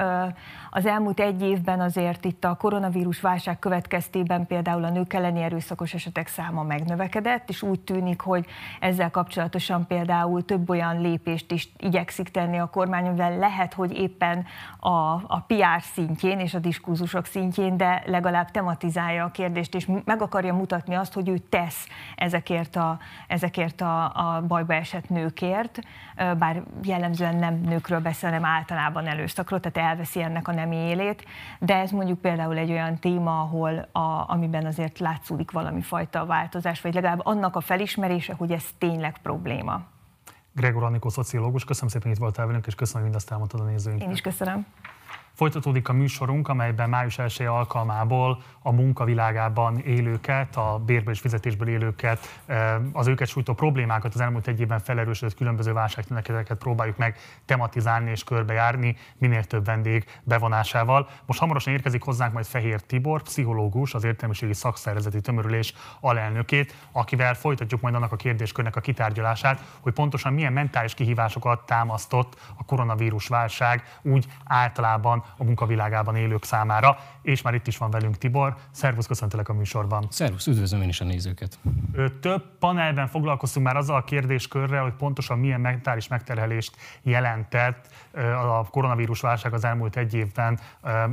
Az 0.71 0.87
elmúlt 0.87 1.21
egy 1.21 1.43
évben 1.43 1.81
azért 1.81 2.25
itt 2.25 2.45
a 2.45 2.55
koronavírus 2.55 3.21
válság 3.21 3.59
következtében 3.59 4.47
például 4.47 4.85
a 4.85 4.91
nők 4.91 5.13
elleni 5.13 5.43
erőszakos 5.43 5.95
esetek 5.95 6.27
száma 6.27 6.63
megnövekedett, 6.63 7.49
és 7.49 7.63
úgy 7.63 7.81
tűnik, 7.81 8.21
hogy 8.21 8.47
ezzel 8.81 9.11
kapcsolatosan 9.11 9.87
például 9.87 10.45
több 10.45 10.71
olyan 10.71 11.01
lépést 11.01 11.53
is 11.53 11.69
igyekszik 11.79 12.29
tenni 12.29 12.59
a 12.59 12.71
kormány, 12.71 13.07
amivel 13.07 13.39
lehet, 13.39 13.75
hogy 13.75 13.99
éppen 13.99 14.45
a, 14.79 15.13
a 15.27 15.45
PR 15.47 15.83
szintjén 15.83 16.39
és 16.39 16.55
a 16.55 16.59
diskurzusok 16.59 17.27
szintjén, 17.27 17.77
de 17.77 18.03
legalább 18.07 18.51
tematizálja 18.51 19.25
a 19.25 19.31
kérdést, 19.31 19.75
és 19.75 19.87
meg 20.05 20.23
akarja 20.23 20.55
mutatni 20.55 20.95
azt, 20.95 21.13
hogy 21.13 21.29
ő 21.29 21.39
tesz 21.39 21.87
ezekért 22.15 22.77
a, 22.77 22.99
ezekért 23.29 23.81
a, 23.81 24.05
a 24.05 24.43
bajba 24.47 24.75
esett 24.75 25.09
nőkért, 25.09 25.79
bár 26.17 26.63
jellemzően 26.83 27.37
nem 27.37 27.61
nőkről 27.61 28.01
beszél, 28.01 28.31
hanem 28.31 28.45
általában 28.45 29.07
előszakról, 29.07 29.61
tehát 29.61 29.91
elveszi 29.91 30.23
ennek 30.23 30.49
a 30.49 30.53
nemi 30.53 30.77
élét, 30.77 31.25
de 31.59 31.77
ez 31.77 31.91
mondjuk 31.91 32.21
például 32.21 32.57
egy 32.57 32.71
olyan 32.71 32.99
téma, 32.99 33.41
ahol 33.41 33.89
a, 33.93 34.25
amiben 34.27 34.67
azért 34.67 34.99
látszódik 34.99 35.51
valami 35.51 35.81
fajta 35.81 36.27
változás, 36.27 36.81
vagy 36.81 36.95
legalább 36.95 37.21
annak 37.27 37.57
a 37.57 37.61
felismerése, 37.61 38.35
hogy 38.35 38.51
ez 38.53 38.65
tényleg 38.79 39.19
probléma. 39.23 39.81
Gregor 40.53 40.83
Annikó, 40.83 41.09
szociológus, 41.09 41.65
köszönöm 41.65 41.89
szépen, 41.89 42.07
hogy 42.07 42.17
itt 42.17 42.23
voltál 42.23 42.47
velünk, 42.47 42.67
és 42.67 42.75
köszönöm, 42.75 43.03
hogy 43.03 43.11
mindazt 43.11 43.31
elmondtad 43.31 43.61
a 43.61 43.65
nézőinknek. 43.65 44.09
Én 44.09 44.15
is 44.15 44.21
köszönöm. 44.21 44.67
Folytatódik 45.35 45.89
a 45.89 45.93
műsorunk, 45.93 46.49
amelyben 46.49 46.89
május 46.89 47.19
1 47.19 47.43
alkalmából 47.47 48.43
a 48.63 48.73
munkavilágában 48.73 49.79
élőket, 49.79 50.57
a 50.57 50.83
bérből 50.87 51.15
és 51.15 51.21
fizetésből 51.21 51.69
élőket, 51.69 52.43
az 52.93 53.07
őket 53.07 53.29
sújtó 53.29 53.55
problémákat 53.55 54.15
az 54.15 54.21
elmúlt 54.21 54.47
egy 54.47 54.61
évben 54.61 54.79
felerősödött 54.79 55.37
különböző 55.37 55.73
válságtüneteket 55.73 56.59
próbáljuk 56.59 56.97
meg 56.97 57.17
tematizálni 57.45 58.11
és 58.11 58.25
körbejárni 58.25 58.97
minél 59.19 59.45
több 59.45 59.65
vendég 59.65 60.05
bevonásával. 60.23 61.09
Most 61.27 61.39
hamarosan 61.39 61.73
érkezik 61.73 62.03
hozzánk 62.03 62.33
majd 62.33 62.47
Fehér 62.47 62.81
Tibor, 62.81 63.23
pszichológus, 63.23 63.95
az 63.95 64.05
értelmiségi 64.05 64.55
szakszervezeti 64.55 65.21
tömörülés 65.21 65.75
alelnökét, 66.01 66.75
akivel 66.93 67.35
folytatjuk 67.35 67.81
majd 67.81 67.95
annak 67.95 68.13
a 68.13 68.17
kérdéskörnek 68.17 68.77
a 68.77 68.81
kitárgyalását, 68.81 69.65
hogy 69.81 69.93
pontosan 69.93 70.33
milyen 70.33 70.53
mentális 70.53 70.95
kihívásokat 70.95 71.67
támasztott 71.67 72.53
a 72.57 72.65
koronavírus 72.65 73.29
válság 73.29 73.99
úgy 74.03 74.27
általában 74.45 75.24
a 75.37 75.45
munkavilágában 75.45 76.17
élők 76.17 76.45
számára. 76.45 76.99
És 77.23 77.43
már 77.43 77.55
itt 77.55 77.67
is 77.67 77.79
van 77.79 77.91
velünk 77.91 78.19
Tibor. 78.19 78.57
Szervusz, 78.71 79.07
köszöntelek 79.07 79.49
a 79.49 79.53
műsorban. 79.53 80.07
Szervusz, 80.11 80.47
üdvözlöm 80.47 80.83
én 80.83 80.89
is 80.89 81.01
a 81.01 81.05
nézőket. 81.05 81.59
Több 82.21 82.59
panelben 82.59 83.07
foglalkoztunk 83.07 83.67
már 83.67 83.77
azzal 83.77 83.97
a 83.97 84.05
kérdéskörrel, 84.05 84.83
hogy 84.83 84.93
pontosan 84.93 85.39
milyen 85.39 85.61
mentális 85.61 86.09
megterhelést 86.09 86.77
jelentett 87.03 87.87
a 88.49 88.71
koronavírus 88.71 89.21
válság 89.21 89.53
az 89.53 89.65
elmúlt 89.65 89.97
egy 89.97 90.15
évben 90.15 90.59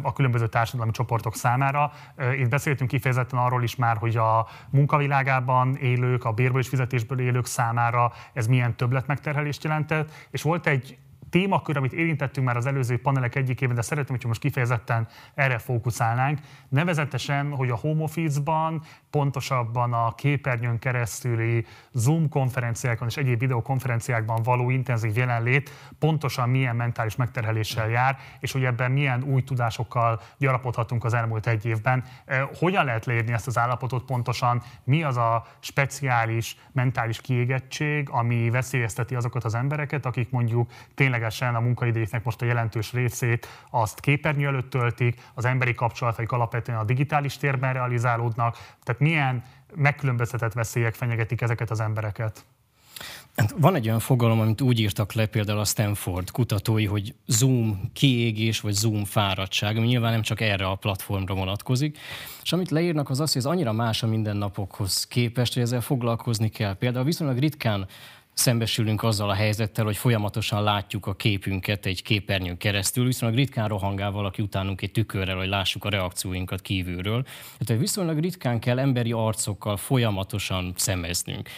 a 0.02 0.14
különböző 0.14 0.48
társadalmi 0.48 0.92
csoportok 0.92 1.36
számára. 1.36 1.92
Itt 2.38 2.50
beszéltünk 2.50 2.90
kifejezetten 2.90 3.40
arról 3.40 3.64
is 3.64 3.76
már, 3.76 3.98
hogy 3.98 4.18
a 4.18 4.48
munkavilágában 4.70 5.76
élők, 5.76 6.26
a 6.26 6.32
bérből 6.32 6.62
és 6.62 6.68
fizetésből 6.68 7.20
élők 7.20 7.46
számára 7.46 8.12
ez 8.34 8.48
milyen 8.48 8.76
többletmegterhelést 8.76 9.64
jelentett, 9.64 10.12
és 10.30 10.42
volt 10.42 10.68
egy 10.68 10.98
témakör, 11.32 11.78
amit 11.78 11.94
érintettünk 11.94 12.46
már 12.46 12.58
az 12.58 12.66
előző 12.66 13.02
panelek 13.02 13.36
egyikében, 13.36 13.76
de 13.76 13.82
szeretném, 13.82 14.18
hogy 14.18 14.28
most 14.28 14.42
kifejezetten 14.42 15.08
erre 15.34 15.58
fókuszálnánk. 15.58 16.40
Nevezetesen, 16.70 17.52
hogy 17.52 17.70
a 17.70 17.76
home 17.76 18.04
office-ban, 18.04 18.84
pontosabban 19.12 19.94
a 19.94 20.16
képernyőn 20.16 20.80
keresztüli 20.80 21.66
Zoom 21.92 22.30
konferenciákon 22.30 23.08
és 23.08 23.18
egyéb 23.18 23.40
videokonferenciákban 23.40 24.44
való 24.44 24.70
intenzív 24.70 25.18
jelenlét 25.18 25.70
pontosan 26.00 26.50
milyen 26.50 26.76
mentális 26.76 27.16
megterheléssel 27.16 27.90
jár, 27.90 28.18
és 28.40 28.52
hogy 28.52 28.64
ebben 28.64 28.92
milyen 28.92 29.24
új 29.24 29.44
tudásokkal 29.44 30.22
gyarapodhatunk 30.38 31.04
az 31.04 31.14
elmúlt 31.14 31.48
egy 31.48 31.66
évben. 31.66 32.04
Hogyan 32.60 32.86
lehet 32.86 33.06
leírni 33.06 33.34
ezt 33.34 33.48
az 33.48 33.58
állapotot 33.58 34.04
pontosan? 34.04 34.62
Mi 34.84 35.04
az 35.04 35.18
a 35.18 35.46
speciális 35.60 36.58
mentális 36.72 37.22
kiégettség, 37.22 38.10
ami 38.10 38.50
veszélyezteti 38.50 39.16
azokat 39.16 39.44
az 39.44 39.56
embereket, 39.56 40.06
akik 40.06 40.30
mondjuk 40.30 40.72
tényleg 40.94 41.20
ténylegesen 41.22 41.56
a 41.56 41.60
munkaidéknek 41.60 42.24
most 42.24 42.42
a 42.42 42.46
jelentős 42.46 42.94
részét 42.94 43.48
azt 43.70 44.00
képernyő 44.00 44.48
előtt 44.48 44.70
töltik, 44.70 45.22
az 45.34 45.46
emberi 45.46 45.74
kapcsolataik 45.74 46.32
alapvetően 46.32 46.78
a 46.78 46.84
digitális 46.84 47.38
térben 47.38 47.74
realizálódnak, 47.74 48.54
tehát 48.84 49.01
milyen 49.02 49.44
megkülönböztetett 49.76 50.54
veszélyek 50.54 50.94
fenyegetik 50.94 51.42
ezeket 51.42 51.70
az 51.72 51.80
embereket? 51.80 52.46
Hát 53.36 53.56
van 53.58 53.76
egy 53.76 53.88
olyan 53.88 54.00
fogalom, 54.00 54.40
amit 54.40 54.62
úgy 54.62 54.80
írtak 54.80 55.14
le 55.14 55.26
például 55.26 55.60
a 55.60 55.66
Stanford 55.66 56.32
kutatói, 56.32 56.86
hogy 56.86 57.16
Zoom 57.26 57.92
kiégés 57.94 58.60
vagy 58.60 58.74
Zoom 58.74 59.06
fáradtság, 59.06 59.78
ami 59.78 59.88
nyilván 59.88 60.12
nem 60.12 60.22
csak 60.22 60.42
erre 60.42 60.66
a 60.66 60.76
platformra 60.76 61.34
vonatkozik. 61.34 61.98
És 62.44 62.54
amit 62.54 62.70
leírnak 62.70 63.10
az 63.10 63.20
az, 63.20 63.32
hogy 63.32 63.42
ez 63.42 63.48
annyira 63.48 63.72
más 63.72 64.04
a 64.04 64.08
mindennapokhoz 64.08 65.08
képest, 65.08 65.54
hogy 65.54 65.64
ezzel 65.64 65.82
foglalkozni 65.82 66.50
kell. 66.50 66.74
Például 66.74 67.06
viszonylag 67.06 67.38
ritkán 67.38 67.88
szembesülünk 68.42 69.04
azzal 69.04 69.30
a 69.30 69.34
helyzettel, 69.34 69.86
hogy 69.86 69.98
folyamatosan 69.98 70.64
látjuk 70.64 71.06
a 71.06 71.14
képünket 71.14 71.86
egy 71.86 72.04
képernyőn 72.04 72.58
keresztül, 72.58 73.06
viszonylag 73.06 73.38
ritkán 73.38 73.68
rohangál 73.68 74.12
valaki 74.12 74.42
utánunk 74.42 74.82
egy 74.82 74.92
tükörrel, 74.92 75.38
hogy 75.38 75.48
lássuk 75.48 75.86
a 75.86 75.90
reakcióinkat 75.90 76.62
kívülről. 76.62 77.24
Tehát 77.58 77.82
viszonylag 77.82 78.20
ritkán 78.20 78.60
kell 78.60 78.80
emberi 78.80 79.12
arcokkal 79.12 79.78
folyamatosan 79.78 80.74
szemeznünk. 80.76 81.50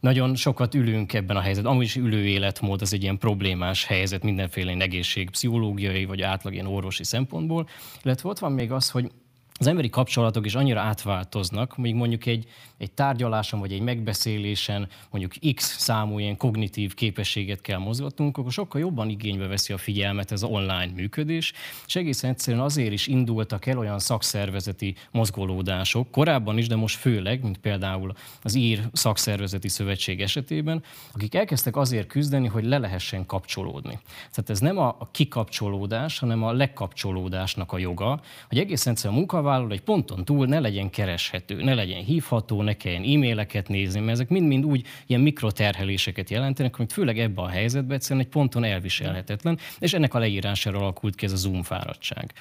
Nagyon 0.00 0.34
sokat 0.34 0.74
ülünk 0.74 1.12
ebben 1.12 1.36
a 1.36 1.40
helyzetben. 1.40 1.72
Amúgy 1.72 1.84
is 1.84 1.96
ülő 1.96 2.26
életmód 2.26 2.82
az 2.82 2.92
egy 2.92 3.02
ilyen 3.02 3.18
problémás 3.18 3.84
helyzet 3.84 4.22
mindenféle 4.22 4.72
egészség, 4.72 5.30
pszichológiai 5.30 6.04
vagy 6.04 6.22
átlag 6.22 6.52
ilyen 6.52 6.66
orvosi 6.66 7.04
szempontból. 7.04 7.68
Illetve 8.02 8.28
ott 8.28 8.38
van 8.38 8.52
még 8.52 8.72
az, 8.72 8.90
hogy 8.90 9.10
az 9.58 9.66
emberi 9.66 9.88
kapcsolatok 9.88 10.46
is 10.46 10.54
annyira 10.54 10.80
átváltoznak, 10.80 11.76
míg 11.76 11.94
mondjuk 11.94 12.26
egy, 12.26 12.46
egy 12.78 12.92
tárgyaláson 12.92 13.60
vagy 13.60 13.72
egy 13.72 13.80
megbeszélésen 13.80 14.88
mondjuk 15.10 15.54
X 15.54 15.78
számú 15.78 16.18
ilyen 16.18 16.36
kognitív 16.36 16.94
képességet 16.94 17.60
kell 17.60 17.78
mozgatnunk, 17.78 18.38
akkor 18.38 18.52
sokkal 18.52 18.80
jobban 18.80 19.08
igénybe 19.08 19.46
veszi 19.46 19.72
a 19.72 19.78
figyelmet 19.78 20.32
ez 20.32 20.42
az 20.42 20.50
online 20.50 20.90
működés, 20.94 21.52
és 21.86 21.96
egészen 21.96 22.30
egyszerűen 22.30 22.62
azért 22.62 22.92
is 22.92 23.06
indultak 23.06 23.66
el 23.66 23.78
olyan 23.78 23.98
szakszervezeti 23.98 24.94
mozgolódások, 25.10 26.10
korábban 26.10 26.58
is, 26.58 26.68
de 26.68 26.76
most 26.76 26.98
főleg, 26.98 27.42
mint 27.42 27.58
például 27.58 28.12
az 28.42 28.54
Ír 28.54 28.88
Szakszervezeti 28.92 29.68
Szövetség 29.68 30.20
esetében, 30.20 30.82
akik 31.12 31.34
elkezdtek 31.34 31.76
azért 31.76 32.06
küzdeni, 32.06 32.46
hogy 32.46 32.64
le 32.64 32.78
lehessen 32.78 33.26
kapcsolódni. 33.26 33.98
Tehát 34.30 34.50
ez 34.50 34.60
nem 34.60 34.78
a 34.78 34.96
kikapcsolódás, 35.10 36.18
hanem 36.18 36.42
a 36.42 36.52
lekapcsolódásnak 36.52 37.72
a 37.72 37.78
joga, 37.78 38.20
hogy 38.48 38.58
egészen 38.58 38.92
egyszerűen 38.92 39.18
a 39.18 39.22
munkavállaló 39.46 39.72
egy 39.72 39.82
ponton 39.82 40.24
túl 40.24 40.46
ne 40.46 40.60
legyen 40.60 40.90
kereshető, 40.90 41.62
ne 41.62 41.74
legyen 41.74 42.02
hívható, 42.02 42.62
ne 42.62 42.72
kelljen 42.72 43.02
e-maileket 43.02 43.68
nézni, 43.68 44.00
mert 44.00 44.12
ezek 44.12 44.28
mind-mind 44.28 44.64
úgy 44.64 44.86
ilyen 45.06 45.20
mikroterheléseket 45.20 46.30
jelentenek, 46.30 46.78
amit 46.78 46.92
főleg 46.92 47.18
ebben 47.18 47.44
a 47.44 47.48
helyzetben 47.48 47.96
egyszerűen 47.96 48.24
egy 48.24 48.30
ponton 48.30 48.64
elviselhetetlen, 48.64 49.58
és 49.78 49.92
ennek 49.92 50.14
a 50.14 50.18
leírására 50.18 50.78
alakult 50.78 51.14
ki 51.14 51.24
ez 51.24 51.32
a 51.32 51.36
Zoom 51.36 51.62
fáradtság. 51.62 52.32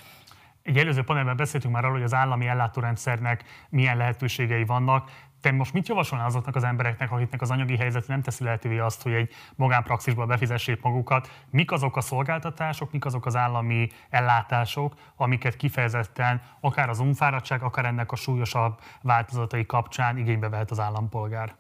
Egy 0.64 0.78
előző 0.78 1.02
panelben 1.04 1.36
beszéltünk 1.36 1.74
már 1.74 1.84
arról, 1.84 1.96
hogy 1.96 2.06
az 2.06 2.14
állami 2.14 2.46
ellátórendszernek 2.46 3.44
milyen 3.70 3.98
lehetőségei 3.98 4.64
vannak. 4.64 5.12
Te 5.46 5.52
most 5.52 5.74
mit 5.74 5.88
javasolnál 5.88 6.28
azoknak 6.28 6.56
az 6.56 6.64
embereknek, 6.64 7.12
akiknek 7.12 7.42
az 7.42 7.52
anyagi 7.52 7.78
helyzet 7.78 8.08
nem 8.08 8.22
teszi 8.22 8.44
lehetővé 8.44 8.78
azt, 8.78 9.02
hogy 9.02 9.14
egy 9.14 9.34
magánpraxisból 9.56 10.26
befizessék 10.26 10.82
magukat? 10.82 11.46
Mik 11.50 11.72
azok 11.72 11.98
a 11.98 12.02
szolgáltatások, 12.02 12.92
mik 12.92 13.06
azok 13.06 13.26
az 13.26 13.36
állami 13.36 13.88
ellátások, 14.10 14.94
amiket 15.16 15.56
kifejezetten 15.56 16.42
akár 16.60 16.90
az 16.90 17.00
unfáradtság, 17.00 17.64
akár 17.64 17.86
ennek 17.86 18.12
a 18.12 18.16
súlyosabb 18.16 18.80
változatai 19.02 19.66
kapcsán 19.66 20.18
igénybe 20.18 20.50
vehet 20.50 20.72
az 20.72 20.80
állampolgár? 20.80 21.56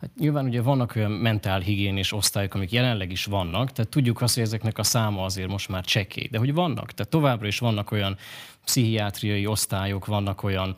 Hát 0.00 0.10
nyilván 0.18 0.44
ugye 0.44 0.62
vannak 0.62 0.92
olyan 0.96 1.10
mentálhigiénés 1.10 2.12
osztályok, 2.12 2.54
amik 2.54 2.72
jelenleg 2.72 3.10
is 3.10 3.24
vannak, 3.24 3.72
tehát 3.72 3.90
tudjuk 3.90 4.20
azt, 4.20 4.34
hogy 4.34 4.42
ezeknek 4.44 4.78
a 4.78 4.82
száma 4.82 5.24
azért 5.24 5.48
most 5.48 5.68
már 5.68 5.84
csekély, 5.84 6.28
de 6.30 6.38
hogy 6.38 6.54
vannak, 6.54 6.92
tehát 6.92 7.12
továbbra 7.12 7.46
is 7.46 7.58
vannak 7.58 7.90
olyan 7.90 8.16
pszichiátriai 8.64 9.46
osztályok, 9.46 10.06
vannak 10.06 10.42
olyan 10.42 10.76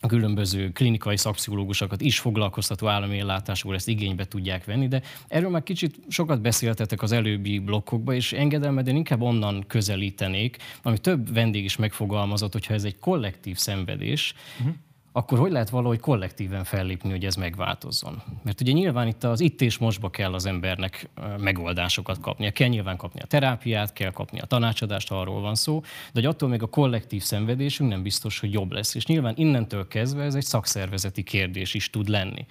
a 0.00 0.06
különböző 0.06 0.70
klinikai 0.70 1.16
szakpszichológusokat 1.16 2.00
is 2.00 2.18
foglalkoztató 2.18 2.86
állami 2.86 3.18
ellátásból 3.18 3.74
ezt 3.74 3.88
igénybe 3.88 4.24
tudják 4.24 4.64
venni, 4.64 4.88
de 4.88 5.02
erről 5.28 5.50
már 5.50 5.62
kicsit 5.62 6.00
sokat 6.08 6.40
beszéltetek 6.40 7.02
az 7.02 7.12
előbbi 7.12 7.58
blokkokban, 7.58 8.14
és 8.14 8.32
engedelmeden 8.32 8.96
inkább 8.96 9.20
onnan 9.20 9.64
közelítenék, 9.66 10.56
ami 10.82 10.98
több 10.98 11.32
vendég 11.32 11.64
is 11.64 11.76
megfogalmazott, 11.76 12.52
hogyha 12.52 12.74
ez 12.74 12.84
egy 12.84 12.98
kollektív 12.98 13.56
szenvedés, 13.56 14.34
uh-huh 14.58 14.74
akkor 15.12 15.38
hogy 15.38 15.50
lehet 15.50 15.70
valahogy 15.70 16.00
kollektíven 16.00 16.64
fellépni, 16.64 17.10
hogy 17.10 17.24
ez 17.24 17.34
megváltozzon? 17.34 18.22
Mert 18.42 18.60
ugye 18.60 18.72
nyilván 18.72 19.06
itt 19.06 19.24
az 19.24 19.40
itt 19.40 19.60
és 19.60 19.78
mostba 19.78 20.10
kell 20.10 20.34
az 20.34 20.46
embernek 20.46 21.08
megoldásokat 21.38 22.20
kapnia. 22.20 22.50
Kell 22.50 22.68
nyilván 22.68 22.96
kapni 22.96 23.20
a 23.20 23.26
terápiát, 23.26 23.92
kell 23.92 24.10
kapni 24.10 24.40
a 24.40 24.46
tanácsadást, 24.46 25.08
ha 25.08 25.20
arról 25.20 25.40
van 25.40 25.54
szó, 25.54 25.80
de 25.80 25.88
hogy 26.12 26.24
attól 26.24 26.48
még 26.48 26.62
a 26.62 26.66
kollektív 26.66 27.22
szenvedésünk 27.22 27.90
nem 27.90 28.02
biztos, 28.02 28.40
hogy 28.40 28.52
jobb 28.52 28.72
lesz. 28.72 28.94
És 28.94 29.06
nyilván 29.06 29.34
innentől 29.36 29.88
kezdve 29.88 30.22
ez 30.22 30.34
egy 30.34 30.44
szakszervezeti 30.44 31.22
kérdés 31.22 31.74
is 31.74 31.90
tud 31.90 32.08
lenni. 32.08 32.46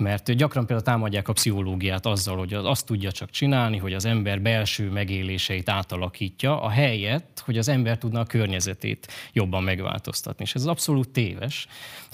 Mert 0.00 0.32
gyakran 0.32 0.66
például 0.66 0.88
támadják 0.88 1.28
a 1.28 1.32
pszichológiát 1.32 2.06
azzal, 2.06 2.36
hogy 2.36 2.54
azt 2.54 2.86
tudja 2.86 3.12
csak 3.12 3.30
csinálni, 3.30 3.76
hogy 3.76 3.92
az 3.92 4.04
ember 4.04 4.40
belső 4.40 4.90
megéléseit 4.90 5.68
átalakítja, 5.68 6.62
a 6.62 6.68
helyet, 6.68 7.42
hogy 7.44 7.58
az 7.58 7.68
ember 7.68 7.98
tudna 7.98 8.20
a 8.20 8.24
környezetét 8.24 9.12
jobban 9.32 9.62
megváltoztatni. 9.62 10.44
És 10.44 10.54
ez 10.54 10.66
abszolút 10.66 11.08
téves. 11.08 11.66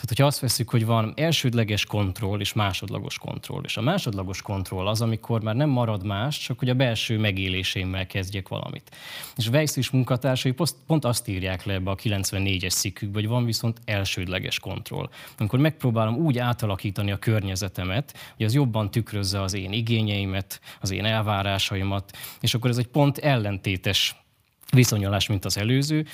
Tehát, 0.07 0.21
hogyha 0.21 0.35
azt 0.37 0.53
veszük, 0.53 0.71
hogy 0.71 0.87
van 0.87 1.13
elsődleges 1.17 1.85
kontroll 1.85 2.41
és 2.41 2.53
másodlagos 2.53 3.19
kontroll, 3.19 3.63
és 3.65 3.77
a 3.77 3.81
másodlagos 3.81 4.43
kontroll 4.43 4.87
az, 4.87 5.01
amikor 5.01 5.43
már 5.43 5.55
nem 5.55 5.69
marad 5.69 6.05
más, 6.05 6.39
csak 6.39 6.59
hogy 6.59 6.69
a 6.69 6.75
belső 6.75 7.19
megéléseimmel 7.19 8.07
kezdjek 8.07 8.49
valamit. 8.49 8.97
És 9.37 9.49
Weiss 9.49 9.77
is 9.77 9.91
munkatársai 9.91 10.55
pont 10.87 11.05
azt 11.05 11.29
írják 11.29 11.65
le 11.65 11.73
ebbe 11.73 11.91
a 11.91 11.95
94-es 11.95 12.75
cikkükbe, 12.75 13.19
hogy 13.19 13.29
van 13.29 13.45
viszont 13.45 13.81
elsődleges 13.85 14.59
kontroll. 14.59 15.09
Amikor 15.39 15.59
megpróbálom 15.59 16.17
úgy 16.17 16.39
átalakítani 16.39 17.11
a 17.11 17.19
környezetemet, 17.19 18.15
hogy 18.37 18.47
az 18.47 18.55
jobban 18.55 18.91
tükrözze 18.91 19.43
az 19.43 19.55
én 19.55 19.73
igényeimet, 19.73 20.61
az 20.81 20.91
én 20.91 21.05
elvárásaimat, 21.05 22.17
és 22.41 22.55
akkor 22.55 22.71
ez 22.71 22.79
egy 22.79 22.89
pont 22.89 23.19
ellentétes 23.19 24.17
viszonyolás, 24.71 25.27
mint 25.27 25.45
az 25.45 25.59
előző, 25.59 26.07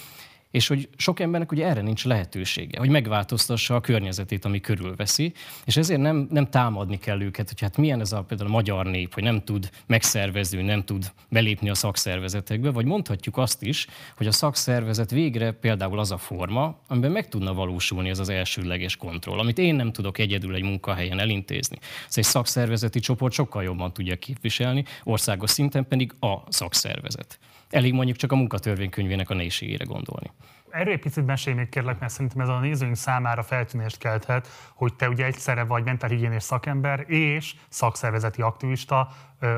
és 0.52 0.66
hogy 0.66 0.88
sok 0.96 1.20
embernek 1.20 1.52
ugye 1.52 1.66
erre 1.66 1.80
nincs 1.80 2.04
lehetősége, 2.04 2.78
hogy 2.78 2.88
megváltoztassa 2.88 3.74
a 3.74 3.80
környezetét, 3.80 4.44
ami 4.44 4.60
körülveszi, 4.60 5.32
és 5.64 5.76
ezért 5.76 6.00
nem, 6.00 6.26
nem 6.30 6.50
támadni 6.50 6.98
kell 6.98 7.20
őket, 7.20 7.48
hogy 7.48 7.60
hát 7.60 7.76
milyen 7.76 8.00
ez 8.00 8.12
a 8.12 8.22
például 8.22 8.48
a 8.48 8.52
magyar 8.52 8.86
nép, 8.86 9.14
hogy 9.14 9.22
nem 9.22 9.44
tud 9.44 9.70
megszervezni, 9.86 10.62
nem 10.62 10.84
tud 10.84 11.12
belépni 11.28 11.70
a 11.70 11.74
szakszervezetekbe, 11.74 12.70
vagy 12.70 12.84
mondhatjuk 12.84 13.36
azt 13.36 13.62
is, 13.62 13.86
hogy 14.16 14.26
a 14.26 14.32
szakszervezet 14.32 15.10
végre 15.10 15.52
például 15.52 15.98
az 15.98 16.10
a 16.10 16.18
forma, 16.18 16.78
amiben 16.88 17.10
meg 17.10 17.28
tudna 17.28 17.54
valósulni 17.54 18.08
ez 18.08 18.18
az 18.18 18.28
elsőleges 18.28 18.96
kontroll, 18.96 19.38
amit 19.38 19.58
én 19.58 19.74
nem 19.74 19.92
tudok 19.92 20.18
egyedül 20.18 20.54
egy 20.54 20.62
munkahelyen 20.62 21.18
elintézni. 21.18 21.78
Ez 22.08 22.18
egy 22.18 22.24
szakszervezeti 22.24 23.00
csoport 23.00 23.32
sokkal 23.32 23.62
jobban 23.62 23.92
tudja 23.92 24.16
képviselni, 24.16 24.84
országos 25.04 25.50
szinten 25.50 25.86
pedig 25.88 26.12
a 26.20 26.36
szakszervezet. 26.48 27.38
Elég 27.72 27.92
mondjuk 27.92 28.16
csak 28.16 28.32
a 28.32 28.36
munkatörvénykönyvének 28.36 29.30
a 29.30 29.34
nehézségére 29.34 29.84
gondolni. 29.84 30.30
Erről 30.70 30.92
egy 30.92 31.00
picit 31.00 31.26
mesélj 31.26 31.56
még 31.56 31.68
kérlek, 31.68 31.98
mert 31.98 32.12
szerintem 32.12 32.40
ez 32.40 32.48
a 32.48 32.58
nézőink 32.58 32.96
számára 32.96 33.42
feltűnést 33.42 33.98
kelthet, 33.98 34.48
hogy 34.74 34.94
te 34.94 35.08
ugye 35.08 35.24
egyszerre 35.24 35.64
vagy 35.64 35.84
mentálhigiénés 35.84 36.42
szakember 36.42 37.04
és 37.10 37.54
szakszervezeti 37.68 38.42
aktivista. 38.42 39.08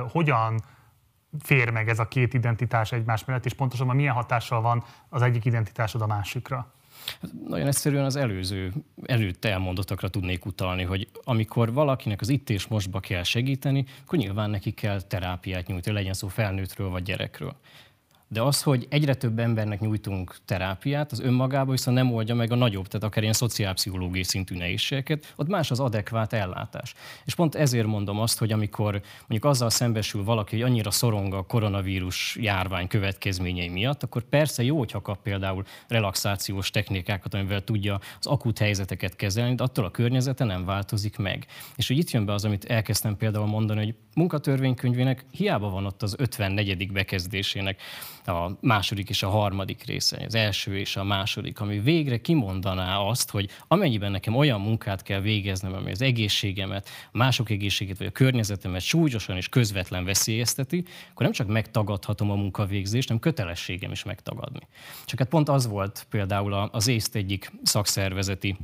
Hogyan 0.09 0.61
fér 1.43 1.71
meg 1.71 1.89
ez 1.89 1.99
a 1.99 2.09
két 2.09 2.35
identitás 2.35 2.93
egymás 2.93 3.25
mellett, 3.25 3.45
és 3.45 3.53
pontosabban 3.53 3.97
milyen 3.97 4.15
hatással 4.15 4.61
van 4.61 4.85
az 5.09 5.23
egyik 5.23 5.45
identitásod 5.45 6.03
a 6.03 6.07
másikra? 6.07 6.73
Nagyon 7.49 7.67
egyszerűen 7.67 8.05
az 8.05 8.17
előző, 8.17 8.73
előtte 9.05 9.51
elmondottakra 9.51 10.09
tudnék 10.09 10.47
utalni, 10.47 10.83
hogy 10.83 11.09
amikor 11.25 11.73
valakinek 11.73 12.21
az 12.21 12.29
itt 12.29 12.51
és 12.51 12.67
mostba 12.67 13.01
kell 13.01 13.23
segíteni, 13.23 13.85
akkor 14.05 14.19
nyilván 14.19 14.51
neki 14.51 14.71
kell 14.71 15.03
terápiát 15.03 15.67
nyújtani, 15.67 15.97
legyen 15.97 16.13
szó 16.13 16.29
felnőttről 16.29 16.89
vagy 16.89 17.03
gyerekről. 17.03 17.57
De 18.35 18.43
az, 18.43 18.63
hogy 18.63 18.87
egyre 18.91 19.15
több 19.15 19.39
embernek 19.39 19.81
nyújtunk 19.81 20.37
terápiát, 20.45 21.13
az 21.13 21.21
önmagában 21.21 21.71
viszont 21.71 21.97
nem 21.97 22.13
oldja 22.13 22.35
meg 22.35 22.53
a 22.53 22.55
nagyobb, 22.55 22.87
tehát 22.87 23.07
akár 23.07 23.23
ilyen 23.23 23.35
szociálpszichológiai 23.35 24.23
szintű 24.23 24.57
nehézségeket, 24.57 25.33
ott 25.37 25.49
más 25.49 25.71
az 25.71 25.81
adekvát 25.81 26.33
ellátás. 26.33 26.95
És 27.25 27.35
pont 27.35 27.55
ezért 27.55 27.87
mondom 27.87 28.21
azt, 28.21 28.39
hogy 28.39 28.53
amikor 28.53 29.03
mondjuk 29.19 29.45
azzal 29.45 29.71
szembesül 29.71 30.25
valaki, 30.25 30.61
hogy 30.61 30.71
annyira 30.71 30.91
szorong 30.91 31.35
a 31.35 31.43
koronavírus 31.43 32.37
járvány 32.41 32.89
következményei 32.89 33.69
miatt, 33.69 34.03
akkor 34.03 34.23
persze 34.23 34.63
jó, 34.63 34.79
hogyha 34.79 35.01
kap 35.01 35.23
például 35.23 35.65
relaxációs 35.89 36.71
technikákat, 36.71 37.35
amivel 37.35 37.65
tudja 37.65 38.01
az 38.19 38.27
akut 38.27 38.59
helyzeteket 38.59 39.17
kezelni, 39.17 39.55
de 39.55 39.63
attól 39.63 39.85
a 39.85 39.91
környezete 39.91 40.45
nem 40.45 40.65
változik 40.65 41.17
meg. 41.17 41.47
És 41.77 41.89
hogy 41.89 41.99
itt 41.99 42.11
jön 42.11 42.25
be 42.25 42.33
az, 42.33 42.45
amit 42.45 42.65
elkezdtem 42.65 43.17
például 43.17 43.47
mondani, 43.47 43.85
hogy 43.85 43.95
munkatörvénykönyvének 44.15 45.25
hiába 45.31 45.71
van 45.71 45.87
ott 45.87 46.03
az 46.03 46.15
54. 46.19 46.93
bekezdésének 46.93 47.83
a 48.27 48.51
második 48.61 49.09
és 49.09 49.23
a 49.23 49.29
harmadik 49.29 49.85
része, 49.85 50.23
az 50.27 50.35
első 50.35 50.79
és 50.79 50.97
a 50.97 51.05
második, 51.05 51.61
ami 51.61 51.81
végre 51.81 52.21
kimondaná 52.21 52.99
azt, 52.99 53.31
hogy 53.31 53.51
amennyiben 53.69 54.11
nekem 54.11 54.37
olyan 54.37 54.61
munkát 54.61 55.03
kell 55.03 55.21
végeznem, 55.21 55.73
ami 55.73 55.91
az 55.91 56.03
egészségemet, 56.03 56.89
mások 57.13 57.51
egészségét 57.51 57.99
vagy 57.99 58.07
a 58.07 58.11
környezetemet 58.11 58.81
súlyosan 58.81 59.37
és 59.37 59.49
közvetlen 59.49 60.05
veszélyezteti, 60.05 60.85
akkor 61.11 61.23
nem 61.23 61.33
csak 61.33 61.47
megtagadhatom 61.47 62.31
a 62.31 62.35
munkavégzést, 62.35 63.07
hanem 63.07 63.23
kötelességem 63.23 63.91
is 63.91 64.05
megtagadni. 64.05 64.61
Csak 65.05 65.19
hát 65.19 65.29
pont 65.29 65.49
az 65.49 65.67
volt 65.67 66.07
például 66.11 66.53
az 66.53 66.87
észt 66.89 67.15
egyik 67.15 67.53
szakszervezeti 67.63 68.57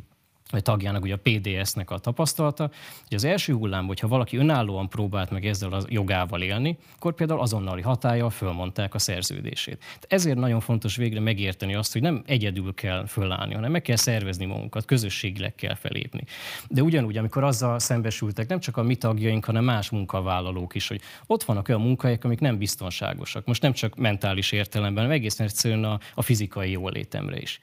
tagjának, 0.58 1.02
ugye 1.02 1.14
a 1.14 1.20
PDS-nek 1.22 1.90
a 1.90 1.98
tapasztalata, 1.98 2.70
hogy 3.08 3.16
az 3.16 3.24
első 3.24 3.52
hullámban, 3.52 3.86
hogyha 3.86 4.08
valaki 4.08 4.36
önállóan 4.36 4.88
próbált 4.88 5.30
meg 5.30 5.46
ezzel 5.46 5.72
a 5.72 5.80
jogával 5.88 6.42
élni, 6.42 6.78
akkor 6.96 7.14
például 7.14 7.40
azonnali 7.40 7.82
hatája 7.82 8.30
fölmondták 8.30 8.94
a 8.94 8.98
szerződését. 8.98 9.84
Ezért 10.08 10.38
nagyon 10.38 10.60
fontos 10.60 10.96
végre 10.96 11.20
megérteni 11.20 11.74
azt, 11.74 11.92
hogy 11.92 12.02
nem 12.02 12.22
egyedül 12.26 12.74
kell 12.74 13.06
fölállni, 13.06 13.54
hanem 13.54 13.70
meg 13.70 13.82
kell 13.82 13.96
szervezni 13.96 14.44
magunkat, 14.44 14.84
közösségileg 14.84 15.54
kell 15.54 15.74
felépni. 15.74 16.24
De 16.68 16.82
ugyanúgy, 16.82 17.16
amikor 17.16 17.44
azzal 17.44 17.78
szembesültek 17.78 18.48
nem 18.48 18.60
csak 18.60 18.76
a 18.76 18.82
mi 18.82 18.94
tagjaink, 18.94 19.44
hanem 19.44 19.64
más 19.64 19.90
munkavállalók 19.90 20.74
is, 20.74 20.88
hogy 20.88 21.00
ott 21.26 21.42
vannak 21.42 21.68
olyan 21.68 21.80
munkahelyek, 21.80 22.24
amik 22.24 22.40
nem 22.40 22.58
biztonságosak. 22.58 23.46
Most 23.46 23.62
nem 23.62 23.72
csak 23.72 23.96
mentális 23.96 24.52
értelemben, 24.52 25.02
hanem 25.02 25.18
egészen 25.18 25.46
egyszerűen 25.46 25.84
a, 25.84 26.00
a 26.14 26.22
fizikai 26.22 26.70
jólétemre 26.70 27.38
is. 27.38 27.60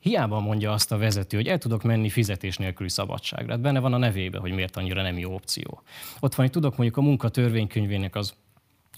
Hiába 0.00 0.40
mondja 0.40 0.72
azt 0.72 0.92
a 0.92 0.98
vezető, 0.98 1.36
hogy 1.36 1.46
el 1.46 1.58
tudok 1.58 1.82
menni 1.82 2.08
fizetés 2.08 2.56
nélküli 2.56 2.88
szabadságra. 2.88 3.52
Hát 3.52 3.60
benne 3.60 3.80
van 3.80 3.92
a 3.92 3.98
nevébe, 3.98 4.38
hogy 4.38 4.52
miért 4.52 4.76
annyira 4.76 5.02
nem 5.02 5.18
jó 5.18 5.34
opció. 5.34 5.82
Ott 6.20 6.34
van, 6.34 6.46
hogy 6.46 6.54
tudok 6.54 6.76
mondjuk 6.76 6.98
a 6.98 7.02
munka 7.02 7.28
törvénykönyvének 7.28 8.14
az 8.14 8.34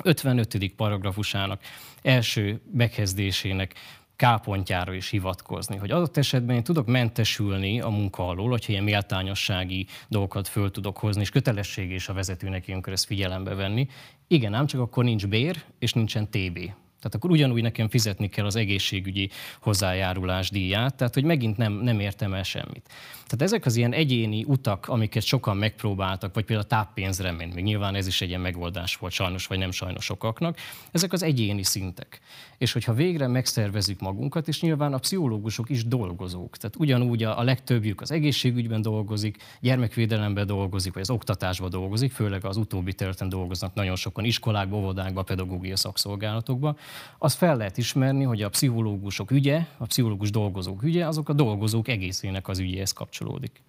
55. 0.05 0.73
paragrafusának 0.77 1.63
első 2.03 2.61
bekezdésének 2.71 3.75
K 4.17 4.41
pontjára 4.43 4.93
is 4.93 5.11
hivatkozni, 5.11 5.77
hogy 5.77 5.91
adott 5.91 6.17
esetben 6.17 6.57
én 6.57 6.63
tudok 6.63 6.87
mentesülni 6.87 7.81
a 7.81 7.89
munka 7.89 8.29
alól, 8.29 8.51
hogyha 8.51 8.73
ilyen 8.73 8.85
méltányossági 8.85 9.87
dolgokat 10.09 10.49
föl 10.49 10.71
tudok 10.71 10.99
hozni, 10.99 11.21
és 11.21 11.31
kötelesség 11.31 11.91
is 11.91 12.09
a 12.09 12.13
vezetőnek 12.13 12.69
ilyenkor 12.69 12.93
ezt 12.93 13.05
figyelembe 13.05 13.55
venni. 13.55 13.89
Igen, 14.27 14.55
ám 14.55 14.67
csak 14.67 14.81
akkor 14.81 15.05
nincs 15.05 15.27
bér, 15.27 15.63
és 15.79 15.93
nincsen 15.93 16.29
TB. 16.31 16.59
Tehát 17.03 17.15
akkor 17.15 17.31
ugyanúgy 17.31 17.63
nekem 17.63 17.89
fizetni 17.89 18.29
kell 18.29 18.45
az 18.45 18.57
egészségügyi 18.57 19.31
hozzájárulás 19.61 20.51
díját, 20.51 20.95
tehát 20.95 21.15
hogy 21.15 21.25
megint 21.25 21.57
nem, 21.57 21.73
nem 21.73 22.01
értem 22.01 22.35
el 22.35 22.43
semmit. 22.43 22.89
Tehát 23.33 23.53
ezek 23.53 23.67
az 23.67 23.77
ilyen 23.77 23.93
egyéni 23.93 24.45
utak, 24.47 24.89
amiket 24.89 25.23
sokan 25.23 25.57
megpróbáltak, 25.57 26.35
vagy 26.35 26.45
például 26.45 26.67
a 26.67 26.71
táppénzre 26.71 27.31
menni, 27.31 27.55
még 27.55 27.65
nyilván 27.65 27.95
ez 27.95 28.07
is 28.07 28.21
egy 28.21 28.29
ilyen 28.29 28.41
megoldás 28.41 28.97
volt 28.97 29.13
sajnos, 29.13 29.47
vagy 29.47 29.59
nem 29.59 29.71
sajnos 29.71 30.05
sokaknak, 30.05 30.57
ezek 30.91 31.13
az 31.13 31.23
egyéni 31.23 31.63
szintek. 31.63 32.21
És 32.59 32.73
hogyha 32.73 32.93
végre 32.93 33.27
megszervezzük 33.27 34.01
magunkat, 34.01 34.49
és 34.49 34.61
nyilván 34.61 34.93
a 34.93 34.99
pszichológusok 34.99 35.71
is 35.71 35.87
dolgozók, 35.87 36.57
tehát 36.57 36.77
ugyanúgy 36.77 37.23
a, 37.23 37.39
a 37.39 37.43
legtöbbjük 37.43 38.01
az 38.01 38.11
egészségügyben 38.11 38.83
dolgozik, 38.83 39.37
gyermekvédelemben 39.61 40.47
dolgozik, 40.47 40.93
vagy 40.93 41.03
az 41.03 41.11
oktatásban 41.11 41.71
dolgozik, 41.71 42.13
főleg 42.13 42.45
az 42.45 42.57
utóbbi 42.57 42.93
területen 42.93 43.29
dolgoznak 43.29 43.75
nagyon 43.75 43.97
sokan 43.97 44.25
iskolákban, 44.25 44.79
óvodákban, 44.79 45.25
pedagógiai 45.25 45.77
szakszolgálatokban, 45.77 46.77
azt 47.19 47.37
fel 47.37 47.57
lehet 47.57 47.77
ismerni, 47.77 48.25
hogy 48.25 48.43
a 48.43 48.49
pszichológusok 48.49 49.31
ügye, 49.31 49.67
a 49.77 49.87
pszichológus 49.87 50.31
dolgozók 50.31 50.83
ügye, 50.83 51.07
azok 51.07 51.29
a 51.29 51.33
dolgozók 51.33 51.89
egészének 51.89 52.49
az 52.49 52.59
ügyéhez 52.59 52.93
kapcsolódik. 52.93 53.63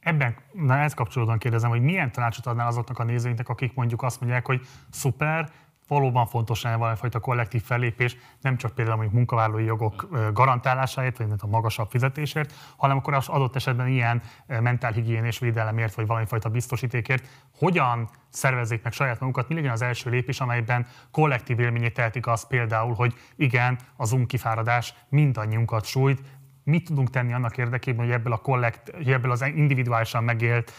Ebben, 0.00 0.36
na 0.52 0.78
ez 0.78 0.94
kapcsolódóan 0.94 1.38
kérdezem, 1.38 1.70
hogy 1.70 1.80
milyen 1.80 2.12
tanácsot 2.12 2.46
adnál 2.46 2.66
azoknak 2.66 2.98
a 2.98 3.04
nézőinknek, 3.04 3.48
akik 3.48 3.74
mondjuk 3.74 4.02
azt 4.02 4.20
mondják, 4.20 4.46
hogy 4.46 4.60
szuper, 4.90 5.50
valóban 5.88 6.26
fontos 6.26 6.62
lenne 6.62 6.76
valamifajta 6.76 7.18
kollektív 7.18 7.62
fellépés, 7.62 8.16
nem 8.40 8.56
csak 8.56 8.72
például 8.72 8.96
mondjuk 8.96 9.16
munkavállalói 9.16 9.64
jogok 9.64 10.08
garantálásáért, 10.32 11.18
vagy 11.18 11.28
a 11.38 11.46
magasabb 11.46 11.90
fizetésért, 11.90 12.54
hanem 12.76 12.96
akkor 12.96 13.14
az 13.14 13.28
adott 13.28 13.56
esetben 13.56 13.88
ilyen 13.88 14.22
mentálhigiénés 14.46 15.38
védelemért, 15.38 15.94
vagy 15.94 16.06
valamifajta 16.06 16.48
biztosítékért, 16.48 17.28
hogyan 17.56 18.08
szervezzék 18.28 18.82
meg 18.82 18.92
saját 18.92 19.20
magukat, 19.20 19.48
mi 19.48 19.54
legyen 19.54 19.72
az 19.72 19.82
első 19.82 20.10
lépés, 20.10 20.40
amelyben 20.40 20.86
kollektív 21.10 21.60
élményét 21.60 21.94
tehetik 21.94 22.26
azt 22.26 22.46
például, 22.46 22.94
hogy 22.94 23.14
igen, 23.36 23.78
a 23.96 24.04
Zoom 24.04 24.26
kifáradás 24.26 24.94
mindannyiunkat 25.08 25.84
sújt, 25.84 26.20
mit 26.64 26.84
tudunk 26.84 27.10
tenni 27.10 27.32
annak 27.32 27.58
érdekében, 27.58 28.04
hogy 28.04 28.14
ebből, 28.14 28.32
a 28.32 28.36
kollekt, 28.36 28.90
hogy 28.94 29.10
ebből 29.10 29.30
az 29.30 29.42
individuálisan 29.42 30.24
megélt 30.24 30.72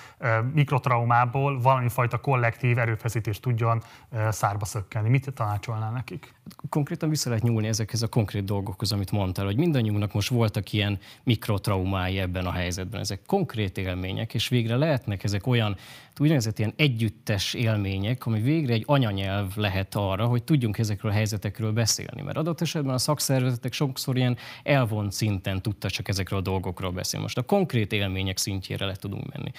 mikrotraumából 0.53 1.61
valami 1.61 1.89
fajta 1.89 2.18
kollektív 2.18 2.77
erőfeszítés 2.77 3.39
tudjon 3.39 3.81
szárba 4.30 4.65
szökkenni. 4.65 5.10
Mit 5.10 5.34
tanácsolnál 5.34 5.91
nekik? 5.91 6.34
Konkrétan 6.69 7.10
vissza 7.10 7.30
lehet 7.30 7.43
nyúlni 7.43 7.68
ezekhez 7.68 8.01
a 8.01 8.07
konkrét 8.07 8.43
dolgokhoz, 8.43 8.91
amit 8.91 9.11
mondtál, 9.11 9.45
hogy 9.45 9.57
mindannyiunknak 9.57 10.14
most 10.14 10.30
voltak 10.30 10.73
ilyen 10.73 10.99
mikrotraumái 11.23 12.19
ebben 12.19 12.45
a 12.45 12.51
helyzetben. 12.51 12.99
Ezek 12.99 13.22
konkrét 13.26 13.77
élmények, 13.77 14.34
és 14.34 14.47
végre 14.47 14.76
lehetnek 14.76 15.23
ezek 15.23 15.47
olyan 15.47 15.76
úgynevezett 16.19 16.60
ilyen 16.60 16.73
együttes 16.76 17.53
élmények, 17.53 18.26
ami 18.26 18.41
végre 18.41 18.73
egy 18.73 18.84
anyanyelv 18.88 19.55
lehet 19.55 19.95
arra, 19.95 20.26
hogy 20.26 20.43
tudjunk 20.43 20.77
ezekről 20.77 21.11
a 21.11 21.14
helyzetekről 21.14 21.72
beszélni. 21.72 22.22
Mert 22.22 22.38
adott 22.38 22.61
esetben 22.61 22.93
a 22.93 22.97
szakszervezetek 22.97 23.73
sokszor 23.73 24.18
ilyen 24.18 24.38
elvont 24.64 25.11
szinten 25.11 25.61
tudta 25.74 25.90
csak 25.90 26.08
ezekről 26.08 26.40
a 26.40 26.41
dolgokról 26.41 26.91
beszélni. 26.91 27.26
Most 27.26 27.38
a 27.38 27.41
konkrét 27.41 27.91
élmények 27.91 28.38
szintjére 28.38 28.86
le 28.86 28.95
tudunk 28.95 29.36
menni. 29.36 29.52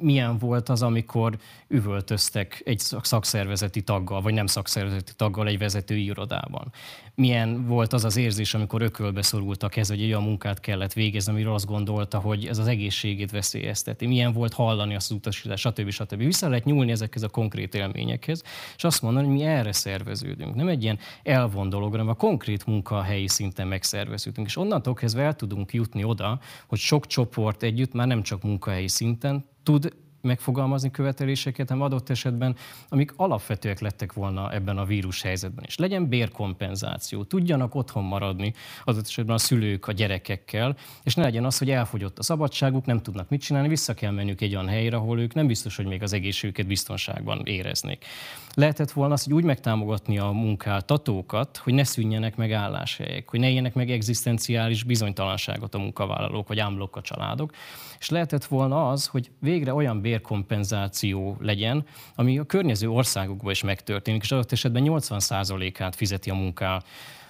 Milyen 0.00 0.38
volt 0.38 0.68
az, 0.68 0.82
amikor 0.82 1.38
üvöltöztek 1.68 2.62
egy 2.64 2.78
szakszervezeti 3.02 3.82
taggal, 3.82 4.20
vagy 4.20 4.34
nem 4.34 4.46
szakszervezeti 4.46 5.12
taggal 5.16 5.46
egy 5.46 5.58
vezetői 5.58 6.04
irodában? 6.04 6.72
Milyen 7.14 7.66
volt 7.66 7.92
az 7.92 8.04
az 8.04 8.16
érzés, 8.16 8.54
amikor 8.54 8.82
ökölbe 8.82 9.22
szorultak 9.22 9.76
ez, 9.76 9.88
hogy 9.88 10.02
olyan 10.04 10.22
munkát 10.22 10.60
kellett 10.60 10.92
végezni, 10.92 11.32
amiről 11.32 11.54
azt 11.54 11.66
gondolta, 11.66 12.18
hogy 12.18 12.46
ez 12.46 12.58
az 12.58 12.66
egészségét 12.66 13.30
veszélyezteti? 13.30 14.06
Milyen 14.06 14.32
volt 14.32 14.52
hallani 14.52 14.94
azt 14.94 15.10
az 15.10 15.16
utasítást, 15.16 15.62
stb. 15.62 15.90
stb. 15.90 16.16
Vissza 16.16 16.48
lehet 16.48 16.64
nyúlni 16.64 16.90
ezekhez 16.90 17.22
a 17.22 17.28
konkrét 17.28 17.74
élményekhez, 17.74 18.42
és 18.76 18.84
azt 18.84 19.02
mondani, 19.02 19.26
hogy 19.26 19.36
mi 19.36 19.42
erre 19.42 19.72
szerveződünk. 19.72 20.54
Nem 20.54 20.68
egy 20.68 20.82
ilyen 20.82 20.98
elvon 21.22 21.68
dolog, 21.68 21.90
hanem 21.90 22.08
a 22.08 22.14
konkrét 22.14 22.66
munkahelyi 22.66 23.28
szinten 23.28 23.66
megszerveződünk. 23.66 24.46
És 24.46 24.56
onnantól 24.56 24.94
kezdve 24.94 25.22
el 25.22 25.34
tudunk 25.48 25.72
jutni 25.72 26.04
oda, 26.04 26.40
hogy 26.66 26.78
sok 26.78 27.06
csoport 27.06 27.62
együtt 27.62 27.92
már 27.92 28.06
nem 28.06 28.22
csak 28.22 28.42
munkahelyi 28.42 28.88
szinten 28.88 29.44
tud 29.62 29.92
megfogalmazni 30.20 30.90
követeléseket, 30.90 31.68
hanem 31.68 31.84
adott 31.84 32.08
esetben, 32.08 32.56
amik 32.88 33.12
alapvetőek 33.16 33.80
lettek 33.80 34.12
volna 34.12 34.52
ebben 34.52 34.78
a 34.78 34.84
vírus 34.84 35.22
helyzetben 35.22 35.64
is. 35.66 35.76
Legyen 35.76 36.08
bérkompenzáció, 36.08 37.24
tudjanak 37.24 37.74
otthon 37.74 38.04
maradni 38.04 38.54
adott 38.84 39.06
esetben 39.06 39.34
a 39.34 39.38
szülők 39.38 39.86
a 39.86 39.92
gyerekekkel, 39.92 40.76
és 41.02 41.14
ne 41.14 41.22
legyen 41.22 41.44
az, 41.44 41.58
hogy 41.58 41.70
elfogyott 41.70 42.18
a 42.18 42.22
szabadságuk, 42.22 42.86
nem 42.86 43.02
tudnak 43.02 43.28
mit 43.28 43.40
csinálni, 43.40 43.68
vissza 43.68 43.94
kell 43.94 44.10
menniük 44.10 44.40
egy 44.40 44.54
olyan 44.54 44.68
helyre, 44.68 44.96
ahol 44.96 45.20
ők 45.20 45.34
nem 45.34 45.46
biztos, 45.46 45.76
hogy 45.76 45.86
még 45.86 46.02
az 46.02 46.12
egészségüket 46.12 46.66
biztonságban 46.66 47.42
éreznék. 47.44 48.04
Lehetett 48.58 48.90
volna 48.90 49.14
azt, 49.14 49.24
hogy 49.24 49.32
úgy 49.32 49.44
megtámogatni 49.44 50.18
a 50.18 50.30
munkáltatókat, 50.30 51.56
hogy 51.56 51.74
ne 51.74 51.84
szűnjenek 51.84 52.36
meg 52.36 52.52
álláshelyek, 52.52 53.30
hogy 53.30 53.40
ne 53.40 53.48
éljenek 53.48 53.74
meg 53.74 53.90
egzisztenciális 53.90 54.82
bizonytalanságot 54.82 55.74
a 55.74 55.78
munkavállalók, 55.78 56.48
vagy 56.48 56.58
ámblok 56.58 56.96
a 56.96 57.00
családok. 57.00 57.52
És 57.98 58.08
lehetett 58.08 58.44
volna 58.44 58.90
az, 58.90 59.06
hogy 59.06 59.30
végre 59.40 59.74
olyan 59.74 60.00
bérkompenzáció 60.00 61.36
legyen, 61.40 61.84
ami 62.14 62.38
a 62.38 62.44
környező 62.44 62.90
országokban 62.90 63.50
is 63.50 63.62
megtörténik, 63.62 64.22
és 64.22 64.32
adott 64.32 64.52
esetben 64.52 64.82
80%-át 64.86 65.96
fizeti 65.96 66.30
a 66.30 66.34
munká 66.34 66.82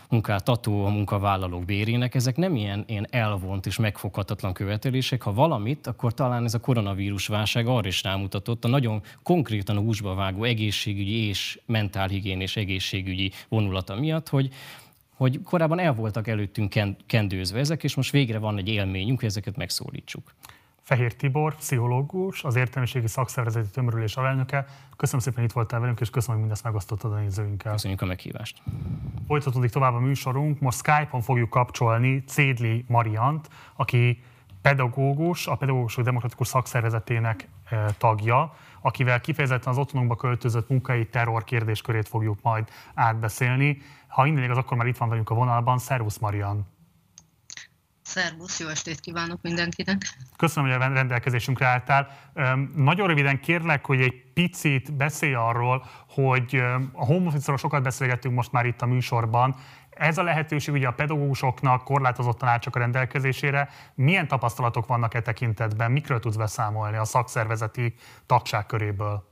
munkáltató, 0.09 0.85
a 0.85 0.89
munkavállalók 0.89 1.65
bérének, 1.65 2.15
ezek 2.15 2.37
nem 2.37 2.57
ilyen, 2.57 2.85
ilyen 2.87 3.07
elvont 3.11 3.67
és 3.67 3.77
megfoghatatlan 3.77 4.53
követelések. 4.53 5.23
Ha 5.23 5.33
valamit, 5.33 5.87
akkor 5.87 6.15
talán 6.15 6.45
ez 6.45 6.55
a 6.55 6.61
koronavírus 6.61 7.27
válság 7.27 7.67
arra 7.67 7.89
is 7.89 8.03
rámutatott, 8.03 8.65
a 8.65 8.69
nagyon 8.69 9.03
konkrétan 9.23 9.77
a 9.77 9.81
húsba 9.81 10.15
vágó 10.15 10.45
egészségügyi 10.45 11.27
és 11.27 11.61
mentálhigiénés 11.67 12.57
egészségügyi 12.57 13.33
vonulata 13.49 13.95
miatt, 13.95 14.29
hogy 14.29 14.53
hogy 15.19 15.43
korábban 15.43 15.79
el 15.79 15.93
voltak 15.95 16.29
előttünk 16.29 16.75
kendőzve 17.07 17.59
ezek, 17.59 17.85
és 17.85 17.95
most 17.95 18.11
végre 18.11 18.39
van 18.39 18.59
egy 18.59 18.69
élményünk, 18.69 19.19
hogy 19.19 19.29
ezeket 19.29 19.57
megszólítsuk. 19.57 20.35
Fehér 20.89 21.15
Tibor, 21.15 21.55
pszichológus, 21.55 22.45
az 22.45 22.57
értelmiségi 22.57 23.07
szakszervezeti 23.07 23.69
tömörülés 23.69 24.17
alelnöke. 24.17 24.67
Köszönöm 24.97 25.21
szépen, 25.21 25.39
hogy 25.39 25.49
itt 25.49 25.55
voltál 25.55 25.81
velünk, 25.81 26.01
és 26.01 26.11
köszönöm, 26.11 26.35
hogy 26.35 26.41
mindezt 26.41 26.65
megosztottad 26.65 27.13
a 27.13 27.17
nézőinkkel. 27.17 27.73
Köszönjük 27.73 28.03
a 28.03 28.07
meghívást. 28.07 28.63
Folytatódik 29.27 29.71
tovább 29.71 29.95
a 29.95 29.99
műsorunk. 29.99 30.61
Most 30.61 30.79
Skype-on 30.79 31.21
fogjuk 31.21 31.51
kapcsolni 31.51 32.25
Cédli 32.27 32.85
Mariant, 32.89 33.49
aki 33.77 34.23
pedagógus, 34.63 35.47
a 35.47 35.55
Pedagógusok 35.55 36.05
Demokratikus 36.05 36.47
Szakszervezetének 36.47 37.49
eh, 37.71 37.85
tagja, 37.99 38.55
akivel 38.81 39.21
kifejezetten 39.21 39.73
az 39.73 39.79
otthonunkba 39.79 40.17
költözött 40.17 40.69
munkai 40.69 41.07
terror 41.07 41.45
kérdéskörét 41.45 42.09
fogjuk 42.09 42.39
majd 42.43 42.69
átbeszélni. 42.95 43.79
Ha 44.07 44.27
innen 44.27 44.51
az 44.51 44.57
akkor 44.57 44.77
már 44.77 44.87
itt 44.87 44.97
van 44.97 45.09
velünk 45.09 45.31
a 45.31 45.35
vonalban. 45.35 45.79
Szervusz 45.79 46.19
Marian! 46.19 46.67
Szervusz, 48.09 48.61
jó 48.61 48.69
estét 48.69 49.01
kívánok 49.01 49.39
mindenkinek! 49.43 50.03
Köszönöm, 50.37 50.71
hogy 50.71 50.83
a 50.83 50.93
rendelkezésünkre 50.93 51.67
álltál. 51.67 52.19
Nagyon 52.75 53.07
röviden 53.07 53.41
kérlek, 53.41 53.87
hogy 53.87 54.01
egy 54.01 54.25
picit 54.35 54.95
beszélj 54.95 55.35
arról, 55.35 55.87
hogy 56.09 56.55
a 56.93 57.05
home 57.05 57.27
office 57.27 57.57
sokat 57.57 57.83
beszélgettünk 57.83 58.35
most 58.35 58.53
már 58.53 58.67
itt 58.67 58.83
a 58.83 58.87
műsorban. 58.87 59.57
Ez 59.91 60.19
a 60.19 60.23
lehetőség 60.23 60.75
ugye 60.75 60.87
a 60.87 60.93
pedagógusoknak 60.93 61.85
korlátozottan 61.85 62.61
csak 62.61 62.77
a 62.77 62.79
rendelkezésére. 62.79 63.69
Milyen 63.95 64.29
tapasztalatok 64.29 64.87
vannak 64.87 65.15
e 65.15 65.23
tekintetben? 65.23 65.91
Mikről 65.91 66.21
tudsz 66.21 66.37
beszámolni 66.37 66.97
a 66.97 67.05
szakszervezeti 67.05 67.95
tagság 68.27 68.67
köréből? 68.67 69.29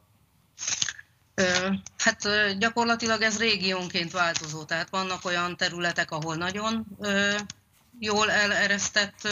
Hát 1.99 2.19
gyakorlatilag 2.59 3.23
ez 3.23 3.39
régiónként 3.39 4.13
változó, 4.13 4.65
tehát 4.65 4.91
vannak 4.91 5.25
olyan 5.25 5.57
területek, 5.57 6.11
ahol 6.11 6.35
nagyon 6.35 6.87
jól 7.99 8.31
eleresztett 8.31 9.29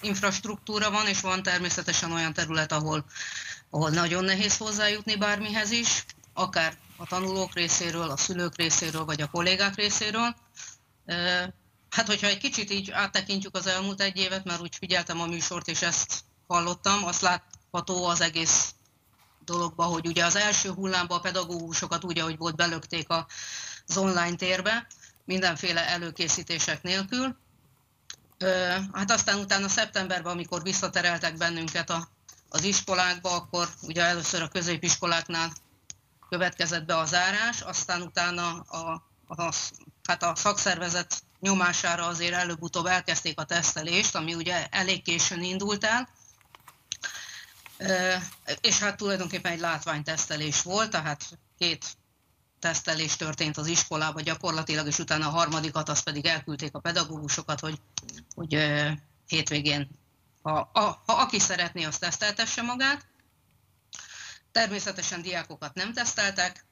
infrastruktúra 0.00 0.90
van, 0.90 1.06
és 1.06 1.20
van 1.20 1.42
természetesen 1.42 2.12
olyan 2.12 2.32
terület, 2.32 2.72
ahol, 2.72 3.04
ahol 3.70 3.90
nagyon 3.90 4.24
nehéz 4.24 4.56
hozzájutni 4.56 5.16
bármihez 5.16 5.70
is, 5.70 6.04
akár 6.34 6.76
a 6.96 7.06
tanulók 7.06 7.54
részéről, 7.54 8.10
a 8.10 8.16
szülők 8.16 8.56
részéről, 8.56 9.04
vagy 9.04 9.20
a 9.20 9.30
kollégák 9.30 9.74
részéről. 9.74 10.36
Hát, 11.90 12.06
hogyha 12.06 12.26
egy 12.26 12.38
kicsit 12.38 12.70
így 12.70 12.90
áttekintjük 12.90 13.56
az 13.56 13.66
elmúlt 13.66 14.00
egy 14.00 14.16
évet, 14.16 14.44
mert 14.44 14.60
úgy 14.60 14.76
figyeltem 14.76 15.20
a 15.20 15.26
műsort, 15.26 15.68
és 15.68 15.82
ezt 15.82 16.24
hallottam, 16.46 17.04
azt 17.04 17.20
látható 17.20 18.06
az 18.06 18.20
egész 18.20 18.74
dologba, 19.44 19.84
hogy 19.84 20.06
ugye 20.06 20.24
az 20.24 20.36
első 20.36 20.70
hullámban 20.70 21.18
a 21.18 21.20
pedagógusokat 21.20 22.04
úgy, 22.04 22.18
ahogy 22.18 22.36
volt, 22.36 22.56
belökték 22.56 23.06
az 23.08 23.96
online 23.96 24.34
térbe, 24.34 24.86
mindenféle 25.24 25.88
előkészítések 25.88 26.82
nélkül, 26.82 27.36
Hát 28.92 29.10
aztán 29.10 29.38
utána 29.38 29.68
szeptemberben, 29.68 30.32
amikor 30.32 30.62
visszatereltek 30.62 31.36
bennünket 31.36 31.90
a, 31.90 32.08
az 32.48 32.62
iskolákba, 32.62 33.30
akkor 33.30 33.68
ugye 33.82 34.02
először 34.02 34.42
a 34.42 34.48
középiskoláknál 34.48 35.52
következett 36.28 36.84
be 36.84 36.96
a 36.96 37.04
zárás, 37.04 37.60
aztán 37.60 38.02
utána 38.02 38.60
a, 38.60 39.02
a, 39.26 39.52
hát 40.04 40.22
a 40.22 40.34
szakszervezet 40.34 41.22
nyomására 41.40 42.06
azért 42.06 42.34
előbb-utóbb 42.34 42.86
elkezdték 42.86 43.40
a 43.40 43.44
tesztelést, 43.44 44.14
ami 44.14 44.34
ugye 44.34 44.66
elég 44.66 45.02
későn 45.02 45.42
indult 45.42 45.84
el, 45.84 46.08
és 48.60 48.78
hát 48.78 48.96
tulajdonképpen 48.96 49.52
egy 49.52 49.60
látványtesztelés 49.60 50.62
volt, 50.62 50.90
tehát 50.90 51.38
két 51.58 51.96
tesztelés 52.60 53.16
történt 53.16 53.56
az 53.56 53.66
iskolában 53.66 54.22
gyakorlatilag, 54.22 54.86
és 54.86 54.98
utána 54.98 55.26
a 55.26 55.30
harmadikat, 55.30 55.88
azt 55.88 56.04
pedig 56.04 56.26
elküldték 56.26 56.74
a 56.74 56.80
pedagógusokat, 56.80 57.60
hogy, 57.60 57.80
hogy 58.34 58.56
hétvégén, 59.26 59.88
ha, 60.42 60.70
a, 60.72 60.80
ha 60.80 61.12
aki 61.12 61.38
szeretné, 61.38 61.84
azt 61.84 62.00
teszteltesse 62.00 62.62
magát. 62.62 63.06
Természetesen 64.52 65.22
diákokat 65.22 65.74
nem 65.74 65.92
teszteltek, 65.92 66.66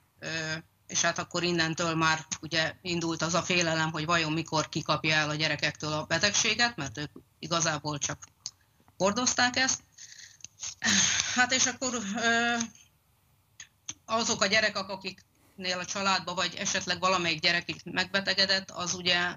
és 0.87 1.01
hát 1.01 1.19
akkor 1.19 1.43
innentől 1.43 1.95
már 1.95 2.27
ugye 2.41 2.75
indult 2.83 3.23
az 3.23 3.35
a 3.35 3.43
félelem, 3.43 3.91
hogy 3.91 4.05
vajon 4.05 4.33
mikor 4.33 4.69
kikapja 4.69 5.15
el 5.15 5.29
a 5.29 5.35
gyerekektől 5.35 5.93
a 5.93 6.05
betegséget, 6.05 6.77
mert 6.77 6.99
ők 6.99 7.11
igazából 7.39 7.99
csak 7.99 8.19
hordozták 8.97 9.57
ezt. 9.57 9.83
Hát 11.35 11.53
és 11.53 11.67
akkor 11.67 11.99
azok 14.05 14.43
a 14.43 14.47
gyerekek, 14.47 14.89
akik 14.89 15.27
nél 15.59 15.79
a 15.79 15.85
családba, 15.85 16.35
vagy 16.35 16.55
esetleg 16.55 17.01
valamelyik 17.01 17.41
gyerek 17.41 17.75
megbetegedett, 17.85 18.71
az 18.71 18.95
ugye 18.95 19.37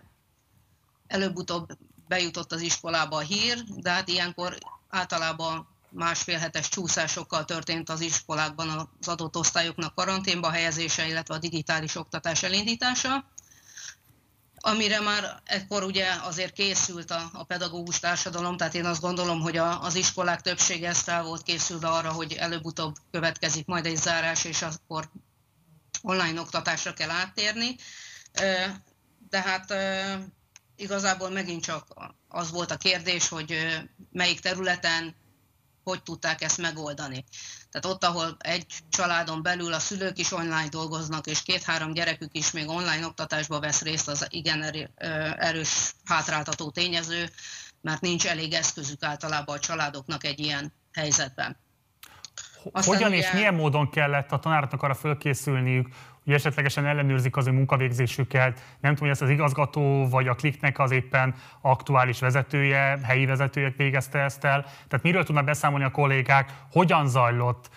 előbb-utóbb 1.08 1.78
bejutott 2.08 2.52
az 2.52 2.62
iskolába 2.62 3.16
a 3.16 3.20
hír, 3.20 3.64
de 3.64 3.90
hát 3.90 4.08
ilyenkor 4.08 4.58
általában 4.90 5.68
másfél 5.90 6.38
hetes 6.38 6.70
csúszásokkal 6.70 7.46
történt 7.46 7.90
az 7.90 8.02
iskolákban 8.02 8.90
az 9.00 9.08
adott 9.08 9.38
osztályoknak 9.38 9.96
karanténba 9.96 10.50
helyezése, 10.50 11.08
illetve 11.08 11.34
a 11.34 11.40
digitális 11.40 11.96
oktatás 11.96 12.44
elindítása, 12.44 13.26
amire 14.56 15.00
már 15.00 15.42
ekkor 15.46 15.84
ugye 15.84 16.08
azért 16.22 16.54
készült 16.54 17.12
a, 17.12 17.30
a 17.34 17.44
pedagógus 17.44 18.00
társadalom, 18.00 18.58
tehát 18.58 18.76
én 18.76 18.86
azt 18.86 19.02
gondolom, 19.02 19.40
hogy 19.40 19.58
a, 19.58 19.84
az 19.84 19.96
iskolák 19.96 20.42
többsége 20.42 20.88
ezt 20.88 21.04
fel 21.04 21.24
volt 21.24 21.44
készülve 21.44 21.88
arra, 21.88 22.12
hogy 22.12 22.34
előbb-utóbb 22.34 22.96
következik 23.12 23.66
majd 23.66 23.86
egy 23.86 23.98
zárás, 23.98 24.44
és 24.44 24.62
akkor 24.62 25.10
online 26.02 26.40
oktatásra 26.40 26.94
kell 26.94 27.10
áttérni, 27.10 27.76
de 29.30 29.42
hát 29.42 29.74
igazából 30.76 31.30
megint 31.30 31.64
csak 31.64 31.88
az 32.28 32.52
volt 32.52 32.72
a 32.72 32.78
kérdés, 32.78 33.28
hogy 33.28 33.82
melyik 34.12 34.40
területen 34.40 35.16
hogy 35.84 36.04
tudták 36.04 36.42
ezt 36.42 36.58
megoldani. 36.58 37.26
Tehát 37.70 37.96
ott, 37.96 38.04
ahol 38.04 38.36
egy 38.40 38.66
családon 38.90 39.42
belül 39.42 39.74
a 39.74 39.80
szülők 39.80 40.18
is 40.18 40.32
online 40.32 40.70
dolgoznak, 40.70 41.28
és 41.28 41.44
két-három 41.44 41.94
gyerekük 41.94 42.38
is 42.38 42.52
még 42.52 42.68
online 42.68 43.06
oktatásba 43.06 43.60
vesz 43.60 43.82
részt, 43.82 44.08
az 44.08 44.26
igen 44.30 44.90
erős 45.38 45.94
hátráltató 46.06 46.72
tényező, 46.72 47.30
mert 47.82 48.02
nincs 48.02 48.26
elég 48.26 48.54
eszközük 48.54 49.04
általában 49.04 49.56
a 49.56 49.60
családoknak 49.60 50.24
egy 50.24 50.40
ilyen 50.40 50.74
helyzetben. 50.92 51.58
Aztán 52.72 52.96
Hogyan 52.96 53.10
ugye... 53.10 53.18
és 53.18 53.32
milyen 53.32 53.54
módon 53.54 53.90
kellett 53.90 54.32
a 54.32 54.40
tanároknak 54.40 54.84
arra 54.84 54.94
fölkészülniük, 54.94 55.88
hogy 56.24 56.34
esetlegesen 56.34 56.86
ellenőrzik 56.86 57.38
az 57.38 57.48
ő 57.48 57.52
munkavégzésüket. 57.52 58.64
Nem 58.80 58.94
tudom, 58.94 58.98
hogy 58.98 59.10
ezt 59.10 59.22
az 59.22 59.30
igazgató 59.30 60.08
vagy 60.10 60.28
a 60.28 60.36
kliknek 60.36 60.80
az 60.80 60.92
éppen 60.92 61.36
aktuális 61.62 62.20
vezetője, 62.20 63.00
helyi 63.04 63.26
vezetője 63.26 63.74
végezte 63.78 64.20
ezt 64.20 64.44
el. 64.44 64.62
Tehát 64.62 65.04
miről 65.04 65.24
tudnak 65.24 65.46
beszámolni 65.46 65.86
a 65.86 65.92
kollégák, 65.92 66.54
hogyan 66.72 67.08
zajlott 67.08 67.70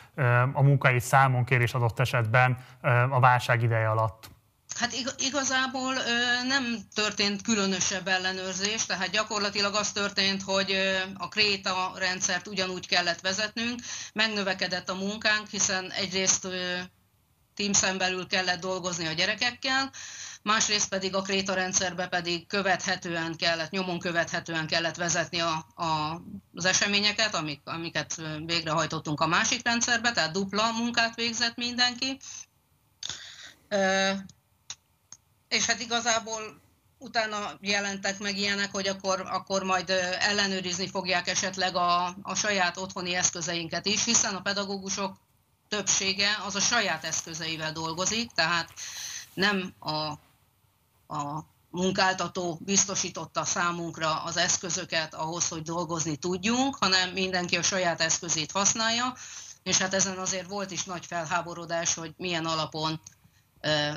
a 0.52 0.62
munkai 0.62 1.00
számonkérés 1.00 1.74
adott 1.74 2.00
esetben 2.00 2.56
a 3.10 3.20
válság 3.20 3.62
ideje 3.62 3.88
alatt? 3.88 4.33
Hát 4.74 4.94
igazából 5.18 5.94
nem 6.46 6.78
történt 6.94 7.42
különösebb 7.42 8.08
ellenőrzés, 8.08 8.86
tehát 8.86 9.10
gyakorlatilag 9.10 9.74
az 9.74 9.92
történt, 9.92 10.42
hogy 10.42 10.76
a 11.14 11.28
Kréta 11.28 11.92
rendszert 11.96 12.46
ugyanúgy 12.46 12.86
kellett 12.86 13.20
vezetnünk, 13.20 13.80
megnövekedett 14.12 14.88
a 14.88 14.94
munkánk, 14.94 15.48
hiszen 15.48 15.90
egyrészt 15.90 16.48
Teams-en 17.54 17.98
belül 17.98 18.26
kellett 18.26 18.60
dolgozni 18.60 19.06
a 19.06 19.12
gyerekekkel, 19.12 19.90
másrészt 20.42 20.88
pedig 20.88 21.14
a 21.14 21.22
Kréta 21.22 21.54
rendszerbe 21.54 22.06
pedig 22.08 22.46
követhetően 22.46 23.36
kellett, 23.36 23.70
nyomon 23.70 23.98
követhetően 23.98 24.66
kellett 24.66 24.96
vezetni 24.96 25.40
a, 25.40 25.66
a, 25.74 26.20
az 26.54 26.64
eseményeket, 26.64 27.34
amik, 27.34 27.60
amiket 27.64 28.22
végrehajtottunk 28.44 29.20
a 29.20 29.26
másik 29.26 29.64
rendszerbe, 29.64 30.12
tehát 30.12 30.32
dupla 30.32 30.72
munkát 30.72 31.14
végzett 31.14 31.56
mindenki 31.56 32.18
és 35.54 35.66
hát 35.66 35.80
igazából 35.80 36.60
utána 36.98 37.58
jelentek 37.60 38.18
meg 38.18 38.38
ilyenek, 38.38 38.70
hogy 38.72 38.88
akkor, 38.88 39.20
akkor 39.20 39.62
majd 39.62 39.90
ellenőrizni 40.18 40.88
fogják 40.88 41.28
esetleg 41.28 41.76
a, 41.76 42.16
a 42.22 42.34
saját 42.34 42.76
otthoni 42.76 43.14
eszközeinket 43.14 43.86
is, 43.86 44.04
hiszen 44.04 44.34
a 44.34 44.40
pedagógusok 44.40 45.16
többsége 45.68 46.28
az 46.46 46.54
a 46.54 46.60
saját 46.60 47.04
eszközeivel 47.04 47.72
dolgozik, 47.72 48.30
tehát 48.30 48.72
nem 49.34 49.74
a, 49.78 49.92
a 51.16 51.44
munkáltató 51.70 52.58
biztosította 52.64 53.44
számunkra 53.44 54.22
az 54.22 54.36
eszközöket 54.36 55.14
ahhoz, 55.14 55.48
hogy 55.48 55.62
dolgozni 55.62 56.16
tudjunk, 56.16 56.76
hanem 56.80 57.10
mindenki 57.10 57.56
a 57.56 57.62
saját 57.62 58.00
eszközét 58.00 58.50
használja, 58.52 59.14
és 59.62 59.78
hát 59.78 59.94
ezen 59.94 60.18
azért 60.18 60.48
volt 60.48 60.70
is 60.70 60.84
nagy 60.84 61.06
felháborodás, 61.06 61.94
hogy 61.94 62.14
milyen 62.16 62.46
alapon 62.46 63.00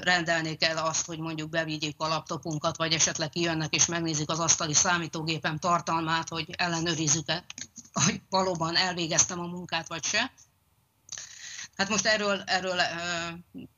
rendelni 0.01 0.55
kell 0.55 0.77
azt, 0.77 1.05
hogy 1.05 1.19
mondjuk 1.19 1.49
bevigyék 1.49 1.95
a 1.97 2.07
laptopunkat, 2.07 2.77
vagy 2.77 2.93
esetleg 2.93 3.29
kijönnek 3.29 3.73
és 3.75 3.85
megnézik 3.85 4.29
az 4.29 4.39
asztali 4.39 4.73
számítógépem 4.73 5.57
tartalmát, 5.57 6.29
hogy 6.29 6.49
ellenőrizzük-e, 6.57 7.43
hogy 7.93 8.21
valóban 8.29 8.75
elvégeztem 8.75 9.39
a 9.39 9.45
munkát, 9.45 9.87
vagy 9.87 10.03
se. 10.03 10.31
Hát 11.77 11.89
most 11.89 12.05
erről, 12.05 12.41
erről 12.45 12.81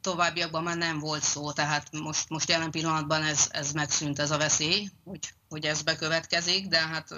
továbbiakban 0.02 0.64
már 0.64 0.78
nem 0.78 1.00
volt 1.00 1.24
szó, 1.24 1.52
tehát 1.52 1.92
most, 1.92 2.30
most 2.30 2.50
jelen 2.50 2.72
pillanatban 2.72 3.24
ez, 3.24 3.48
ez 3.52 3.72
megszűnt 3.72 4.20
ez 4.20 4.32
a 4.32 4.38
veszély, 4.38 4.90
hogy, 5.04 5.34
hogy 5.50 5.66
ez 5.66 5.82
bekövetkezik, 5.82 6.68
de 6.68 6.80
hát 6.80 7.16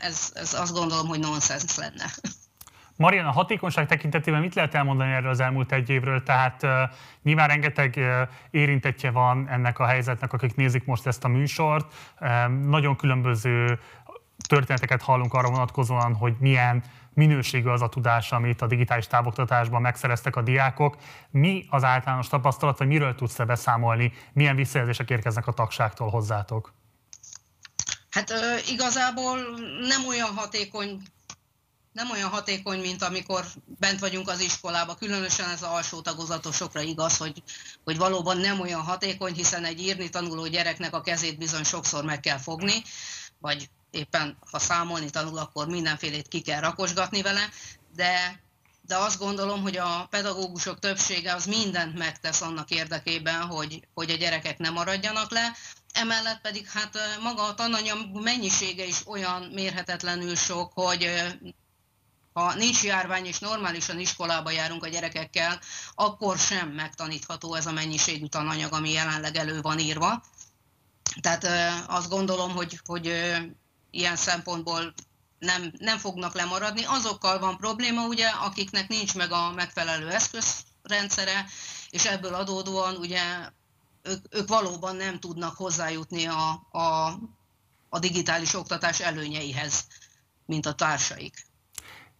ez, 0.00 0.30
ez 0.34 0.54
azt 0.54 0.72
gondolom, 0.72 1.06
hogy 1.06 1.18
nonsens 1.18 1.76
lenne. 1.76 2.14
Marian, 2.98 3.26
a 3.26 3.30
hatékonyság 3.30 3.86
tekintetében 3.86 4.40
mit 4.40 4.54
lehet 4.54 4.74
elmondani 4.74 5.12
erről 5.12 5.30
az 5.30 5.40
elmúlt 5.40 5.72
egy 5.72 5.88
évről? 5.88 6.22
Tehát 6.22 6.62
uh, 6.62 6.70
nyilván 7.22 7.48
rengeteg 7.48 7.94
uh, 8.52 9.12
van 9.12 9.48
ennek 9.48 9.78
a 9.78 9.86
helyzetnek, 9.86 10.32
akik 10.32 10.54
nézik 10.54 10.84
most 10.84 11.06
ezt 11.06 11.24
a 11.24 11.28
műsort. 11.28 11.94
Nagyon 12.62 12.96
különböző 12.96 13.80
történeteket 14.48 15.02
hallunk 15.02 15.34
arra 15.34 15.50
vonatkozóan, 15.50 16.14
hogy 16.14 16.36
milyen 16.38 16.82
minőségű 17.14 17.68
az 17.68 17.82
a 17.82 17.88
tudás, 17.88 18.32
amit 18.32 18.62
a 18.62 18.66
digitális 18.66 19.06
távoktatásban 19.06 19.80
megszereztek 19.80 20.36
a 20.36 20.42
diákok. 20.42 20.96
Mi 21.30 21.66
az 21.70 21.84
általános 21.84 22.28
tapasztalat, 22.28 22.78
vagy 22.78 22.88
miről 22.88 23.14
tudsz 23.14 23.34
te 23.34 23.44
beszámolni? 23.44 24.12
Milyen 24.32 24.56
visszajelzések 24.56 25.10
érkeznek 25.10 25.46
a 25.46 25.52
tagságtól 25.52 26.08
hozzátok? 26.08 26.72
Hát 28.10 28.32
igazából 28.70 29.38
nem 29.88 30.06
olyan 30.06 30.30
hatékony 30.36 31.02
nem 31.98 32.10
olyan 32.10 32.28
hatékony, 32.28 32.80
mint 32.80 33.02
amikor 33.02 33.44
bent 33.78 34.00
vagyunk 34.00 34.28
az 34.28 34.40
iskolába. 34.40 34.94
Különösen 34.94 35.50
ez 35.50 35.62
az 35.62 35.68
alsó 35.68 36.00
tagozatosokra 36.00 36.80
igaz, 36.80 37.16
hogy, 37.16 37.42
hogy 37.84 37.96
valóban 37.96 38.36
nem 38.36 38.60
olyan 38.60 38.80
hatékony, 38.80 39.32
hiszen 39.32 39.64
egy 39.64 39.80
írni 39.80 40.08
tanuló 40.08 40.46
gyereknek 40.46 40.94
a 40.94 41.00
kezét 41.00 41.38
bizony 41.38 41.64
sokszor 41.64 42.04
meg 42.04 42.20
kell 42.20 42.38
fogni, 42.38 42.82
vagy 43.40 43.70
éppen 43.90 44.38
ha 44.50 44.58
számolni 44.58 45.10
tanul, 45.10 45.38
akkor 45.38 45.68
mindenfélét 45.68 46.28
ki 46.28 46.40
kell 46.40 46.60
rakosgatni 46.60 47.22
vele, 47.22 47.48
de, 47.94 48.40
de 48.82 48.96
azt 48.96 49.18
gondolom, 49.18 49.62
hogy 49.62 49.76
a 49.76 50.06
pedagógusok 50.10 50.78
többsége 50.78 51.34
az 51.34 51.46
mindent 51.46 51.98
megtesz 51.98 52.40
annak 52.40 52.70
érdekében, 52.70 53.40
hogy, 53.40 53.88
hogy 53.94 54.10
a 54.10 54.16
gyerekek 54.16 54.58
ne 54.58 54.70
maradjanak 54.70 55.30
le, 55.30 55.56
Emellett 55.92 56.40
pedig 56.40 56.66
hát 56.66 56.98
maga 57.22 57.42
a 57.42 57.54
tananyag 57.54 58.22
mennyisége 58.22 58.84
is 58.84 59.06
olyan 59.06 59.42
mérhetetlenül 59.42 60.36
sok, 60.36 60.72
hogy 60.72 61.10
ha 62.38 62.54
nincs 62.54 62.82
járvány 62.82 63.26
és 63.26 63.38
normálisan 63.38 63.98
iskolába 63.98 64.50
járunk 64.50 64.84
a 64.84 64.88
gyerekekkel, 64.88 65.60
akkor 65.94 66.38
sem 66.38 66.68
megtanítható 66.68 67.54
ez 67.54 67.66
a 67.66 67.72
mennyiségű 67.72 68.26
tananyag, 68.26 68.72
ami 68.72 68.90
jelenleg 68.92 69.36
elő 69.36 69.60
van 69.60 69.78
írva. 69.78 70.22
Tehát 71.20 71.46
azt 71.88 72.08
gondolom, 72.08 72.54
hogy, 72.54 72.80
hogy 72.86 73.06
ilyen 73.90 74.16
szempontból 74.16 74.94
nem, 75.38 75.72
nem 75.78 75.98
fognak 75.98 76.34
lemaradni. 76.34 76.84
Azokkal 76.84 77.38
van 77.38 77.56
probléma, 77.56 78.06
ugye, 78.06 78.26
akiknek 78.26 78.88
nincs 78.88 79.14
meg 79.14 79.32
a 79.32 79.52
megfelelő 79.52 80.10
eszközrendszere, 80.10 81.46
és 81.90 82.04
ebből 82.04 82.34
adódóan 82.34 82.96
ugye 82.96 83.22
ők, 84.02 84.24
ők 84.30 84.48
valóban 84.48 84.96
nem 84.96 85.20
tudnak 85.20 85.56
hozzájutni 85.56 86.26
a, 86.26 86.66
a, 86.70 87.18
a 87.88 87.98
digitális 87.98 88.54
oktatás 88.54 89.00
előnyeihez, 89.00 89.86
mint 90.46 90.66
a 90.66 90.74
társaik. 90.74 91.47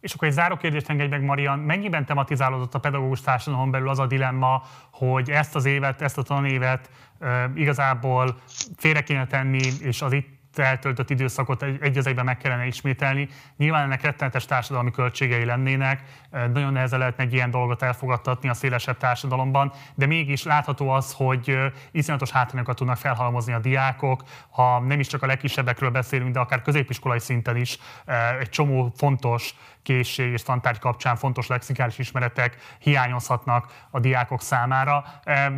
És 0.01 0.15
akkor 0.15 0.29
egy 0.29 0.35
záró 0.35 0.57
kérdést 0.57 0.89
engedj 0.89 1.11
meg, 1.11 1.23
Marian, 1.23 1.59
mennyiben 1.59 2.05
tematizálódott 2.05 2.75
a 2.75 2.79
pedagógus 2.79 3.21
társadalom 3.21 3.71
belül 3.71 3.89
az 3.89 3.99
a 3.99 4.07
dilemma, 4.07 4.63
hogy 4.91 5.31
ezt 5.31 5.55
az 5.55 5.65
évet, 5.65 6.03
ezt 6.03 6.19
a 6.19 6.23
tanévet 6.23 6.91
e, 7.19 7.51
igazából 7.55 8.37
félre 8.77 9.03
kéne 9.03 9.27
tenni, 9.27 9.61
és 9.81 10.03
az 10.03 10.13
itt 10.13 10.38
eltöltött 10.65 11.11
időszakot 11.11 11.63
egy 11.63 11.99
az 11.99 12.07
egyben 12.07 12.25
meg 12.25 12.37
kellene 12.37 12.67
ismételni. 12.67 13.29
Nyilván 13.57 13.83
ennek 13.83 14.03
rettenetes 14.03 14.45
társadalmi 14.45 14.91
költségei 14.91 15.45
lennének, 15.45 16.03
nagyon 16.31 16.73
nehezen 16.73 16.99
lehetne 16.99 17.25
egy 17.25 17.33
ilyen 17.33 17.51
dolgot 17.51 17.83
elfogadtatni 17.83 18.49
a 18.49 18.55
szélesebb 18.55 18.97
társadalomban, 18.97 19.73
de 19.95 20.07
mégis 20.07 20.43
látható 20.43 20.89
az, 20.89 21.13
hogy 21.13 21.59
iszonyatos 21.91 22.31
hátrányokat 22.31 22.77
tudnak 22.77 22.97
felhalmozni 22.97 23.53
a 23.53 23.59
diákok, 23.59 24.23
ha 24.51 24.81
nem 24.81 25.01
is 25.01 25.07
csak 25.07 25.23
a 25.23 25.27
legkisebbekről 25.27 25.91
beszélünk, 25.91 26.33
de 26.33 26.41
akár 26.41 26.63
középiskolai 26.63 27.19
szinten 27.19 27.57
is 27.57 27.79
egy 28.41 28.49
csomó 28.49 28.93
fontos 28.97 29.55
készség 29.83 30.33
és 30.33 30.43
tantárgy 30.43 30.79
kapcsán 30.79 31.17
fontos 31.17 31.47
lexikális 31.47 31.99
ismeretek 31.99 32.77
hiányozhatnak 32.79 33.87
a 33.91 34.01
diákok 34.01 34.43
számára. 34.43 35.05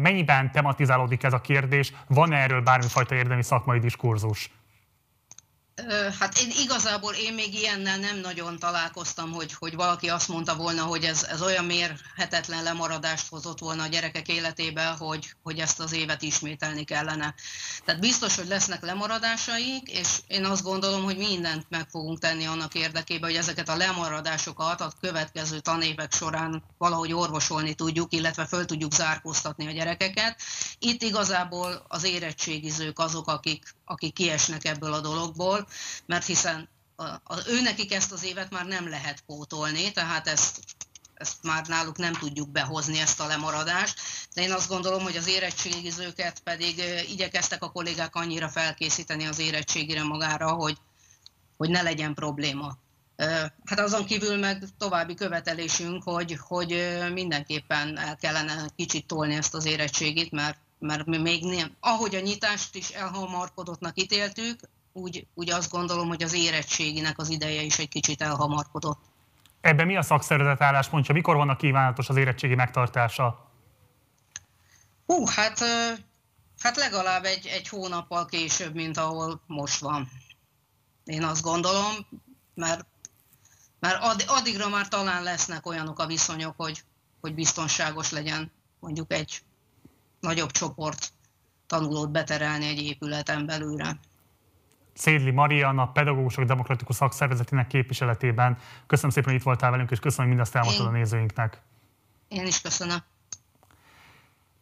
Mennyiben 0.00 0.52
tematizálódik 0.52 1.22
ez 1.22 1.32
a 1.32 1.40
kérdés? 1.40 1.92
Van 2.06 2.32
-e 2.32 2.36
erről 2.36 2.60
bármifajta 2.60 3.14
érdemi 3.14 3.42
szakmai 3.42 3.78
diskurzus? 3.78 4.50
Hát 6.18 6.38
én 6.38 6.50
igazából 6.62 7.14
én 7.14 7.34
még 7.34 7.54
ilyennel 7.54 7.98
nem 7.98 8.18
nagyon 8.18 8.58
találkoztam, 8.58 9.32
hogy, 9.32 9.52
hogy 9.58 9.74
valaki 9.74 10.08
azt 10.08 10.28
mondta 10.28 10.56
volna, 10.56 10.82
hogy 10.82 11.04
ez, 11.04 11.22
ez 11.22 11.42
olyan 11.42 11.64
mérhetetlen 11.64 12.62
lemaradást 12.62 13.28
hozott 13.28 13.58
volna 13.58 13.82
a 13.82 13.86
gyerekek 13.86 14.28
életébe, 14.28 14.86
hogy, 14.86 15.34
hogy 15.42 15.58
ezt 15.58 15.80
az 15.80 15.92
évet 15.92 16.22
ismételni 16.22 16.84
kellene. 16.84 17.34
Tehát 17.84 18.00
biztos, 18.00 18.36
hogy 18.36 18.46
lesznek 18.46 18.82
lemaradásaik, 18.82 19.88
és 19.88 20.08
én 20.26 20.44
azt 20.44 20.62
gondolom, 20.62 21.02
hogy 21.02 21.16
mindent 21.16 21.66
meg 21.68 21.88
fogunk 21.90 22.18
tenni 22.18 22.44
annak 22.46 22.74
érdekében, 22.74 23.30
hogy 23.30 23.38
ezeket 23.38 23.68
a 23.68 23.76
lemaradásokat 23.76 24.80
a 24.80 24.92
következő 25.00 25.58
tanévek 25.58 26.12
során 26.12 26.62
valahogy 26.78 27.12
orvosolni 27.12 27.74
tudjuk, 27.74 28.12
illetve 28.12 28.46
föl 28.46 28.64
tudjuk 28.64 28.92
zárkóztatni 28.92 29.66
a 29.66 29.72
gyerekeket. 29.72 30.40
Itt 30.78 31.02
igazából 31.02 31.84
az 31.88 32.04
érettségizők 32.04 32.98
azok, 32.98 33.28
akik, 33.28 33.78
akik 33.90 34.14
kiesnek 34.14 34.64
ebből 34.64 34.92
a 34.92 35.00
dologból, 35.00 35.68
mert 36.06 36.26
hiszen 36.26 36.68
az, 37.24 37.46
ő 37.48 37.60
nekik 37.60 37.92
ezt 37.92 38.12
az 38.12 38.24
évet 38.24 38.50
már 38.50 38.66
nem 38.66 38.88
lehet 38.88 39.22
pótolni, 39.26 39.92
tehát 39.92 40.26
ezt, 40.28 40.60
ezt 41.14 41.42
már 41.42 41.66
náluk 41.66 41.96
nem 41.96 42.12
tudjuk 42.12 42.50
behozni 42.50 42.98
ezt 42.98 43.20
a 43.20 43.26
lemaradást, 43.26 44.00
de 44.34 44.42
én 44.42 44.52
azt 44.52 44.68
gondolom, 44.68 45.02
hogy 45.02 45.16
az 45.16 45.28
érettségizőket 45.28 46.40
pedig 46.40 46.82
igyekeztek 47.08 47.62
a 47.62 47.70
kollégák 47.70 48.14
annyira 48.14 48.48
felkészíteni 48.48 49.26
az 49.26 49.38
érettségire 49.38 50.02
magára, 50.02 50.50
hogy, 50.50 50.76
hogy 51.56 51.70
ne 51.70 51.82
legyen 51.82 52.14
probléma. 52.14 52.78
Hát 53.64 53.80
azon 53.80 54.04
kívül 54.04 54.36
meg 54.36 54.64
további 54.78 55.14
követelésünk, 55.14 56.02
hogy, 56.02 56.38
hogy 56.40 56.98
mindenképpen 57.12 57.98
el 57.98 58.16
kellene 58.16 58.66
kicsit 58.76 59.06
tolni 59.06 59.34
ezt 59.34 59.54
az 59.54 59.64
érettségit, 59.64 60.30
mert, 60.30 60.58
mert 60.80 61.06
még 61.06 61.44
nem, 61.44 61.76
ahogy 61.80 62.14
a 62.14 62.20
nyitást 62.20 62.74
is 62.74 62.88
elhamarkodottnak 62.88 64.00
ítéltük, 64.00 64.60
úgy, 64.92 65.26
úgy 65.34 65.50
azt 65.50 65.70
gondolom, 65.70 66.08
hogy 66.08 66.22
az 66.22 66.34
érettséginek 66.34 67.18
az 67.18 67.28
ideje 67.28 67.62
is 67.62 67.78
egy 67.78 67.88
kicsit 67.88 68.22
elhamarkodott. 68.22 69.00
Ebben 69.60 69.86
mi 69.86 69.96
a 69.96 70.02
szakszervezet 70.02 70.60
álláspontja? 70.60 71.14
Mikor 71.14 71.36
vannak 71.36 71.58
kívánatos 71.58 72.08
az 72.08 72.16
érettségi 72.16 72.54
megtartása? 72.54 73.50
Hú, 75.06 75.26
hát, 75.26 75.58
hát 76.58 76.76
legalább 76.76 77.24
egy, 77.24 77.46
egy 77.46 77.68
hónappal 77.68 78.26
később, 78.26 78.74
mint 78.74 78.96
ahol 78.96 79.40
most 79.46 79.80
van. 79.80 80.08
Én 81.04 81.24
azt 81.24 81.42
gondolom, 81.42 81.94
mert, 82.54 82.86
mert 83.78 84.02
addigra 84.26 84.68
már 84.68 84.88
talán 84.88 85.22
lesznek 85.22 85.66
olyanok 85.66 85.98
a 85.98 86.06
viszonyok, 86.06 86.54
hogy, 86.56 86.84
hogy 87.20 87.34
biztonságos 87.34 88.10
legyen 88.10 88.52
mondjuk 88.80 89.12
egy 89.12 89.42
nagyobb 90.20 90.50
csoport 90.50 91.12
tanulót 91.66 92.10
beterelni 92.10 92.66
egy 92.66 92.82
épületen 92.82 93.46
belőle. 93.46 93.98
Szédli 94.94 95.30
Marian, 95.30 95.78
a 95.78 95.92
Pedagógusok 95.92 96.44
Demokratikus 96.44 96.96
Szakszervezetének 96.96 97.66
képviseletében. 97.66 98.58
Köszönöm 98.86 99.10
szépen, 99.10 99.30
hogy 99.30 99.38
itt 99.38 99.44
voltál 99.44 99.70
velünk, 99.70 99.90
és 99.90 99.98
köszönöm, 99.98 100.26
hogy 100.26 100.36
mindezt 100.36 100.56
elmondtad 100.56 100.86
a 100.86 100.90
nézőinknek. 100.90 101.62
Én 102.28 102.46
is 102.46 102.60
köszönöm. 102.60 102.98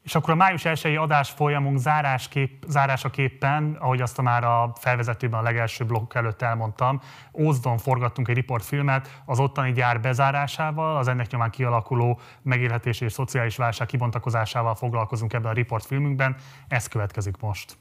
És 0.09 0.14
akkor 0.14 0.30
a 0.30 0.36
május 0.36 0.64
1 0.64 0.97
adás 0.97 1.30
folyamunk 1.30 1.78
zárásképp, 1.78 2.62
zárásaképpen, 2.66 3.76
ahogy 3.80 4.01
azt 4.01 4.20
már 4.20 4.44
a 4.44 4.72
felvezetőben 4.74 5.40
a 5.40 5.43
legelső 5.43 5.85
blokk 5.85 6.14
előtt 6.14 6.43
elmondtam, 6.43 7.01
Ózdon 7.32 7.78
forgattunk 7.78 8.28
egy 8.28 8.35
riportfilmet 8.35 9.22
az 9.24 9.39
ottani 9.40 9.72
gyár 9.72 10.01
bezárásával, 10.01 10.97
az 10.97 11.09
ennek 11.09 11.30
nyomán 11.30 11.51
kialakuló 11.51 12.20
megélhetési 12.43 13.05
és 13.05 13.12
szociális 13.12 13.56
válság 13.56 13.86
kibontakozásával 13.86 14.74
foglalkozunk 14.74 15.32
ebben 15.32 15.51
a 15.51 15.55
riportfilmünkben. 15.55 16.36
Ez 16.68 16.86
következik 16.86 17.36
most. 17.40 17.78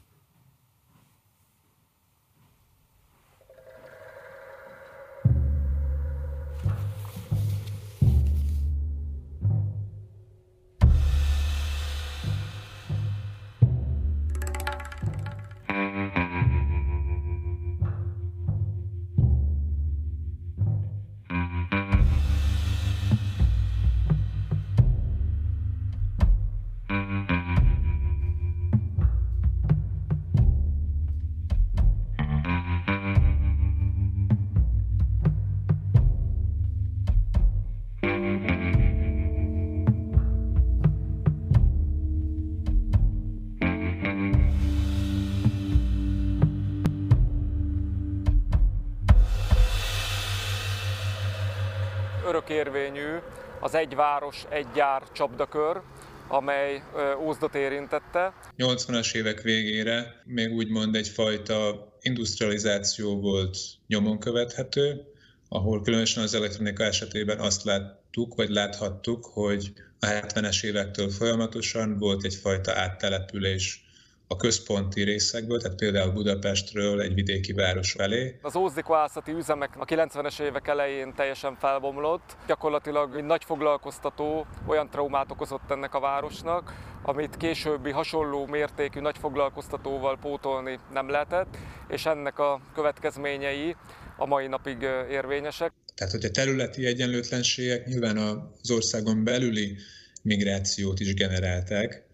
Érvényű 52.48 53.16
az 53.60 53.74
egy 53.74 53.94
város, 53.94 54.44
egy 54.48 54.66
gyár 54.74 55.02
csapdakör, 55.12 55.80
amely 56.28 56.82
Ózdot 57.20 57.54
érintette. 57.54 58.32
80-as 58.56 59.14
évek 59.14 59.40
végére 59.40 60.22
még 60.24 60.52
úgymond 60.52 60.94
egyfajta 60.94 61.88
industrializáció 62.00 63.20
volt 63.20 63.58
nyomon 63.86 64.18
követhető, 64.18 65.12
ahol 65.48 65.82
különösen 65.82 66.22
az 66.22 66.34
elektronika 66.34 66.84
esetében 66.84 67.38
azt 67.38 67.64
láttuk, 67.64 68.34
vagy 68.34 68.48
láthattuk, 68.48 69.24
hogy 69.24 69.72
a 70.00 70.06
70-es 70.06 70.64
évektől 70.64 71.10
folyamatosan 71.10 71.98
volt 71.98 72.24
egyfajta 72.24 72.72
áttelepülés 72.72 73.87
a 74.28 74.36
központi 74.36 75.02
részekből, 75.02 75.60
tehát 75.60 75.76
például 75.76 76.12
Budapestről 76.12 77.00
egy 77.00 77.14
vidéki 77.14 77.52
város 77.52 77.92
felé. 77.92 78.38
Az 78.42 78.56
ózdikoászati 78.56 79.32
üzemek 79.32 79.70
a 79.78 79.84
90-es 79.84 80.40
évek 80.40 80.68
elején 80.68 81.14
teljesen 81.14 81.56
felbomlott. 81.56 82.36
Gyakorlatilag 82.46 83.16
egy 83.16 83.24
nagy 83.24 83.44
foglalkoztató 83.44 84.46
olyan 84.66 84.90
traumát 84.90 85.30
okozott 85.30 85.70
ennek 85.70 85.94
a 85.94 86.00
városnak, 86.00 86.74
amit 87.02 87.36
későbbi 87.36 87.90
hasonló 87.90 88.46
mértékű 88.46 89.00
nagy 89.00 89.18
foglalkoztatóval 89.18 90.18
pótolni 90.18 90.78
nem 90.92 91.10
lehetett, 91.10 91.56
és 91.88 92.06
ennek 92.06 92.38
a 92.38 92.60
következményei 92.74 93.76
a 94.16 94.26
mai 94.26 94.46
napig 94.46 94.82
érvényesek. 95.10 95.72
Tehát, 95.94 96.12
hogy 96.12 96.24
a 96.24 96.30
területi 96.30 96.86
egyenlőtlenségek 96.86 97.86
nyilván 97.86 98.16
az 98.16 98.70
országon 98.70 99.24
belüli 99.24 99.76
migrációt 100.22 101.00
is 101.00 101.14
generálták, 101.14 102.07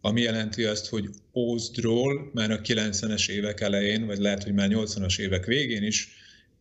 ami 0.00 0.20
jelenti 0.20 0.64
azt, 0.64 0.86
hogy 0.86 1.08
Ózdról 1.34 2.30
már 2.34 2.50
a 2.50 2.60
90-es 2.60 3.28
évek 3.28 3.60
elején, 3.60 4.06
vagy 4.06 4.18
lehet, 4.18 4.42
hogy 4.42 4.54
már 4.54 4.68
80-as 4.72 5.18
évek 5.18 5.44
végén 5.44 5.82
is, 5.82 6.08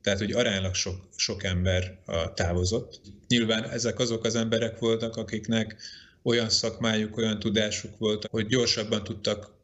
tehát 0.02 0.20
hogy 0.20 0.32
aránylag 0.32 0.74
sok, 0.74 0.96
sok 1.16 1.44
ember 1.44 2.00
távozott. 2.34 3.02
Nyilván 3.28 3.70
ezek 3.70 4.00
azok 4.00 4.24
az 4.26 4.36
emberek 4.36 4.80
voltak, 4.80 5.16
akiknek 5.16 5.76
olyan 6.24 6.50
szakmájuk, 6.50 7.18
olyan 7.18 7.40
tudásuk 7.40 7.98
volt, 7.98 8.26
hogy 8.32 8.48
gyorsabban 8.48 9.04
tudtak 9.04 9.58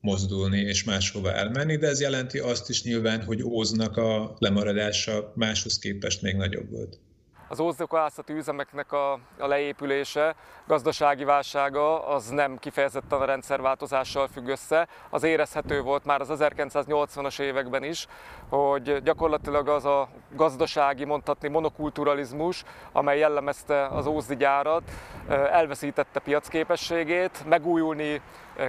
mozdulni 0.00 0.60
és 0.60 0.84
máshova 0.84 1.32
elmenni, 1.32 1.76
de 1.76 1.86
ez 1.86 2.00
jelenti 2.00 2.38
azt 2.38 2.68
is 2.68 2.82
nyilván, 2.82 3.24
hogy 3.24 3.42
Óznak 3.42 3.96
a 3.96 4.36
lemaradása 4.38 5.32
máshoz 5.36 5.78
képest 5.78 6.22
még 6.22 6.34
nagyobb 6.34 6.70
volt 6.70 6.98
az 7.52 7.60
ózdökoászati 7.60 8.32
üzemeknek 8.32 8.92
a, 8.92 9.12
a 9.38 9.46
leépülése, 9.46 10.34
gazdasági 10.66 11.24
válsága 11.24 12.06
az 12.06 12.28
nem 12.28 12.58
kifejezetten 12.58 13.20
a 13.20 13.24
rendszerváltozással 13.24 14.28
függ 14.28 14.48
össze. 14.48 14.88
Az 15.10 15.22
érezhető 15.22 15.82
volt 15.82 16.04
már 16.04 16.20
az 16.20 16.28
1980-as 16.32 17.40
években 17.40 17.82
is, 17.84 18.06
hogy 18.48 19.02
gyakorlatilag 19.02 19.68
az 19.68 19.84
a 19.84 20.08
gazdasági, 20.30 21.04
mondhatni 21.04 21.48
monokulturalizmus, 21.48 22.64
amely 22.92 23.18
jellemezte 23.18 23.86
az 23.86 24.06
ózdi 24.06 24.36
gyárat, 24.36 24.82
elveszítette 25.28 26.20
piacképességét, 26.20 27.44
megújulni 27.48 28.20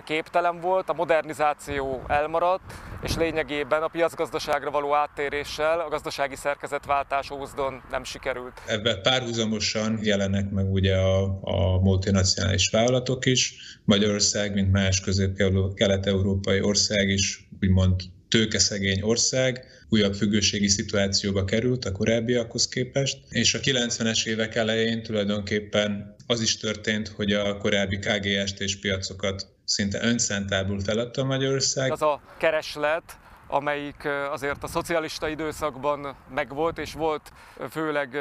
képtelen 0.06 0.60
volt, 0.60 0.90
a 0.90 0.94
modernizáció 0.94 2.04
elmaradt, 2.08 2.74
és 3.02 3.16
lényegében 3.16 3.84
a 3.84 3.88
piacgazdaságra 3.88 4.72
való 4.72 4.94
áttéréssel 4.94 5.80
a 5.80 5.90
gazdasági 5.90 6.36
szerkezetváltás 6.36 7.32
Ózdon 7.32 7.82
nem 7.92 8.04
sikerült. 8.04 8.62
Ebben 8.66 9.02
párhuzamosan 9.02 10.00
jelenek 10.02 10.50
meg 10.50 10.72
ugye 10.72 10.96
a, 10.96 11.40
a 11.42 11.80
multinacionális 11.80 12.70
vállalatok 12.70 13.26
is. 13.26 13.56
Magyarország, 13.86 14.54
mint 14.54 14.72
más 14.72 15.02
közép-kelet-európai 15.02 16.62
ország 16.62 17.10
is 17.10 17.48
úgymond 17.62 18.02
tőkeszegény 18.28 19.02
ország, 19.02 19.66
újabb 19.90 20.14
függőségi 20.14 20.68
szituációba 20.68 21.46
került 21.46 21.86
a 21.86 21.92
korábbiakhoz 21.92 22.68
képest, 22.68 23.18
és 23.30 23.54
a 23.54 23.60
90-es 23.60 24.26
évek 24.26 24.56
elején 24.56 25.04
tulajdonképpen 25.04 26.16
az 26.28 26.42
is 26.42 26.58
történt, 26.58 27.08
hogy 27.08 27.32
a 27.32 27.58
korábbi 27.58 27.98
KGST-s 27.98 28.76
piacokat 28.80 29.53
szinte 29.64 30.04
önszántából 30.04 30.80
feladta 30.80 31.24
Magyarország. 31.24 31.92
Az 31.92 32.02
a 32.02 32.22
kereslet, 32.38 33.18
amelyik 33.48 34.08
azért 34.32 34.64
a 34.64 34.68
szocialista 34.68 35.28
időszakban 35.28 36.16
megvolt, 36.34 36.78
és 36.78 36.94
volt 36.94 37.32
főleg 37.70 38.18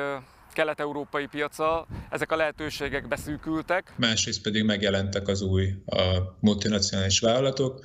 kelet-európai 0.53 1.27
piaca, 1.27 1.87
ezek 2.11 2.33
a 2.33 2.37
lehetőségek 2.37 3.09
beszűkültek. 3.09 3.93
Másrészt 3.97 4.43
pedig 4.43 4.65
megjelentek 4.65 5.29
az 5.29 5.43
új 5.43 5.75
a 5.87 6.37
multinacionális 6.41 7.21
vállalatok, 7.21 7.85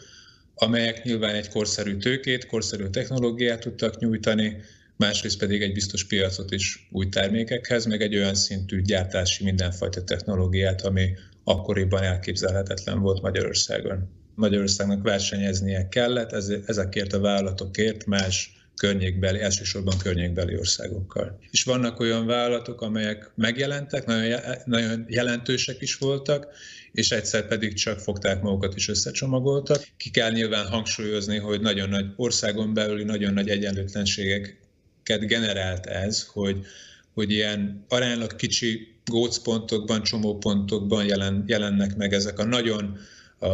amelyek 0.56 1.03
nyilván 1.03 1.35
egy 1.35 1.49
korszerű 1.49 1.98
tőkét, 1.98 2.45
korszerű 2.45 2.88
technológiát 2.88 3.59
tudtak 3.59 3.99
nyújtani, 3.99 4.61
másrészt 4.95 5.40
pedig 5.40 5.61
egy 5.61 5.73
biztos 5.73 6.06
piacot 6.06 6.51
is 6.51 6.88
új 6.91 7.09
termékekhez, 7.09 7.85
meg 7.85 8.01
egy 8.01 8.15
olyan 8.15 8.35
szintű 8.35 8.81
gyártási 8.81 9.43
mindenfajta 9.43 10.03
technológiát, 10.03 10.81
ami 10.81 11.09
akkoriban 11.48 12.03
elképzelhetetlen 12.03 13.00
volt 13.00 13.22
Magyarországon. 13.22 14.09
Magyarországnak 14.35 15.03
versenyeznie 15.03 15.88
kellett 15.90 16.32
ezekért 16.66 17.14
a 17.14 17.19
vállalatokért 17.19 18.06
más 18.06 18.51
környékbeli, 18.76 19.40
elsősorban 19.40 19.98
környékbeli 19.98 20.58
országokkal. 20.58 21.40
És 21.51 21.64
vannak 21.64 22.00
olyan 22.00 22.26
vállalatok, 22.26 22.82
amelyek 22.82 23.32
megjelentek, 23.35 24.06
nagyon, 24.06 24.40
nagyon 24.66 25.06
jelentősek 25.08 25.82
is 25.82 25.95
voltak, 25.95 26.48
és 26.92 27.11
egyszer 27.11 27.48
pedig 27.48 27.74
csak 27.74 28.00
fogták 28.00 28.42
magukat 28.42 28.76
és 28.76 28.90
összecsomagoltak. 28.90 29.88
Ki 29.98 30.09
kell 30.09 30.32
nyilván 30.32 30.67
hangsúlyozni, 30.67 31.38
hogy 31.38 31.61
nagyon 31.61 31.90
nagy 31.90 32.06
országon 32.16 32.74
belüli 32.74 33.03
nagyon 33.03 33.34
nagy 33.34 33.50
egyenlőtlenségeket 33.50 35.27
generált 35.27 35.85
ez, 35.85 36.24
hogy, 36.24 36.66
hogy 37.14 37.32
ilyen 37.32 37.85
aránylag 37.88 38.35
kicsi 38.35 38.97
gócpontokban, 39.07 40.03
csomópontokban 40.03 41.05
jelen, 41.05 41.43
jelennek 41.47 41.95
meg 41.95 42.13
ezek 42.13 42.39
a 42.39 42.45
nagyon 42.45 42.97
a 43.39 43.47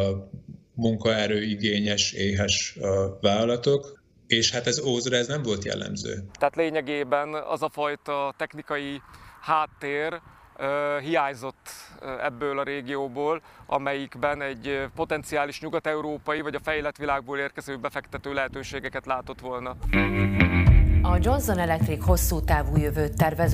munkaerőigényes, 0.73 2.11
éhes 2.11 2.77
vállalatok, 3.21 4.01
és 4.27 4.51
hát 4.51 4.67
ez 4.67 4.79
Ózra 4.79 5.15
ez 5.15 5.27
nem 5.27 5.41
volt 5.41 5.65
jellemző. 5.65 6.23
Tehát 6.39 6.55
lényegében 6.55 7.33
az 7.33 7.61
a 7.61 7.69
fajta 7.69 8.33
technikai 8.37 9.01
háttér 9.41 10.21
hiányzott 11.01 11.69
ebből 12.21 12.59
a 12.59 12.63
régióból, 12.63 13.41
amelyikben 13.65 14.41
egy 14.41 14.87
potenciális 14.95 15.61
nyugat-európai 15.61 16.41
vagy 16.41 16.55
a 16.55 16.59
fejlett 16.59 16.97
világból 16.97 17.37
érkező 17.37 17.77
befektető 17.77 18.33
lehetőségeket 18.33 19.05
látott 19.05 19.39
volna. 19.39 19.75
A 21.05 21.17
Johnson 21.21 21.57
Electric 21.57 22.05
hosszú 22.05 22.41
távú 22.41 22.77
jövőt 22.77 23.15
tervez 23.15 23.53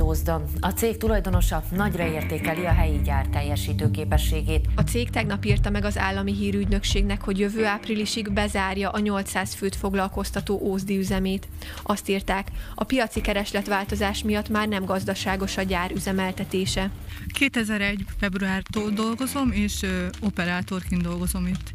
A 0.60 0.70
cég 0.70 0.98
tulajdonosa 0.98 1.64
nagyra 1.72 2.08
értékeli 2.08 2.66
a 2.66 2.72
helyi 2.72 3.02
gyár 3.02 3.28
teljesítő 3.28 3.92
képességét. 3.92 4.68
A 4.76 4.82
cég 4.82 5.10
tegnap 5.10 5.46
írta 5.46 5.70
meg 5.70 5.84
az 5.84 5.98
állami 5.98 6.34
hírügynökségnek, 6.34 7.22
hogy 7.22 7.40
jövő 7.40 7.66
áprilisig 7.66 8.32
bezárja 8.32 8.90
a 8.90 9.00
800 9.00 9.54
főt 9.54 9.76
foglalkoztató 9.76 10.60
Ózdi 10.62 10.98
üzemét. 10.98 11.48
Azt 11.84 12.10
írták, 12.10 12.48
a 12.76 12.84
piaci 12.84 13.22
keresletváltozás 13.22 14.24
miatt 14.24 14.50
már 14.50 14.68
nem 14.68 14.86
gazdaságos 14.86 15.58
a 15.58 15.62
gyár 15.62 15.92
üzemeltetése. 15.92 16.90
2001. 17.34 18.06
februártól 18.18 18.90
dolgozom, 18.90 19.52
és 19.52 19.86
operátorként 20.22 21.02
dolgozom 21.02 21.48
itt. 21.48 21.74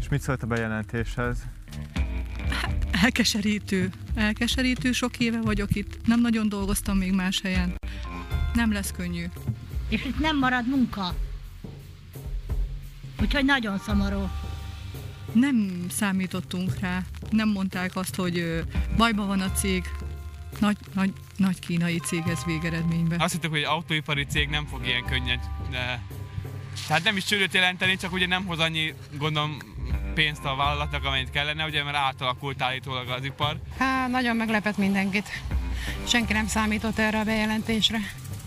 És 0.00 0.08
mit 0.08 0.20
szólt 0.20 0.42
a 0.42 0.46
bejelentéshez? 0.46 1.36
Elkeserítő. 3.02 3.90
Elkeserítő, 4.14 4.92
sok 4.92 5.18
éve 5.18 5.40
vagyok 5.40 5.74
itt. 5.74 6.06
Nem 6.06 6.20
nagyon 6.20 6.48
dolgoztam 6.48 6.96
még 6.96 7.12
más 7.12 7.40
helyen. 7.40 7.74
Nem 8.54 8.72
lesz 8.72 8.92
könnyű. 8.96 9.24
És 9.88 10.04
itt 10.04 10.18
nem 10.18 10.38
marad 10.38 10.68
munka. 10.68 11.14
Úgyhogy 13.20 13.44
nagyon 13.44 13.78
szomorú. 13.78 14.28
Nem 15.32 15.86
számítottunk 15.90 16.78
rá. 16.78 17.02
Nem 17.30 17.48
mondták 17.48 17.96
azt, 17.96 18.14
hogy 18.14 18.64
bajban 18.96 19.26
van 19.26 19.40
a 19.40 19.52
cég. 19.52 19.84
Nagy, 20.58 20.76
nagy, 20.94 21.12
nagy 21.36 21.58
kínai 21.58 21.98
cég 21.98 22.22
ez 22.26 22.44
végeredményben. 22.44 23.20
Azt 23.20 23.32
hittük, 23.32 23.50
hogy 23.50 23.62
autóipari 23.62 24.24
cég 24.24 24.48
nem 24.48 24.66
fog 24.66 24.86
ilyen 24.86 25.04
könnyen, 25.04 25.40
de 25.70 26.02
tehát 26.86 27.04
nem 27.04 27.16
is 27.16 27.24
csődöt 27.24 27.54
jelenteni, 27.54 27.96
csak 27.96 28.12
ugye 28.12 28.26
nem 28.26 28.44
hoz 28.46 28.58
annyi, 28.58 28.94
gondolom, 29.18 29.56
pénzt 30.14 30.44
a 30.44 30.56
vállalatnak, 30.56 31.04
amennyit 31.04 31.30
kellene, 31.30 31.64
ugye, 31.64 31.84
mert 31.84 31.96
átalakult 31.96 32.62
állítólag 32.62 33.08
az 33.08 33.24
ipar. 33.24 33.56
Hát, 33.78 34.08
nagyon 34.08 34.36
meglepett 34.36 34.76
mindenkit. 34.76 35.42
Senki 36.06 36.32
nem 36.32 36.46
számított 36.46 36.98
erre 36.98 37.18
a 37.18 37.24
bejelentésre. 37.24 37.98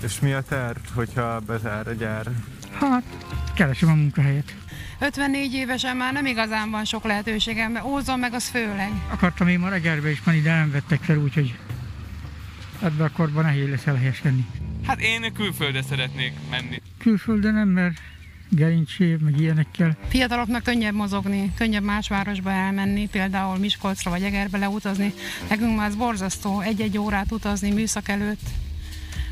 És 0.04 0.20
mi 0.20 0.32
a 0.32 0.42
terv, 0.42 0.78
hogyha 0.94 1.40
bezár 1.40 1.88
a 1.88 1.94
gyár? 1.94 2.26
Hát, 2.80 3.04
keresem 3.56 3.90
a 3.90 3.94
munkahelyet. 3.94 4.56
54 5.00 5.54
évesen 5.54 5.98
már 5.98 6.14
nem 6.14 6.26
igazán 6.26 6.72
van 6.72 6.86
sok 6.86 7.04
lehetőségem, 7.04 7.72
mert 7.72 7.86
ózom 7.86 8.20
meg 8.20 8.34
az 8.34 8.48
főleg. 8.48 8.92
Akartam 9.10 9.48
én 9.48 9.60
ma 9.60 9.70
reggelbe 9.70 10.10
is 10.10 10.24
menni, 10.24 10.42
de 10.42 10.54
nem 10.54 10.72
vettek 10.72 11.04
fel, 11.04 11.18
úgyhogy 11.18 11.58
ebben 12.82 13.06
a 13.06 13.12
korban 13.12 13.44
nehéz 13.44 13.70
lesz 13.70 13.88
elhelyeskedni. 13.88 14.46
Hát 14.86 15.00
én 15.00 15.34
külföldre 15.34 15.82
szeretnék 15.82 16.34
menni. 16.50 16.82
Külföldre 16.98 17.52
nem, 17.52 17.68
mert 17.68 18.02
gerincsév, 18.50 19.20
meg 19.20 19.40
ilyenekkel. 19.40 19.98
Fiataloknak 20.08 20.64
könnyebb 20.64 20.94
mozogni, 20.94 21.54
könnyebb 21.58 21.84
más 21.84 22.08
városba 22.08 22.52
elmenni, 22.52 23.08
például 23.08 23.58
Miskolcra 23.58 24.12
vagy 24.12 24.24
Egerbe 24.24 24.58
leutazni. 24.58 25.14
Nekünk 25.50 25.76
már 25.76 25.88
ez 25.90 25.96
borzasztó, 25.96 26.62
egy-egy 26.62 26.98
órát 26.98 27.32
utazni 27.32 27.72
műszak 27.72 28.10
előtt, 28.10 28.50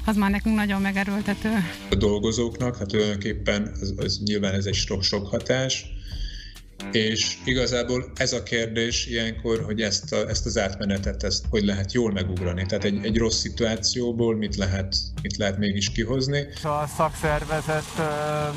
az 0.05 0.15
már 0.15 0.29
nekünk 0.29 0.55
nagyon 0.55 0.81
megerőltető. 0.81 1.49
A 1.89 1.95
dolgozóknak, 1.95 2.77
hát 2.77 2.87
tulajdonképpen 2.87 3.71
az, 3.81 3.93
az 3.97 4.19
nyilván 4.23 4.53
ez 4.53 4.65
egy 4.65 4.73
sok-sok 4.73 5.27
hatás, 5.27 5.85
és 6.91 7.37
igazából 7.45 8.11
ez 8.15 8.33
a 8.33 8.43
kérdés 8.43 9.07
ilyenkor, 9.07 9.63
hogy 9.63 9.81
ezt, 9.81 10.13
a, 10.13 10.29
ezt 10.29 10.45
az 10.45 10.57
átmenetet, 10.57 11.23
ezt 11.23 11.45
hogy 11.49 11.63
lehet 11.63 11.93
jól 11.93 12.11
megugrani. 12.11 12.65
Tehát 12.65 12.83
egy, 12.83 13.05
egy 13.05 13.17
rossz 13.17 13.39
szituációból 13.39 14.35
mit 14.35 14.55
lehet, 14.55 14.95
mit 15.21 15.37
lehet 15.37 15.57
mégis 15.57 15.91
kihozni. 15.91 16.47
A 16.63 16.87
szakszervezet 16.97 17.83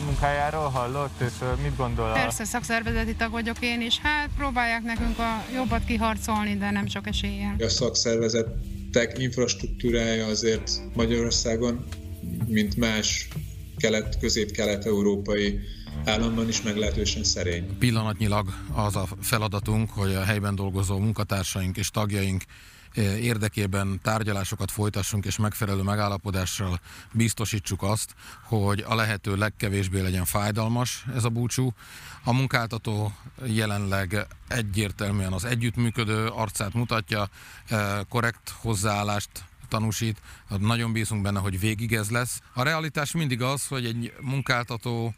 munkájáról 0.05 0.69
hallott, 0.69 1.20
és 1.20 1.33
mit 1.62 1.77
gondol? 1.77 2.11
A... 2.11 2.12
Persze, 2.12 2.45
szakszervezeti 2.45 3.15
tag 3.15 3.31
vagyok 3.31 3.57
én 3.61 3.81
is. 3.81 3.99
Hát 3.99 4.28
próbálják 4.36 4.83
nekünk 4.83 5.19
a 5.19 5.45
jobbat 5.55 5.85
kiharcolni, 5.85 6.57
de 6.57 6.70
nem 6.70 6.86
sok 6.86 7.07
eséllyel. 7.07 7.55
A 7.59 7.69
szakszervezetek 7.69 9.19
infrastruktúrája 9.19 10.27
azért 10.27 10.70
Magyarországon, 10.95 11.85
mint 12.47 12.77
más 12.77 13.28
kelet, 13.77 14.19
közép-kelet-európai 14.19 15.61
államban 16.05 16.49
is 16.49 16.62
meglehetősen 16.62 17.25
szerény. 17.25 17.78
Pillanatnyilag 17.78 18.49
az 18.73 18.97
a 18.97 19.07
feladatunk, 19.20 19.91
hogy 19.91 20.15
a 20.15 20.25
helyben 20.25 20.55
dolgozó 20.55 20.99
munkatársaink 20.99 21.76
és 21.76 21.91
tagjaink 21.91 22.42
eh, 22.92 23.25
érdekében 23.25 24.00
tárgyalásokat 24.02 24.70
folytassunk 24.70 25.25
és 25.25 25.36
megfelelő 25.36 25.83
megállapodással 25.83 26.81
biztosítsuk 27.12 27.83
azt, 27.83 28.15
hogy 28.42 28.84
a 28.89 28.94
lehető 28.94 29.36
legkevésbé 29.36 30.00
legyen 30.00 30.25
fájdalmas 30.25 31.05
ez 31.15 31.25
a 31.25 31.28
búcsú. 31.28 31.73
A 32.25 32.33
munkáltató 32.33 33.12
jelenleg 33.44 34.26
egyértelműen 34.49 35.33
az 35.33 35.44
együttműködő 35.44 36.26
arcát 36.26 36.75
mutatja, 36.75 37.28
eh, 37.68 37.99
korrekt 38.08 38.55
hozzáállást 38.60 39.28
tanúsít, 39.68 40.20
nagyon 40.58 40.92
bízunk 40.92 41.23
benne, 41.23 41.39
hogy 41.39 41.60
végig 41.60 41.92
ez 41.92 42.10
lesz. 42.10 42.41
A 42.55 42.62
realitás 42.62 43.12
mindig 43.12 43.42
az, 43.42 43.66
hogy 43.66 43.84
egy 43.84 44.12
munkáltató 44.20 45.15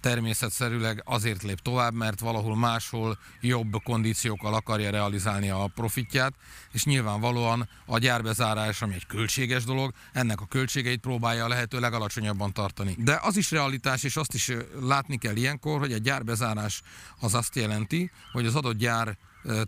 természetszerűleg 0.00 1.02
azért 1.04 1.42
lép 1.42 1.60
tovább, 1.60 1.94
mert 1.94 2.20
valahol 2.20 2.56
máshol 2.56 3.18
jobb 3.40 3.82
kondíciókkal 3.82 4.54
akarja 4.54 4.90
realizálni 4.90 5.50
a 5.50 5.70
profitját, 5.74 6.34
és 6.72 6.84
nyilvánvalóan 6.84 7.68
a 7.86 7.98
gyárbezárás, 7.98 8.82
ami 8.82 8.94
egy 8.94 9.06
költséges 9.06 9.64
dolog, 9.64 9.92
ennek 10.12 10.40
a 10.40 10.46
költségeit 10.46 11.00
próbálja 11.00 11.44
a 11.44 11.48
lehető 11.48 11.80
legalacsonyabban 11.80 12.52
tartani. 12.52 12.94
De 12.98 13.18
az 13.22 13.36
is 13.36 13.50
realitás, 13.50 14.02
és 14.02 14.16
azt 14.16 14.34
is 14.34 14.50
látni 14.80 15.16
kell 15.16 15.36
ilyenkor, 15.36 15.78
hogy 15.78 15.92
a 15.92 15.98
gyárbezárás 15.98 16.82
az 17.20 17.34
azt 17.34 17.56
jelenti, 17.56 18.10
hogy 18.32 18.46
az 18.46 18.54
adott 18.54 18.76
gyár 18.76 19.16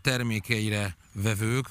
termékeire 0.03 0.97
vevők 1.13 1.67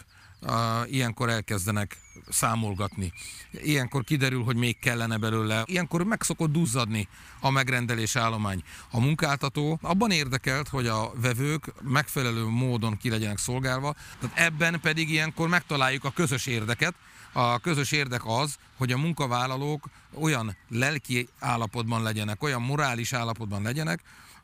ilyenkor 0.86 1.30
elkezdenek 1.30 1.98
számolgatni. 2.30 3.14
Ilyenkor 3.52 4.04
kiderül, 4.04 4.44
hogy 4.44 4.56
még 4.56 4.80
kellene 4.80 5.18
belőle. 5.18 5.64
Ilyenkor 5.66 6.04
meg 6.04 6.22
szokott 6.22 6.52
duzzadni 6.52 7.08
a 7.40 7.50
megrendelés 7.50 8.16
állomány. 8.16 8.64
A 8.92 9.00
munkáltató 9.00 9.80
abban 9.82 10.12
érdekelt, 10.12 10.68
hogy 10.68 10.88
a 10.88 11.12
vevők 11.16 11.74
megfelelő 11.82 12.46
módon 12.46 12.98
ki 12.98 13.10
legyenek 13.10 13.38
szolgálva, 13.38 13.96
tehát 14.20 14.38
ebben 14.38 14.80
pedig 14.80 15.10
ilyenkor 15.10 15.48
megtaláljuk 15.48 16.04
a 16.04 16.12
közös 16.12 16.46
érdeket, 16.46 16.94
a 17.34 17.60
közös 17.60 17.92
érdek 17.92 18.22
az, 18.26 18.58
hogy 18.78 18.92
a 18.92 18.98
munkavállalók 18.98 19.90
olyan 20.14 20.58
lelki 20.70 21.28
állapotban 21.40 22.04
legyenek, 22.04 22.44
olyan 22.44 22.62
morális 22.62 23.14
állapotban 23.14 23.62
legyenek, 23.62 24.00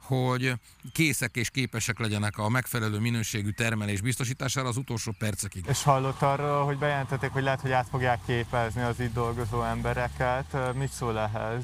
hogy 0.08 0.54
készek 0.92 1.36
és 1.36 1.50
képesek 1.50 2.00
legyenek 2.00 2.38
a 2.38 2.50
megfelelő 2.50 3.00
minőségű 3.00 3.50
termelés 3.50 4.02
biztosítására 4.02 4.68
az 4.68 4.78
utolsó 4.78 5.14
percekig. 5.18 5.66
És 5.70 5.84
hallott 5.84 6.22
arról, 6.22 6.66
hogy 6.66 6.78
bejelentették, 6.78 7.30
hogy 7.30 7.44
lehet, 7.44 7.62
hogy 7.62 7.72
át 7.72 7.88
fogják 7.90 8.20
képezni 8.26 8.82
az 8.82 9.00
itt 9.00 9.14
dolgozó 9.14 9.64
embereket. 9.64 10.76
Mit 10.76 10.92
szól 10.92 11.20
ehhez? 11.20 11.64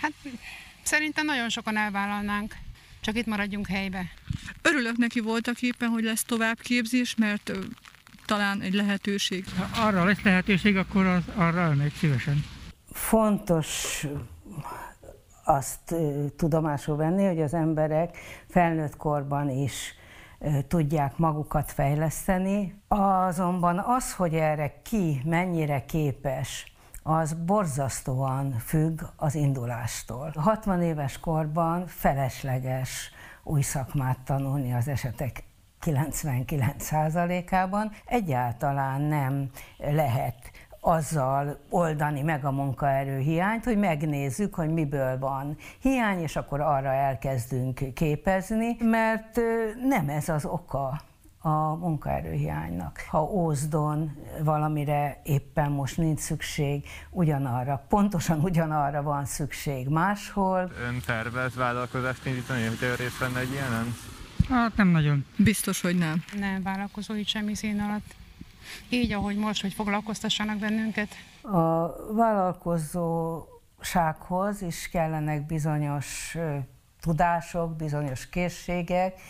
Hát 0.00 0.12
szerintem 0.82 1.24
nagyon 1.24 1.48
sokan 1.48 1.76
elvállalnánk, 1.76 2.56
csak 3.00 3.16
itt 3.16 3.26
maradjunk 3.26 3.66
helybe. 3.66 4.12
Örülök 4.62 4.96
neki 4.96 5.20
voltak 5.20 5.62
éppen, 5.62 5.88
hogy 5.88 6.04
lesz 6.04 6.24
továbbképzés, 6.24 7.14
mert 7.14 7.52
talán 8.26 8.60
egy 8.60 8.74
lehetőség. 8.74 9.44
Ha 9.56 9.86
arra 9.86 10.04
lesz 10.04 10.22
lehetőség, 10.22 10.76
akkor 10.76 11.06
az, 11.06 11.22
arra 11.34 11.60
elmegy 11.60 11.92
szívesen. 11.92 12.44
Fontos 12.92 14.04
azt 15.44 15.94
tudomásul 16.36 16.96
venni, 16.96 17.26
hogy 17.26 17.40
az 17.40 17.54
emberek 17.54 18.16
felnőtt 18.48 18.96
korban 18.96 19.48
is 19.48 19.94
tudják 20.68 21.16
magukat 21.16 21.72
fejleszteni. 21.72 22.82
Azonban 22.88 23.78
az, 23.78 24.14
hogy 24.14 24.34
erre 24.34 24.80
ki 24.82 25.22
mennyire 25.24 25.84
képes, 25.84 26.72
az 27.02 27.32
borzasztóan 27.32 28.52
függ 28.52 29.00
az 29.16 29.34
indulástól. 29.34 30.32
60 30.36 30.82
éves 30.82 31.20
korban 31.20 31.86
felesleges 31.86 33.10
új 33.42 33.60
szakmát 33.60 34.18
tanulni 34.24 34.74
az 34.74 34.88
esetek 34.88 35.44
99%-ában 35.84 37.90
egyáltalán 38.04 39.00
nem 39.00 39.50
lehet 39.78 40.51
azzal 40.84 41.58
oldani 41.68 42.22
meg 42.22 42.44
a 42.44 42.50
munkaerő 42.50 43.18
hiányt, 43.18 43.64
hogy 43.64 43.78
megnézzük, 43.78 44.54
hogy 44.54 44.68
miből 44.68 45.18
van 45.18 45.56
hiány, 45.80 46.20
és 46.20 46.36
akkor 46.36 46.60
arra 46.60 46.92
elkezdünk 46.92 47.94
képezni, 47.94 48.76
mert 48.80 49.40
nem 49.88 50.08
ez 50.08 50.28
az 50.28 50.44
oka 50.44 51.00
a 51.38 51.74
munkaerőhiánynak. 51.74 53.04
Ha 53.08 53.22
Ózdon 53.22 54.16
valamire 54.42 55.20
éppen 55.24 55.70
most 55.70 55.96
nincs 55.96 56.20
szükség, 56.20 56.84
ugyanarra, 57.10 57.84
pontosan 57.88 58.40
ugyanarra 58.40 59.02
van 59.02 59.24
szükség 59.24 59.88
máshol. 59.88 60.70
Ön 60.86 61.00
tervez 61.06 61.54
vállalkozást 61.54 62.26
indítani, 62.26 62.66
hogy 62.66 62.78
részt 62.96 63.18
venne 63.18 63.38
egy 63.38 63.52
ilyenen? 63.52 63.94
Hát 64.48 64.76
nem 64.76 64.88
nagyon. 64.88 65.26
Biztos, 65.36 65.80
hogy 65.80 65.98
nem. 65.98 66.24
Nem 66.38 66.62
vállalkozói 66.62 67.24
semmi 67.24 67.54
szín 67.54 67.80
alatt 67.80 68.14
így, 68.88 69.12
ahogy 69.12 69.36
most, 69.36 69.62
hogy 69.62 69.72
foglalkoztassanak 69.72 70.58
bennünket? 70.58 71.08
A 71.42 71.88
vállalkozó 72.14 73.44
gazdasághoz 73.82 74.62
is 74.62 74.88
kellenek 74.88 75.46
bizonyos 75.46 76.36
tudások, 77.00 77.76
bizonyos 77.76 78.28
készségek, 78.28 79.20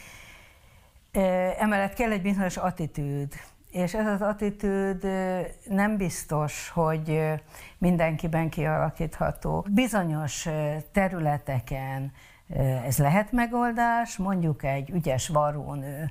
emellett 1.58 1.94
kell 1.94 2.10
egy 2.10 2.22
bizonyos 2.22 2.56
attitűd, 2.56 3.32
és 3.70 3.94
ez 3.94 4.06
az 4.06 4.22
attitűd 4.22 5.02
nem 5.68 5.96
biztos, 5.96 6.68
hogy 6.68 7.20
mindenkiben 7.78 8.48
kialakítható. 8.48 9.66
Bizonyos 9.70 10.48
területeken 10.92 12.12
ez 12.86 12.98
lehet 12.98 13.32
megoldás, 13.32 14.16
mondjuk 14.16 14.64
egy 14.64 14.90
ügyes 14.90 15.28
varrónő 15.28 16.10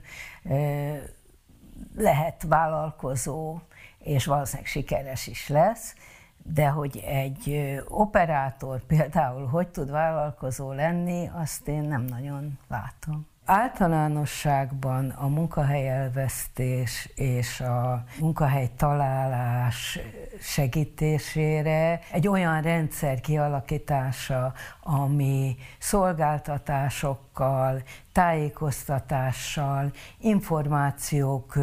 lehet 1.95 2.43
vállalkozó, 2.43 3.59
és 3.99 4.25
valószínűleg 4.25 4.67
sikeres 4.67 5.27
is 5.27 5.47
lesz, 5.47 5.95
de 6.43 6.67
hogy 6.67 6.97
egy 6.97 7.79
operátor 7.87 8.83
például 8.83 9.47
hogy 9.47 9.67
tud 9.67 9.91
vállalkozó 9.91 10.71
lenni, 10.71 11.29
azt 11.33 11.67
én 11.67 11.83
nem 11.83 12.01
nagyon 12.01 12.59
látom. 12.67 13.30
Általánosságban 13.45 15.09
a 15.09 15.27
munkahelyelvesztés 15.27 17.09
és 17.15 17.59
a 17.59 18.03
munkahely 18.19 18.69
találás 18.77 19.99
segítésére 20.41 21.99
egy 22.11 22.27
olyan 22.27 22.61
rendszer 22.61 23.21
kialakítása, 23.21 24.53
ami 24.81 25.55
szolgáltatásokkal, 25.79 27.81
tájékoztatással, 28.11 29.91
információk 30.17 31.57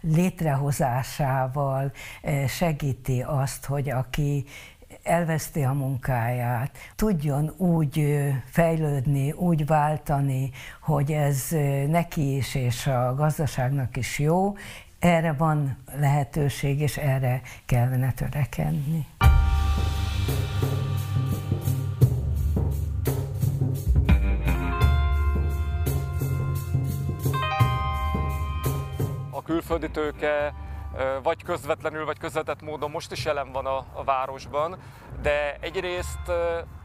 létrehozásával 0.00 1.92
segíti 2.46 3.22
azt, 3.22 3.64
hogy 3.64 3.90
aki 3.90 4.44
elveszti 5.04 5.62
a 5.62 5.72
munkáját, 5.72 6.78
tudjon 6.96 7.54
úgy 7.56 8.22
fejlődni, 8.44 9.32
úgy 9.32 9.66
váltani, 9.66 10.50
hogy 10.80 11.12
ez 11.12 11.48
neki 11.88 12.36
is 12.36 12.54
és 12.54 12.86
a 12.86 13.14
gazdaságnak 13.14 13.96
is 13.96 14.18
jó, 14.18 14.54
erre 14.98 15.32
van 15.32 15.76
lehetőség, 15.98 16.80
és 16.80 16.96
erre 16.96 17.40
kellene 17.66 18.12
törekedni. 18.12 19.06
A 29.30 29.42
külföldi 29.42 29.90
tőke 29.90 30.54
vagy 31.22 31.42
közvetlenül, 31.42 32.04
vagy 32.04 32.18
közvetett 32.18 32.62
módon 32.62 32.90
most 32.90 33.12
is 33.12 33.24
jelen 33.24 33.52
van 33.52 33.66
a, 33.66 33.76
a 33.92 34.04
városban, 34.04 34.78
de 35.22 35.56
egyrészt 35.60 36.28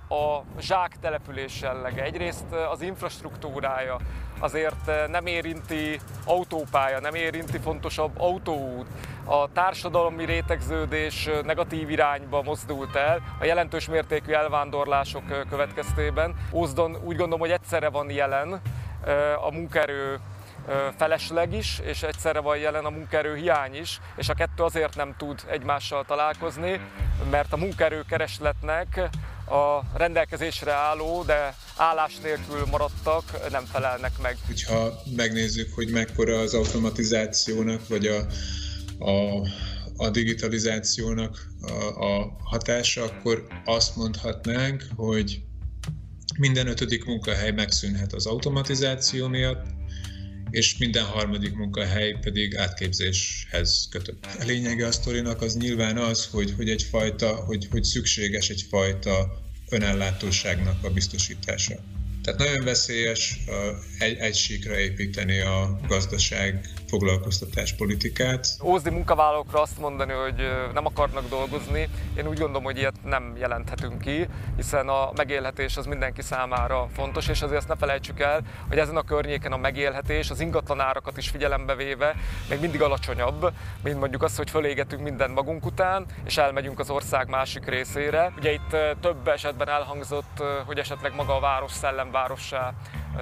a 0.09 0.43
zsák 0.59 0.99
település 1.01 1.61
jellege, 1.61 2.03
egyrészt 2.03 2.51
az 2.71 2.81
infrastruktúrája 2.81 3.97
azért 4.39 5.07
nem 5.07 5.25
érinti 5.25 5.99
autópálya, 6.25 6.99
nem 6.99 7.15
érinti 7.15 7.57
fontosabb 7.57 8.19
autóút, 8.19 8.87
a 9.25 9.51
társadalmi 9.51 10.25
rétegződés 10.25 11.29
negatív 11.43 11.89
irányba 11.89 12.41
mozdult 12.41 12.95
el 12.95 13.21
a 13.39 13.45
jelentős 13.45 13.87
mértékű 13.87 14.31
elvándorlások 14.31 15.45
következtében. 15.49 16.35
Ózdon 16.51 16.95
úgy 16.95 17.15
gondolom, 17.15 17.39
hogy 17.39 17.51
egyszerre 17.51 17.89
van 17.89 18.09
jelen 18.09 18.61
a 19.41 19.51
munkaerő 19.51 20.19
felesleg 20.97 21.53
is, 21.53 21.79
és 21.83 22.03
egyszerre 22.03 22.39
van 22.39 22.57
jelen 22.57 22.85
a 22.85 22.89
munkaerő 22.89 23.35
hiány 23.35 23.75
is, 23.75 23.99
és 24.17 24.29
a 24.29 24.33
kettő 24.33 24.63
azért 24.63 24.95
nem 24.95 25.15
tud 25.17 25.41
egymással 25.51 26.05
találkozni, 26.05 26.81
mert 27.29 27.53
a 27.53 27.57
munkaerő 27.57 28.03
keresletnek 28.07 29.09
a 29.49 29.97
rendelkezésre 29.97 30.71
álló, 30.71 31.23
de 31.23 31.55
állás 31.77 32.17
nélkül 32.23 32.65
maradtak, 32.71 33.49
nem 33.51 33.65
felelnek 33.65 34.11
meg. 34.21 34.37
Ha 34.67 35.01
megnézzük, 35.15 35.73
hogy 35.73 35.89
mekkora 35.89 36.39
az 36.39 36.53
automatizációnak, 36.53 37.87
vagy 37.87 38.05
a, 38.05 38.25
a, 39.09 39.47
a 39.97 40.09
digitalizációnak 40.09 41.47
a, 41.61 42.03
a 42.05 42.37
hatása, 42.43 43.03
akkor 43.03 43.47
azt 43.65 43.95
mondhatnánk, 43.95 44.85
hogy 44.95 45.41
minden 46.37 46.67
ötödik 46.67 47.05
munkahely 47.05 47.51
megszűnhet 47.51 48.13
az 48.13 48.25
automatizáció 48.25 49.27
miatt, 49.27 49.65
és 50.51 50.77
minden 50.77 51.03
harmadik 51.03 51.53
munkahely 51.53 52.17
pedig 52.21 52.55
átképzéshez 52.55 53.87
kötött. 53.91 54.27
A 54.39 54.45
lényege 54.45 54.87
a 54.87 54.91
sztorinak 54.91 55.41
az 55.41 55.55
nyilván 55.57 55.97
az, 55.97 56.25
hogy, 56.25 56.53
hogy 56.55 56.69
egyfajta, 56.69 57.35
hogy, 57.35 57.67
hogy 57.71 57.83
szükséges 57.83 58.49
egyfajta 58.49 59.41
önellátóságnak 59.69 60.83
a 60.83 60.89
biztosítása. 60.89 61.75
Tehát 62.23 62.39
nagyon 62.39 62.63
veszélyes 62.63 63.39
egy, 63.99 64.17
egy 64.17 64.35
síkra 64.35 64.79
építeni 64.79 65.39
a 65.39 65.79
gazdaság 65.87 66.69
foglalkoztatás 66.89 67.73
politikát. 67.73 68.47
Ózdi 68.63 68.89
munkavállalókra 68.89 69.61
azt 69.61 69.79
mondani, 69.79 70.13
hogy 70.13 70.49
nem 70.73 70.85
akarnak 70.85 71.29
dolgozni, 71.29 71.89
én 72.17 72.27
úgy 72.27 72.37
gondolom, 72.37 72.63
hogy 72.63 72.77
ilyet 72.77 73.03
nem 73.03 73.33
jelenthetünk 73.37 74.01
ki, 74.01 74.27
hiszen 74.55 74.87
a 74.87 75.11
megélhetés 75.15 75.77
az 75.77 75.85
mindenki 75.85 76.21
számára 76.21 76.87
fontos, 76.93 77.27
és 77.27 77.41
azért 77.41 77.59
azt 77.59 77.67
ne 77.67 77.75
felejtsük 77.75 78.19
el, 78.19 78.41
hogy 78.67 78.77
ezen 78.77 78.97
a 78.97 79.01
környéken 79.01 79.51
a 79.51 79.57
megélhetés 79.57 80.29
az 80.29 80.39
ingatlanárakat 80.39 81.17
is 81.17 81.29
figyelembe 81.29 81.75
véve 81.75 82.15
még 82.49 82.59
mindig 82.59 82.81
alacsonyabb, 82.81 83.53
mint 83.83 83.99
mondjuk 83.99 84.23
az, 84.23 84.37
hogy 84.37 84.49
fölégetünk 84.49 85.01
minden 85.01 85.31
magunk 85.31 85.65
után, 85.65 86.05
és 86.23 86.37
elmegyünk 86.37 86.79
az 86.79 86.89
ország 86.89 87.29
másik 87.29 87.65
részére. 87.65 88.33
Ugye 88.37 88.51
itt 88.51 88.75
több 89.01 89.27
esetben 89.27 89.69
elhangzott, 89.69 90.43
hogy 90.65 90.77
esetleg 90.77 91.15
maga 91.15 91.35
a 91.35 91.39
város 91.39 91.71
szellemvárossá 91.71 92.73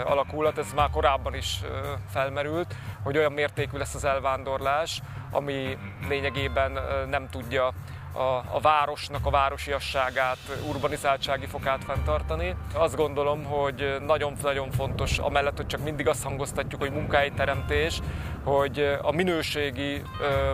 alakulat, 0.06 0.58
ez 0.58 0.74
már 0.76 0.90
korábban 0.90 1.34
is 1.34 1.62
felmerült, 2.10 2.76
hogy 3.04 3.18
olyan 3.18 3.32
mértékű 3.32 3.78
lesz 3.78 3.96
az 3.96 4.06
elvándorlás, 4.06 5.02
ami 5.32 5.78
lényegében 6.08 6.80
nem 7.10 7.30
tudja 7.30 7.74
a, 8.18 8.44
a 8.52 8.60
városnak 8.62 9.26
a 9.26 9.30
városiasságát, 9.30 10.38
urbanizáltsági 10.68 11.46
fokát 11.46 11.84
fenntartani. 11.84 12.56
Azt 12.74 12.96
gondolom, 12.96 13.44
hogy 13.44 13.98
nagyon-nagyon 14.06 14.72
fontos, 14.72 15.18
amellett, 15.18 15.58
hogy 15.58 15.68
csak 15.68 15.84
mindig 15.84 16.08
azt 16.08 16.24
hangoztatjuk, 16.24 16.82
hogy 16.82 16.92
munkahelyteremtés, 16.92 18.00
hogy 18.44 18.98
a 19.02 19.12
minőségi 19.12 20.02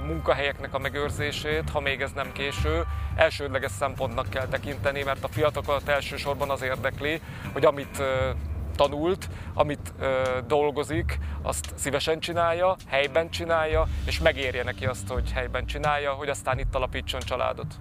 munkahelyeknek 0.08 0.74
a 0.74 0.80
megőrzését, 0.80 1.70
ha 1.70 1.80
még 1.80 2.02
ez 2.02 2.12
nem 2.12 2.32
késő, 2.32 2.86
elsődleges 3.16 3.72
szempontnak 3.72 4.30
kell 4.30 4.48
tekinteni, 4.48 5.04
mert 5.04 5.24
a 5.24 5.28
fiatalokat 5.28 5.88
elsősorban 5.88 6.50
az 6.50 6.62
érdekli, 6.62 7.22
hogy 7.54 7.66
amit 7.66 8.04
tanult, 8.76 9.30
amit 9.54 9.94
ö, 10.00 10.40
dolgozik, 10.48 11.20
azt 11.42 11.74
szívesen 11.76 12.20
csinálja, 12.20 12.76
helyben 12.88 13.30
csinálja, 13.30 13.88
és 14.06 14.20
megérje 14.20 14.64
neki 14.64 14.86
azt, 14.86 15.08
hogy 15.08 15.32
helyben 15.32 15.66
csinálja, 15.66 16.12
hogy 16.12 16.30
aztán 16.30 16.60
itt 16.60 16.76
alapítson 16.76 17.20
családot. 17.20 17.80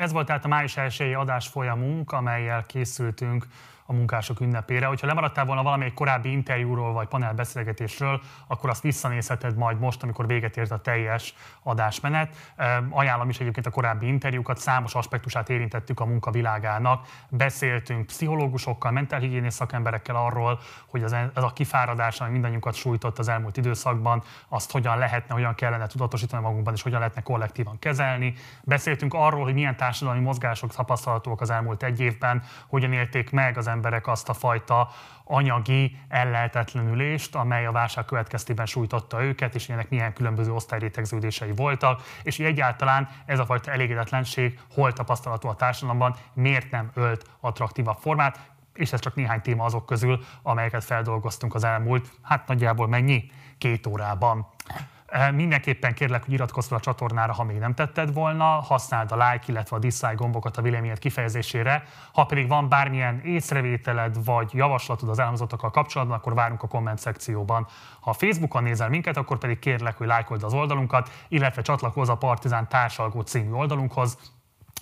Ez 0.00 0.12
volt 0.12 0.26
tehát 0.26 0.44
a 0.44 0.48
május 0.48 0.76
1 0.76 1.12
adás 1.12 1.48
folyamunk, 1.48 2.12
amelyel 2.12 2.66
készültünk 2.66 3.46
a 3.90 3.92
munkások 3.92 4.40
ünnepére. 4.40 4.86
Hogyha 4.86 5.06
lemaradtál 5.06 5.44
volna 5.44 5.62
valamelyik 5.62 5.94
korábbi 5.94 6.30
interjúról 6.30 6.92
vagy 6.92 7.06
panelbeszélgetésről, 7.06 8.20
akkor 8.46 8.70
azt 8.70 8.82
visszanézheted 8.82 9.56
majd 9.56 9.78
most, 9.78 10.02
amikor 10.02 10.26
véget 10.26 10.56
ért 10.56 10.70
a 10.70 10.78
teljes 10.78 11.34
adásmenet. 11.62 12.54
Ajánlom 12.90 13.28
is 13.28 13.40
egyébként 13.40 13.66
a 13.66 13.70
korábbi 13.70 14.06
interjúkat, 14.06 14.58
számos 14.58 14.94
aspektusát 14.94 15.48
érintettük 15.48 16.00
a 16.00 16.04
munkavilágának. 16.04 17.06
Beszéltünk 17.28 18.06
pszichológusokkal, 18.06 18.90
mentálhigiénész 18.90 19.54
szakemberekkel 19.54 20.16
arról, 20.16 20.60
hogy 20.86 21.02
ez 21.02 21.12
a 21.34 21.52
kifáradás, 21.52 22.20
ami 22.20 22.30
mindannyiunkat 22.30 22.74
sújtott 22.74 23.18
az 23.18 23.28
elmúlt 23.28 23.56
időszakban, 23.56 24.22
azt 24.48 24.70
hogyan 24.70 24.98
lehetne, 24.98 25.34
hogyan 25.34 25.54
kellene 25.54 25.86
tudatosítani 25.86 26.42
magunkban, 26.42 26.74
és 26.74 26.82
hogyan 26.82 26.98
lehetne 26.98 27.22
kollektívan 27.22 27.78
kezelni. 27.78 28.34
Beszéltünk 28.62 29.14
arról, 29.14 29.44
hogy 29.44 29.54
milyen 29.54 29.76
társadalmi 29.76 30.20
mozgások 30.20 30.74
tapasztalatok 30.74 31.40
az 31.40 31.50
elmúlt 31.50 31.82
egy 31.82 32.00
évben, 32.00 32.42
hogyan 32.66 32.92
élték 32.92 33.30
meg 33.30 33.56
az 33.56 33.66
emberek 33.66 33.78
azt 34.02 34.28
a 34.28 34.32
fajta 34.32 34.88
anyagi 35.24 35.98
ellehetetlenülést, 36.08 37.34
amely 37.34 37.66
a 37.66 37.72
válság 37.72 38.04
következtében 38.04 38.66
sújtotta 38.66 39.22
őket, 39.22 39.54
és 39.54 39.68
ennek 39.68 39.88
milyen 39.88 40.12
különböző 40.12 40.52
osztályrétegződései 40.52 41.52
voltak, 41.52 42.02
és 42.22 42.38
egyáltalán 42.38 43.08
ez 43.26 43.38
a 43.38 43.44
fajta 43.44 43.70
elégedetlenség 43.70 44.60
hol 44.74 44.92
tapasztalható 44.92 45.48
a 45.48 45.54
társadalomban, 45.54 46.16
miért 46.32 46.70
nem 46.70 46.90
ölt 46.94 47.24
attraktívabb 47.40 47.98
formát, 47.98 48.50
és 48.74 48.92
ez 48.92 49.00
csak 49.00 49.14
néhány 49.14 49.40
téma 49.40 49.64
azok 49.64 49.86
közül, 49.86 50.24
amelyeket 50.42 50.84
feldolgoztunk 50.84 51.54
az 51.54 51.64
elmúlt, 51.64 52.10
hát 52.22 52.46
nagyjából 52.48 52.88
mennyi? 52.88 53.30
Két 53.58 53.86
órában. 53.86 54.46
Mindenképpen 55.34 55.94
kérlek, 55.94 56.24
hogy 56.24 56.32
iratkozz 56.32 56.66
fel 56.66 56.76
a 56.76 56.80
csatornára, 56.80 57.32
ha 57.32 57.44
még 57.44 57.58
nem 57.58 57.74
tetted 57.74 58.12
volna, 58.12 58.44
használd 58.44 59.12
a 59.12 59.14
like, 59.14 59.44
illetve 59.46 59.76
a 59.76 59.78
dislike 59.78 60.14
gombokat 60.14 60.56
a 60.56 60.62
véleményed 60.62 60.98
kifejezésére. 60.98 61.84
Ha 62.12 62.24
pedig 62.24 62.48
van 62.48 62.68
bármilyen 62.68 63.20
észrevételed 63.20 64.24
vagy 64.24 64.50
javaslatod 64.54 65.08
az 65.08 65.18
elhangzottakkal 65.18 65.70
kapcsolatban, 65.70 66.16
akkor 66.16 66.34
várunk 66.34 66.62
a 66.62 66.68
komment 66.68 66.98
szekcióban. 66.98 67.66
Ha 68.00 68.12
Facebookon 68.12 68.62
nézel 68.62 68.88
minket, 68.88 69.16
akkor 69.16 69.38
pedig 69.38 69.58
kérlek, 69.58 69.96
hogy 69.96 70.06
lájkold 70.06 70.42
az 70.42 70.54
oldalunkat, 70.54 71.10
illetve 71.28 71.62
csatlakozz 71.62 72.08
a 72.08 72.16
Partizán 72.16 72.68
társalgó 72.68 73.20
című 73.20 73.52
oldalunkhoz, 73.52 74.18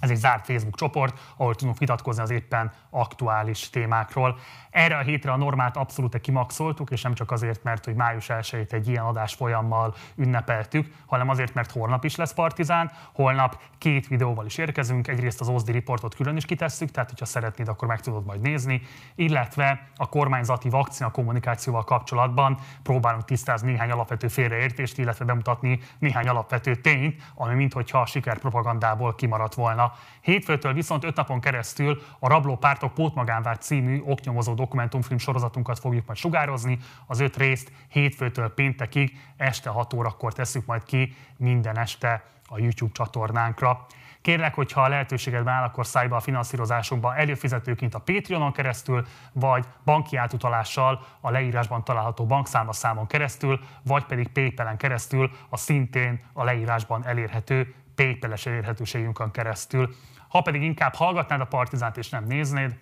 ez 0.00 0.10
egy 0.10 0.16
zárt 0.16 0.44
Facebook 0.44 0.76
csoport, 0.76 1.20
ahol 1.36 1.54
tudunk 1.54 1.78
vitatkozni 1.78 2.22
az 2.22 2.30
éppen 2.30 2.72
aktuális 2.90 3.70
témákról. 3.70 4.38
Erre 4.78 4.96
a 4.96 5.00
hétre 5.00 5.32
a 5.32 5.36
normát 5.36 5.76
abszolút 5.76 6.20
kimaxoltuk, 6.20 6.90
és 6.90 7.02
nem 7.02 7.14
csak 7.14 7.30
azért, 7.30 7.62
mert 7.62 7.84
hogy 7.84 7.94
május 7.94 8.30
1 8.30 8.66
egy 8.70 8.88
ilyen 8.88 9.04
adás 9.04 9.34
folyammal 9.34 9.94
ünnepeltük, 10.16 10.94
hanem 11.06 11.28
azért, 11.28 11.54
mert 11.54 11.70
holnap 11.70 12.04
is 12.04 12.16
lesz 12.16 12.32
Partizán. 12.32 12.90
Holnap 13.12 13.58
két 13.78 14.06
videóval 14.06 14.46
is 14.46 14.58
érkezünk, 14.58 15.08
egyrészt 15.08 15.40
az 15.40 15.48
OSZDI 15.48 15.72
riportot 15.72 16.14
külön 16.14 16.36
is 16.36 16.44
kitesszük, 16.44 16.90
tehát 16.90 17.10
hogyha 17.10 17.24
szeretnéd, 17.24 17.68
akkor 17.68 17.88
meg 17.88 18.00
tudod 18.00 18.24
majd 18.24 18.40
nézni, 18.40 18.82
illetve 19.14 19.88
a 19.96 20.08
kormányzati 20.08 20.68
vakcina 20.68 21.10
kommunikációval 21.10 21.84
kapcsolatban 21.84 22.58
próbálunk 22.82 23.24
tisztázni 23.24 23.70
néhány 23.70 23.90
alapvető 23.90 24.28
félreértést, 24.28 24.98
illetve 24.98 25.24
bemutatni 25.24 25.80
néhány 25.98 26.28
alapvető 26.28 26.74
tényt, 26.74 27.22
ami 27.34 27.54
minthogyha 27.54 28.00
a 28.00 28.06
sikerpropagandából 28.06 29.14
kimaradt 29.14 29.54
volna. 29.54 29.92
Hétfőtől 30.20 30.72
viszont 30.72 31.04
öt 31.04 31.16
napon 31.16 31.40
keresztül 31.40 32.02
a 32.18 32.28
Rabló 32.28 32.56
Pártok 32.56 32.94
Pótmagánvárt 32.94 33.62
című 33.62 34.02
oknyomozó 34.04 34.54
dokumentumfilm 34.68 35.18
sorozatunkat 35.18 35.78
fogjuk 35.78 36.06
majd 36.06 36.18
sugározni. 36.18 36.78
Az 37.06 37.20
öt 37.20 37.36
részt 37.36 37.72
hétfőtől 37.88 38.54
péntekig 38.54 39.20
este 39.36 39.70
6 39.70 39.92
órakor 39.92 40.32
tesszük 40.32 40.66
majd 40.66 40.84
ki 40.84 41.14
minden 41.36 41.78
este 41.78 42.24
a 42.48 42.58
YouTube 42.58 42.92
csatornánkra. 42.92 43.86
Kérlek, 44.20 44.54
hogyha 44.54 44.82
a 44.82 44.88
lehetőséged 44.88 45.46
áll, 45.46 45.64
akkor 45.64 45.86
szállj 45.86 46.08
be 46.08 46.16
a 46.16 46.20
finanszírozásunkba 46.20 47.16
előfizetőként 47.16 47.94
a 47.94 47.98
Patreonon 47.98 48.52
keresztül, 48.52 49.06
vagy 49.32 49.64
banki 49.84 50.16
átutalással 50.16 51.06
a 51.20 51.30
leírásban 51.30 51.84
található 51.84 52.26
bankszámlaszámon 52.26 53.06
keresztül, 53.06 53.60
vagy 53.82 54.04
pedig 54.04 54.28
PayPal-en 54.28 54.76
keresztül 54.76 55.30
a 55.48 55.56
szintén 55.56 56.20
a 56.32 56.44
leírásban 56.44 57.06
elérhető 57.06 57.74
PayPal-es 57.94 58.46
elérhetőségünkön 58.46 59.30
keresztül. 59.30 59.94
Ha 60.28 60.40
pedig 60.40 60.62
inkább 60.62 60.94
hallgatnád 60.94 61.40
a 61.40 61.44
Partizánt 61.44 61.96
és 61.96 62.08
nem 62.08 62.24
néznéd, 62.24 62.78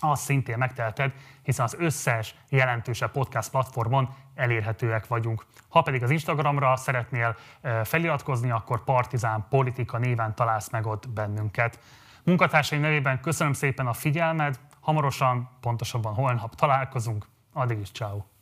azt 0.00 0.22
szintén 0.22 0.58
megteheted, 0.58 1.12
hiszen 1.42 1.64
az 1.64 1.76
összes 1.78 2.34
jelentősebb 2.48 3.10
podcast 3.10 3.50
platformon 3.50 4.14
elérhetőek 4.34 5.06
vagyunk. 5.06 5.46
Ha 5.68 5.82
pedig 5.82 6.02
az 6.02 6.10
Instagramra 6.10 6.76
szeretnél 6.76 7.36
feliratkozni, 7.84 8.50
akkor 8.50 8.84
Partizán 8.84 9.46
Politika 9.48 9.98
néven 9.98 10.34
találsz 10.34 10.70
meg 10.70 10.86
ott 10.86 11.08
bennünket. 11.08 11.78
Munkatársaim 12.24 12.80
nevében 12.80 13.20
köszönöm 13.20 13.52
szépen 13.52 13.86
a 13.86 13.92
figyelmed, 13.92 14.58
hamarosan, 14.80 15.50
pontosabban 15.60 16.14
holnap 16.14 16.54
találkozunk, 16.54 17.26
addig 17.52 17.78
is 17.78 17.90
ciao. 17.90 18.33